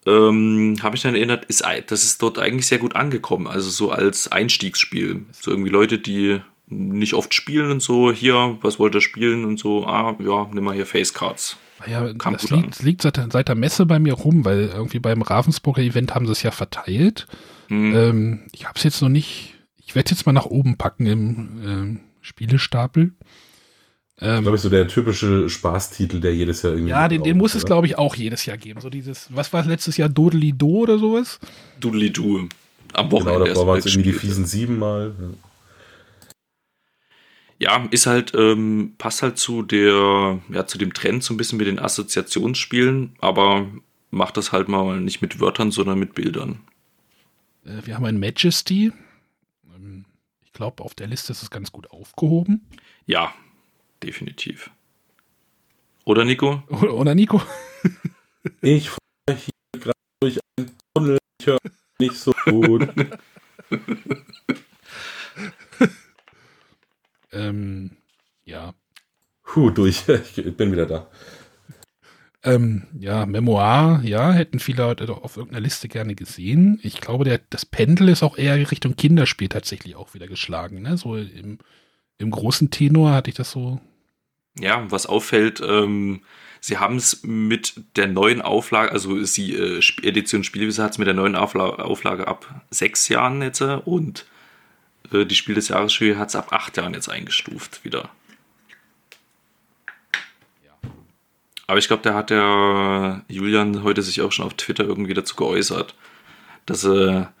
ähm, 0.06 0.76
habe 0.82 0.96
ich 0.96 1.02
dann 1.02 1.14
erinnert, 1.14 1.46
ist, 1.46 1.64
das 1.86 2.04
ist 2.04 2.22
dort 2.22 2.38
eigentlich 2.38 2.66
sehr 2.66 2.78
gut 2.78 2.96
angekommen. 2.96 3.46
Also 3.46 3.70
so 3.70 3.90
als 3.90 4.30
Einstiegsspiel. 4.30 5.24
So 5.32 5.50
irgendwie 5.50 5.70
Leute, 5.70 5.98
die 5.98 6.40
nicht 6.66 7.14
oft 7.14 7.34
spielen 7.34 7.70
und 7.70 7.80
so, 7.80 8.12
hier, 8.12 8.58
was 8.62 8.78
wollt 8.78 8.94
ihr 8.94 9.00
spielen 9.00 9.44
und 9.44 9.58
so, 9.58 9.86
ah, 9.86 10.16
ja, 10.18 10.48
nimm 10.52 10.64
mal 10.64 10.74
hier 10.74 10.86
Facecards. 10.86 11.56
Ja, 11.86 12.12
Kam 12.14 12.34
das 12.34 12.50
liegt, 12.50 12.82
liegt 12.82 13.02
seit, 13.02 13.20
seit, 13.30 13.48
der 13.48 13.54
Messe 13.54 13.84
bei 13.84 13.98
mir 13.98 14.14
rum, 14.14 14.44
weil 14.44 14.70
irgendwie 14.74 15.00
beim 15.00 15.22
Ravensburger 15.22 15.82
Event 15.82 16.14
haben 16.14 16.26
sie 16.26 16.32
es 16.32 16.42
ja 16.42 16.50
verteilt. 16.50 17.26
Mhm. 17.68 17.94
Ähm, 17.94 18.40
ich 18.52 18.66
habe 18.66 18.76
es 18.76 18.84
jetzt 18.84 19.02
noch 19.02 19.08
nicht, 19.08 19.54
ich 19.84 19.94
werde 19.94 20.10
jetzt 20.10 20.24
mal 20.24 20.32
nach 20.32 20.46
oben 20.46 20.78
packen 20.78 21.06
im 21.06 21.62
ähm, 21.64 22.00
Spielestapel. 22.20 23.12
Ähm, 24.20 24.42
glaube 24.42 24.56
ich, 24.56 24.62
so 24.62 24.68
der 24.68 24.86
typische 24.86 25.48
Spaßtitel, 25.48 26.20
der 26.20 26.34
jedes 26.34 26.62
Jahr 26.62 26.74
irgendwie. 26.74 26.90
Ja, 26.90 27.08
den, 27.08 27.22
den 27.24 27.36
muss 27.36 27.52
oder? 27.52 27.58
es, 27.58 27.66
glaube 27.66 27.86
ich, 27.86 27.98
auch 27.98 28.14
jedes 28.14 28.46
Jahr 28.46 28.56
geben. 28.56 28.80
So 28.80 28.88
dieses, 28.88 29.28
was 29.34 29.52
war 29.52 29.64
letztes 29.64 29.96
Jahr, 29.96 30.08
Dodeli 30.08 30.52
Do 30.52 30.82
oder 30.82 30.98
sowas? 30.98 31.40
Dodeli 31.80 32.12
Do. 32.12 32.48
Am 32.92 33.10
Wochenende. 33.10 33.40
Genau, 33.40 33.46
davor 33.46 33.66
waren 33.66 33.78
es 33.78 33.86
irgendwie 33.86 34.12
die 34.12 34.18
fiesen 34.18 34.46
sieben 34.46 34.78
Mal. 34.78 35.14
Ja. 37.58 37.80
ja, 37.80 37.88
ist 37.90 38.06
halt, 38.06 38.32
ähm, 38.36 38.94
passt 38.98 39.22
halt 39.22 39.36
zu 39.36 39.62
der, 39.62 40.38
ja, 40.48 40.64
zu 40.66 40.78
dem 40.78 40.94
Trend 40.94 41.24
so 41.24 41.34
ein 41.34 41.36
bisschen 41.36 41.58
mit 41.58 41.66
den 41.66 41.80
Assoziationsspielen, 41.80 43.16
aber 43.18 43.66
macht 44.12 44.36
das 44.36 44.52
halt 44.52 44.68
mal 44.68 45.00
nicht 45.00 45.22
mit 45.22 45.40
Wörtern, 45.40 45.72
sondern 45.72 45.98
mit 45.98 46.14
Bildern. 46.14 46.60
Äh, 47.64 47.84
wir 47.84 47.96
haben 47.96 48.04
ein 48.04 48.20
Majesty. 48.20 48.92
Ähm, 49.74 50.04
ich 50.44 50.52
glaube, 50.52 50.84
auf 50.84 50.94
der 50.94 51.08
Liste 51.08 51.32
ist 51.32 51.42
es 51.42 51.50
ganz 51.50 51.72
gut 51.72 51.90
aufgehoben. 51.90 52.64
Ja, 53.06 53.34
definitiv. 54.02 54.70
Oder 56.04 56.24
Nico? 56.24 56.62
Oder, 56.68 57.14
Nico? 57.14 57.42
ich 58.60 58.90
fahre 58.90 59.38
hier 59.38 59.80
gerade 59.80 59.98
durch 60.20 60.38
einen 60.56 60.70
Tunnel, 60.94 61.18
ich 61.40 61.46
höre 61.46 61.58
nicht 61.98 62.16
so 62.16 62.32
gut. 62.44 62.88
ähm, 67.32 67.96
ja. 68.44 68.74
Puh, 69.42 69.70
durch. 69.70 70.04
Ich 70.08 70.56
bin 70.56 70.72
wieder 70.72 70.86
da. 70.86 71.08
Ähm, 72.42 72.88
ja, 72.98 73.24
Memoir, 73.24 74.02
ja, 74.04 74.32
hätten 74.32 74.58
viele 74.58 74.82
Leute 74.82 75.06
doch 75.06 75.22
auf 75.22 75.38
irgendeiner 75.38 75.62
Liste 75.62 75.88
gerne 75.88 76.14
gesehen. 76.14 76.78
Ich 76.82 77.00
glaube, 77.00 77.24
der, 77.24 77.40
das 77.48 77.64
Pendel 77.64 78.10
ist 78.10 78.22
auch 78.22 78.36
eher 78.36 78.70
Richtung 78.70 78.96
Kinderspiel 78.96 79.48
tatsächlich 79.48 79.96
auch 79.96 80.12
wieder 80.12 80.26
geschlagen. 80.26 80.82
Ne? 80.82 80.98
So 80.98 81.16
im, 81.16 81.58
im 82.18 82.30
großen 82.30 82.70
Tenor 82.70 83.12
hatte 83.12 83.30
ich 83.30 83.36
das 83.36 83.50
so 83.50 83.80
ja, 84.58 84.90
was 84.90 85.06
auffällt, 85.06 85.60
ähm, 85.60 86.22
sie 86.60 86.78
haben 86.78 86.96
es 86.96 87.22
mit 87.24 87.74
der 87.96 88.06
neuen 88.06 88.40
Auflage, 88.40 88.92
also 88.92 89.22
sie 89.24 89.54
äh, 89.54 89.80
Edition 90.02 90.44
Spielwiese 90.44 90.82
hat 90.82 90.92
es 90.92 90.98
mit 90.98 91.06
der 91.06 91.14
neuen 91.14 91.34
Aufla 91.34 91.64
Auflage 91.64 92.28
ab 92.28 92.62
sechs 92.70 93.08
Jahren 93.08 93.42
jetzt 93.42 93.60
äh, 93.60 93.80
und 93.84 94.26
äh, 95.12 95.26
die 95.26 95.34
Spiel 95.34 95.56
des 95.56 95.68
Jahres 95.68 95.98
hat 96.00 96.28
es 96.28 96.36
ab 96.36 96.52
acht 96.52 96.76
Jahren 96.76 96.94
jetzt 96.94 97.08
eingestuft 97.08 97.84
wieder. 97.84 98.10
Aber 101.66 101.78
ich 101.78 101.88
glaube, 101.88 102.02
da 102.02 102.12
hat 102.12 102.28
der 102.28 103.24
Julian 103.26 103.82
heute 103.82 104.02
sich 104.02 104.20
auch 104.20 104.32
schon 104.32 104.44
auf 104.44 104.52
Twitter 104.52 104.84
irgendwie 104.84 105.14
dazu 105.14 105.34
geäußert, 105.34 105.94
dass 106.66 106.84
er 106.84 107.32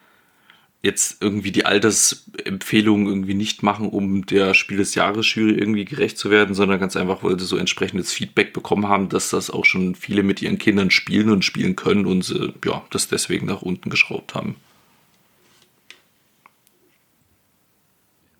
jetzt 0.84 1.22
irgendwie 1.22 1.50
die 1.50 1.64
Altersempfehlungen 1.64 3.06
irgendwie 3.06 3.32
nicht 3.32 3.62
machen, 3.62 3.88
um 3.88 4.26
der 4.26 4.52
Spiel 4.52 4.76
des 4.76 4.94
Jahres 4.94 5.34
Jury 5.34 5.54
irgendwie 5.54 5.86
gerecht 5.86 6.18
zu 6.18 6.30
werden, 6.30 6.54
sondern 6.54 6.78
ganz 6.78 6.94
einfach, 6.94 7.22
weil 7.22 7.40
sie 7.40 7.46
so 7.46 7.56
entsprechendes 7.56 8.12
Feedback 8.12 8.52
bekommen 8.52 8.86
haben, 8.86 9.08
dass 9.08 9.30
das 9.30 9.48
auch 9.50 9.64
schon 9.64 9.94
viele 9.94 10.22
mit 10.22 10.42
ihren 10.42 10.58
Kindern 10.58 10.90
spielen 10.90 11.30
und 11.30 11.42
spielen 11.42 11.74
können 11.74 12.04
und 12.04 12.22
sie, 12.22 12.52
ja, 12.66 12.84
das 12.90 13.08
deswegen 13.08 13.46
nach 13.46 13.62
unten 13.62 13.88
geschraubt 13.88 14.34
haben. 14.34 14.56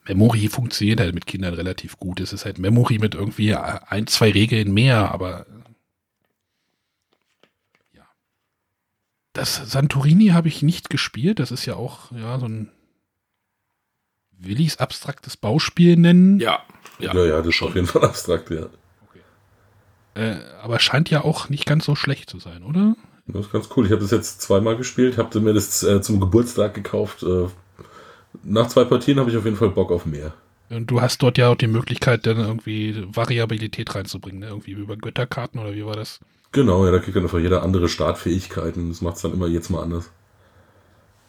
Memory 0.07 0.49
funktioniert 0.49 1.01
halt 1.01 1.14
mit 1.14 1.26
Kindern 1.26 1.55
relativ 1.55 1.99
gut. 1.99 2.20
Es 2.20 2.34
ist 2.34 2.45
halt 2.45 2.59
Memory 2.59 2.99
mit 2.99 3.14
irgendwie 3.14 3.55
ein, 3.55 4.07
zwei 4.07 4.30
Regeln 4.30 4.74
mehr, 4.74 5.11
aber 5.12 5.47
Das 9.35 9.57
Santorini 9.57 10.28
habe 10.28 10.49
ich 10.49 10.62
nicht 10.62 10.89
gespielt. 10.89 11.41
Das 11.41 11.51
ist 11.51 11.66
ja 11.66 11.74
auch 11.74 12.11
ja 12.12 12.39
so 12.39 12.47
ein 12.47 12.70
Willis 14.39 14.78
abstraktes 14.78 15.37
Bauspiel 15.37 15.97
nennen. 15.97 16.41
Ja, 16.41 16.61
ja, 16.99 17.14
ja, 17.14 17.24
ja 17.26 17.37
das 17.39 17.49
ist 17.49 17.62
auf 17.62 17.74
jeden 17.74 17.87
Fall 17.87 18.05
abstrakt, 18.05 18.51
ja. 18.51 18.66
Äh, 20.14 20.37
aber 20.62 20.78
scheint 20.78 21.11
ja 21.11 21.24
auch 21.24 21.49
nicht 21.49 21.66
ganz 21.66 21.85
so 21.85 21.97
schlecht 21.97 22.30
zu 22.30 22.39
sein, 22.39 22.62
oder? 22.62 22.95
Das 23.26 23.47
ist 23.47 23.53
ganz 23.53 23.68
cool. 23.76 23.87
Ich 23.87 23.93
habe 23.93 24.03
das 24.03 24.12
jetzt 24.12 24.41
zweimal 24.41 24.76
gespielt, 24.76 25.18
habe 25.18 25.41
mir 25.41 25.53
das 25.53 25.82
äh, 25.82 26.01
zum 26.01 26.20
Geburtstag 26.20 26.74
gekauft. 26.74 27.24
Äh, 27.24 27.49
nach 28.45 28.68
zwei 28.68 28.85
Partien 28.85 29.18
habe 29.18 29.30
ich 29.30 29.37
auf 29.37 29.45
jeden 29.45 29.57
Fall 29.57 29.70
Bock 29.70 29.91
auf 29.91 30.07
mehr. 30.07 30.32
Und 30.70 30.91
du 30.91 31.01
hast 31.01 31.22
dort 31.22 31.39
ja 31.39 31.49
auch 31.49 31.57
die 31.57 31.66
Möglichkeit, 31.66 32.26
dann 32.26 32.39
irgendwie 32.39 33.05
Variabilität 33.12 33.95
reinzubringen, 33.95 34.41
ne? 34.41 34.49
irgendwie 34.49 34.72
über 34.72 34.97
Götterkarten 34.97 35.61
oder 35.61 35.74
wie 35.74 35.85
war 35.85 35.97
das? 35.97 36.20
Genau, 36.55 36.86
ja, 36.86 36.92
da 36.92 37.00
kriegt 37.00 37.16
dann 37.16 37.24
einfach 37.24 37.40
jeder 37.40 37.64
andere 37.64 37.88
Startfähigkeiten. 37.88 38.88
Das 38.88 39.00
macht 39.00 39.16
es 39.16 39.22
dann 39.22 39.32
immer 39.32 39.48
jetzt 39.48 39.70
mal 39.70 39.82
anders. 39.82 40.11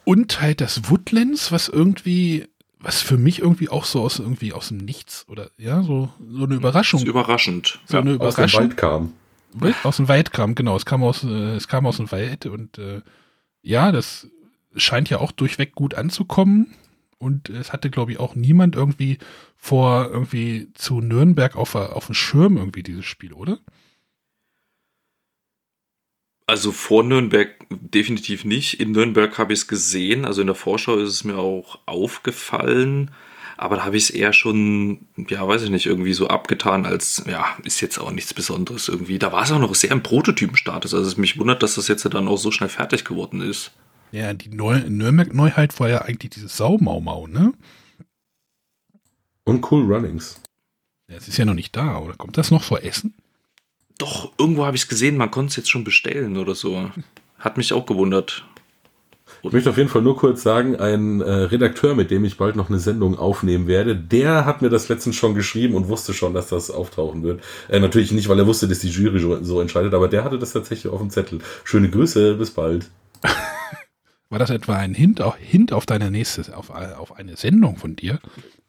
Und 0.04 0.40
halt 0.40 0.62
das 0.62 0.88
Woodlands, 0.90 1.52
was 1.52 1.68
irgendwie, 1.68 2.46
was 2.80 3.02
für 3.02 3.18
mich 3.18 3.40
irgendwie 3.40 3.70
auch 3.70 3.86
so 3.86 4.04
aus 4.04 4.20
irgendwie 4.20 4.54
aus 4.54 4.68
dem 4.68 4.78
Nichts 4.78 5.26
oder 5.28 5.50
ja, 5.58 5.82
so, 5.82 6.10
so 6.30 6.44
eine 6.44 6.54
Überraschung. 6.54 7.00
Das 7.00 7.06
ist 7.06 7.10
überraschend. 7.10 7.80
So 7.88 7.98
ja, 7.98 8.02
eine 8.02 8.14
Überraschung. 8.14 8.44
Aus 8.44 8.52
dem 8.52 8.60
Wald 8.60 8.78
kam. 8.78 9.14
Aus 9.84 9.98
dem 9.98 10.08
Wald 10.08 10.32
kam, 10.32 10.54
genau. 10.54 10.76
Es 10.76 10.86
kam 10.86 11.04
aus, 11.04 11.24
äh, 11.24 11.56
es 11.56 11.68
kam 11.68 11.88
aus 11.88 11.98
dem 11.98 12.12
Wald 12.12 12.46
und 12.46 12.78
äh, 12.78 13.02
ja, 13.64 13.92
das 13.92 14.28
scheint 14.76 15.10
ja 15.10 15.18
auch 15.18 15.32
durchweg 15.32 15.74
gut 15.74 15.96
anzukommen. 15.96 16.76
Und 17.18 17.50
es 17.50 17.74
hatte, 17.74 17.90
glaube 17.90 18.12
ich, 18.12 18.20
auch 18.20 18.36
niemand 18.36 18.76
irgendwie 18.76 19.18
vor, 19.58 20.08
irgendwie 20.12 20.68
zu 20.76 21.02
Nürnberg 21.02 21.56
auf, 21.56 21.74
auf 21.74 22.06
dem 22.06 22.14
Schirm 22.14 22.58
irgendwie 22.58 22.84
dieses 22.84 23.06
Spiel, 23.06 23.34
oder? 23.34 23.58
Also 26.48 26.72
vor 26.72 27.04
Nürnberg 27.04 27.56
definitiv 27.70 28.46
nicht. 28.46 28.80
In 28.80 28.92
Nürnberg 28.92 29.38
habe 29.38 29.54
ich 29.54 29.60
es 29.60 29.68
gesehen, 29.68 30.26
also 30.26 30.42
in 30.42 30.48
der 30.48 30.56
Vorschau 30.56 30.98
ist 30.98 31.10
es 31.10 31.24
mir 31.24 31.38
auch 31.38 31.80
aufgefallen, 31.88 33.12
aber 33.58 33.78
da 33.78 33.86
habe 33.86 33.98
ich 33.98 34.04
es 34.04 34.10
eher 34.12 34.34
schon, 34.34 35.08
ja, 35.30 35.48
weiß 35.48 35.64
ich 35.64 35.70
nicht, 35.70 35.86
irgendwie 35.86 36.14
so 36.14 36.28
abgetan, 36.28 36.86
als, 36.86 37.24
ja, 37.28 37.46
ist 37.64 37.82
jetzt 37.82 37.98
auch 37.98 38.12
nichts 38.12 38.34
Besonderes 38.34 38.90
irgendwie. 38.90 39.18
Da 39.18 39.32
war 39.32 39.44
es 39.44 39.52
auch 39.52 39.60
noch 39.60 39.74
sehr 39.74 39.92
im 39.92 40.04
Prototypenstatus, 40.04 40.94
also 40.94 41.08
es 41.08 41.18
mich 41.18 41.40
wundert, 41.40 41.64
dass 41.64 41.76
das 41.76 41.88
jetzt 41.88 42.06
dann 42.06 42.28
auch 42.28 42.38
so 42.38 42.52
schnell 42.52 42.70
fertig 42.70 43.06
geworden 43.06 43.42
ist. 43.42 43.72
Ja, 44.12 44.34
die 44.34 44.50
Neu 44.50 44.82
Nürnberg-Neuheit 44.88 45.80
war 45.80 45.90
ja 45.90 46.02
eigentlich 46.02 46.32
dieses 46.32 46.58
Saumaumau, 46.58 47.28
ne? 47.28 47.54
Und 49.46 49.72
Cool 49.72 49.92
Runnings. 49.92 50.42
Ja, 51.10 51.18
es 51.18 51.28
ist 51.28 51.38
ja 51.38 51.46
noch 51.46 51.54
nicht 51.54 51.76
da, 51.76 52.00
oder? 52.00 52.16
Kommt 52.16 52.38
das 52.38 52.52
noch 52.52 52.64
vor 52.64 52.84
Essen? 52.84 53.16
Doch, 53.98 54.32
irgendwo 54.38 54.66
habe 54.66 54.76
ich 54.76 54.84
es 54.84 54.88
gesehen, 54.88 55.18
man 55.18 55.32
konnte 55.32 55.52
es 55.52 55.56
jetzt 55.56 55.70
schon 55.70 55.84
bestellen 55.84 56.38
oder 56.38 56.56
so. 56.56 56.90
Hat 57.40 57.58
mich 57.58 57.74
auch 57.74 57.86
gewundert. 57.86 58.46
Ich 59.44 59.52
möchte 59.52 59.70
auf 59.70 59.78
jeden 59.78 59.90
Fall 59.90 60.02
nur 60.02 60.18
kurz 60.18 60.42
sagen, 60.42 60.76
ein 60.76 61.22
äh, 61.22 61.32
Redakteur, 61.32 61.94
mit 61.94 62.10
dem 62.10 62.26
ich 62.26 62.38
bald 62.38 62.56
noch 62.56 62.70
eine 62.70 62.80
Sendung 62.80 63.18
aufnehmen 63.18 63.68
werde, 63.68 63.96
der 63.96 64.46
hat 64.46 64.64
mir 64.64 64.70
das 64.70 64.90
letztens 64.90 65.16
schon 65.16 65.36
geschrieben 65.36 65.76
und 65.76 65.88
wusste 65.88 66.14
schon, 66.14 66.34
dass 66.34 66.48
das 66.48 66.72
auftauchen 66.72 67.22
wird. 67.22 67.44
Äh, 67.70 67.80
natürlich 67.80 68.12
nicht, 68.12 68.28
weil 68.28 68.40
er 68.40 68.48
wusste, 68.48 68.68
dass 68.68 68.80
die 68.80 68.90
Jury 68.90 69.20
so, 69.20 69.44
so 69.44 69.62
entscheidet, 69.62 69.94
aber 69.94 70.08
der 70.08 70.24
hatte 70.24 70.40
das 70.40 70.54
tatsächlich 70.54 70.92
auf 70.92 71.00
dem 71.00 71.12
Zettel. 71.12 71.40
Schöne 71.64 71.90
Grüße, 71.90 72.36
bis 72.36 72.52
bald. 72.52 72.90
War 74.30 74.40
das 74.40 74.50
etwa 74.50 74.76
ein 74.78 74.96
Hint, 74.96 75.22
Hint 75.38 75.72
auf 75.72 75.86
deine 75.86 76.10
nächste, 76.10 76.58
auf, 76.58 76.72
auf 76.72 77.16
eine 77.16 77.38
Sendung 77.38 77.78
von 77.78 77.96
dir? 77.96 78.20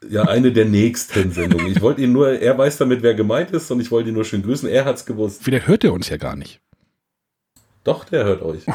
Ja, 0.09 0.23
eine 0.23 0.51
der 0.51 0.65
nächsten 0.65 1.31
Sendungen. 1.31 1.67
Ich 1.67 1.81
wollte 1.81 2.01
ihn 2.01 2.11
nur, 2.11 2.39
er 2.39 2.57
weiß 2.57 2.77
damit, 2.77 3.01
wer 3.01 3.15
gemeint 3.15 3.51
ist 3.51 3.71
und 3.71 3.79
ich 3.79 3.89
wollte 3.89 4.09
ihn 4.09 4.15
nur 4.15 4.25
schön 4.25 4.43
grüßen. 4.43 4.69
Er 4.69 4.85
hat's 4.85 5.05
gewusst. 5.05 5.43
Vielleicht 5.43 5.67
hört 5.67 5.83
er 5.83 5.93
uns 5.93 6.09
ja 6.09 6.17
gar 6.17 6.35
nicht. 6.35 6.61
Doch, 7.83 8.05
der 8.05 8.25
hört 8.25 8.43
euch. 8.43 8.63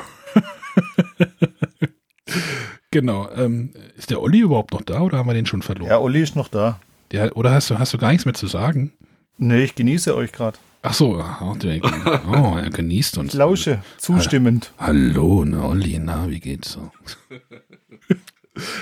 genau. 2.91 3.29
Ähm, 3.37 3.71
ist 3.97 4.11
der 4.11 4.21
Olli 4.21 4.41
überhaupt 4.41 4.73
noch 4.73 4.83
da 4.83 5.01
oder 5.01 5.19
haben 5.19 5.29
wir 5.29 5.35
den 5.35 5.47
schon 5.47 5.63
verloren? 5.63 5.91
Ja, 5.91 6.01
Olli 6.01 6.23
ist 6.23 6.35
noch 6.35 6.49
da. 6.49 6.81
Der, 7.13 7.37
oder 7.37 7.53
hast 7.53 7.71
du, 7.71 7.79
hast 7.79 7.95
du 7.95 7.99
gar 7.99 8.11
nichts 8.11 8.25
mehr 8.25 8.35
zu 8.35 8.47
sagen? 8.47 8.93
Nee, 9.39 9.65
ich 9.65 9.75
genieße 9.75 10.17
euch 10.17 10.33
gerade. 10.33 10.59
Ach 10.83 10.95
so, 10.95 11.13
oh, 11.41 12.57
er 12.57 12.71
genießt 12.71 13.19
uns. 13.19 13.35
Ich 13.35 13.39
lausche, 13.39 13.83
zustimmend. 13.99 14.73
Hallo, 14.79 15.45
ne, 15.45 15.63
Olli, 15.63 16.01
na, 16.01 16.29
wie 16.29 16.41
geht's 16.41 16.73
so? 16.73 16.91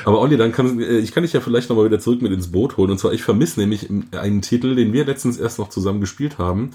Aber 0.05 0.21
Olli, 0.21 0.37
dann 0.37 0.53
kann 0.53 0.81
äh, 0.81 0.99
ich 0.99 1.13
kann 1.13 1.23
dich 1.23 1.33
ja 1.33 1.41
vielleicht 1.41 1.69
nochmal 1.69 1.87
wieder 1.87 2.01
zurück 2.01 2.23
mit 2.23 2.33
ins 2.33 2.51
Boot 2.51 2.77
holen. 2.77 2.91
Und 2.91 2.99
zwar, 2.99 3.13
ich 3.13 3.23
vermisse 3.23 3.61
nämlich 3.61 3.89
einen 4.13 4.43
Titel, 4.43 4.75
den 4.75 4.93
wir 4.93 5.05
letztens 5.05 5.39
erst 5.39 5.59
noch 5.59 5.69
zusammen 5.69 6.01
gespielt 6.01 6.39
haben. 6.39 6.71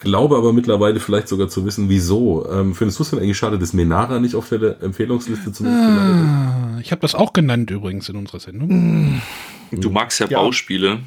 Glaube 0.00 0.36
aber 0.36 0.52
mittlerweile 0.52 0.98
vielleicht 0.98 1.28
sogar 1.28 1.48
zu 1.48 1.64
wissen, 1.64 1.88
wieso. 1.88 2.50
Ähm, 2.50 2.74
findest 2.74 2.98
du 2.98 3.04
es 3.04 3.10
denn 3.10 3.20
eigentlich 3.20 3.38
schade, 3.38 3.58
dass 3.58 3.72
Menara 3.72 4.18
nicht 4.18 4.34
auf 4.34 4.48
der 4.48 4.82
Empfehlungsliste 4.82 5.52
zu 5.52 5.64
ah, 5.64 6.78
Ich 6.80 6.90
habe 6.90 7.00
das 7.00 7.14
auch 7.14 7.32
genannt 7.32 7.70
übrigens 7.70 8.08
in 8.08 8.16
unserer 8.16 8.40
Sendung. 8.40 9.22
Du 9.70 9.90
magst 9.90 10.18
ja, 10.18 10.26
ja. 10.26 10.38
Bauspiele. 10.38 11.00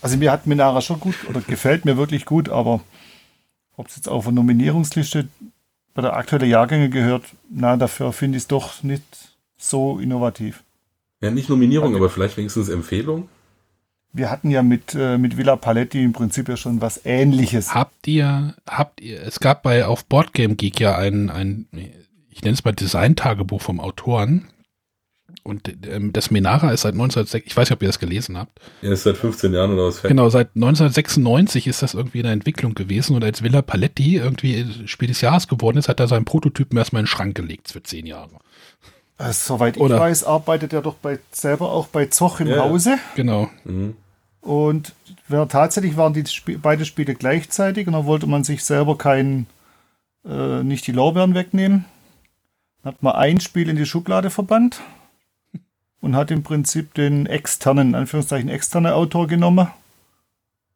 Also 0.00 0.16
mir 0.16 0.30
hat 0.30 0.46
Minara 0.46 0.80
schon 0.80 1.00
gut 1.00 1.16
oder 1.28 1.40
gefällt 1.40 1.84
mir 1.84 1.96
wirklich 1.96 2.24
gut, 2.24 2.48
aber 2.48 2.80
ob 3.76 3.88
es 3.88 3.96
jetzt 3.96 4.08
auf 4.08 4.26
eine 4.26 4.36
Nominierungsliste 4.36 5.28
bei 5.94 6.02
der 6.02 6.16
aktuellen 6.16 6.48
Jahrgänge 6.48 6.88
gehört, 6.88 7.24
na, 7.50 7.76
dafür 7.76 8.12
finde 8.12 8.36
ich 8.36 8.44
es 8.44 8.48
doch 8.48 8.82
nicht 8.82 9.29
so 9.60 9.98
innovativ. 9.98 10.64
Ja, 11.20 11.30
nicht 11.30 11.48
Nominierung, 11.48 11.94
aber 11.94 12.08
vielleicht 12.08 12.36
wenigstens 12.36 12.68
Empfehlung. 12.68 13.28
Wir 14.12 14.30
hatten 14.30 14.50
ja 14.50 14.62
mit, 14.62 14.94
äh, 14.96 15.18
mit 15.18 15.36
Villa 15.36 15.54
Paletti 15.54 16.02
im 16.02 16.12
Prinzip 16.12 16.48
ja 16.48 16.56
schon 16.56 16.80
was 16.80 17.04
ähnliches. 17.04 17.74
Habt 17.74 18.08
ihr, 18.08 18.54
habt 18.68 19.00
ihr, 19.00 19.22
es 19.22 19.38
gab 19.38 19.62
bei 19.62 19.86
auf 19.86 20.04
Boardgame 20.04 20.56
Geek 20.56 20.80
ja 20.80 20.96
ein, 20.96 21.30
ein 21.30 21.68
ich 22.28 22.42
nenne 22.42 22.54
es 22.54 22.64
mal 22.64 22.72
Design-Tagebuch 22.72 23.60
vom 23.60 23.78
Autoren. 23.78 24.48
Und 25.42 25.72
ähm, 25.86 26.12
das 26.12 26.30
Menara 26.30 26.70
ist 26.70 26.82
seit 26.82 26.94
1906, 26.94 27.46
ich 27.46 27.56
weiß 27.56 27.68
nicht, 27.68 27.76
ob 27.76 27.82
ihr 27.82 27.88
das 27.88 27.98
gelesen 27.98 28.36
habt. 28.36 28.60
Ja, 28.82 28.92
ist 28.92 29.04
seit 29.04 29.16
15 29.16 29.54
Jahren 29.54 29.72
oder 29.72 29.86
was? 29.86 30.02
Genau, 30.02 30.28
seit 30.28 30.48
1996 30.54 31.66
ist 31.66 31.82
das 31.82 31.94
irgendwie 31.94 32.18
in 32.18 32.24
der 32.24 32.32
Entwicklung 32.32 32.74
gewesen 32.74 33.16
und 33.16 33.24
als 33.24 33.42
Villa 33.42 33.62
Paletti 33.62 34.16
irgendwie 34.16 34.66
Spiel 34.86 35.08
des 35.08 35.20
Jahres 35.20 35.48
geworden 35.48 35.78
ist, 35.78 35.88
hat 35.88 36.00
er 36.00 36.08
seinen 36.08 36.24
Prototypen 36.24 36.76
erstmal 36.76 37.00
in 37.00 37.04
den 37.04 37.10
Schrank 37.10 37.34
gelegt 37.36 37.70
für 37.70 37.82
10 37.82 38.06
Jahre. 38.06 38.38
Also, 39.20 39.54
soweit 39.54 39.76
ich 39.76 39.82
oder? 39.82 40.00
weiß, 40.00 40.24
arbeitet 40.24 40.72
er 40.72 40.80
doch 40.80 40.94
bei, 40.94 41.18
selber 41.30 41.70
auch 41.72 41.88
bei 41.88 42.06
Zoch 42.06 42.40
im 42.40 42.48
ja. 42.48 42.64
Hause. 42.64 42.98
Genau. 43.16 43.50
Mhm. 43.64 43.94
Und 44.40 44.94
ja, 45.28 45.44
tatsächlich 45.44 45.98
waren 45.98 46.14
die 46.14 46.24
Sp 46.24 46.56
beide 46.56 46.86
Spiele 46.86 47.14
gleichzeitig 47.14 47.86
und 47.86 47.92
da 47.92 48.06
wollte 48.06 48.26
man 48.26 48.44
sich 48.44 48.64
selber 48.64 48.96
keinen, 48.96 49.46
äh, 50.26 50.62
nicht 50.62 50.86
die 50.86 50.92
Lorbeeren 50.92 51.34
wegnehmen. 51.34 51.84
Dann 52.82 52.94
hat 52.94 53.02
man 53.02 53.14
ein 53.14 53.40
Spiel 53.40 53.68
in 53.68 53.76
die 53.76 53.84
Schublade 53.84 54.30
verbannt 54.30 54.80
und 56.00 56.16
hat 56.16 56.30
im 56.30 56.42
Prinzip 56.42 56.94
den 56.94 57.26
externen, 57.26 57.88
in 57.88 57.94
Anführungszeichen 57.94 58.48
externen 58.48 58.92
Autor 58.92 59.26
genommen. 59.26 59.68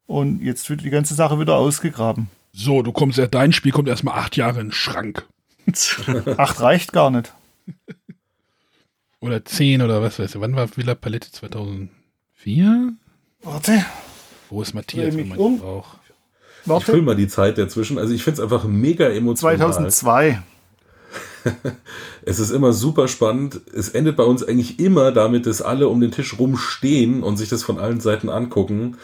Und 0.05 0.43
jetzt 0.43 0.69
wird 0.69 0.83
die 0.83 0.91
ganze 0.91 1.15
Sache 1.15 1.39
wieder 1.39 1.55
ausgegraben. 1.55 2.29
So, 2.53 2.83
du 2.83 2.91
kommst 2.91 3.17
ja, 3.17 3.25
dein 3.25 3.53
Spiel 3.53 3.71
kommt 3.71 3.89
erstmal 3.89 4.19
acht 4.19 4.37
Jahre 4.37 4.59
in 4.59 4.67
den 4.67 4.71
Schrank. 4.71 5.25
acht 6.37 6.61
reicht 6.61 6.93
gar 6.93 7.09
nicht. 7.09 7.33
Oder 9.25 9.43
zehn 9.43 9.81
oder 9.81 10.01
was 10.01 10.19
weiß 10.19 10.35
ich. 10.35 10.41
Wann 10.41 10.55
war 10.55 10.67
Villa 10.77 10.93
Palette 10.93 11.31
2004? 11.31 12.93
Warte. 13.41 13.85
Wo 14.49 14.61
ist 14.61 14.73
Matthias, 14.75 15.17
wenn 15.17 15.29
man 15.29 15.37
um. 15.39 15.59
braucht? 15.59 15.99
Warte. 16.65 16.83
Ich 16.83 16.85
fülle 16.85 17.01
mal 17.01 17.15
die 17.15 17.27
Zeit 17.27 17.57
dazwischen. 17.57 17.97
Also 17.97 18.13
ich 18.13 18.23
finde 18.23 18.41
es 18.41 18.43
einfach 18.43 18.65
mega 18.65 19.07
emotional. 19.07 19.57
2002. 19.57 20.41
es 22.23 22.39
ist 22.39 22.51
immer 22.51 22.73
super 22.73 23.07
spannend. 23.07 23.61
Es 23.73 23.89
endet 23.89 24.15
bei 24.15 24.23
uns 24.23 24.43
eigentlich 24.43 24.79
immer 24.79 25.11
damit, 25.11 25.45
dass 25.45 25.61
alle 25.61 25.87
um 25.87 26.01
den 26.01 26.11
Tisch 26.11 26.37
rumstehen 26.37 27.23
und 27.23 27.37
sich 27.37 27.49
das 27.49 27.63
von 27.63 27.79
allen 27.79 28.01
Seiten 28.01 28.29
angucken. 28.29 28.97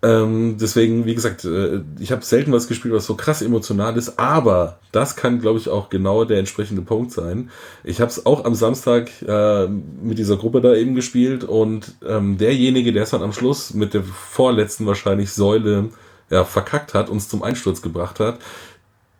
Ähm, 0.00 0.58
deswegen, 0.60 1.06
wie 1.06 1.14
gesagt, 1.14 1.44
äh, 1.44 1.80
ich 1.98 2.12
habe 2.12 2.24
selten 2.24 2.52
was 2.52 2.68
gespielt, 2.68 2.94
was 2.94 3.06
so 3.06 3.16
krass 3.16 3.42
emotional 3.42 3.96
ist, 3.96 4.18
aber 4.18 4.78
das 4.92 5.16
kann, 5.16 5.40
glaube 5.40 5.58
ich, 5.58 5.68
auch 5.68 5.90
genau 5.90 6.24
der 6.24 6.38
entsprechende 6.38 6.82
Punkt 6.82 7.10
sein. 7.10 7.50
Ich 7.82 8.00
habe 8.00 8.10
es 8.10 8.24
auch 8.24 8.44
am 8.44 8.54
Samstag 8.54 9.10
äh, 9.26 9.66
mit 9.66 10.18
dieser 10.18 10.36
Gruppe 10.36 10.60
da 10.60 10.74
eben 10.74 10.94
gespielt 10.94 11.42
und 11.42 11.94
ähm, 12.06 12.38
derjenige, 12.38 12.92
der 12.92 13.02
es 13.02 13.10
dann 13.10 13.22
am 13.22 13.32
Schluss 13.32 13.74
mit 13.74 13.92
der 13.92 14.04
vorletzten 14.04 14.86
wahrscheinlich 14.86 15.32
Säule 15.32 15.88
ja, 16.30 16.44
verkackt 16.44 16.94
hat, 16.94 17.08
uns 17.10 17.28
zum 17.28 17.42
Einsturz 17.42 17.82
gebracht 17.82 18.20
hat, 18.20 18.38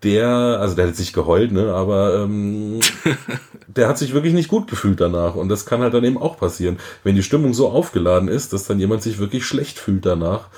der, 0.02 0.28
also 0.28 0.76
der 0.76 0.88
hat 0.88 0.96
sich 0.96 1.12
geheult, 1.12 1.52
ne, 1.52 1.74
aber 1.74 2.22
ähm, 2.22 2.80
der 3.66 3.88
hat 3.88 3.98
sich 3.98 4.14
wirklich 4.14 4.34
nicht 4.34 4.48
gut 4.48 4.68
gefühlt 4.68 5.00
danach. 5.00 5.34
Und 5.34 5.48
das 5.48 5.66
kann 5.66 5.80
halt 5.80 5.94
dann 5.94 6.04
eben 6.04 6.18
auch 6.18 6.38
passieren, 6.38 6.78
wenn 7.04 7.16
die 7.16 7.22
Stimmung 7.22 7.54
so 7.54 7.68
aufgeladen 7.68 8.28
ist, 8.28 8.52
dass 8.52 8.64
dann 8.64 8.78
jemand 8.78 9.02
sich 9.02 9.18
wirklich 9.18 9.44
schlecht 9.44 9.78
fühlt 9.78 10.06
danach. 10.06 10.48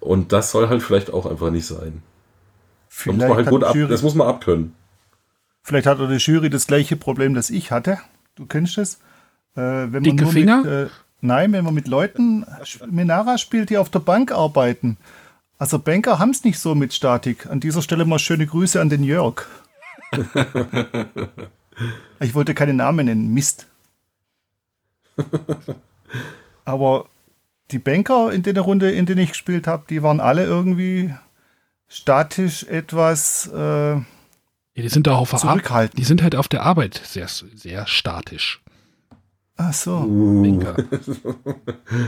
Und 0.00 0.32
das 0.32 0.50
soll 0.50 0.68
halt 0.68 0.82
vielleicht 0.82 1.12
auch 1.12 1.26
einfach 1.26 1.50
nicht 1.50 1.66
sein. 1.66 2.02
Das 2.88 3.06
muss, 3.06 3.16
man 3.16 3.36
halt 3.36 3.48
gut 3.48 3.64
ab, 3.64 3.76
das 3.88 4.02
muss 4.02 4.14
man 4.14 4.28
abkönnen. 4.28 4.74
Vielleicht 5.62 5.86
hat 5.86 5.98
die 5.98 6.16
Jury 6.16 6.50
das 6.50 6.66
gleiche 6.66 6.94
Problem, 6.94 7.34
das 7.34 7.50
ich 7.50 7.70
hatte. 7.70 7.98
Du 8.36 8.46
kennst 8.46 8.78
es. 8.78 9.00
Äh, 9.56 9.60
wenn 9.90 10.02
Dicke 10.02 10.26
Finger? 10.26 10.58
Mit, 10.58 10.66
äh, 10.66 10.86
nein, 11.20 11.52
wenn 11.52 11.64
man 11.64 11.74
mit 11.74 11.88
Leuten 11.88 12.44
Minara 12.88 13.38
spielt, 13.38 13.70
die 13.70 13.78
auf 13.78 13.88
der 13.88 14.00
Bank 14.00 14.30
arbeiten. 14.30 14.98
Also 15.58 15.78
Banker 15.78 16.18
haben 16.18 16.30
es 16.30 16.44
nicht 16.44 16.58
so 16.58 16.74
mit 16.74 16.92
Statik. 16.92 17.46
An 17.46 17.60
dieser 17.60 17.82
Stelle 17.82 18.04
mal 18.04 18.18
schöne 18.18 18.46
Grüße 18.46 18.80
an 18.80 18.88
den 18.88 19.04
Jörg. 19.04 19.46
ich 22.20 22.34
wollte 22.34 22.54
keine 22.54 22.74
Namen 22.74 23.06
nennen. 23.06 23.32
Mist. 23.32 23.66
Aber 26.64 27.06
die 27.70 27.78
Banker 27.78 28.32
in 28.32 28.42
der 28.42 28.60
Runde, 28.60 28.90
in 28.90 29.06
der 29.06 29.16
ich 29.16 29.30
gespielt 29.30 29.66
habe, 29.66 29.84
die 29.88 30.02
waren 30.02 30.20
alle 30.20 30.44
irgendwie 30.44 31.14
statisch 31.88 32.64
etwas 32.64 33.50
äh, 33.54 34.00
ja, 34.76 34.82
die 34.82 34.88
sind 34.88 35.06
da 35.06 35.14
auf 35.14 35.30
der 35.30 35.88
Die 35.88 36.04
sind 36.04 36.22
halt 36.22 36.34
auf 36.34 36.48
der 36.48 36.64
Arbeit 36.64 37.00
sehr, 37.04 37.28
sehr 37.28 37.86
statisch. 37.86 38.60
Ach 39.56 39.72
so. 39.72 39.98
Uh. 39.98 40.64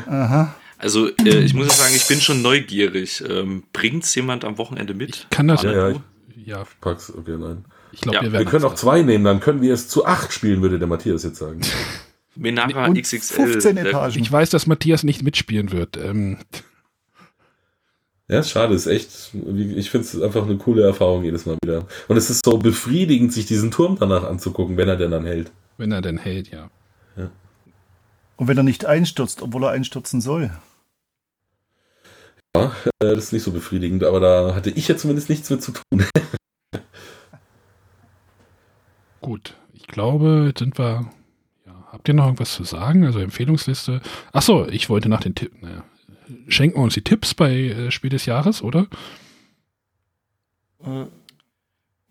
Aha. 0.08 0.54
Also 0.78 1.08
äh, 1.08 1.44
ich 1.44 1.54
muss 1.54 1.68
ja 1.68 1.72
sagen, 1.74 1.94
ich 1.94 2.06
bin 2.06 2.20
schon 2.20 2.42
neugierig. 2.42 3.22
Ähm, 3.26 3.64
es 4.00 4.14
jemand 4.14 4.44
am 4.44 4.58
Wochenende 4.58 4.94
mit? 4.94 5.16
Ich 5.16 5.30
kann 5.30 5.48
das. 5.48 5.62
Ja, 5.62 5.72
ja, 5.72 5.88
ich, 5.90 6.00
ja. 6.46 6.64
Pack's, 6.80 7.12
okay, 7.16 7.36
nein. 7.38 7.64
Ich 7.92 8.02
glaube, 8.02 8.16
ja. 8.16 8.22
wir, 8.24 8.32
wir 8.32 8.44
können 8.44 8.64
auch 8.64 8.74
zwei 8.74 9.02
nehmen, 9.02 9.24
dann 9.24 9.40
können 9.40 9.62
wir 9.62 9.72
es 9.72 9.88
zu 9.88 10.04
acht 10.04 10.32
spielen, 10.32 10.60
würde 10.60 10.78
der 10.78 10.88
Matthias 10.88 11.22
jetzt 11.22 11.38
sagen. 11.38 11.60
Menara 12.36 12.92
XXL. 12.92 13.46
15 13.46 13.76
Etagen. 13.78 14.20
Ich 14.20 14.30
weiß, 14.30 14.50
dass 14.50 14.66
Matthias 14.66 15.02
nicht 15.02 15.22
mitspielen 15.22 15.72
wird. 15.72 15.96
Ähm. 15.96 16.38
Ja, 18.28 18.40
ist 18.40 18.50
schade, 18.50 18.74
ist 18.74 18.86
echt, 18.86 19.30
ich 19.32 19.90
finde 19.90 20.06
es 20.06 20.20
einfach 20.20 20.44
eine 20.44 20.56
coole 20.56 20.82
Erfahrung 20.82 21.24
jedes 21.24 21.46
Mal 21.46 21.56
wieder. 21.62 21.86
Und 22.08 22.16
es 22.16 22.28
ist 22.28 22.44
so 22.44 22.58
befriedigend, 22.58 23.32
sich 23.32 23.46
diesen 23.46 23.70
Turm 23.70 23.96
danach 23.98 24.24
anzugucken, 24.24 24.76
wenn 24.76 24.88
er 24.88 24.96
denn 24.96 25.12
dann 25.12 25.24
hält. 25.24 25.52
Wenn 25.78 25.92
er 25.92 26.02
denn 26.02 26.18
hält, 26.18 26.50
ja. 26.50 26.68
ja. 27.16 27.30
Und 28.36 28.48
wenn 28.48 28.56
er 28.56 28.64
nicht 28.64 28.84
einstürzt, 28.84 29.42
obwohl 29.42 29.64
er 29.64 29.70
einstürzen 29.70 30.20
soll. 30.20 30.50
Ja, 32.62 32.72
äh, 33.02 33.14
das 33.14 33.24
ist 33.24 33.32
nicht 33.32 33.42
so 33.42 33.52
befriedigend, 33.52 34.04
aber 34.04 34.20
da 34.20 34.54
hatte 34.54 34.70
ich 34.70 34.88
ja 34.88 34.96
zumindest 34.96 35.28
nichts 35.28 35.50
mit 35.50 35.62
zu 35.62 35.72
tun. 35.72 36.04
Gut, 39.20 39.54
ich 39.72 39.86
glaube, 39.86 40.44
jetzt 40.48 40.60
sind 40.60 40.78
wir. 40.78 41.10
Ja, 41.66 41.88
habt 41.90 42.08
ihr 42.08 42.14
noch 42.14 42.26
irgendwas 42.26 42.54
zu 42.54 42.64
sagen? 42.64 43.04
Also 43.04 43.18
Empfehlungsliste. 43.18 44.00
Achso, 44.32 44.66
ich 44.68 44.88
wollte 44.88 45.08
nach 45.08 45.20
den 45.20 45.34
Tipps. 45.34 45.56
Naja, 45.60 45.84
schenken 46.48 46.78
wir 46.78 46.84
uns 46.84 46.94
die 46.94 47.02
Tipps 47.02 47.34
bei 47.34 47.52
äh, 47.52 47.90
Spiel 47.90 48.10
des 48.10 48.26
Jahres, 48.26 48.62
oder? 48.62 48.86
Äh, 50.84 51.06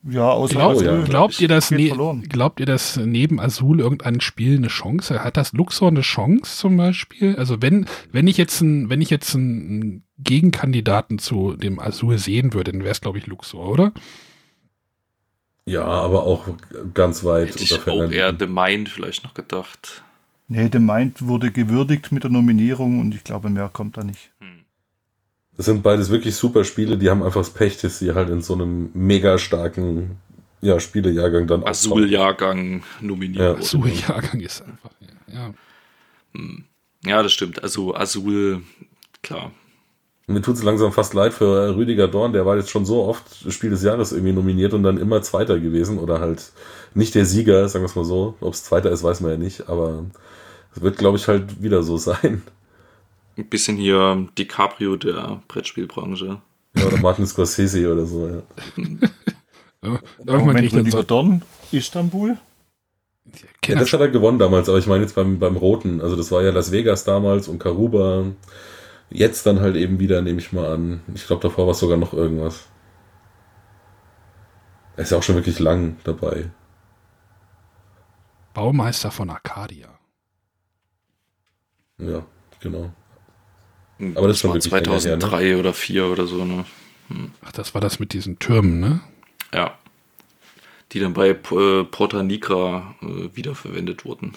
ja, 0.08 0.30
außer 0.30 0.54
Glaub, 0.54 0.82
ja. 0.82 1.02
Glaubt, 1.02 1.42
ihr, 1.42 1.48
dass 1.48 1.72
ne 1.72 1.90
glaubt 2.30 2.60
ihr, 2.60 2.68
dass 2.68 2.98
neben 2.98 3.40
Azul 3.40 3.80
irgendein 3.80 4.22
Spiel 4.22 4.58
eine 4.58 4.68
Chance 4.68 5.24
hat? 5.24 5.36
das 5.36 5.54
Luxor 5.54 5.88
eine 5.88 6.02
Chance 6.02 6.58
zum 6.58 6.78
Beispiel? 6.78 7.36
Also 7.38 7.62
wenn, 7.62 7.88
wenn 8.12 8.28
ich 8.28 8.38
jetzt 8.38 8.62
ein, 8.62 8.90
wenn 8.90 9.02
ich 9.02 9.10
jetzt 9.10 9.36
einen 9.36 10.04
Gegenkandidaten 10.20 11.18
zu 11.18 11.56
dem 11.56 11.80
Azul 11.80 12.20
sehen 12.20 12.54
würde, 12.54 12.72
dann 12.72 12.82
wäre 12.82 12.92
es, 12.92 13.02
glaube 13.02 13.18
ich, 13.18 13.26
Luxor, 13.26 13.68
oder? 13.68 13.94
Ja, 15.66 15.86
aber 15.86 16.24
auch 16.24 16.50
ganz 16.94 17.24
weit 17.24 17.50
Hätte 17.50 17.64
ich 17.64 17.88
auch 17.88 18.12
eher 18.12 18.36
The 18.38 18.46
Mind 18.46 18.90
vielleicht 18.90 19.24
noch 19.24 19.34
gedacht. 19.34 20.04
Nee, 20.48 20.70
The 20.72 20.78
Mind 20.78 21.26
wurde 21.28 21.52
gewürdigt 21.52 22.12
mit 22.12 22.24
der 22.24 22.30
Nominierung 22.30 23.00
und 23.00 23.16
ich 23.16 23.24
glaube, 23.24 23.50
mehr 23.50 23.70
kommt 23.70 23.98
da 23.98 24.04
nicht. 24.04 24.32
Hm. 24.40 24.65
Das 25.58 25.68
sind 25.68 25.84
beides 25.84 26.10
wirklich 26.10 26.36
super 26.36 26.64
Spiele, 26.64 26.98
die 26.98 27.10
haben 27.10 27.24
einfach 27.24 27.42
das 27.42 27.50
Pech, 27.50 27.80
dass 27.80 28.00
sie 28.00 28.14
halt 28.14 28.30
in 28.30 28.42
so 28.42 28.54
einem 28.54 28.90
mega 28.94 29.38
starken 29.38 30.18
ja, 30.62 30.80
Spielejahrgang 30.80 31.48
dann 31.48 31.64
Azul-Jahrgang 31.64 32.84
nominiert. 33.00 33.40
Ja. 33.40 33.54
Azul-Jahrgang 33.56 34.42
ist 34.42 34.62
einfach, 34.62 34.92
ja. 35.28 35.54
Hm. 36.34 36.66
Ja, 37.06 37.22
das 37.22 37.34
stimmt. 37.34 37.62
Also 37.62 37.96
Azul, 37.96 38.64
klar. 39.22 39.52
Mir 40.28 40.42
tut 40.42 40.56
es 40.56 40.64
langsam 40.64 40.92
fast 40.92 41.14
leid 41.14 41.36
für 41.36 41.76
Rüdiger 41.76 42.08
Dorn, 42.08 42.34
der 42.34 42.48
war 42.48 42.58
jetzt 42.58 42.72
schon 42.72 42.86
so 42.86 43.04
oft 43.04 43.52
Spiel 43.54 43.70
des 43.70 43.84
Jahres 43.84 44.12
irgendwie 44.12 44.34
nominiert 44.34 44.74
und 44.74 44.82
dann 44.82 44.98
immer 44.98 45.22
Zweiter 45.22 45.60
gewesen 45.60 46.00
oder 46.00 46.20
halt 46.20 46.52
nicht 46.96 47.14
der 47.14 47.26
Sieger, 47.26 47.70
sagen 47.70 47.84
wir 47.84 47.90
es 47.90 47.96
mal 47.96 48.06
so. 48.06 48.36
Ob 48.42 48.54
es 48.54 48.64
Zweiter 48.64 48.90
ist, 48.90 49.04
weiß 49.04 49.22
man 49.22 49.32
ja 49.32 49.38
nicht, 49.38 49.70
aber 49.70 50.06
es 50.76 50.82
wird, 50.82 50.98
glaube 50.98 51.18
ich, 51.18 51.28
halt 51.28 51.62
wieder 51.62 51.84
so 51.84 51.98
sein. 51.98 52.42
Ein 53.38 53.50
bisschen 53.50 53.78
hier 53.78 54.28
DiCaprio 54.38 54.96
der 54.96 55.42
Brettspielbranche. 55.48 56.42
Ja, 56.78 56.86
oder 56.86 56.98
Martin 56.98 57.28
Scorsese 57.28 57.92
oder 57.92 58.06
so, 58.06 58.28
ja. 58.28 58.42
ja 59.84 60.00
Irgendwann 60.26 60.56
kriegt 60.58 60.94
er 60.94 61.04
Don 61.04 61.42
Istanbul. 61.72 62.38
Ja, 63.66 63.76
das 63.76 63.92
hat 63.92 64.00
er 64.00 64.10
gewonnen 64.10 64.40
damals, 64.40 64.70
aber 64.70 64.78
ich 64.78 64.88
meine 64.88 65.04
jetzt 65.04 65.16
beim, 65.16 65.40
beim 65.40 65.58
Roten. 65.58 66.02
Also 66.02 66.16
das 66.16 66.32
war 66.32 66.44
ja 66.44 66.52
Las 66.52 66.72
Vegas 66.72 67.04
damals 67.04 67.48
und 67.48 67.60
Karuba. 67.60 68.26
Jetzt 69.10 69.46
dann 69.46 69.60
halt 69.60 69.76
eben 69.76 70.00
wieder, 70.00 70.22
nehme 70.22 70.40
ich 70.40 70.54
mal 70.54 70.72
an. 70.72 71.02
Ich 71.14 71.28
glaube, 71.28 71.42
davor 71.42 71.66
war 71.66 71.72
es 71.72 71.80
sogar 71.80 71.98
noch 71.98 72.14
irgendwas. 72.14 72.68
Er 74.96 75.04
ist 75.04 75.12
ja 75.12 75.18
auch 75.18 75.24
schon 75.24 75.36
wirklich 75.36 75.60
lang 75.60 75.98
dabei. 76.04 76.50
Baumeister 78.54 79.12
von 79.12 79.30
Arcadia. 79.30 79.90
Ja, 81.98 82.26
genau. 82.60 82.92
Hm, 83.98 84.18
Aber 84.18 84.28
das, 84.28 84.42
das 84.42 84.52
war 84.52 84.60
2003 84.60 85.44
her, 85.44 85.54
ne? 85.56 85.60
oder 85.60 85.74
4 85.74 86.06
oder 86.06 86.28
so, 86.28 86.44
ne? 86.44 86.66
Hm. 87.10 87.32
Ach, 87.46 87.52
das 87.52 87.74
war 87.74 87.82
das 87.82 88.00
mit 88.00 88.14
diesen 88.14 88.40
Türmen, 88.40 88.80
ne? 88.80 89.02
Ja. 89.54 89.78
Die 90.92 91.00
dann 91.00 91.14
bei 91.14 91.30
äh, 91.30 91.84
Porta 91.84 92.24
Nigra 92.24 92.96
äh, 93.02 93.36
wiederverwendet 93.36 94.06
wurden. 94.06 94.34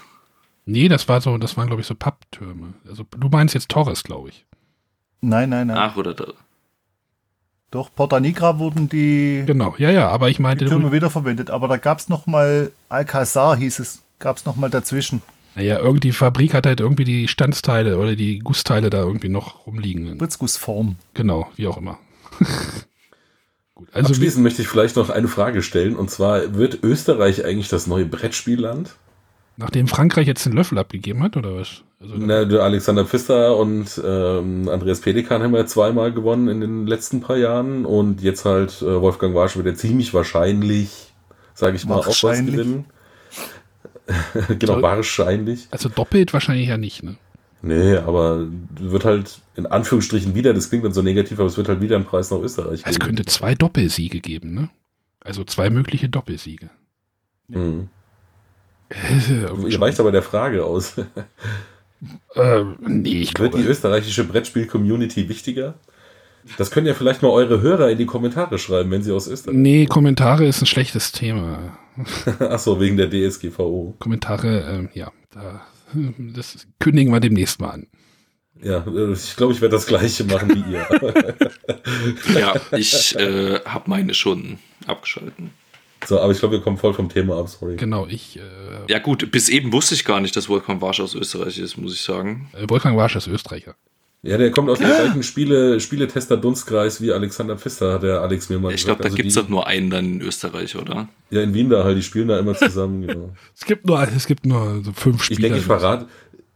Nee, 0.64 0.88
das 0.88 1.08
war 1.08 1.20
so, 1.20 1.38
das 1.38 1.56
waren, 1.56 1.66
glaube 1.66 1.80
ich, 1.80 1.86
so 1.88 1.94
Papptürme. 1.94 2.74
Also 2.86 3.04
du 3.16 3.28
meinst 3.28 3.54
jetzt 3.54 3.70
Torres, 3.70 4.04
glaube 4.04 4.28
ich. 4.28 4.44
Nein, 5.20 5.48
nein, 5.48 5.68
nein. 5.68 5.76
Ach, 5.76 5.96
oder 5.96 6.14
da. 6.14 6.26
Doch, 7.70 7.94
Porta 7.94 8.18
Nigra 8.20 8.58
wurden 8.58 8.88
die, 8.88 9.42
genau, 9.46 9.74
ja, 9.76 9.90
ja, 9.90 10.08
aber 10.08 10.30
ich 10.30 10.38
meinte. 10.38 10.64
Die 10.64 10.70
Türme 10.70 10.90
wiederverwendet. 10.90 11.50
Aber 11.50 11.68
da 11.68 11.76
gab 11.76 11.98
es 11.98 12.08
noch 12.08 12.26
mal 12.26 12.72
Alcazar, 12.88 13.56
hieß 13.56 13.78
es, 13.80 14.02
gab 14.18 14.38
es 14.38 14.46
noch 14.46 14.56
mal 14.56 14.70
dazwischen. 14.70 15.20
Naja, 15.54 15.78
irgendwie 15.78 16.00
die 16.00 16.12
Fabrik 16.12 16.54
hat 16.54 16.66
halt 16.66 16.80
irgendwie 16.80 17.04
die 17.04 17.28
Standsteile 17.28 17.98
oder 17.98 18.14
die 18.14 18.38
Gussteile 18.38 18.90
da 18.90 18.98
irgendwie 18.98 19.28
noch 19.28 19.66
rumliegen. 19.66 20.14
Spritzgussform. 20.14 20.96
Genau, 21.14 21.48
wie 21.56 21.66
auch 21.66 21.78
immer. 21.78 21.98
Gut, 23.74 23.88
also 23.92 24.08
Abschließend 24.08 24.42
möchte 24.42 24.62
ich 24.62 24.68
vielleicht 24.68 24.96
noch 24.96 25.08
eine 25.08 25.28
Frage 25.28 25.62
stellen. 25.62 25.96
Und 25.96 26.10
zwar, 26.10 26.54
wird 26.54 26.82
Österreich 26.82 27.44
eigentlich 27.44 27.68
das 27.68 27.86
neue 27.86 28.06
Brettspielland? 28.06 28.96
Nachdem 29.56 29.88
Frankreich 29.88 30.26
jetzt 30.26 30.46
den 30.46 30.52
Löffel 30.52 30.78
abgegeben 30.78 31.22
hat, 31.22 31.36
oder 31.36 31.56
was? 31.56 31.82
Also 32.00 32.14
Na, 32.16 32.42
Alexander 32.42 33.04
Pfister 33.04 33.56
und 33.56 34.00
ähm, 34.04 34.68
Andreas 34.68 35.00
Pelikan 35.00 35.42
haben 35.42 35.54
ja 35.54 35.66
zweimal 35.66 36.12
gewonnen 36.12 36.48
in 36.48 36.60
den 36.60 36.86
letzten 36.86 37.20
paar 37.20 37.36
Jahren. 37.36 37.84
Und 37.84 38.22
jetzt 38.22 38.44
halt 38.44 38.82
äh, 38.82 39.00
Wolfgang 39.00 39.34
Warsch 39.34 39.56
wird 39.56 39.66
ja 39.66 39.74
ziemlich 39.74 40.14
wahrscheinlich, 40.14 41.12
sage 41.54 41.76
ich 41.76 41.86
mal, 41.86 41.96
auch 41.96 42.06
was 42.06 42.38
gewinnen. 42.38 42.84
genau, 44.58 44.76
so, 44.76 44.82
wahrscheinlich. 44.82 45.68
Also 45.70 45.88
doppelt 45.88 46.32
wahrscheinlich 46.32 46.68
ja 46.68 46.76
nicht, 46.76 47.02
ne? 47.02 47.16
Nee, 47.60 47.96
aber 47.96 48.46
wird 48.78 49.04
halt 49.04 49.40
in 49.56 49.66
Anführungsstrichen 49.66 50.34
wieder, 50.34 50.54
das 50.54 50.68
klingt 50.68 50.84
dann 50.84 50.92
so 50.92 51.02
negativ, 51.02 51.38
aber 51.40 51.48
es 51.48 51.56
wird 51.56 51.68
halt 51.68 51.80
wieder 51.80 51.96
ein 51.96 52.04
Preis 52.04 52.30
nach 52.30 52.38
Österreich 52.38 52.84
geben. 52.84 52.90
Es 52.90 53.00
könnte 53.00 53.24
zwei 53.24 53.54
Doppelsiege 53.54 54.20
geben, 54.20 54.54
ne? 54.54 54.70
Also 55.20 55.44
zwei 55.44 55.68
mögliche 55.68 56.08
Doppelsiege. 56.08 56.70
Mhm. 57.48 57.88
Äh, 58.90 59.68
Ihr 59.68 59.80
weicht 59.80 59.98
aber 60.00 60.12
der 60.12 60.22
Frage 60.22 60.64
aus. 60.64 60.98
äh, 62.34 62.64
nee, 62.80 63.20
ich 63.20 63.38
Wird 63.38 63.54
die 63.54 63.62
österreichische 63.62 64.24
Brettspiel-Community 64.24 65.28
wichtiger? 65.28 65.74
Das 66.56 66.70
können 66.70 66.86
ja 66.86 66.94
vielleicht 66.94 67.22
mal 67.22 67.28
eure 67.28 67.60
Hörer 67.60 67.90
in 67.90 67.98
die 67.98 68.06
Kommentare 68.06 68.58
schreiben, 68.58 68.90
wenn 68.90 69.02
sie 69.02 69.12
aus 69.12 69.28
Österreich 69.28 69.56
Nee, 69.56 69.86
Kommentare 69.86 70.46
ist 70.46 70.62
ein 70.62 70.66
schlechtes 70.66 71.12
Thema. 71.12 71.78
Achso, 72.38 72.80
wegen 72.80 72.96
der 72.96 73.10
DSGVO. 73.10 73.96
Kommentare, 73.98 74.60
ähm, 74.70 74.88
ja, 74.94 75.12
da, 75.30 75.62
das 76.34 76.66
kündigen 76.78 77.12
wir 77.12 77.20
demnächst 77.20 77.60
mal 77.60 77.70
an. 77.70 77.86
Ja, 78.62 78.84
äh, 78.86 79.12
ich 79.12 79.36
glaube, 79.36 79.52
ich 79.52 79.60
werde 79.60 79.76
das 79.76 79.86
gleiche 79.86 80.24
machen 80.24 80.54
wie 80.54 80.72
ihr. 80.72 80.86
ja, 82.40 82.54
ich 82.76 83.14
äh, 83.16 83.60
habe 83.64 83.90
meine 83.90 84.14
schon 84.14 84.58
abgeschalten. 84.86 85.50
So, 86.06 86.20
aber 86.20 86.32
ich 86.32 86.38
glaube, 86.38 86.54
wir 86.54 86.62
kommen 86.62 86.78
voll 86.78 86.94
vom 86.94 87.08
Thema 87.08 87.38
ab, 87.38 87.48
sorry. 87.48 87.76
Genau, 87.76 88.06
ich. 88.06 88.38
Äh, 88.38 88.42
ja, 88.88 88.98
gut, 88.98 89.30
bis 89.30 89.48
eben 89.48 89.72
wusste 89.72 89.94
ich 89.94 90.04
gar 90.04 90.20
nicht, 90.20 90.36
dass 90.36 90.48
Wolfgang 90.48 90.80
Warsch 90.80 91.00
aus 91.00 91.14
Österreich 91.14 91.58
ist, 91.58 91.76
muss 91.76 91.92
ich 91.92 92.02
sagen. 92.02 92.50
Äh, 92.54 92.68
Wolfgang 92.68 92.96
Warsch 92.96 93.16
ist 93.16 93.26
Österreicher. 93.26 93.74
Ja, 94.22 94.36
der 94.36 94.50
kommt 94.50 94.68
aus 94.68 94.78
dem 94.78 94.88
gleichen 94.88 95.22
Spiele, 95.22 95.78
Spieletester-Dunstkreis 95.78 97.00
wie 97.00 97.12
Alexander 97.12 97.56
Pfister, 97.56 97.94
hat 97.94 98.02
der 98.02 98.20
Alex 98.20 98.48
mir 98.48 98.58
mal 98.58 98.74
Ich 98.74 98.84
glaube, 98.84 99.00
da 99.00 99.04
also 99.04 99.16
gibt 99.16 99.28
es 99.28 99.34
doch 99.34 99.48
nur 99.48 99.68
einen 99.68 99.90
dann 99.90 100.14
in 100.14 100.20
Österreich, 100.20 100.74
oder? 100.74 101.08
Ja, 101.30 101.42
in 101.42 101.54
Wien 101.54 101.70
da 101.70 101.84
halt, 101.84 101.96
die 101.96 102.02
spielen 102.02 102.26
da 102.26 102.38
immer 102.38 102.54
zusammen, 102.54 103.06
genau. 103.06 103.30
es 103.56 103.64
gibt 103.64 103.86
nur, 103.86 104.02
es 104.02 104.26
gibt 104.26 104.44
nur 104.44 104.82
so 104.82 104.92
fünf 104.92 105.22
Spieler. 105.22 105.38
Ich 105.38 105.42
denke, 105.42 105.58
ich 105.58 105.64
verrate, 105.64 106.06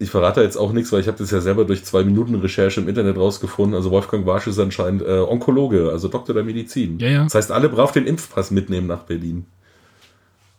ich 0.00 0.10
verrate 0.10 0.42
jetzt 0.42 0.56
auch 0.56 0.72
nichts, 0.72 0.90
weil 0.90 1.00
ich 1.00 1.06
habe 1.06 1.18
das 1.18 1.30
ja 1.30 1.40
selber 1.40 1.64
durch 1.64 1.84
zwei 1.84 2.02
Minuten 2.02 2.34
Recherche 2.34 2.80
im 2.80 2.88
Internet 2.88 3.16
rausgefunden. 3.16 3.76
Also 3.76 3.92
Wolfgang 3.92 4.26
Warsch 4.26 4.48
ist 4.48 4.58
anscheinend 4.58 5.02
äh, 5.02 5.20
Onkologe, 5.20 5.90
also 5.90 6.08
Doktor 6.08 6.34
der 6.34 6.42
Medizin. 6.42 6.98
Ja, 6.98 7.08
ja. 7.08 7.24
Das 7.24 7.36
heißt, 7.36 7.52
alle 7.52 7.68
brav 7.68 7.92
den 7.92 8.06
Impfpass 8.06 8.50
mitnehmen 8.50 8.88
nach 8.88 9.04
Berlin. 9.04 9.46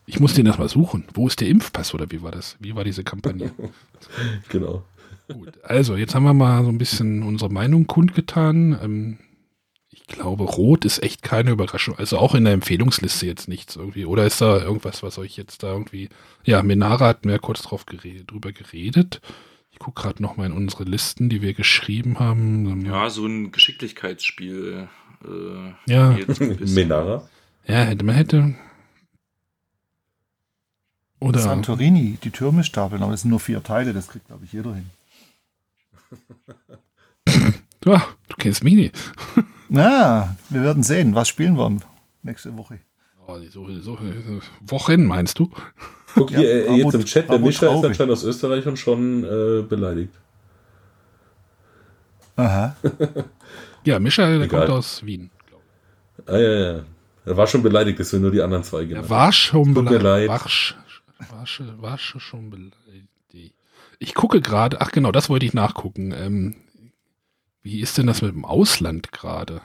Ich 0.05 0.21
muss 0.21 0.33
den 0.33 0.45
erstmal 0.45 0.69
suchen. 0.69 1.05
Wo 1.13 1.27
ist 1.27 1.41
der 1.41 1.49
Impfpass 1.49 1.93
oder 1.93 2.09
wie 2.09 2.21
war 2.21 2.31
das? 2.31 2.55
Wie 2.59 2.75
war 2.75 2.85
diese 2.85 3.03
Kampagne? 3.03 3.51
genau. 4.49 4.83
Gut, 5.33 5.63
also 5.63 5.95
jetzt 5.95 6.15
haben 6.15 6.23
wir 6.23 6.33
mal 6.33 6.63
so 6.63 6.69
ein 6.69 6.77
bisschen 6.77 7.23
unsere 7.23 7.51
Meinung 7.51 7.87
kundgetan. 7.87 8.77
Ähm, 8.81 9.17
ich 9.89 10.05
glaube, 10.07 10.43
Rot 10.43 10.85
ist 10.85 11.01
echt 11.01 11.23
keine 11.23 11.51
Überraschung. 11.51 11.97
Also 11.97 12.17
auch 12.17 12.35
in 12.35 12.43
der 12.43 12.53
Empfehlungsliste 12.53 13.25
jetzt 13.25 13.47
nichts 13.47 13.75
irgendwie. 13.75 14.05
Oder 14.05 14.25
ist 14.25 14.41
da 14.41 14.57
irgendwas, 14.61 15.03
was 15.03 15.17
euch 15.17 15.37
jetzt 15.37 15.63
da 15.63 15.71
irgendwie. 15.71 16.09
Ja, 16.43 16.61
Menara 16.63 17.07
hat 17.07 17.25
mehr 17.25 17.39
kurz 17.39 17.61
drauf 17.61 17.85
geredet, 17.85 18.31
drüber 18.31 18.51
geredet. 18.51 19.21
Ich 19.71 19.79
gucke 19.79 20.01
gerade 20.01 20.21
noch 20.21 20.37
mal 20.37 20.45
in 20.45 20.51
unsere 20.51 20.83
Listen, 20.83 21.29
die 21.29 21.41
wir 21.41 21.53
geschrieben 21.53 22.19
haben. 22.19 22.85
Ja, 22.85 23.09
so 23.09 23.25
ein 23.25 23.51
Geschicklichkeitsspiel. 23.51 24.87
Äh, 25.25 25.91
ja, 25.91 26.17
Menara. 26.59 27.27
Ja, 27.65 27.83
hätte 27.83 28.03
man 28.03 28.15
hätte. 28.15 28.55
Oder 31.19 31.39
Santorini, 31.39 32.17
die 32.21 32.31
Türme 32.31 32.65
stapeln, 32.65 33.01
aber 33.01 33.13
es 33.13 33.21
sind 33.21 33.29
nur 33.29 33.39
vier 33.39 33.63
Teile, 33.63 33.93
das 33.93 34.09
kriegt, 34.09 34.27
glaube 34.27 34.43
ich, 34.43 34.51
jeder 34.51 34.75
hin. 34.75 34.89
Ja, 37.85 38.03
du 38.27 38.35
kennst 38.37 38.63
mich 38.63 38.75
nicht. 38.75 38.95
Na, 39.69 40.35
wir 40.49 40.63
werden 40.63 40.83
sehen. 40.83 41.15
Was 41.15 41.27
spielen 41.27 41.57
wir 41.57 41.77
nächste 42.21 42.55
Woche? 42.57 42.79
Oh, 43.25 43.37
so, 43.49 43.67
so, 43.79 43.97
Wochen 44.61 45.05
meinst 45.05 45.39
du? 45.39 45.49
Guck 46.13 46.29
hier 46.29 46.65
ja, 46.65 46.73
äh, 46.73 46.77
jetzt 46.77 46.93
im 46.93 47.05
Chat, 47.05 47.29
der 47.29 47.39
Mischa 47.39 47.73
ist 47.73 47.85
anscheinend 47.85 48.13
aus 48.13 48.23
Österreich 48.23 48.67
und 48.67 48.77
schon 48.77 49.23
äh, 49.23 49.61
beleidigt. 49.63 50.13
Aha. 52.35 52.75
ja, 53.85 53.99
Mischa, 53.99 54.27
der 54.27 54.41
Egal. 54.41 54.47
kommt 54.49 54.69
aus 54.77 55.05
Wien. 55.05 55.29
Ah, 56.25 56.37
ja, 56.37 56.73
ja. 56.73 56.83
Er 57.25 57.37
war 57.37 57.47
schon 57.47 57.63
beleidigt, 57.63 57.99
dass 57.99 58.11
wir 58.11 58.19
nur 58.19 58.31
die 58.31 58.41
anderen 58.41 58.63
zwei 58.63 58.83
genannt 58.83 59.05
Er 59.05 59.09
war 59.09 59.31
schon 59.31 59.73
beleidigt. 59.73 60.29
War, 60.29 60.41
war, 61.29 61.81
war 61.81 61.97
schon 61.97 62.49
beleidigt. 62.49 63.12
Ich 63.99 64.13
gucke 64.13 64.41
gerade, 64.41 64.81
ach 64.81 64.91
genau, 64.91 65.11
das 65.11 65.29
wollte 65.29 65.45
ich 65.45 65.53
nachgucken. 65.53 66.13
Ähm, 66.17 66.55
wie 67.61 67.79
ist 67.79 67.97
denn 67.97 68.07
das 68.07 68.21
mit 68.21 68.33
dem 68.33 68.45
Ausland 68.45 69.11
gerade? 69.11 69.61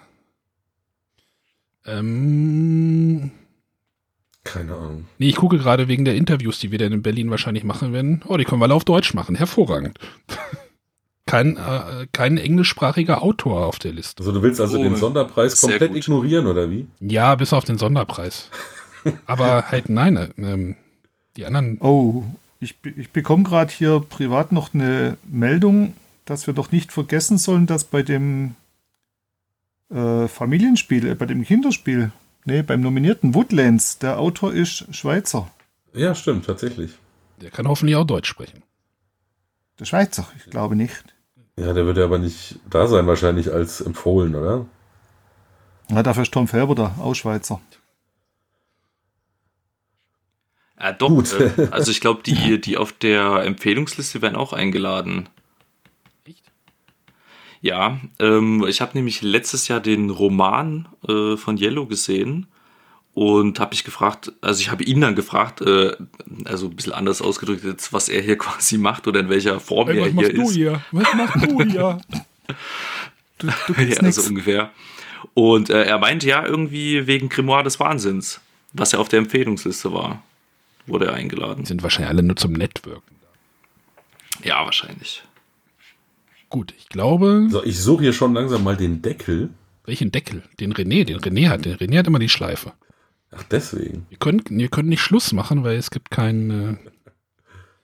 Ähm, 1.84 3.30
Keine 4.44 4.74
Ahnung. 4.74 5.08
Nee, 5.18 5.28
ich 5.28 5.36
gucke 5.36 5.58
gerade 5.58 5.88
wegen 5.88 6.04
der 6.04 6.14
Interviews, 6.14 6.58
die 6.58 6.70
wir 6.70 6.78
dann 6.78 6.92
in 6.92 7.02
Berlin 7.02 7.30
wahrscheinlich 7.30 7.64
machen 7.64 7.92
werden. 7.92 8.22
Oh, 8.26 8.36
die 8.36 8.44
können 8.44 8.60
wir 8.60 8.66
alle 8.66 8.74
auf 8.74 8.84
Deutsch 8.84 9.14
machen. 9.14 9.34
Hervorragend. 9.34 9.98
kein, 11.26 11.56
äh, 11.56 12.06
kein 12.12 12.38
englischsprachiger 12.38 13.22
Autor 13.22 13.66
auf 13.66 13.78
der 13.78 13.92
Liste. 13.92 14.20
Also 14.20 14.32
du 14.32 14.42
willst 14.42 14.60
also 14.60 14.78
oh, 14.78 14.82
den 14.82 14.96
Sonderpreis 14.96 15.60
komplett 15.60 15.94
ignorieren, 15.94 16.46
oder 16.46 16.70
wie? 16.70 16.86
Ja, 17.00 17.34
bis 17.34 17.52
auf 17.52 17.64
den 17.64 17.78
Sonderpreis. 17.78 18.50
Aber 19.26 19.70
halt 19.70 19.88
nein, 19.88 20.16
äh, 20.16 20.28
ähm, 20.38 20.76
die 21.36 21.46
anderen. 21.46 21.78
Oh, 21.80 22.24
ich, 22.60 22.76
ich 22.96 23.10
bekomme 23.10 23.44
gerade 23.44 23.72
hier 23.72 24.00
privat 24.00 24.52
noch 24.52 24.74
eine 24.74 25.16
Meldung, 25.24 25.94
dass 26.24 26.46
wir 26.46 26.54
doch 26.54 26.72
nicht 26.72 26.92
vergessen 26.92 27.38
sollen, 27.38 27.66
dass 27.66 27.84
bei 27.84 28.02
dem 28.02 28.54
äh, 29.90 30.28
Familienspiel, 30.28 31.06
äh, 31.08 31.14
bei 31.14 31.26
dem 31.26 31.44
Kinderspiel, 31.44 32.12
nee, 32.44 32.62
beim 32.62 32.80
nominierten 32.80 33.34
Woodlands, 33.34 33.98
der 33.98 34.18
Autor 34.18 34.52
ist 34.52 34.94
Schweizer. 34.94 35.50
Ja, 35.94 36.14
stimmt, 36.14 36.46
tatsächlich. 36.46 36.92
Der 37.40 37.50
kann 37.50 37.68
hoffentlich 37.68 37.96
auch 37.96 38.04
Deutsch 38.04 38.28
sprechen. 38.28 38.62
Der 39.78 39.84
Schweizer, 39.84 40.28
ich 40.36 40.50
glaube 40.50 40.74
nicht. 40.76 41.04
Ja, 41.56 41.72
der 41.72 41.86
wird 41.86 41.96
ja 41.96 42.04
aber 42.04 42.18
nicht 42.18 42.56
da 42.68 42.86
sein, 42.86 43.06
wahrscheinlich 43.06 43.52
als 43.52 43.80
empfohlen, 43.80 44.34
oder? 44.34 44.66
Ja, 45.90 46.02
dafür 46.02 46.24
ist 46.24 46.32
Tom 46.32 46.48
Felber 46.48 46.74
da, 46.74 46.94
auch 47.00 47.14
Schweizer. 47.14 47.60
Ja, 50.80 50.92
doch. 50.92 51.08
Gut. 51.08 51.34
Äh, 51.38 51.68
also 51.70 51.90
ich 51.90 52.00
glaube, 52.00 52.22
die, 52.24 52.60
die 52.60 52.76
auf 52.76 52.92
der 52.92 53.42
Empfehlungsliste 53.44 54.22
werden 54.22 54.36
auch 54.36 54.52
eingeladen. 54.52 55.28
Echt? 56.24 56.44
Ja, 57.60 57.98
ähm, 58.18 58.64
ich 58.68 58.80
habe 58.80 58.92
nämlich 58.94 59.22
letztes 59.22 59.68
Jahr 59.68 59.80
den 59.80 60.10
Roman 60.10 60.88
äh, 61.06 61.36
von 61.36 61.58
Yellow 61.58 61.86
gesehen 61.86 62.46
und 63.14 63.58
habe 63.58 63.70
mich 63.70 63.82
gefragt, 63.82 64.32
also 64.40 64.60
ich 64.60 64.70
habe 64.70 64.84
ihn 64.84 65.00
dann 65.00 65.16
gefragt, 65.16 65.60
äh, 65.62 65.96
also 66.44 66.68
ein 66.68 66.76
bisschen 66.76 66.92
anders 66.92 67.20
ausgedrückt 67.20 67.64
jetzt, 67.64 67.92
was 67.92 68.08
er 68.08 68.22
hier 68.22 68.38
quasi 68.38 68.78
macht 68.78 69.08
oder 69.08 69.20
in 69.20 69.28
welcher 69.28 69.58
Form 69.58 69.88
hey, 69.88 69.98
er 69.98 70.06
hier 70.06 70.30
ist. 70.30 70.32
Was 70.32 70.38
machst 70.38 70.54
du 70.54 70.58
hier? 70.58 70.82
Was 70.92 71.14
machst 71.14 71.44
du 71.44 71.62
hier? 71.70 72.00
du, 73.38 73.46
du 73.66 73.82
ja, 73.82 74.02
nix. 74.02 74.16
so 74.16 74.28
ungefähr. 74.28 74.70
Und 75.34 75.70
äh, 75.70 75.82
er 75.82 75.98
meinte 75.98 76.28
ja 76.28 76.46
irgendwie 76.46 77.08
wegen 77.08 77.28
Grimoire 77.28 77.64
des 77.64 77.80
Wahnsinns, 77.80 78.40
was 78.72 78.92
ja 78.92 79.00
auf 79.00 79.08
der 79.08 79.18
Empfehlungsliste 79.18 79.92
war 79.92 80.22
wurde 80.88 81.06
er 81.06 81.14
eingeladen. 81.14 81.62
Die 81.64 81.68
sind 81.68 81.82
wahrscheinlich 81.82 82.10
alle 82.10 82.22
nur 82.22 82.36
zum 82.36 82.52
Networken. 82.52 83.16
Ja, 84.42 84.64
wahrscheinlich. 84.64 85.22
Gut, 86.48 86.72
ich 86.78 86.88
glaube. 86.88 87.48
So, 87.50 87.64
ich 87.64 87.78
suche 87.78 88.04
hier 88.04 88.12
schon 88.12 88.34
langsam 88.34 88.64
mal 88.64 88.76
den 88.76 89.02
Deckel. 89.02 89.50
Welchen 89.84 90.10
Deckel? 90.12 90.42
Den 90.60 90.72
René, 90.72 91.04
den 91.04 91.18
René 91.18 91.48
hat. 91.48 91.64
Den 91.64 91.76
René 91.76 91.98
hat 91.98 92.06
immer 92.06 92.18
die 92.18 92.28
Schleife. 92.28 92.72
Ach, 93.30 93.42
deswegen. 93.50 94.06
Wir 94.08 94.18
können, 94.18 94.42
wir 94.48 94.68
können 94.68 94.88
nicht 94.88 95.02
Schluss 95.02 95.32
machen, 95.32 95.64
weil 95.64 95.76
es 95.76 95.90
gibt 95.90 96.10
keinen. 96.10 96.50
Äh, 96.50 96.76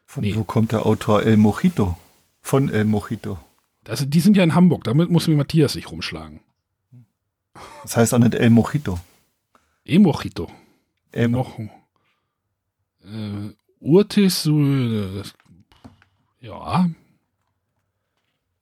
Von 0.07 0.23
nee. 0.23 0.35
wo 0.35 0.45
kommt 0.45 0.73
der 0.73 0.87
Autor 0.87 1.23
El 1.23 1.37
Mojito? 1.37 1.99
Von 2.41 2.69
El 2.69 2.85
Mojito. 2.85 3.39
Das, 3.85 4.09
die 4.09 4.21
sind 4.21 4.37
ja 4.37 4.45
in 4.45 4.55
Hamburg, 4.55 4.85
damit 4.85 5.11
muss 5.11 5.29
mir 5.29 5.37
Matthias 5.37 5.75
sich 5.75 5.91
rumschlagen. 5.91 6.41
Das 7.83 7.97
heißt 7.97 8.15
auch 8.15 8.19
nicht 8.19 8.35
El 8.35 8.51
Mojito. 8.51 8.99
El 9.85 9.99
Mojito. 9.99 10.51
El 11.13 11.29
Mojito 11.29 11.71
äh, 13.05 13.55
Urtis, 13.81 14.43
so, 14.43 14.59
das, 15.19 15.35
ja. 16.41 16.89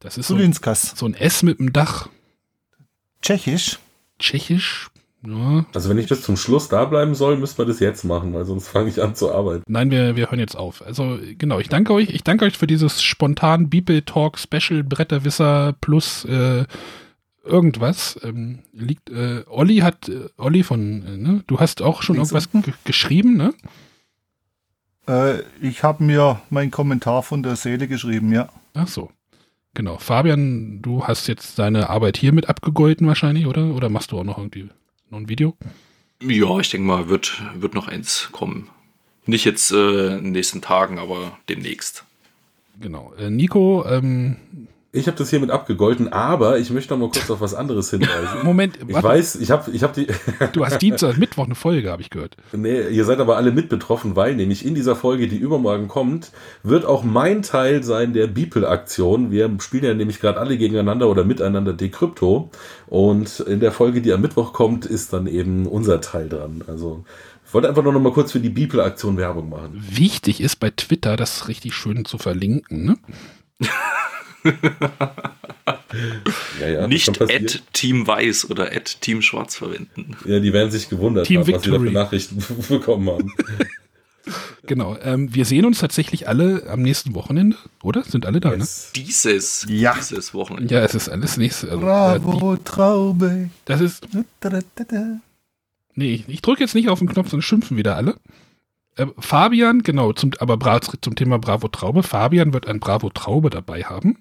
Das 0.00 0.18
ist 0.18 0.26
so 0.26 0.34
ein, 0.34 0.52
so 0.52 1.06
ein 1.06 1.14
S 1.14 1.42
mit 1.42 1.58
dem 1.60 1.72
Dach. 1.72 2.08
Tschechisch. 3.20 3.78
Tschechisch, 4.18 4.90
ja. 5.24 5.64
Also 5.74 5.88
wenn 5.88 5.98
ich 5.98 6.08
bis 6.08 6.22
zum 6.22 6.36
Schluss 6.36 6.68
da 6.68 6.84
bleiben 6.84 7.14
soll, 7.14 7.36
müssen 7.36 7.58
wir 7.58 7.64
das 7.64 7.78
jetzt 7.78 8.04
machen, 8.04 8.34
weil 8.34 8.44
sonst 8.44 8.68
fange 8.68 8.88
ich 8.88 9.00
an 9.00 9.14
zu 9.14 9.32
arbeiten. 9.32 9.62
Nein, 9.68 9.90
wir, 9.90 10.16
wir 10.16 10.30
hören 10.30 10.40
jetzt 10.40 10.56
auf. 10.56 10.84
Also 10.84 11.18
genau, 11.38 11.60
ich 11.60 11.68
danke 11.68 11.92
euch. 11.92 12.10
Ich 12.10 12.24
danke 12.24 12.44
euch 12.44 12.58
für 12.58 12.66
dieses 12.66 13.02
spontan 13.02 13.70
Beeple 13.70 14.04
Talk 14.04 14.38
Special 14.38 14.82
Bretterwisser 14.82 15.74
plus 15.80 16.24
äh, 16.24 16.64
irgendwas. 17.44 18.18
Ähm, 18.24 18.60
liegt, 18.72 19.10
äh, 19.10 19.44
Olli 19.46 19.78
hat, 19.78 20.08
äh, 20.08 20.28
Olli 20.36 20.64
von, 20.64 21.06
äh, 21.06 21.16
ne? 21.16 21.44
Du 21.46 21.60
hast 21.60 21.82
auch 21.82 22.02
schon 22.02 22.16
Links 22.16 22.32
irgendwas 22.32 22.74
geschrieben, 22.84 23.36
ne? 23.36 23.54
Äh, 25.08 25.40
ich 25.60 25.82
habe 25.82 26.04
mir 26.04 26.40
meinen 26.50 26.70
Kommentar 26.70 27.22
von 27.22 27.42
der 27.42 27.56
Seele 27.56 27.88
geschrieben, 27.88 28.32
ja. 28.32 28.48
Ach 28.74 28.88
so. 28.88 29.10
Genau. 29.74 29.98
Fabian, 29.98 30.82
du 30.82 31.04
hast 31.04 31.26
jetzt 31.28 31.58
deine 31.58 31.88
Arbeit 31.88 32.16
hier 32.16 32.32
mit 32.32 32.48
abgegolten 32.48 33.06
wahrscheinlich, 33.06 33.46
oder? 33.46 33.74
Oder 33.74 33.88
machst 33.88 34.12
du 34.12 34.18
auch 34.18 34.24
noch 34.24 34.38
irgendwie 34.38 34.68
noch 35.10 35.18
ein 35.18 35.28
Video? 35.28 35.56
Ja, 36.22 36.58
ich 36.58 36.70
denke 36.70 36.86
mal, 36.86 37.08
wird, 37.08 37.42
wird 37.56 37.74
noch 37.74 37.88
eins 37.88 38.28
kommen. 38.32 38.68
Nicht 39.24 39.44
jetzt 39.44 39.72
äh, 39.72 40.16
in 40.16 40.24
den 40.24 40.32
nächsten 40.32 40.60
Tagen, 40.60 40.98
aber 40.98 41.38
demnächst. 41.48 42.04
Genau. 42.80 43.12
Äh, 43.18 43.30
Nico, 43.30 43.84
ähm, 43.86 44.36
ich 44.94 45.06
habe 45.06 45.16
das 45.16 45.30
hiermit 45.30 45.50
abgegolten, 45.50 46.12
aber 46.12 46.58
ich 46.58 46.70
möchte 46.70 46.92
noch 46.92 47.00
mal 47.00 47.10
kurz 47.10 47.30
auf 47.30 47.40
was 47.40 47.54
anderes 47.54 47.88
hinweisen. 47.88 48.40
Moment, 48.44 48.78
ich 48.86 48.92
warte. 48.92 49.08
weiß, 49.08 49.36
ich 49.36 49.50
habe 49.50 49.70
ich 49.70 49.82
hab 49.82 49.94
die. 49.94 50.06
du 50.52 50.66
hast 50.66 50.82
Dienstag, 50.82 51.16
Mittwoch 51.16 51.46
eine 51.46 51.54
Folge, 51.54 51.90
habe 51.90 52.02
ich 52.02 52.10
gehört. 52.10 52.36
Nee, 52.52 52.88
ihr 52.88 53.06
seid 53.06 53.18
aber 53.18 53.38
alle 53.38 53.52
mit 53.52 53.70
betroffen, 53.70 54.16
weil 54.16 54.36
nämlich 54.36 54.66
in 54.66 54.74
dieser 54.74 54.94
Folge, 54.94 55.28
die 55.28 55.38
übermorgen 55.38 55.88
kommt, 55.88 56.30
wird 56.62 56.84
auch 56.84 57.04
mein 57.04 57.40
Teil 57.40 57.82
sein 57.82 58.12
der 58.12 58.26
Beeple-Aktion. 58.26 59.30
Wir 59.30 59.50
spielen 59.60 59.84
ja 59.84 59.94
nämlich 59.94 60.20
gerade 60.20 60.38
alle 60.38 60.58
gegeneinander 60.58 61.08
oder 61.08 61.24
miteinander 61.24 61.72
Decrypto. 61.72 62.50
Und 62.86 63.40
in 63.40 63.60
der 63.60 63.72
Folge, 63.72 64.02
die 64.02 64.12
am 64.12 64.20
Mittwoch 64.20 64.52
kommt, 64.52 64.84
ist 64.84 65.14
dann 65.14 65.26
eben 65.26 65.66
unser 65.66 66.02
Teil 66.02 66.28
dran. 66.28 66.64
Also 66.66 67.04
ich 67.46 67.54
wollte 67.54 67.70
einfach 67.70 67.82
nur 67.82 67.94
noch 67.94 68.00
mal 68.00 68.12
kurz 68.12 68.32
für 68.32 68.40
die 68.40 68.50
Beeple-Aktion 68.50 69.16
Werbung 69.16 69.48
machen. 69.48 69.82
Wichtig 69.88 70.42
ist 70.42 70.56
bei 70.56 70.68
Twitter, 70.68 71.16
das 71.16 71.48
richtig 71.48 71.72
schön 71.74 72.04
zu 72.04 72.18
verlinken, 72.18 72.84
ne? 72.84 72.98
ja, 76.60 76.68
ja, 76.68 76.86
Nicht 76.86 77.20
Ad 77.20 77.60
Team 77.72 78.06
Weiß 78.06 78.50
oder 78.50 78.66
Ad 78.66 78.96
Team 79.00 79.22
Schwarz 79.22 79.56
verwenden. 79.56 80.16
Ja, 80.24 80.40
die 80.40 80.52
werden 80.52 80.70
sich 80.70 80.88
gewundert 80.88 81.26
Team 81.26 81.40
haben, 81.40 81.52
was 81.52 81.62
sie 81.62 81.70
da 81.70 81.78
für 81.78 81.90
Nachrichten 81.90 82.44
bekommen 82.68 83.08
haben. 83.10 83.32
genau. 84.66 84.96
Ähm, 85.02 85.34
wir 85.34 85.44
sehen 85.44 85.64
uns 85.64 85.78
tatsächlich 85.80 86.28
alle 86.28 86.66
am 86.68 86.82
nächsten 86.82 87.14
Wochenende, 87.14 87.56
oder? 87.82 88.02
Sind 88.02 88.26
alle 88.26 88.40
da, 88.40 88.52
yes. 88.52 88.90
ne? 88.94 89.02
Dieses, 89.02 89.66
ja. 89.68 89.94
dieses 89.94 90.34
Wochenende. 90.34 90.72
Ja, 90.74 90.80
es 90.80 90.94
ist 90.94 91.08
alles 91.08 91.36
nächste. 91.36 91.70
Also, 91.70 91.80
Bravo, 91.80 92.54
äh, 92.54 92.56
die, 92.56 92.64
Traube. 92.64 93.50
Das 93.64 93.80
ist. 93.80 94.06
Nee, 95.94 96.14
ich, 96.14 96.28
ich 96.28 96.42
drücke 96.42 96.62
jetzt 96.62 96.74
nicht 96.74 96.88
auf 96.88 96.98
den 96.98 97.08
Knopf, 97.08 97.30
sonst 97.30 97.44
schimpfen 97.44 97.76
wieder 97.76 97.96
alle. 97.96 98.16
Äh, 98.96 99.06
Fabian, 99.18 99.82
genau, 99.82 100.12
zum, 100.12 100.32
aber 100.38 100.56
Bra 100.56 100.80
zum 100.80 101.16
Thema 101.16 101.38
Bravo 101.38 101.68
Traube. 101.68 102.02
Fabian 102.02 102.52
wird 102.52 102.66
ein 102.66 102.80
Bravo 102.80 103.10
Traube 103.10 103.50
dabei 103.50 103.84
haben. 103.84 104.18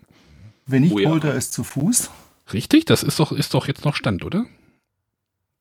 Wenn 0.72 0.84
nicht, 0.84 0.94
oh, 0.94 1.00
ja. 1.00 1.10
holt 1.10 1.24
er 1.24 1.36
es 1.36 1.52
zu 1.52 1.64
Fuß. 1.64 2.10
Richtig, 2.54 2.86
das 2.86 3.04
ist 3.04 3.20
doch, 3.20 3.32
ist 3.32 3.54
doch 3.54 3.68
jetzt 3.68 3.86
noch 3.86 3.96
Stand, 3.96 4.26
oder? 4.26 4.46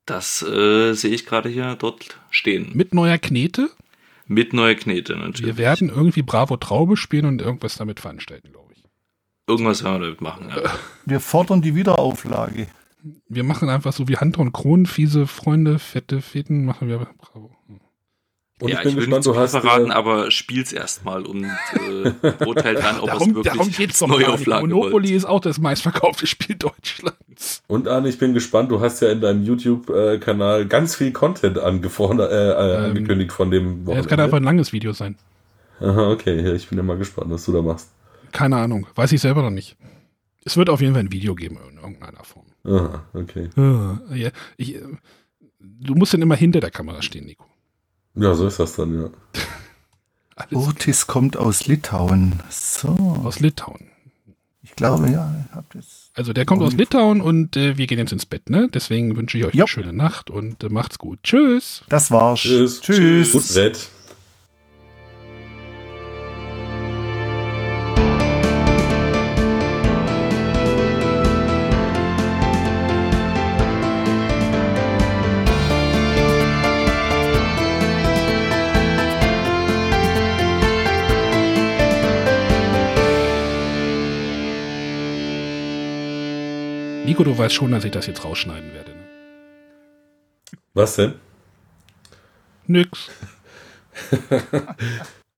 Das 0.06 0.42
äh, 0.42 0.92
sehe 0.94 1.12
ich 1.12 1.26
gerade 1.26 1.48
hier 1.48 1.76
dort 1.76 2.18
stehen. 2.30 2.70
Mit 2.74 2.94
neuer 2.94 3.18
Knete? 3.18 3.70
Mit 4.26 4.52
neuer 4.52 4.74
Knete, 4.74 5.16
natürlich. 5.16 5.46
Wir 5.46 5.58
werden 5.58 5.88
irgendwie 5.88 6.22
Bravo 6.22 6.56
Traube 6.56 6.96
spielen 6.96 7.26
und 7.26 7.42
irgendwas 7.42 7.76
damit 7.76 8.00
veranstalten, 8.00 8.50
glaube 8.52 8.72
ich. 8.74 8.84
Irgendwas 9.46 9.84
werden 9.84 10.00
wir 10.00 10.06
damit 10.06 10.20
machen, 10.20 10.48
ja. 10.48 10.70
Wir 11.04 11.20
fordern 11.20 11.62
die 11.62 11.74
Wiederauflage. 11.74 12.68
Wir 13.28 13.44
machen 13.44 13.68
einfach 13.68 13.92
so 13.92 14.08
wie 14.08 14.16
Hunter 14.16 14.40
und 14.40 14.52
Kronen, 14.52 14.86
fiese 14.86 15.26
Freunde, 15.26 15.78
fette 15.78 16.20
Feten, 16.20 16.64
machen 16.64 16.88
wir 16.88 17.08
Bravo. 17.18 17.50
Und 18.60 18.68
ja, 18.70 18.78
ich 18.78 18.82
bin 18.82 18.92
ich 18.92 18.96
gespannt, 18.96 19.24
du 19.24 19.36
hast 19.36 19.52
verraten, 19.52 19.90
äh, 19.90 19.94
aber 19.94 20.30
spiel's 20.30 20.72
erstmal 20.72 21.24
und 21.24 21.44
äh, 21.44 22.44
urteilt 22.44 22.78
dann, 22.78 23.00
ob 23.00 23.06
darum, 23.06 23.30
es 23.30 23.34
wirklich 23.36 23.54
darum 23.54 23.70
geht's 23.70 23.98
doch 23.98 24.08
neue 24.08 24.28
Auflage 24.28 24.66
Monopoly 24.66 24.92
wollt. 24.92 25.10
ist 25.10 25.24
auch 25.24 25.40
das 25.40 25.58
meistverkaufte 25.58 26.26
Spiel 26.26 26.56
Deutschlands. 26.56 27.62
Und 27.68 27.88
Arne, 27.88 28.10
ich 28.10 28.18
bin 28.18 28.34
gespannt, 28.34 28.70
du 28.70 28.80
hast 28.80 29.00
ja 29.00 29.10
in 29.10 29.22
deinem 29.22 29.44
YouTube-Kanal 29.44 30.66
ganz 30.66 30.94
viel 30.94 31.10
Content 31.12 31.56
äh, 31.56 31.60
äh, 31.60 31.70
ähm, 31.70 32.84
angekündigt 32.90 33.32
von 33.32 33.50
dem 33.50 33.86
Wochenende. 33.86 33.92
Ja, 33.92 34.00
es 34.00 34.06
kann 34.08 34.20
einfach 34.20 34.36
ein 34.36 34.44
langes 34.44 34.74
Video 34.74 34.92
sein. 34.92 35.16
Aha, 35.80 36.10
okay, 36.10 36.38
ja, 36.44 36.52
ich 36.52 36.68
bin 36.68 36.76
ja 36.76 36.84
mal 36.84 36.98
gespannt, 36.98 37.30
was 37.30 37.46
du 37.46 37.52
da 37.52 37.62
machst. 37.62 37.88
Keine 38.32 38.56
Ahnung, 38.56 38.86
weiß 38.94 39.12
ich 39.12 39.20
selber 39.22 39.40
noch 39.40 39.50
nicht. 39.50 39.76
Es 40.44 40.58
wird 40.58 40.68
auf 40.68 40.82
jeden 40.82 40.92
Fall 40.92 41.02
ein 41.02 41.12
Video 41.12 41.34
geben 41.34 41.58
in 41.70 41.78
irgendeiner 41.78 42.24
Form. 42.24 42.46
Aha, 42.64 43.04
okay. 43.14 43.48
Ja, 43.56 44.30
ich, 44.58 44.74
äh, 44.74 44.82
du 45.58 45.94
musst 45.94 46.12
dann 46.12 46.20
immer 46.20 46.36
hinter 46.36 46.60
der 46.60 46.70
Kamera 46.70 47.00
stehen, 47.00 47.24
Nico. 47.24 47.49
Ja, 48.14 48.34
so 48.34 48.46
ist 48.46 48.58
das 48.58 48.76
dann, 48.76 49.02
ja. 49.02 49.10
Otis 50.56 51.06
kommt 51.06 51.36
aus 51.36 51.66
Litauen. 51.66 52.40
So. 52.48 52.88
Aus 53.24 53.40
Litauen. 53.40 53.90
Ich 54.62 54.76
glaube, 54.76 55.10
ja. 55.10 55.34
Also 56.14 56.32
der 56.32 56.44
kommt 56.44 56.62
aus 56.62 56.74
Litauen 56.74 57.20
und 57.20 57.56
äh, 57.56 57.76
wir 57.76 57.86
gehen 57.86 57.98
jetzt 57.98 58.12
ins 58.12 58.26
Bett, 58.26 58.50
ne? 58.50 58.68
Deswegen 58.72 59.16
wünsche 59.16 59.36
ich 59.36 59.44
euch 59.44 59.54
jo. 59.54 59.64
eine 59.64 59.68
schöne 59.68 59.92
Nacht 59.92 60.30
und 60.30 60.62
äh, 60.62 60.68
macht's 60.68 60.98
gut. 60.98 61.18
Tschüss. 61.22 61.82
Das 61.88 62.10
war's. 62.10 62.40
Tschüss. 62.40 62.80
Tschüss. 62.80 63.32
Gut 63.32 63.54
Bett. 63.54 63.88
Nico, 87.10 87.24
du 87.24 87.36
weißt 87.36 87.56
schon, 87.56 87.72
dass 87.72 87.82
ich 87.82 87.90
das 87.90 88.06
jetzt 88.06 88.24
rausschneiden 88.24 88.72
werde. 88.72 88.92
Ne? 88.92 89.04
Was 90.74 90.94
denn? 90.94 91.16
Nix. 92.68 93.10